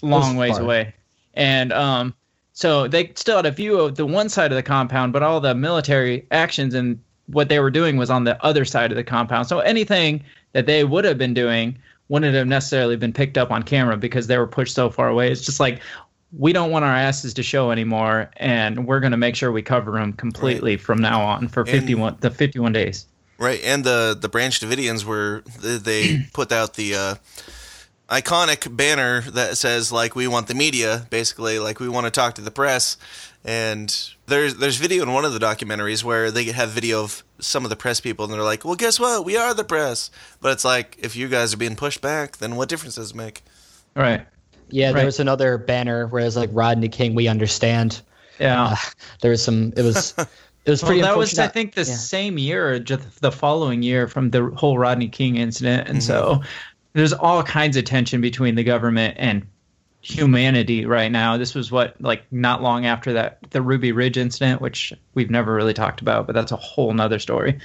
long 0.02 0.36
ways 0.36 0.54
far. 0.56 0.62
away, 0.62 0.94
and 1.34 1.72
um, 1.72 2.14
so 2.59 2.88
they 2.88 3.12
still 3.14 3.36
had 3.36 3.46
a 3.46 3.52
view 3.52 3.78
of 3.78 3.94
the 3.94 4.04
one 4.04 4.28
side 4.28 4.50
of 4.50 4.56
the 4.56 4.64
compound, 4.64 5.12
but 5.12 5.22
all 5.22 5.40
the 5.40 5.54
military 5.54 6.26
actions 6.32 6.74
and 6.74 6.98
what 7.26 7.48
they 7.48 7.61
were 7.61 7.70
doing 7.70 7.96
was 7.96 8.11
on 8.11 8.24
the 8.24 8.42
other 8.44 8.64
side 8.64 8.90
of 8.90 8.96
the 8.96 9.04
compound. 9.04 9.46
So 9.46 9.61
anything 9.61 10.24
that 10.54 10.66
they 10.66 10.82
would 10.82 11.04
have 11.04 11.18
been 11.18 11.34
doing 11.34 11.78
wouldn't 12.09 12.34
have 12.34 12.48
necessarily 12.48 12.96
been 12.96 13.12
picked 13.12 13.38
up 13.38 13.52
on 13.52 13.62
camera 13.62 13.96
because 13.96 14.26
they 14.26 14.36
were 14.38 14.48
pushed 14.48 14.74
so 14.74 14.90
far 14.90 15.09
away. 15.09 15.30
It's 15.30 15.42
just 15.44 15.61
like 15.61 15.80
we 16.36 16.52
don't 16.52 16.72
want 16.72 16.84
our 16.84 16.92
asses 16.96 17.32
to 17.34 17.44
show 17.44 17.70
anymore, 17.70 18.28
and 18.38 18.88
we're 18.88 18.98
going 18.98 19.12
to 19.12 19.16
make 19.16 19.36
sure 19.36 19.52
we 19.52 19.62
cover 19.62 19.92
them 19.92 20.12
completely 20.14 20.76
from 20.76 20.98
now 20.98 21.22
on 21.22 21.46
for 21.46 21.64
fifty 21.64 21.94
one 21.94 22.16
the 22.18 22.30
fifty 22.30 22.59
one 22.59 22.72
days. 22.72 23.06
Right, 23.38 23.61
and 23.62 23.84
the 23.84 24.18
the 24.20 24.28
Branch 24.28 24.59
Davidians 24.59 25.04
were 25.04 25.44
they- 25.61 25.76
they 25.76 26.26
put 26.32 26.50
out 26.50 26.74
the 26.74 26.94
uh, 26.96 27.14
iconic 28.09 28.74
banner 28.74 29.20
that 29.22 29.59
says 29.59 29.92
like 29.92 30.14
we 30.14 30.26
want 30.26 30.46
the 30.46 30.54
media, 30.54 31.06
basically 31.11 31.59
like 31.59 31.80
we 31.80 31.88
want 31.88 32.06
to 32.06 32.11
talk 32.11 32.34
to 32.36 32.40
the 32.40 32.50
press. 32.50 32.96
And 33.44 33.94
there's 34.26 34.56
there's 34.56 34.76
video 34.76 35.02
in 35.02 35.12
one 35.12 35.24
of 35.24 35.32
the 35.32 35.38
documentaries 35.38 36.02
where 36.02 36.30
they 36.30 36.44
have 36.44 36.70
video 36.70 37.02
of 37.02 37.22
some 37.38 37.64
of 37.64 37.70
the 37.70 37.76
press 37.76 38.00
people, 38.00 38.24
and 38.24 38.34
they're 38.34 38.42
like, 38.42 38.64
"Well, 38.64 38.74
guess 38.74 38.98
what? 38.98 39.24
We 39.24 39.36
are 39.36 39.54
the 39.54 39.64
press." 39.64 40.11
But 40.40 40.52
it's 40.52 40.64
like 40.64 40.96
if 40.98 41.14
you 41.16 41.28
guys 41.28 41.54
are 41.54 41.56
being 41.56 41.76
pushed 41.76 42.00
back, 42.00 42.38
then 42.38 42.56
what 42.56 42.68
difference 42.68 42.96
does 42.96 43.11
it 43.11 43.16
make? 43.16 43.42
Right. 43.94 44.26
yeah, 44.70 44.88
right. 44.88 44.96
there 44.96 45.06
was 45.06 45.20
another 45.20 45.56
banner 45.59 46.06
where 46.09 46.22
it 46.22 46.26
was 46.26 46.36
like 46.36 46.50
Rodney 46.52 46.88
King, 46.88 47.14
we 47.14 47.28
understand. 47.28 48.00
Yeah. 48.38 48.64
Uh, 48.64 48.76
there 49.20 49.30
was 49.30 49.42
some. 49.42 49.72
It 49.76 49.82
was. 49.82 50.14
It 50.64 50.72
was 50.72 50.82
pretty. 50.82 51.00
well, 51.00 51.12
that 51.12 51.16
was, 51.16 51.38
I 51.38 51.48
think, 51.48 51.74
the 51.74 51.80
Yeah. 51.80 51.94
same 51.94 52.36
year, 52.36 52.68
or 52.68 52.78
just 52.78 53.22
the 53.22 53.32
following 53.32 53.82
year 53.82 54.06
from 54.06 54.28
the 54.28 54.50
whole 54.54 54.76
Rodney 54.76 55.09
King 55.09 55.36
incident, 55.36 55.88
and 55.88 55.96
mm-hmm. 55.98 56.06
so 56.06 56.42
there's 56.93 57.12
all 57.12 57.43
kinds 57.43 57.76
of 57.76 57.84
tension 57.84 58.20
between 58.20 58.55
the 58.55 58.64
government 58.64 59.16
and 59.18 59.47
humanity 60.01 60.86
right 60.86 61.11
now. 61.11 61.36
This 61.36 61.55
was 61.55 61.70
what, 61.70 62.01
like, 62.01 62.22
not 62.30 62.62
long 62.62 62.86
after 62.86 63.12
that, 63.14 63.39
the 63.51 63.61
Ruby 63.61 63.93
Ridge 63.93 64.16
incident, 64.16 64.61
which 64.61 64.93
we've 65.14 65.30
never 65.30 65.53
really 65.55 65.74
talked 65.74 66.01
about, 66.01 66.26
but 66.26 66.34
that's 66.34 66.53
a 66.53 66.57
whole 66.57 66.93
nother 66.95 67.18
story. 67.18 67.59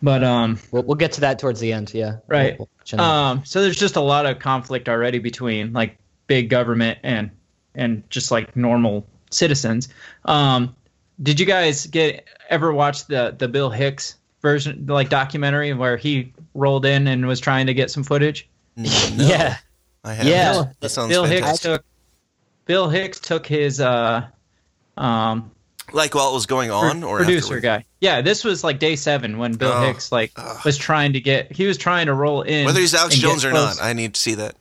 But 0.00 0.22
um, 0.24 0.58
We'll, 0.70 0.84
we'll 0.84 0.94
get 0.96 1.12
to 1.12 1.20
that 1.22 1.38
towards 1.38 1.60
the 1.60 1.72
end. 1.72 1.92
Yeah. 1.92 2.18
Right. 2.28 2.58
We'll- 2.58 2.68
um, 2.98 3.44
so 3.44 3.62
there's 3.62 3.78
just 3.78 3.96
a 3.96 4.00
lot 4.00 4.26
of 4.26 4.38
conflict 4.38 4.88
already 4.88 5.18
between 5.18 5.72
like 5.72 5.98
big 6.26 6.50
government 6.50 6.98
and 7.02 7.30
and 7.74 8.08
just 8.10 8.30
like 8.30 8.54
normal 8.56 9.06
citizens. 9.30 9.88
Um, 10.24 10.74
did 11.22 11.38
you 11.40 11.46
guys 11.46 11.86
get 11.86 12.26
ever 12.50 12.72
watch 12.72 13.06
the 13.06 13.34
the 13.38 13.48
Bill 13.48 13.70
Hicks 13.70 14.16
version, 14.42 14.86
like 14.86 15.08
documentary, 15.08 15.72
where 15.74 15.96
he 15.96 16.32
rolled 16.54 16.84
in 16.84 17.06
and 17.06 17.26
was 17.26 17.38
trying 17.40 17.66
to 17.66 17.74
get 17.74 17.90
some 17.90 18.02
footage? 18.02 18.48
No, 18.76 18.90
Yeah. 19.26 19.56
I 20.04 20.14
have. 20.14 20.26
Yeah. 20.26 20.64
that 20.80 20.88
sounds 20.88 21.10
Bill 21.10 21.24
Hicks 21.24 21.58
took 21.60 21.84
Bill 22.64 22.88
Hicks 22.88 23.20
took 23.20 23.46
his 23.46 23.80
uh, 23.80 24.26
um, 24.96 25.50
Like 25.92 26.14
while 26.14 26.30
it 26.30 26.34
was 26.34 26.46
going 26.46 26.70
on, 26.70 27.02
or 27.04 27.18
producer 27.18 27.56
afterward? 27.56 27.62
guy. 27.62 27.84
Yeah, 28.00 28.20
this 28.20 28.44
was 28.44 28.64
like 28.64 28.78
day 28.78 28.96
seven 28.96 29.38
when 29.38 29.52
Bill 29.54 29.72
Oh. 29.72 29.86
Hicks 29.86 30.10
like 30.10 30.32
was 30.64 30.76
trying 30.76 31.12
to 31.12 31.20
get 31.20 31.52
he 31.52 31.66
was 31.66 31.76
trying 31.78 32.06
to 32.06 32.14
roll 32.14 32.42
in. 32.42 32.66
Whether 32.66 32.80
he's 32.80 32.94
Alex 32.94 33.16
Jones 33.16 33.44
or 33.44 33.50
close. 33.50 33.78
not, 33.78 33.84
I 33.84 33.92
need 33.92 34.14
to 34.14 34.20
see 34.20 34.34
that. 34.36 34.56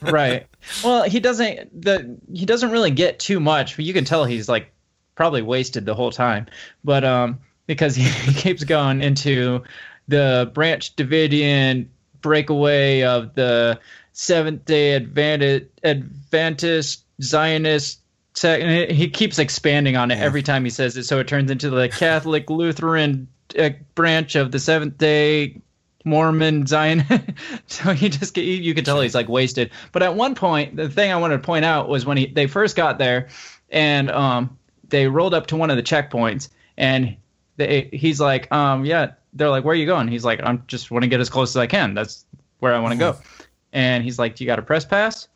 right. 0.02 0.46
Well, 0.82 1.04
he 1.04 1.20
doesn't 1.20 1.82
the 1.82 2.18
he 2.32 2.46
doesn't 2.46 2.70
really 2.70 2.90
get 2.90 3.18
too 3.18 3.40
much, 3.40 3.76
but 3.76 3.84
you 3.84 3.92
can 3.92 4.04
tell 4.04 4.24
he's 4.24 4.48
like 4.48 4.72
probably 5.14 5.42
wasted 5.42 5.86
the 5.86 5.94
whole 5.94 6.10
time. 6.10 6.46
But 6.82 7.04
um 7.04 7.38
because 7.66 7.94
he, 7.94 8.04
he 8.08 8.32
keeps 8.34 8.64
going 8.64 9.02
into 9.02 9.62
the 10.08 10.50
Branch 10.54 10.94
Davidian 10.96 11.86
breakaway 12.20 13.02
of 13.02 13.34
the 13.34 13.78
Seventh 14.12 14.64
Day 14.64 14.94
Adventist 14.94 15.66
Adventist 15.84 17.04
Zionist 17.22 18.00
sect, 18.34 18.92
he 18.92 19.08
keeps 19.08 19.38
expanding 19.38 19.96
on 19.96 20.10
it 20.10 20.18
every 20.18 20.42
time 20.42 20.64
he 20.64 20.70
says 20.70 20.96
it. 20.96 21.04
So 21.04 21.18
it 21.18 21.28
turns 21.28 21.50
into 21.50 21.70
the 21.70 21.88
Catholic 21.88 22.50
Lutheran 22.50 23.28
uh, 23.58 23.70
branch 23.94 24.34
of 24.34 24.52
the 24.52 24.58
Seventh 24.58 24.98
Day 24.98 25.60
Mormon 26.04 26.66
Zion. 26.66 27.04
so 27.66 27.92
he 27.92 28.08
just 28.08 28.36
you 28.36 28.74
can 28.74 28.84
tell 28.84 29.00
he's 29.00 29.14
like 29.14 29.28
wasted. 29.28 29.70
But 29.92 30.02
at 30.02 30.14
one 30.14 30.34
point, 30.34 30.76
the 30.76 30.88
thing 30.88 31.12
I 31.12 31.16
wanted 31.16 31.38
to 31.38 31.42
point 31.42 31.64
out 31.64 31.88
was 31.88 32.06
when 32.06 32.16
he 32.16 32.26
they 32.26 32.46
first 32.46 32.76
got 32.76 32.98
there, 32.98 33.28
and 33.70 34.10
um 34.10 34.58
they 34.88 35.06
rolled 35.06 35.34
up 35.34 35.46
to 35.48 35.56
one 35.56 35.70
of 35.70 35.76
the 35.76 35.82
checkpoints, 35.82 36.48
and 36.76 37.16
they 37.56 37.90
he's 37.92 38.20
like 38.20 38.50
um 38.52 38.84
yeah 38.84 39.12
they're 39.32 39.50
like 39.50 39.64
where 39.64 39.72
are 39.72 39.76
you 39.76 39.86
going? 39.86 40.08
He's 40.08 40.24
like 40.24 40.40
I'm 40.42 40.64
just 40.66 40.90
want 40.90 41.02
to 41.02 41.08
get 41.08 41.20
as 41.20 41.30
close 41.30 41.50
as 41.50 41.56
I 41.56 41.66
can. 41.66 41.94
That's 41.94 42.24
where 42.58 42.74
I 42.74 42.78
want 42.78 42.92
to 42.92 42.98
go. 42.98 43.12
Hmm. 43.12 43.42
And 43.72 44.04
he's 44.04 44.18
like, 44.18 44.34
do 44.34 44.44
you 44.44 44.48
got 44.48 44.58
a 44.58 44.62
press 44.62 44.84
pass? 44.84 45.28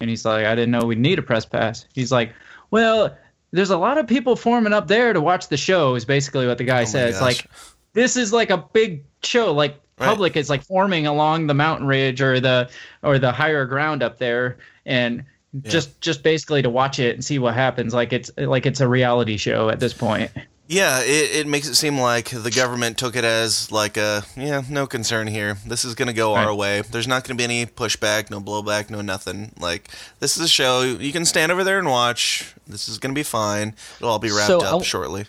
And 0.00 0.08
he's 0.08 0.24
like, 0.24 0.46
I 0.46 0.54
didn't 0.54 0.70
know 0.70 0.86
we'd 0.86 0.98
need 0.98 1.18
a 1.18 1.22
press 1.22 1.44
pass. 1.44 1.86
He's 1.92 2.12
like, 2.12 2.32
well, 2.70 3.16
there's 3.50 3.70
a 3.70 3.76
lot 3.76 3.98
of 3.98 4.06
people 4.06 4.36
forming 4.36 4.72
up 4.72 4.86
there 4.86 5.12
to 5.12 5.20
watch 5.20 5.48
the 5.48 5.56
show. 5.56 5.96
Is 5.96 6.04
basically 6.04 6.46
what 6.46 6.58
the 6.58 6.64
guy 6.64 6.82
oh 6.82 6.84
says. 6.84 7.20
Like, 7.20 7.46
this 7.92 8.16
is 8.16 8.32
like 8.32 8.50
a 8.50 8.58
big 8.72 9.04
show. 9.22 9.52
Like, 9.52 9.80
Right. 10.00 10.06
public 10.06 10.34
is 10.34 10.48
like 10.48 10.62
forming 10.62 11.06
along 11.06 11.46
the 11.46 11.52
mountain 11.52 11.86
ridge 11.86 12.22
or 12.22 12.40
the 12.40 12.70
or 13.02 13.18
the 13.18 13.32
higher 13.32 13.66
ground 13.66 14.02
up 14.02 14.16
there, 14.16 14.56
and 14.86 15.24
just 15.62 16.00
just 16.00 16.22
basically 16.22 16.62
to 16.62 16.70
watch 16.70 16.98
it 16.98 17.14
and 17.14 17.24
see 17.24 17.38
what 17.38 17.54
happens. 17.54 17.92
Like 17.94 18.12
it's 18.12 18.30
like 18.36 18.66
it's 18.66 18.80
a 18.80 18.88
reality 18.88 19.36
show 19.36 19.68
at 19.68 19.80
this 19.80 19.92
point. 19.92 20.30
Yeah, 20.68 21.00
it, 21.02 21.34
it 21.34 21.46
makes 21.48 21.66
it 21.66 21.74
seem 21.74 21.98
like 21.98 22.28
the 22.30 22.50
government 22.52 22.96
took 22.96 23.16
it 23.16 23.24
as 23.24 23.72
like 23.72 23.96
a 23.96 24.22
yeah, 24.36 24.62
no 24.70 24.86
concern 24.86 25.26
here. 25.26 25.56
This 25.66 25.84
is 25.84 25.96
gonna 25.96 26.12
go 26.12 26.34
our 26.36 26.54
way. 26.54 26.82
There's 26.82 27.08
not 27.08 27.24
gonna 27.24 27.36
be 27.36 27.42
any 27.42 27.66
pushback, 27.66 28.30
no 28.30 28.40
blowback, 28.40 28.88
no 28.88 29.00
nothing. 29.00 29.52
Like 29.58 29.88
this 30.20 30.36
is 30.36 30.44
a 30.44 30.48
show 30.48 30.82
you 30.82 31.10
can 31.12 31.24
stand 31.24 31.50
over 31.50 31.64
there 31.64 31.80
and 31.80 31.88
watch. 31.88 32.54
This 32.68 32.88
is 32.88 32.98
gonna 32.98 33.14
be 33.14 33.24
fine. 33.24 33.74
It'll 33.98 34.10
all 34.10 34.20
be 34.20 34.30
wrapped 34.30 34.46
So, 34.46 34.60
up 34.60 34.80
I- 34.80 34.84
shortly. 34.84 35.24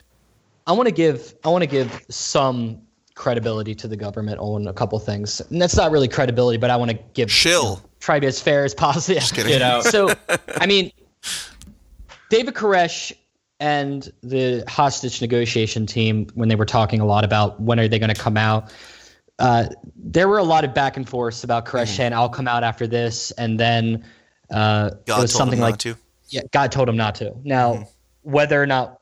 I 0.67 0.74
want 0.74 0.88
to 0.88 0.93
give 0.93 1.34
I 1.43 1.49
want 1.49 1.63
to 1.63 1.67
give 1.67 2.05
some 2.09 2.80
credibility 3.15 3.74
to 3.76 3.88
the 3.88 3.97
government 3.97 4.39
on 4.39 4.67
a 4.67 4.74
couple 4.74 4.97
things. 4.99 5.41
And 5.41 5.59
that's 5.59 5.76
not 5.76 5.89
really 5.91 6.07
credibility, 6.07 6.59
but 6.59 6.69
I 6.69 6.76
want 6.76 6.91
to 6.91 6.99
give 7.15 7.32
Shill. 7.32 7.82
Try 8.02 8.18
to 8.18 8.22
be 8.22 8.28
as 8.28 8.41
fair 8.41 8.66
as 8.66 8.74
possible. 8.74 9.16
Just 9.20 9.34
kidding. 9.34 9.52
Get 9.52 9.62
out. 9.62 9.86
So, 9.86 10.14
I 10.58 10.66
mean, 10.66 10.91
David 12.30 12.54
Koresh 12.56 13.14
and 13.60 14.12
the 14.24 14.64
hostage 14.68 15.22
negotiation 15.22 15.86
team, 15.86 16.28
when 16.34 16.49
they 16.49 16.56
were 16.56 16.66
talking 16.66 16.99
a 16.99 17.06
lot 17.06 17.24
about 17.24 17.62
when 17.62 17.80
are 17.80 17.88
they 17.88 17.99
going 17.99 18.14
to 18.14 18.20
come 18.20 18.36
out, 18.36 18.74
uh, 19.39 19.68
there 19.95 20.28
were 20.28 20.39
a 20.39 20.43
lot 20.43 20.66
of 20.66 20.74
back 20.74 20.97
and 20.97 21.08
forth 21.08 21.43
about 21.43 21.66
Koresh 21.66 21.95
saying, 21.95 22.14
"I'll 22.14 22.30
come 22.30 22.47
out 22.47 22.64
after 22.64 22.86
this," 22.86 23.32
and 23.32 23.60
then 23.60 24.04
uh, 24.49 24.89
God 25.06 25.20
it 25.20 25.22
was 25.22 25.32
told 25.32 25.39
something 25.39 25.60
him 25.60 25.64
like, 25.64 25.74
not 25.74 25.80
to. 25.80 25.95
"Yeah, 26.30 26.41
God 26.52 26.72
told 26.72 26.89
him 26.89 26.97
not 26.97 27.16
to." 27.16 27.34
Now, 27.43 27.88
whether 28.22 28.62
or 28.62 28.68
not 28.68 29.02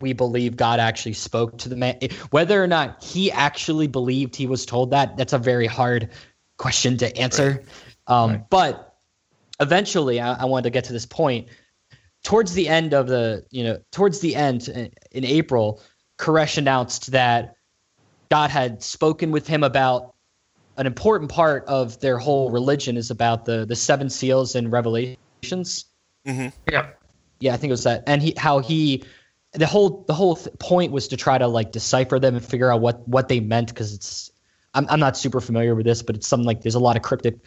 we 0.00 0.12
believe 0.12 0.56
God 0.56 0.80
actually 0.80 1.14
spoke 1.14 1.58
to 1.58 1.68
the 1.68 1.76
man, 1.76 1.98
whether 2.30 2.62
or 2.62 2.66
not 2.66 3.02
he 3.02 3.32
actually 3.32 3.86
believed 3.86 4.36
he 4.36 4.46
was 4.46 4.64
told 4.64 4.90
that, 4.90 5.16
that's 5.16 5.32
a 5.32 5.38
very 5.38 5.66
hard 5.66 6.10
question 6.56 6.96
to 6.98 7.16
answer. 7.16 7.64
Um, 8.08 8.44
But 8.50 8.96
eventually, 9.60 10.20
I, 10.20 10.34
I 10.34 10.44
wanted 10.46 10.64
to 10.64 10.70
get 10.70 10.84
to 10.84 10.92
this 10.92 11.06
point. 11.06 11.48
Towards 12.24 12.54
the 12.54 12.68
end 12.68 12.94
of 12.94 13.06
the, 13.06 13.44
you 13.50 13.62
know, 13.62 13.78
towards 13.92 14.20
the 14.20 14.34
end 14.34 14.68
in, 14.68 14.90
in 15.12 15.24
April, 15.24 15.80
Koresh 16.18 16.58
announced 16.58 17.12
that 17.12 17.54
God 18.30 18.50
had 18.50 18.82
spoken 18.82 19.30
with 19.30 19.46
him 19.46 19.62
about 19.62 20.14
an 20.76 20.86
important 20.86 21.30
part 21.30 21.64
of 21.66 22.00
their 22.00 22.18
whole 22.18 22.50
religion 22.50 22.96
is 22.96 23.10
about 23.10 23.44
the 23.44 23.66
the 23.66 23.76
seven 23.76 24.10
seals 24.10 24.54
and 24.54 24.70
revelations. 24.72 25.86
Yeah. 26.70 26.90
Yeah, 27.40 27.54
I 27.54 27.56
think 27.56 27.70
it 27.70 27.72
was 27.72 27.84
that, 27.84 28.02
and 28.06 28.20
he 28.20 28.34
how 28.36 28.58
he 28.58 29.04
the 29.52 29.66
whole 29.66 30.04
the 30.06 30.14
whole 30.14 30.36
th- 30.36 30.56
point 30.58 30.92
was 30.92 31.08
to 31.08 31.16
try 31.16 31.38
to 31.38 31.46
like 31.46 31.72
decipher 31.72 32.18
them 32.18 32.34
and 32.34 32.44
figure 32.44 32.72
out 32.72 32.80
what 32.80 33.06
what 33.08 33.28
they 33.28 33.40
meant 33.40 33.68
because 33.68 33.94
it's 33.94 34.30
I'm 34.74 34.86
I'm 34.90 35.00
not 35.00 35.16
super 35.16 35.40
familiar 35.40 35.74
with 35.74 35.86
this, 35.86 36.02
but 36.02 36.16
it's 36.16 36.26
something 36.26 36.46
like 36.46 36.62
there's 36.62 36.74
a 36.74 36.80
lot 36.80 36.96
of 36.96 37.02
cryptic 37.02 37.38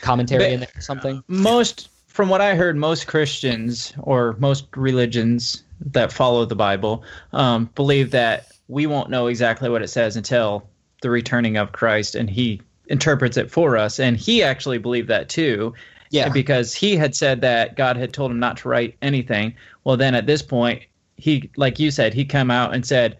commentary 0.00 0.44
But- 0.44 0.52
in 0.52 0.60
there 0.60 0.68
or 0.76 0.80
something. 0.80 1.22
most 1.28 1.88
from 2.08 2.28
what 2.30 2.40
I 2.40 2.54
heard, 2.54 2.76
most 2.76 3.06
Christians 3.06 3.92
or 3.98 4.36
most 4.38 4.64
religions 4.74 5.62
that 5.92 6.10
follow 6.10 6.46
the 6.46 6.56
Bible 6.56 7.04
um, 7.34 7.68
believe 7.74 8.10
that 8.12 8.46
we 8.68 8.86
won't 8.86 9.10
know 9.10 9.26
exactly 9.26 9.68
what 9.68 9.82
it 9.82 9.88
says 9.88 10.16
until 10.16 10.66
the 11.02 11.10
returning 11.10 11.58
of 11.58 11.72
Christ, 11.72 12.14
and 12.14 12.30
He 12.30 12.62
interprets 12.88 13.36
it 13.36 13.50
for 13.50 13.76
us. 13.76 13.98
And 14.00 14.16
he 14.16 14.42
actually 14.42 14.78
believed 14.78 15.08
that 15.08 15.28
too, 15.28 15.74
Yeah. 16.10 16.28
because 16.30 16.72
he 16.72 16.96
had 16.96 17.14
said 17.14 17.40
that 17.42 17.76
God 17.76 17.96
had 17.96 18.12
told 18.14 18.30
him 18.30 18.38
not 18.38 18.56
to 18.58 18.68
write 18.68 18.96
anything. 19.02 19.52
Well, 19.84 19.96
then 19.98 20.14
at 20.14 20.26
this 20.26 20.40
point, 20.40 20.82
he, 21.16 21.50
like 21.56 21.78
you 21.78 21.90
said, 21.90 22.14
he 22.14 22.24
come 22.24 22.50
out 22.50 22.74
and 22.74 22.86
said, 22.86 23.18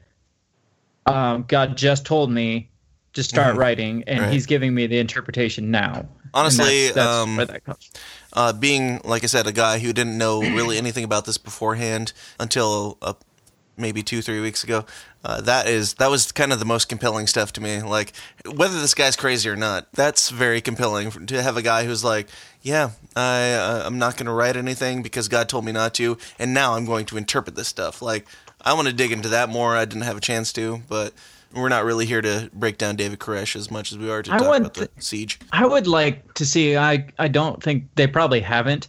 um, 1.06 1.44
"God 1.48 1.76
just 1.76 2.04
told 2.06 2.30
me." 2.30 2.68
To 3.12 3.22
start 3.22 3.54
Mhm. 3.54 3.58
writing, 3.58 4.04
and 4.06 4.20
Right. 4.20 4.30
he's 4.34 4.44
giving 4.44 4.74
me 4.74 4.86
the 4.86 4.98
interpretation 4.98 5.70
now. 5.70 6.04
Honestly, 6.37 6.84
that's, 6.84 6.95
that's 6.95 7.09
um, 7.09 7.37
where 7.37 7.47
that 7.47 7.64
comes. 7.64 7.91
uh, 8.32 8.53
being 8.53 9.01
like 9.05 9.24
I 9.24 9.26
said, 9.26 9.47
a 9.47 9.53
guy 9.53 9.78
who 9.78 9.93
didn't 9.93 10.18
know 10.18 10.41
really 10.41 10.76
anything 10.84 11.05
about 11.05 11.24
this 11.24 11.39
beforehand 11.39 12.12
until 12.39 12.99
uh, 13.03 13.14
maybe 13.76 14.03
two 14.03 14.22
three 14.22 14.41
weeks 14.41 14.62
ago. 14.62 14.84
Uh, 15.24 15.41
that 15.41 15.66
is 15.66 15.95
that 15.95 16.11
was 16.11 16.30
kind 16.30 16.53
of 16.53 16.59
the 16.59 16.64
most 16.64 16.89
compelling 16.89 17.26
stuff 17.26 17.53
to 17.53 17.61
me. 17.61 17.82
Like 17.82 18.12
whether 18.55 18.80
this 18.80 18.95
guy's 18.95 19.16
crazy 19.16 19.49
or 19.49 19.57
not, 19.57 19.91
that's 19.93 20.30
very 20.30 20.61
compelling 20.61 21.11
to 21.26 21.43
have 21.43 21.57
a 21.57 21.62
guy 21.62 21.84
who's 21.84 22.05
like, 22.05 22.28
yeah, 22.62 22.91
I 23.16 23.53
uh, 23.55 23.82
I'm 23.84 23.99
not 23.99 24.16
going 24.16 24.26
to 24.26 24.32
write 24.32 24.57
anything 24.57 25.03
because 25.03 25.28
God 25.28 25.49
told 25.49 25.64
me 25.64 25.72
not 25.72 25.95
to, 25.95 26.16
and 26.39 26.55
now 26.55 26.74
I'm 26.74 26.84
going 26.84 27.07
to 27.07 27.16
interpret 27.16 27.57
this 27.57 27.68
stuff. 27.68 28.03
Like 28.03 28.26
I 28.61 28.74
want 28.74 28.89
to 28.89 28.95
dig 28.95 29.11
into 29.11 29.30
that 29.30 29.49
more. 29.49 29.74
I 29.76 29.84
didn't 29.84 30.03
have 30.03 30.18
a 30.18 30.20
chance 30.20 30.53
to, 30.55 30.82
but. 30.89 31.12
We're 31.55 31.68
not 31.70 31.84
really 31.84 32.05
here 32.07 32.20
to 32.20 32.51
break 32.53 32.76
down 32.78 32.97
David 32.97 33.18
Koresh 33.18 33.57
as 33.57 33.70
much 33.70 33.92
as 33.92 33.99
we 33.99 34.11
are 34.11 34.22
to 34.22 34.34
I 34.34 34.38
talk 34.38 34.49
want 34.49 34.61
about 34.66 34.74
the 34.74 34.90
siege. 35.03 35.38
I 35.53 35.64
would 35.66 35.86
like 35.86 36.34
to 36.34 36.44
see. 36.44 36.76
I 36.76 37.07
I 37.18 37.28
don't 37.28 37.62
think 37.62 37.94
they 37.94 38.07
probably 38.07 38.40
haven't. 38.40 38.88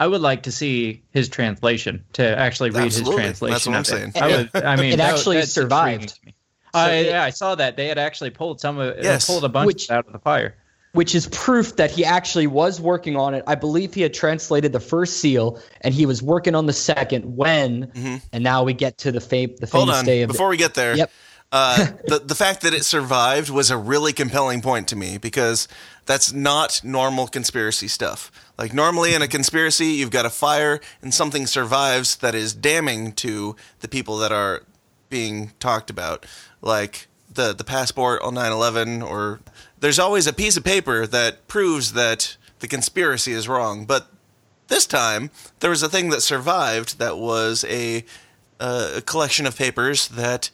I 0.00 0.06
would 0.06 0.20
like 0.22 0.44
to 0.44 0.52
see 0.52 1.02
his 1.12 1.28
translation 1.28 2.02
to 2.14 2.38
actually 2.38 2.70
read 2.70 2.84
Absolutely. 2.86 3.12
his 3.22 3.38
translation. 3.38 3.52
That's 3.52 3.66
what 3.66 3.74
I'm 3.74 3.80
of 3.80 3.86
saying. 3.86 4.12
I 4.20 4.26
would. 4.54 4.64
I 4.64 4.76
mean, 4.76 4.92
It 4.94 5.00
actually 5.00 5.36
that's 5.36 5.52
survived. 5.52 6.02
intriguing 6.02 6.16
to 6.22 6.26
me. 6.26 6.34
So 6.72 6.78
I, 6.80 6.90
it- 6.92 7.06
yeah, 7.06 7.22
I 7.24 7.30
saw 7.30 7.54
that 7.56 7.76
they 7.76 7.86
had 7.86 7.98
actually 7.98 8.30
pulled 8.30 8.60
some 8.60 8.78
of 8.78 8.96
Yes. 9.02 9.26
pulled 9.26 9.44
a 9.44 9.48
bunch 9.48 9.66
Which- 9.66 9.90
out 9.90 10.06
of 10.06 10.12
the 10.12 10.18
fire. 10.20 10.56
which 10.92 11.14
is 11.14 11.28
proof 11.28 11.76
that 11.76 11.90
he 11.90 12.04
actually 12.04 12.46
was 12.48 12.80
working 12.80 13.14
on 13.16 13.34
it. 13.34 13.44
I 13.46 13.54
believe 13.56 13.92
he 13.94 14.00
had 14.02 14.12
translated 14.14 14.72
the 14.72 14.80
first 14.80 15.18
seal, 15.18 15.60
and 15.82 15.92
he 15.94 16.04
was 16.06 16.20
working 16.22 16.54
on 16.56 16.66
the 16.66 16.72
second. 16.72 17.36
When, 17.36 17.92
and 18.32 18.42
now 18.42 18.64
we 18.64 18.72
get 18.72 18.98
to 18.98 19.12
the 19.12 19.20
fame, 19.20 19.54
the 19.60 19.66
Mm-hmm. 19.66 19.76
Hold 19.76 19.88
famous 19.90 19.98
on, 20.00 20.04
day 20.06 20.22
of 20.22 20.28
before 20.28 20.48
we 20.48 20.56
get 20.56 20.74
there. 20.74 20.96
Yep. 20.96 21.10
Uh, 21.52 21.86
the 22.06 22.20
the 22.20 22.34
fact 22.34 22.62
that 22.62 22.74
it 22.74 22.84
survived 22.84 23.50
was 23.50 23.70
a 23.70 23.76
really 23.76 24.12
compelling 24.12 24.60
point 24.60 24.88
to 24.88 24.96
me 24.96 25.18
because 25.18 25.66
that's 26.06 26.32
not 26.32 26.80
normal 26.84 27.26
conspiracy 27.26 27.88
stuff. 27.88 28.30
Like 28.56 28.72
normally 28.72 29.14
in 29.14 29.22
a 29.22 29.28
conspiracy, 29.28 29.86
you've 29.86 30.10
got 30.10 30.26
a 30.26 30.30
fire 30.30 30.80
and 31.02 31.12
something 31.12 31.46
survives 31.46 32.16
that 32.16 32.34
is 32.34 32.54
damning 32.54 33.12
to 33.14 33.56
the 33.80 33.88
people 33.88 34.16
that 34.18 34.32
are 34.32 34.62
being 35.08 35.52
talked 35.58 35.90
about, 35.90 36.24
like 36.62 37.08
the 37.32 37.52
the 37.52 37.64
passport 37.64 38.22
on 38.22 38.34
9/11 38.34 39.02
or 39.02 39.40
there's 39.80 39.98
always 39.98 40.26
a 40.26 40.32
piece 40.32 40.56
of 40.56 40.64
paper 40.64 41.06
that 41.06 41.48
proves 41.48 41.94
that 41.94 42.36
the 42.60 42.68
conspiracy 42.68 43.32
is 43.32 43.48
wrong, 43.48 43.86
but 43.86 44.08
this 44.68 44.86
time 44.86 45.30
there 45.60 45.70
was 45.70 45.82
a 45.82 45.88
thing 45.88 46.10
that 46.10 46.22
survived 46.22 46.98
that 46.98 47.18
was 47.18 47.64
a, 47.68 48.04
uh, 48.60 48.92
a 48.96 49.00
collection 49.00 49.46
of 49.46 49.56
papers 49.56 50.08
that 50.08 50.50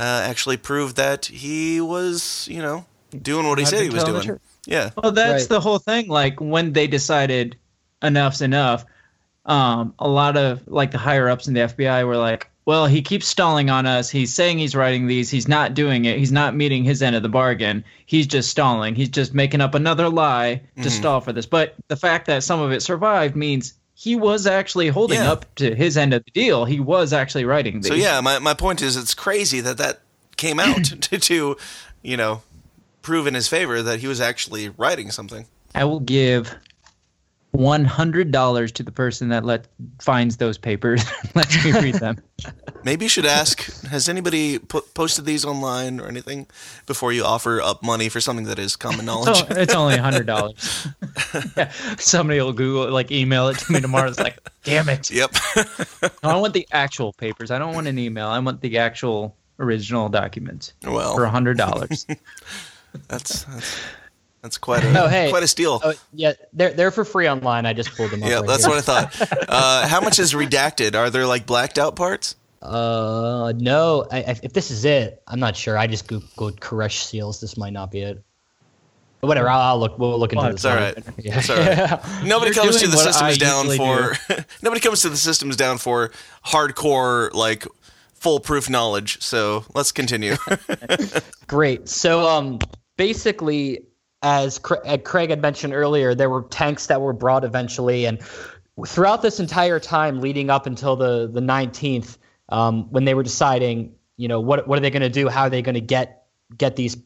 uh, 0.00 0.22
actually 0.24 0.56
proved 0.56 0.96
that 0.96 1.26
he 1.26 1.80
was, 1.80 2.48
you 2.50 2.60
know, 2.62 2.86
doing 3.22 3.46
what 3.46 3.58
he 3.58 3.64
Had 3.64 3.70
said 3.70 3.82
he 3.82 3.90
was 3.90 4.04
doing. 4.04 4.40
Yeah. 4.66 4.90
Well, 4.96 5.12
that's 5.12 5.42
Right. 5.44 5.48
the 5.48 5.60
whole 5.60 5.78
thing. 5.78 6.08
Like 6.08 6.40
when 6.40 6.72
they 6.72 6.86
decided 6.86 7.56
enough's 8.02 8.40
enough, 8.40 8.84
um, 9.46 9.94
a 9.98 10.08
lot 10.08 10.36
of 10.36 10.66
like 10.66 10.90
the 10.90 10.98
higher 10.98 11.28
ups 11.28 11.48
in 11.48 11.54
the 11.54 11.60
FBI 11.60 12.04
were 12.06 12.16
like, 12.16 12.48
"Well, 12.66 12.86
he 12.86 13.02
keeps 13.02 13.26
stalling 13.26 13.70
on 13.70 13.86
us. 13.86 14.10
He's 14.10 14.32
saying 14.32 14.58
he's 14.58 14.76
writing 14.76 15.06
these. 15.06 15.30
He's 15.30 15.48
not 15.48 15.74
doing 15.74 16.04
it. 16.04 16.18
He's 16.18 16.32
not 16.32 16.54
meeting 16.54 16.84
his 16.84 17.02
end 17.02 17.16
of 17.16 17.22
the 17.22 17.28
bargain. 17.28 17.84
He's 18.06 18.26
just 18.26 18.50
stalling. 18.50 18.94
He's 18.94 19.08
just 19.08 19.34
making 19.34 19.60
up 19.60 19.74
another 19.74 20.08
lie 20.08 20.62
to 20.76 20.80
Mm-hmm. 20.82 20.88
stall 20.90 21.20
for 21.20 21.32
this." 21.32 21.46
But 21.46 21.74
the 21.88 21.96
fact 21.96 22.26
that 22.26 22.42
some 22.42 22.60
of 22.60 22.70
it 22.72 22.82
survived 22.82 23.34
means 23.34 23.74
he 24.00 24.16
was 24.16 24.46
actually 24.46 24.88
holding 24.88 25.18
Yeah. 25.20 25.30
up 25.30 25.54
to 25.56 25.74
his 25.74 25.98
end 25.98 26.14
of 26.14 26.24
the 26.24 26.30
deal. 26.30 26.64
He 26.64 26.80
was 26.80 27.12
actually 27.12 27.44
writing 27.44 27.82
these. 27.82 27.88
So 27.88 27.94
yeah, 27.94 28.18
my 28.22 28.38
my 28.38 28.54
point 28.54 28.80
is, 28.80 28.96
it's 28.96 29.12
crazy 29.12 29.60
that 29.60 29.76
that 29.76 30.00
came 30.38 30.58
out 30.58 30.84
to, 31.02 31.18
to, 31.18 31.56
you 32.00 32.16
know, 32.16 32.40
prove 33.02 33.26
in 33.26 33.34
his 33.34 33.46
favor 33.46 33.82
that 33.82 34.00
he 34.00 34.06
was 34.06 34.18
actually 34.18 34.70
writing 34.70 35.10
something. 35.10 35.46
I 35.74 35.84
will 35.84 36.00
give 36.00 36.54
one 37.52 37.84
hundred 37.84 38.30
dollars 38.30 38.70
to 38.72 38.82
the 38.82 38.92
person 38.92 39.28
that 39.30 39.44
let 39.44 39.66
finds 40.00 40.36
those 40.36 40.56
papers 40.56 41.02
and 41.22 41.36
lets 41.36 41.64
me 41.64 41.72
read 41.72 41.96
them. 41.96 42.18
Maybe 42.84 43.04
you 43.04 43.08
should 43.08 43.26
ask: 43.26 43.82
Has 43.88 44.08
anybody 44.08 44.58
po- 44.58 44.84
posted 44.94 45.24
these 45.24 45.44
online 45.44 46.00
or 46.00 46.06
anything 46.06 46.46
before 46.86 47.12
you 47.12 47.24
offer 47.24 47.60
up 47.60 47.82
money 47.82 48.08
for 48.08 48.20
something 48.20 48.46
that 48.46 48.58
is 48.58 48.76
common 48.76 49.04
knowledge? 49.04 49.36
So 49.36 49.46
it's 49.50 49.74
only 49.74 49.96
a 49.96 50.02
hundred 50.02 50.26
dollars. 50.34 50.86
yeah, 51.56 51.70
somebody 51.98 52.40
will 52.40 52.52
Google 52.52 52.84
it, 52.84 52.90
like 52.90 53.10
email 53.10 53.48
it 53.48 53.58
to 53.58 53.72
me 53.72 53.80
tomorrow. 53.80 54.08
It's 54.08 54.20
like, 54.20 54.38
damn 54.64 54.88
it! 54.88 55.10
Yep. 55.10 55.34
I 56.22 56.36
want 56.36 56.54
the 56.54 56.66
actual 56.72 57.12
papers. 57.12 57.50
I 57.50 57.58
don't 57.58 57.74
want 57.74 57.88
an 57.88 57.98
email. 57.98 58.28
I 58.28 58.38
want 58.38 58.60
the 58.60 58.78
actual 58.78 59.36
original 59.58 60.08
documents 60.08 60.72
for 60.82 61.24
a 61.24 61.30
hundred 61.30 61.58
dollars. 61.58 62.06
that's 63.08 63.42
that's, 63.44 63.76
that's 64.42 64.58
quite 64.58 64.82
a 64.84 64.88
Oh, 65.04 65.08
hey. 65.08 65.30
quite 65.30 65.42
a 65.42 65.48
steal. 65.48 65.80
Oh, 65.82 65.92
yeah, 66.12 66.32
they're 66.52 66.72
they're 66.72 66.90
for 66.90 67.04
free 67.04 67.28
online. 67.28 67.66
I 67.66 67.72
just 67.72 67.94
pulled 67.96 68.10
them 68.10 68.22
up. 68.22 68.28
yeah, 68.28 68.36
right 68.38 68.46
that's 68.46 68.64
here. 68.64 68.74
what 68.74 68.88
I 68.88 69.06
thought. 69.06 69.28
Uh, 69.50 69.88
how 69.88 70.00
much 70.00 70.18
is 70.18 70.32
redacted? 70.32 70.94
Are 70.94 71.10
there 71.10 71.26
like 71.26 71.44
blacked 71.46 71.78
out 71.78 71.96
parts? 71.96 72.36
Uh, 72.62 73.52
no. 73.56 74.06
I, 74.12 74.18
I- 74.18 74.40
if 74.42 74.52
this 74.52 74.70
is 74.70 74.84
it, 74.84 75.22
I'm 75.26 75.40
not 75.40 75.56
sure. 75.56 75.76
I 75.78 75.86
just 75.86 76.06
googled 76.06 76.60
Koresh 76.60 77.02
seals. 77.04 77.40
This 77.40 77.56
might 77.56 77.72
not 77.72 77.90
be 77.90 78.00
it. 78.00 78.22
But 79.20 79.26
whatever. 79.28 79.50
I'll, 79.50 79.60
I'll 79.60 79.78
look. 79.80 79.98
We'll 79.98 80.18
look 80.18 80.32
into 80.32 80.42
Well, 80.44 80.52
this. 80.52 80.60
It's 80.60 80.64
all 80.64 80.76
later. 80.76 81.02
right. 81.06 81.24
Yeah. 81.24 81.38
It's 81.38 81.50
all 81.50 81.56
right. 81.58 82.24
Nobody 82.24 82.54
You're 82.54 82.64
comes 82.64 82.80
to 82.80 82.86
the 82.88 82.96
systems 82.96 83.38
down 83.38 83.66
usually 83.66 83.76
for. 83.78 84.44
nobody 84.62 84.80
comes 84.80 85.02
to 85.02 85.08
the 85.10 85.16
systems 85.16 85.56
down 85.56 85.76
for 85.78 86.10
hardcore 86.46 87.32
like 87.34 87.66
foolproof 88.14 88.70
knowledge. 88.70 89.20
So 89.20 89.64
let's 89.74 89.92
continue. 89.92 90.36
Great. 91.48 91.88
So, 91.88 92.26
um, 92.28 92.58
basically, 92.96 93.84
as 94.22 94.60
uh, 94.70 94.98
Craig 94.98 95.30
had 95.30 95.40
mentioned 95.40 95.72
earlier, 95.72 96.14
there 96.14 96.30
were 96.30 96.42
tanks 96.42 96.86
that 96.86 97.00
were 97.00 97.12
brought 97.12 97.44
eventually, 97.44 98.04
and 98.04 98.20
throughout 98.86 99.22
this 99.22 99.40
entire 99.40 99.80
time 99.80 100.20
leading 100.20 100.50
up 100.50 100.66
until 100.66 100.96
the 100.96 101.28
the 101.32 101.40
19th, 101.40 102.18
um, 102.48 102.90
when 102.90 103.04
they 103.04 103.14
were 103.14 103.22
deciding, 103.22 103.94
you 104.16 104.28
know, 104.28 104.40
what 104.40 104.66
what 104.68 104.78
are 104.78 104.82
they 104.82 104.90
going 104.90 105.02
to 105.02 105.08
do? 105.08 105.28
How 105.28 105.42
are 105.42 105.50
they 105.50 105.62
going 105.62 105.74
to 105.74 105.80
get 105.80 106.24
get 106.56 106.76
these 106.76 106.96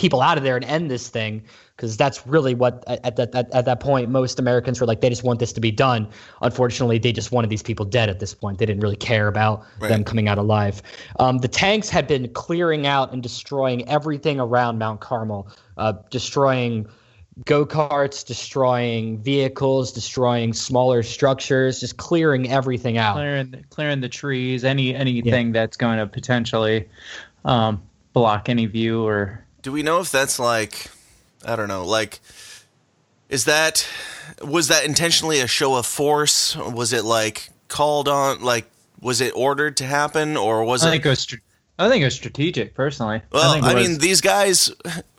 people 0.00 0.22
out 0.22 0.38
of 0.38 0.44
there 0.44 0.56
and 0.56 0.64
end 0.64 0.90
this 0.90 1.08
thing? 1.08 1.42
Because 1.76 1.96
that's 1.96 2.26
really 2.26 2.54
what 2.54 2.82
at 2.86 3.04
at 3.04 3.16
that 3.16 3.34
at, 3.34 3.54
at 3.54 3.64
that 3.66 3.80
point 3.80 4.08
most 4.08 4.38
Americans 4.38 4.80
were 4.80 4.86
like, 4.86 5.00
they 5.00 5.08
just 5.08 5.22
want 5.22 5.38
this 5.38 5.52
to 5.52 5.60
be 5.60 5.70
done. 5.70 6.08
Unfortunately, 6.42 6.98
they 6.98 7.12
just 7.12 7.30
wanted 7.32 7.50
these 7.50 7.62
people 7.62 7.84
dead 7.84 8.08
at 8.08 8.18
this 8.18 8.34
point. 8.34 8.58
They 8.58 8.66
didn't 8.66 8.80
really 8.80 8.96
care 8.96 9.28
about 9.28 9.64
them 9.80 10.02
coming 10.04 10.26
out 10.28 10.38
alive. 10.38 10.82
Um, 11.18 11.38
the 11.38 11.48
tanks 11.48 11.88
had 11.88 12.06
been 12.06 12.28
clearing 12.32 12.86
out 12.86 13.12
and 13.12 13.22
destroying 13.22 13.88
everything 13.88 14.40
around 14.40 14.78
Mount 14.78 15.00
Carmel, 15.00 15.48
uh, 15.76 15.92
destroying 16.10 16.86
go 17.44 17.64
karts, 17.64 18.26
destroying 18.26 19.18
vehicles, 19.22 19.92
destroying 19.92 20.52
smaller 20.52 21.02
structures, 21.02 21.80
just 21.80 21.96
clearing 21.96 22.50
everything 22.50 22.98
out. 22.98 23.14
clearing 23.14 23.64
clearing 23.70 24.00
the 24.00 24.08
trees, 24.08 24.64
any 24.64 24.94
anything 24.94 25.52
that's 25.52 25.76
going 25.76 25.98
to 25.98 26.06
potentially 26.06 26.88
um, 27.44 27.82
block 28.12 28.48
any 28.48 28.66
view 28.66 29.06
or 29.06 29.44
Do 29.62 29.72
we 29.72 29.82
know 29.82 30.00
if 30.00 30.10
that's 30.10 30.38
like, 30.38 30.86
I 31.44 31.56
don't 31.56 31.68
know, 31.68 31.84
like, 31.84 32.20
is 33.28 33.44
that 33.44 33.86
was 34.42 34.68
that 34.68 34.84
intentionally 34.84 35.40
a 35.40 35.46
show 35.46 35.76
of 35.76 35.86
force? 35.86 36.56
Was 36.56 36.92
it 36.92 37.04
like 37.04 37.50
called 37.68 38.08
on? 38.08 38.42
Like, 38.42 38.66
was 39.00 39.20
it 39.20 39.32
ordered 39.36 39.76
to 39.78 39.84
happen, 39.86 40.36
or 40.36 40.64
was 40.64 40.82
I 40.84 40.88
it? 40.88 40.90
think 40.92 41.06
it 41.06 41.08
was. 41.10 41.20
str- 41.20 41.36
I 41.78 41.88
think 41.88 42.02
it 42.02 42.04
was 42.06 42.14
strategic, 42.14 42.74
personally. 42.74 43.22
Well, 43.32 43.54
think 43.54 43.64
I, 43.64 43.74
was- 43.74 43.88
mean, 43.88 43.98
these 43.98 44.20
guys, 44.20 44.70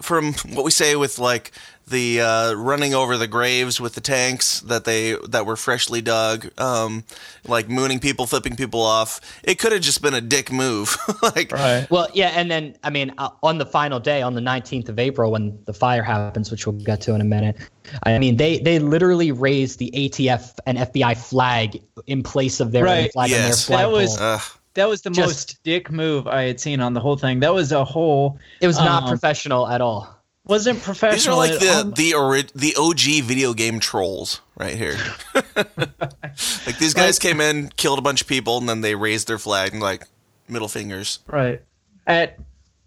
from 0.02 0.34
what 0.50 0.64
we 0.66 0.72
say 0.72 0.96
with 0.96 1.18
like 1.20 1.52
the 1.92 2.22
uh, 2.22 2.54
running 2.54 2.96
over 2.96 3.18
the 3.18 3.28
graves 3.28 3.80
with 3.80 3.94
the 3.94 4.02
tanks 4.02 4.62
that 4.62 4.86
they 4.86 5.16
that 5.30 5.46
were 5.46 5.56
freshly 5.56 6.02
dug, 6.02 6.50
um, 6.60 7.04
like 7.48 7.70
mooning 7.70 8.00
people, 8.00 8.26
flipping 8.26 8.56
people 8.56 8.82
off. 8.82 9.22
It 9.44 9.60
could 9.60 9.72
have 9.72 9.82
just 9.82 10.02
been 10.02 10.16
a 10.16 10.22
dick 10.22 10.52
move. 10.52 10.98
like, 11.22 11.52
right. 11.52 11.86
Well, 11.92 12.08
yeah, 12.16 12.30
and 12.30 12.50
then 12.50 12.76
I 12.84 12.89
mean, 12.89 13.14
uh, 13.20 13.30
on 13.44 13.60
the 13.60 13.66
final 13.68 14.00
day, 14.00 14.24
on 14.24 14.34
the 14.34 14.42
19th 14.42 14.89
of 14.89 14.98
April, 14.98 15.32
when 15.32 15.60
the 15.66 15.74
fire 15.74 16.02
happens, 16.02 16.50
which 16.50 16.66
we'll 16.66 16.76
get 16.84 17.02
to 17.02 17.14
in 17.14 17.22
a 17.22 17.26
minute, 17.26 17.58
I 18.04 18.18
mean, 18.18 18.38
they 18.38 18.58
they 18.60 18.80
literally 18.80 19.32
raised 19.32 19.78
the 19.78 19.92
ATF 19.94 20.58
and 20.66 20.80
FBI 20.80 21.16
flag 21.16 21.80
in 22.08 22.24
place 22.24 22.60
of 22.60 22.72
their 22.72 22.88
own 22.88 22.92
Right. 23.04 23.14
flag 23.14 23.30
Yes. 23.30 23.70
on 23.70 23.76
their 23.78 23.86
That 23.86 23.92
was- 23.92 24.16
flagpole. 24.18 24.36
ugh. 24.36 24.42
That 24.76 24.88
was 24.88 25.02
the 25.02 25.10
Just- 25.10 25.28
most 25.28 25.64
dick 25.66 25.92
move 25.92 26.28
I 26.28 26.44
had 26.44 26.62
seen 26.62 26.80
on 26.80 26.94
the 26.94 27.02
whole 27.02 27.18
thing. 27.18 27.42
That 27.42 27.54
was 27.54 27.74
a 27.74 27.84
whole 27.84 28.39
it 28.62 28.68
was 28.68 28.78
not 28.78 29.04
um, 29.04 29.10
professional 29.10 29.68
at 29.68 29.82
all. 29.82 30.08
Wasn't 30.46 30.82
professional. 30.82 31.39
These 31.42 31.52
are 31.62 31.84
like 31.84 31.86
the 31.86 31.94
the 31.96 32.14
ori- 32.14 32.50
the 32.56 32.76
OG 32.78 33.26
video 33.26 33.54
game 33.54 33.80
trolls 33.80 34.42
right 34.58 34.76
here. 34.76 34.98
like 35.56 36.78
these 36.80 36.94
guys 36.94 37.20
came 37.20 37.39
in, 37.42 37.70
killed 37.78 38.00
a 38.00 38.02
bunch 38.02 38.22
of 38.22 38.28
people, 38.28 38.58
and 38.58 38.68
then 38.68 38.82
they 38.82 38.96
raised 38.96 39.28
their 39.28 39.38
flag 39.38 39.74
and 39.74 39.82
like 39.82 40.06
middle 40.48 40.68
fingers. 40.68 41.20
right 41.28 41.62
at 42.08 42.38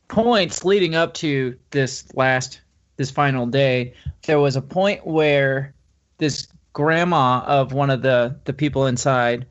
points 0.09 0.65
leading 0.65 0.95
up 0.95 1.15
to 1.15 1.57
this 1.71 2.05
last 2.15 2.61
this 2.97 3.11
final 3.11 3.47
day 3.47 3.95
there 4.27 4.39
was 4.39 4.57
a 4.57 4.63
point 4.63 5.05
where 5.07 5.73
this 6.19 6.47
grandma 6.73 7.41
of 7.47 7.73
one 7.73 7.91
of 7.91 8.03
the 8.03 8.37
the 8.45 8.53
people 8.53 8.87
inside 8.87 9.47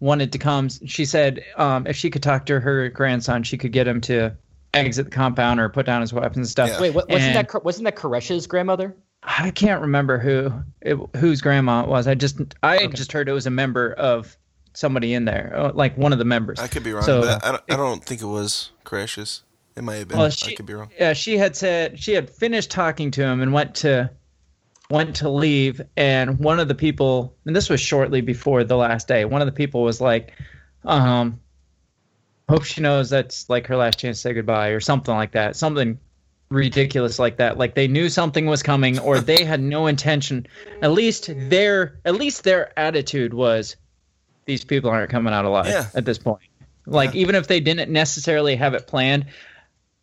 wanted 0.00 0.30
to 0.32 0.38
come 0.38 0.68
she 0.68 1.04
said 1.04 1.42
um, 1.56 1.86
if 1.86 1.96
she 1.96 2.10
could 2.10 2.22
talk 2.22 2.46
to 2.46 2.60
her 2.60 2.88
grandson 2.90 3.42
she 3.42 3.58
could 3.58 3.72
get 3.72 3.88
him 3.88 4.00
to 4.00 4.34
exit 4.74 5.06
the 5.06 5.10
compound 5.10 5.60
or 5.60 5.68
put 5.68 5.86
down 5.86 6.00
his 6.00 6.12
weapons 6.12 6.36
and 6.36 6.48
stuff 6.48 6.68
Yeah. 6.68 6.80
Wait, 6.80 6.94
what, 6.94 7.08
wasn't 7.08 7.28
And- 7.28 7.36
that 7.36 7.48
Kor- 7.48 7.60
wasn't 7.62 7.84
that 7.84 7.96
Koresh's 7.96 8.46
grandmother? 8.46 8.94
I 9.22 9.50
can't 9.50 9.80
remember 9.80 10.18
who 10.18 10.52
it, 10.82 10.96
whose 11.16 11.40
grandma 11.40 11.82
it 11.82 11.88
was. 11.88 12.06
I 12.06 12.14
just 12.14 12.38
I 12.62 12.86
just 12.86 13.10
heard 13.12 13.28
it 13.28 13.32
was 13.32 13.46
a 13.46 13.50
member 13.50 13.92
of 13.94 14.36
somebody 14.74 15.14
in 15.14 15.24
there, 15.24 15.52
uh, 15.56 15.72
like 15.72 15.96
one 15.96 16.12
of 16.12 16.18
the 16.18 16.24
members. 16.24 16.58
I 16.60 16.68
could 16.68 16.84
be 16.84 16.92
wrong, 16.92 17.02
So- 17.02 17.22
but 17.22 17.44
I 17.44 17.50
don't, 17.52 17.62
I 17.70 17.76
don't 17.76 18.04
think 18.04 18.20
it 18.22 18.26
was 18.26 18.70
Koresh's. 18.84 19.42
It 19.74 19.82
might 19.84 19.96
have 19.96 20.08
been. 20.08 20.18
Well, 20.18 20.30
I 20.46 20.54
could 20.54 20.64
be 20.66 20.74
wrong. 20.74 20.90
Yeah, 20.98 21.12
she 21.12 21.36
had 21.36 21.54
said 21.56 21.98
she 21.98 22.12
had 22.12 22.30
finished 22.30 22.70
talking 22.70 23.10
to 23.12 23.22
him 23.22 23.40
and 23.42 23.52
went 23.52 23.74
to 23.76 24.10
went 24.90 25.16
to 25.16 25.28
leave, 25.28 25.80
and 25.96 26.38
one 26.38 26.60
of 26.60 26.68
the 26.68 26.74
people, 26.74 27.34
and 27.44 27.56
this 27.56 27.68
was 27.68 27.80
shortly 27.80 28.20
before 28.20 28.62
the 28.64 28.76
last 28.76 29.08
day. 29.08 29.24
One 29.24 29.42
of 29.42 29.46
the 29.46 29.52
people 29.52 29.82
was 29.82 30.00
like, 30.00 30.32
um, 30.84 31.40
"Hope 32.48 32.64
she 32.64 32.80
knows 32.80 33.10
that's 33.10 33.48
like 33.50 33.66
her 33.66 33.76
last 33.76 33.98
chance 33.98 34.18
to 34.18 34.22
say 34.22 34.32
goodbye," 34.34 34.68
or 34.68 34.80
something 34.80 35.14
like 35.14 35.32
that. 35.32 35.56
Something 35.56 35.98
ridiculous 36.48 37.18
like 37.18 37.38
that. 37.38 37.58
Like 37.58 37.74
they 37.74 37.88
knew 37.88 38.08
something 38.08 38.46
was 38.46 38.62
coming, 38.62 38.98
or 38.98 39.18
they 39.20 39.44
had 39.44 39.60
no 39.60 39.86
intention. 39.86 40.46
At 40.82 40.92
least 40.92 41.30
their 41.50 41.98
at 42.04 42.14
least 42.14 42.44
their 42.44 42.76
attitude 42.78 43.34
was, 43.34 43.76
these 44.44 44.64
people 44.64 44.90
aren't 44.90 45.10
coming 45.10 45.32
out 45.34 45.44
alive 45.44 45.66
Yeah. 45.66 45.86
at 45.94 46.04
this 46.04 46.18
point. 46.18 46.42
Like 46.86 47.14
even 47.16 47.34
if 47.34 47.48
they 47.48 47.58
didn't 47.58 47.90
necessarily 47.90 48.54
have 48.56 48.74
it 48.74 48.86
planned, 48.86 49.26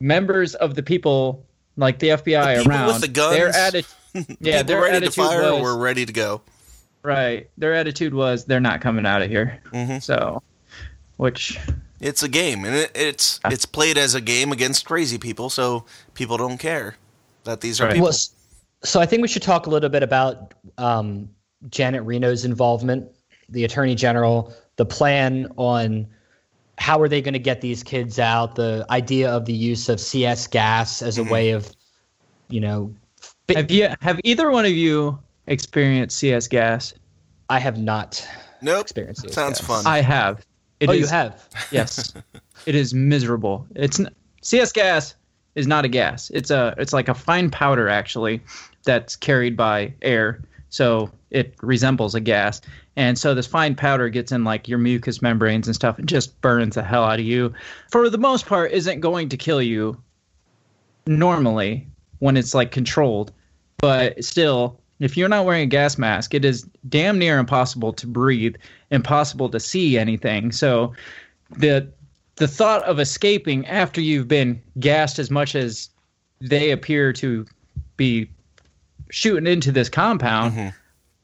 members 0.01 0.53
of 0.55 0.75
the 0.75 0.83
people 0.83 1.45
like 1.77 1.99
the 1.99 2.09
FBI 2.09 2.57
People 2.57 2.71
around 2.71 2.87
with 2.87 3.01
the 3.01 3.07
guns, 3.07 3.35
their 3.37 3.49
attitude 3.49 3.89
yeah 4.41 4.61
their 4.63 4.81
ready 4.81 5.05
to 5.05 5.11
fire 5.11 5.53
was 5.53 5.61
were 5.61 5.77
ready 5.77 6.05
to 6.05 6.13
go. 6.13 6.41
right 7.01 7.49
their 7.57 7.73
attitude 7.73 8.13
was 8.13 8.45
they're 8.45 8.59
not 8.59 8.79
coming 8.81 9.05
out 9.07 9.21
of 9.23 9.29
here 9.29 9.59
Mhm. 9.71 10.03
so 10.03 10.43
which 11.17 11.57
It's 12.03 12.21
a 12.21 12.27
game, 12.27 12.65
and 12.65 12.75
it, 12.75 12.91
it's 12.95 13.39
it's 13.45 13.65
played 13.65 13.97
as 13.97 14.13
a 14.13 14.21
game 14.21 14.51
against 14.51 14.85
crazy 14.85 15.17
people, 15.17 15.49
so 15.49 15.85
people 16.13 16.37
don't 16.37 16.57
care 16.57 16.95
that 17.45 17.61
these 17.61 17.79
are 17.79 17.85
Right. 17.85 17.93
people. 17.93 18.09
Well, 18.09 18.17
so 18.83 18.99
I 18.99 19.05
think 19.05 19.21
we 19.21 19.27
should 19.29 19.41
talk 19.41 19.65
a 19.67 19.69
little 19.69 19.89
bit 19.89 20.03
about 20.03 20.53
um, 20.77 21.29
Janet 21.69 22.03
Reno's 22.03 22.43
involvement, 22.43 23.09
the 23.49 23.63
Attorney 23.63 23.95
General, 23.95 24.53
the 24.75 24.85
plan 24.85 25.47
on 25.55 26.05
how 26.77 26.99
are 26.99 27.07
they 27.07 27.21
going 27.21 27.33
to 27.33 27.39
get 27.39 27.61
these 27.61 27.83
kids 27.83 28.19
out, 28.19 28.55
the 28.55 28.85
idea 28.89 29.31
of 29.31 29.45
the 29.45 29.53
use 29.53 29.87
of 29.89 29.99
CS 30.01 30.47
gas 30.47 31.01
as 31.01 31.17
a 31.17 31.23
way 31.23 31.51
of, 31.51 31.71
you 32.49 32.59
know, 32.59 32.93
fi- 33.47 33.55
have 33.55 33.71
you 33.71 33.87
have 34.01 34.19
either 34.25 34.51
one 34.51 34.65
of 34.65 34.71
you 34.71 35.17
experienced 35.47 36.17
CS 36.17 36.47
gas 36.47 36.93
I 37.49 37.59
have 37.59 37.77
not 37.77 38.27
nope, 38.61 38.81
experienced 38.81 39.21
CS 39.21 39.33
sounds 39.33 39.59
gas. 39.59 39.67
fun. 39.67 39.87
I 39.87 40.01
have 40.01 40.45
It 40.83 40.89
oh, 40.89 40.93
you 40.93 41.07
have. 41.07 41.47
yes. 41.71 42.13
It 42.65 42.75
is 42.75 42.93
miserable. 42.93 43.67
It's 43.75 43.99
CS 44.41 44.71
gas 44.71 45.15
is 45.55 45.67
not 45.67 45.83
a 45.83 45.89
gas. 45.89 46.29
It's 46.33 46.49
a 46.49 46.73
it's 46.77 46.93
like 46.93 47.09
a 47.09 47.13
fine 47.13 47.49
powder 47.49 47.89
actually 47.89 48.39
that's 48.85 49.17
carried 49.17 49.57
by 49.57 49.93
air. 50.01 50.41
So 50.69 51.11
it 51.29 51.55
resembles 51.61 52.15
a 52.15 52.21
gas. 52.21 52.61
And 52.95 53.17
so 53.17 53.33
this 53.33 53.47
fine 53.47 53.75
powder 53.75 54.07
gets 54.07 54.31
in 54.31 54.45
like 54.45 54.69
your 54.69 54.77
mucous 54.77 55.21
membranes 55.21 55.67
and 55.67 55.75
stuff 55.75 55.99
and 55.99 56.07
just 56.07 56.39
burns 56.41 56.75
the 56.75 56.83
hell 56.83 57.03
out 57.03 57.19
of 57.19 57.25
you. 57.25 57.53
For 57.91 58.09
the 58.09 58.17
most 58.17 58.45
part 58.45 58.71
isn't 58.71 59.01
going 59.01 59.27
to 59.29 59.37
kill 59.37 59.61
you 59.61 60.01
normally 61.05 61.87
when 62.19 62.37
it's 62.37 62.53
like 62.53 62.71
controlled. 62.71 63.33
But 63.79 64.23
still 64.23 64.79
if 64.99 65.17
you're 65.17 65.29
not 65.29 65.45
wearing 65.45 65.63
a 65.63 65.67
gas 65.67 65.97
mask 65.97 66.33
it 66.33 66.45
is 66.45 66.67
damn 66.87 67.17
near 67.17 67.39
impossible 67.39 67.93
to 67.93 68.07
breathe 68.07 68.55
impossible 68.93 69.49
to 69.49 69.59
see 69.59 69.97
anything. 69.97 70.51
So 70.51 70.93
the 71.49 71.87
the 72.35 72.47
thought 72.47 72.83
of 72.83 72.99
escaping 72.99 73.65
after 73.67 74.01
you've 74.01 74.27
been 74.27 74.61
gassed 74.79 75.19
as 75.19 75.29
much 75.29 75.55
as 75.55 75.89
they 76.39 76.71
appear 76.71 77.13
to 77.13 77.45
be 77.97 78.29
shooting 79.11 79.45
into 79.45 79.71
this 79.71 79.89
compound 79.89 80.53
mm-hmm. 80.53 80.69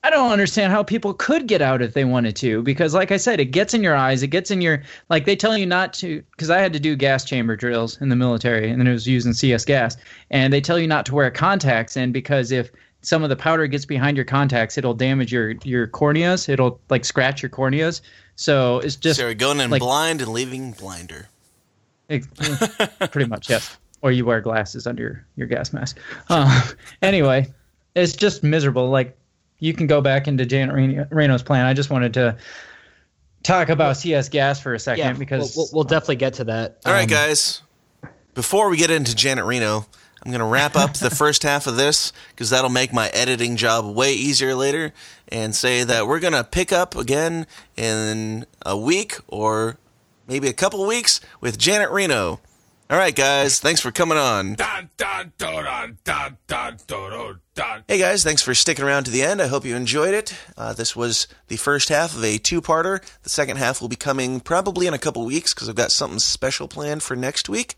I 0.02 0.10
don't 0.12 0.32
understand 0.32 0.72
how 0.72 0.84
people 0.84 1.14
could 1.14 1.48
get 1.48 1.62
out 1.62 1.82
if 1.82 1.94
they 1.94 2.06
wanted 2.06 2.36
to 2.38 2.62
because 2.62 2.94
like 2.94 3.12
I 3.12 3.18
said 3.18 3.40
it 3.40 3.46
gets 3.46 3.74
in 3.74 3.84
your 3.84 3.96
eyes 3.96 4.24
it 4.24 4.28
gets 4.28 4.52
in 4.52 4.62
your 4.62 4.84
like 5.10 5.26
they 5.26 5.36
tell 5.36 5.58
you 5.58 5.66
not 5.66 5.94
to 5.96 6.24
cuz 6.38 6.50
I 6.50 6.60
had 6.60 6.74
to 6.74 6.80
do 6.80 6.96
gas 6.96 7.26
chamber 7.26 7.56
drills 7.56 8.00
in 8.00 8.10
the 8.10 8.16
military 8.16 8.70
and 8.70 8.80
then 8.80 8.88
it 8.88 8.94
was 8.94 9.08
using 9.08 9.34
CS 9.34 9.66
gas 9.66 9.98
and 10.30 10.54
they 10.54 10.62
tell 10.62 10.80
you 10.80 10.88
not 10.88 11.06
to 11.08 11.16
wear 11.16 11.32
contacts 11.32 11.98
in 11.98 12.12
because 12.12 12.52
if 12.52 12.72
some 13.02 13.24
of 13.24 13.30
the 13.30 13.36
powder 13.36 13.66
gets 13.68 13.86
behind 13.86 14.18
your 14.18 14.26
contacts 14.26 14.78
it'll 14.78 14.94
damage 14.94 15.32
your 15.32 15.52
your 15.64 15.88
corneas 15.88 16.50
it'll 16.50 16.80
like 16.90 17.06
scratch 17.06 17.42
your 17.42 17.50
corneas 17.50 18.02
so 18.36 18.80
it's 18.80 18.96
just 18.96 19.20
Sarah 19.20 19.36
going 19.36 19.60
in 19.60 19.70
like- 19.70 19.82
blind 19.82 20.22
and 20.22 20.32
leaving 20.32 20.72
blinder. 20.72 21.28
Ex- 22.10 22.26
pretty 23.12 23.28
much, 23.28 23.50
yes. 23.50 23.78
Or 24.02 24.14
you 24.14 24.24
wear 24.24 24.40
glasses 24.40 24.88
under 24.88 25.04
your, 25.04 25.26
your 25.36 25.48
gas 25.48 25.74
mask. 25.74 26.00
Uh, 26.30 26.70
anyway, 27.02 27.54
it's 27.96 28.16
just 28.16 28.42
miserable. 28.42 28.90
Like 28.90 29.18
you 29.60 29.74
can 29.74 29.88
go 29.88 30.00
back 30.00 30.30
into 30.30 30.46
Janet 30.46 30.74
Reno- 30.74 31.08
Reno's 31.12 31.44
plan. 31.44 31.66
I 31.66 31.74
just 31.74 31.90
wanted 31.90 32.14
to 32.14 32.38
talk 33.44 33.68
about 33.68 33.98
CS 33.98 34.30
gas 34.30 34.62
for 34.62 34.74
a 34.74 34.80
second 34.80 35.04
Yeah, 35.06 35.14
because 35.14 35.54
we'll, 35.56 35.66
we'll, 35.66 35.70
we'll 35.74 35.84
definitely 35.84 36.16
get 36.16 36.36
to 36.36 36.46
that. 36.46 36.78
All 36.86 36.94
right, 36.94 37.04
Um, 37.04 37.10
guys. 37.10 37.62
Before 38.36 38.70
we 38.70 38.78
get 38.78 38.90
into 38.90 39.14
Janet 39.14 39.44
Reno, 39.44 39.86
I'm 40.24 40.32
going 40.32 40.40
to 40.40 40.46
wrap 40.46 40.76
up 40.76 40.96
the 40.96 41.10
first 41.10 41.44
half 41.44 41.66
of 41.68 41.78
this 41.78 42.12
because 42.30 42.50
that'll 42.50 42.70
make 42.70 42.92
my 42.92 43.08
editing 43.10 43.56
job 43.56 43.96
way 43.96 44.14
easier 44.14 44.54
later 44.54 44.94
and 45.30 45.56
say 45.56 45.84
that 45.84 46.08
we're 46.08 46.20
going 46.20 46.34
to 46.34 46.44
pick 46.44 46.74
up 46.74 46.96
again 46.96 47.48
in 47.78 48.46
a 48.66 48.78
week 48.78 49.16
or 49.28 49.78
maybe 50.28 50.48
a 50.48 50.54
couple 50.54 50.86
weeks 50.86 51.22
with 51.40 51.58
Janet 51.58 51.90
Reno. 51.90 52.40
All 52.92 52.98
right, 52.98 53.16
guys. 53.16 53.60
Thanks 53.60 53.82
for 53.82 53.92
coming 53.92 54.18
on. 54.18 54.56
Hey 57.88 58.00
guys, 58.00 58.24
thanks 58.24 58.42
for 58.42 58.56
sticking 58.56 58.84
around 58.84 59.04
to 59.04 59.12
the 59.12 59.22
end. 59.22 59.42
I 59.44 59.48
hope 59.48 59.64
you 59.64 59.76
enjoyed 59.76 60.16
it. 60.16 60.34
Uh, 60.58 60.74
this 60.74 60.96
was 60.96 61.28
the 61.50 61.58
first 61.58 61.90
half 61.90 62.16
of 62.16 62.24
a 62.24 62.40
two-parter. 62.40 63.04
The 63.22 63.30
second 63.30 63.58
half 63.58 63.80
will 63.80 63.90
be 63.90 63.96
coming 63.96 64.40
probably 64.40 64.88
in 64.88 64.96
a 64.96 64.98
couple 64.98 65.24
weeks 65.24 65.54
because 65.54 65.70
I've 65.70 65.76
got 65.76 65.92
something 65.92 66.20
special 66.20 66.68
planned 66.68 67.04
for 67.04 67.16
next 67.16 67.48
week. 67.48 67.76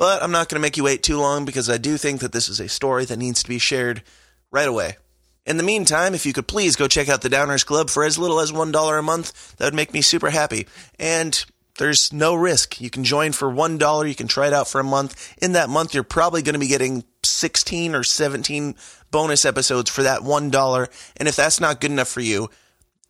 But 0.00 0.22
I'm 0.22 0.30
not 0.30 0.48
going 0.48 0.58
to 0.58 0.62
make 0.62 0.78
you 0.78 0.84
wait 0.84 1.02
too 1.02 1.18
long 1.18 1.44
because 1.44 1.68
I 1.68 1.76
do 1.76 1.98
think 1.98 2.22
that 2.22 2.32
this 2.32 2.48
is 2.48 2.58
a 2.58 2.70
story 2.70 3.04
that 3.04 3.18
needs 3.18 3.42
to 3.42 3.48
be 3.50 3.58
shared 3.58 4.02
right 4.50 4.66
away. 4.66 4.96
In 5.44 5.58
the 5.58 5.62
meantime, 5.62 6.14
if 6.14 6.24
you 6.24 6.32
could 6.32 6.48
please 6.48 6.74
go 6.74 6.88
check 6.88 7.10
out 7.10 7.20
the 7.20 7.28
Downers 7.28 7.66
Club 7.66 7.90
for 7.90 8.02
as 8.02 8.16
little 8.16 8.40
as 8.40 8.50
$1 8.50 8.98
a 8.98 9.02
month, 9.02 9.56
that 9.58 9.66
would 9.66 9.74
make 9.74 9.92
me 9.92 10.00
super 10.00 10.30
happy. 10.30 10.66
And 10.98 11.44
there's 11.76 12.14
no 12.14 12.34
risk. 12.34 12.80
You 12.80 12.88
can 12.88 13.04
join 13.04 13.32
for 13.32 13.52
$1. 13.52 14.08
You 14.08 14.14
can 14.14 14.26
try 14.26 14.46
it 14.46 14.54
out 14.54 14.68
for 14.68 14.80
a 14.80 14.84
month. 14.84 15.36
In 15.42 15.52
that 15.52 15.68
month, 15.68 15.92
you're 15.92 16.02
probably 16.02 16.40
going 16.40 16.54
to 16.54 16.58
be 16.58 16.66
getting 16.66 17.04
16 17.22 17.94
or 17.94 18.02
17 18.02 18.76
bonus 19.10 19.44
episodes 19.44 19.90
for 19.90 20.04
that 20.04 20.22
$1. 20.22 21.10
And 21.18 21.28
if 21.28 21.36
that's 21.36 21.60
not 21.60 21.78
good 21.78 21.90
enough 21.90 22.08
for 22.08 22.22
you, 22.22 22.48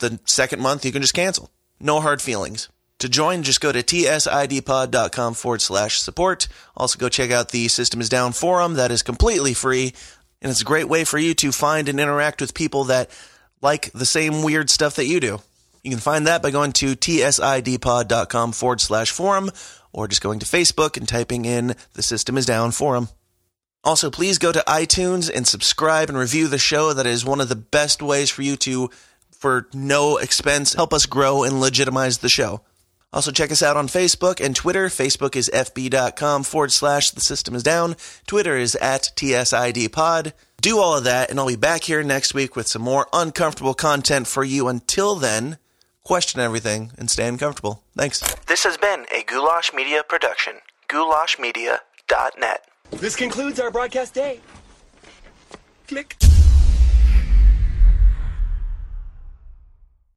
the 0.00 0.18
second 0.24 0.60
month 0.60 0.84
you 0.84 0.90
can 0.90 1.02
just 1.02 1.14
cancel. 1.14 1.52
No 1.78 2.00
hard 2.00 2.20
feelings. 2.20 2.68
To 3.00 3.08
join, 3.08 3.42
just 3.42 3.62
go 3.62 3.72
to 3.72 3.82
tsidpod.com 3.82 5.34
forward 5.34 5.62
slash 5.62 6.00
support. 6.00 6.48
Also 6.76 6.98
go 6.98 7.08
check 7.08 7.30
out 7.30 7.48
the 7.48 7.68
System 7.68 8.02
is 8.02 8.10
Down 8.10 8.32
forum. 8.32 8.74
That 8.74 8.90
is 8.90 9.02
completely 9.02 9.54
free. 9.54 9.94
And 10.42 10.50
it's 10.50 10.60
a 10.60 10.66
great 10.66 10.88
way 10.88 11.04
for 11.04 11.18
you 11.18 11.32
to 11.34 11.50
find 11.50 11.88
and 11.88 11.98
interact 11.98 12.42
with 12.42 12.52
people 12.52 12.84
that 12.84 13.10
like 13.62 13.90
the 13.92 14.04
same 14.04 14.42
weird 14.42 14.68
stuff 14.68 14.96
that 14.96 15.06
you 15.06 15.18
do. 15.18 15.40
You 15.82 15.90
can 15.90 16.00
find 16.00 16.26
that 16.26 16.42
by 16.42 16.50
going 16.50 16.72
to 16.72 16.94
tsidpod.com 16.94 18.52
forward 18.52 18.82
slash 18.82 19.10
forum 19.10 19.50
or 19.92 20.06
just 20.06 20.22
going 20.22 20.38
to 20.40 20.46
Facebook 20.46 20.98
and 20.98 21.08
typing 21.08 21.46
in 21.46 21.74
the 21.94 22.02
System 22.02 22.36
is 22.36 22.44
Down 22.44 22.70
forum. 22.70 23.08
Also, 23.82 24.10
please 24.10 24.36
go 24.36 24.52
to 24.52 24.62
iTunes 24.68 25.34
and 25.34 25.46
subscribe 25.46 26.10
and 26.10 26.18
review 26.18 26.48
the 26.48 26.58
show. 26.58 26.92
That 26.92 27.06
is 27.06 27.24
one 27.24 27.40
of 27.40 27.48
the 27.48 27.56
best 27.56 28.02
ways 28.02 28.28
for 28.28 28.42
you 28.42 28.56
to, 28.56 28.90
for 29.30 29.68
no 29.72 30.18
expense, 30.18 30.74
help 30.74 30.92
us 30.92 31.06
grow 31.06 31.44
and 31.44 31.62
legitimize 31.62 32.18
the 32.18 32.28
show. 32.28 32.60
Also, 33.12 33.32
check 33.32 33.50
us 33.50 33.62
out 33.62 33.76
on 33.76 33.88
Facebook 33.88 34.44
and 34.44 34.54
Twitter. 34.54 34.86
Facebook 34.86 35.34
is 35.34 35.50
fb.com 35.52 36.44
forward 36.44 36.70
slash 36.72 37.10
the 37.10 37.20
system 37.20 37.54
is 37.54 37.62
down. 37.62 37.96
Twitter 38.26 38.56
is 38.56 38.76
at 38.76 39.10
tsidpod. 39.16 40.32
Do 40.60 40.78
all 40.78 40.96
of 40.96 41.04
that, 41.04 41.30
and 41.30 41.40
I'll 41.40 41.48
be 41.48 41.56
back 41.56 41.84
here 41.84 42.02
next 42.02 42.34
week 42.34 42.54
with 42.54 42.68
some 42.68 42.82
more 42.82 43.08
uncomfortable 43.12 43.74
content 43.74 44.26
for 44.26 44.44
you. 44.44 44.68
Until 44.68 45.16
then, 45.16 45.58
question 46.04 46.40
everything 46.40 46.92
and 46.98 47.10
stay 47.10 47.26
uncomfortable. 47.26 47.82
Thanks. 47.96 48.20
This 48.46 48.64
has 48.64 48.76
been 48.76 49.06
a 49.12 49.24
Goulash 49.24 49.72
Media 49.72 50.02
production. 50.06 50.54
goulashmedia.net. 50.88 52.64
This 52.90 53.16
concludes 53.16 53.58
our 53.58 53.70
broadcast 53.70 54.14
day. 54.14 54.40
Click. 55.88 56.16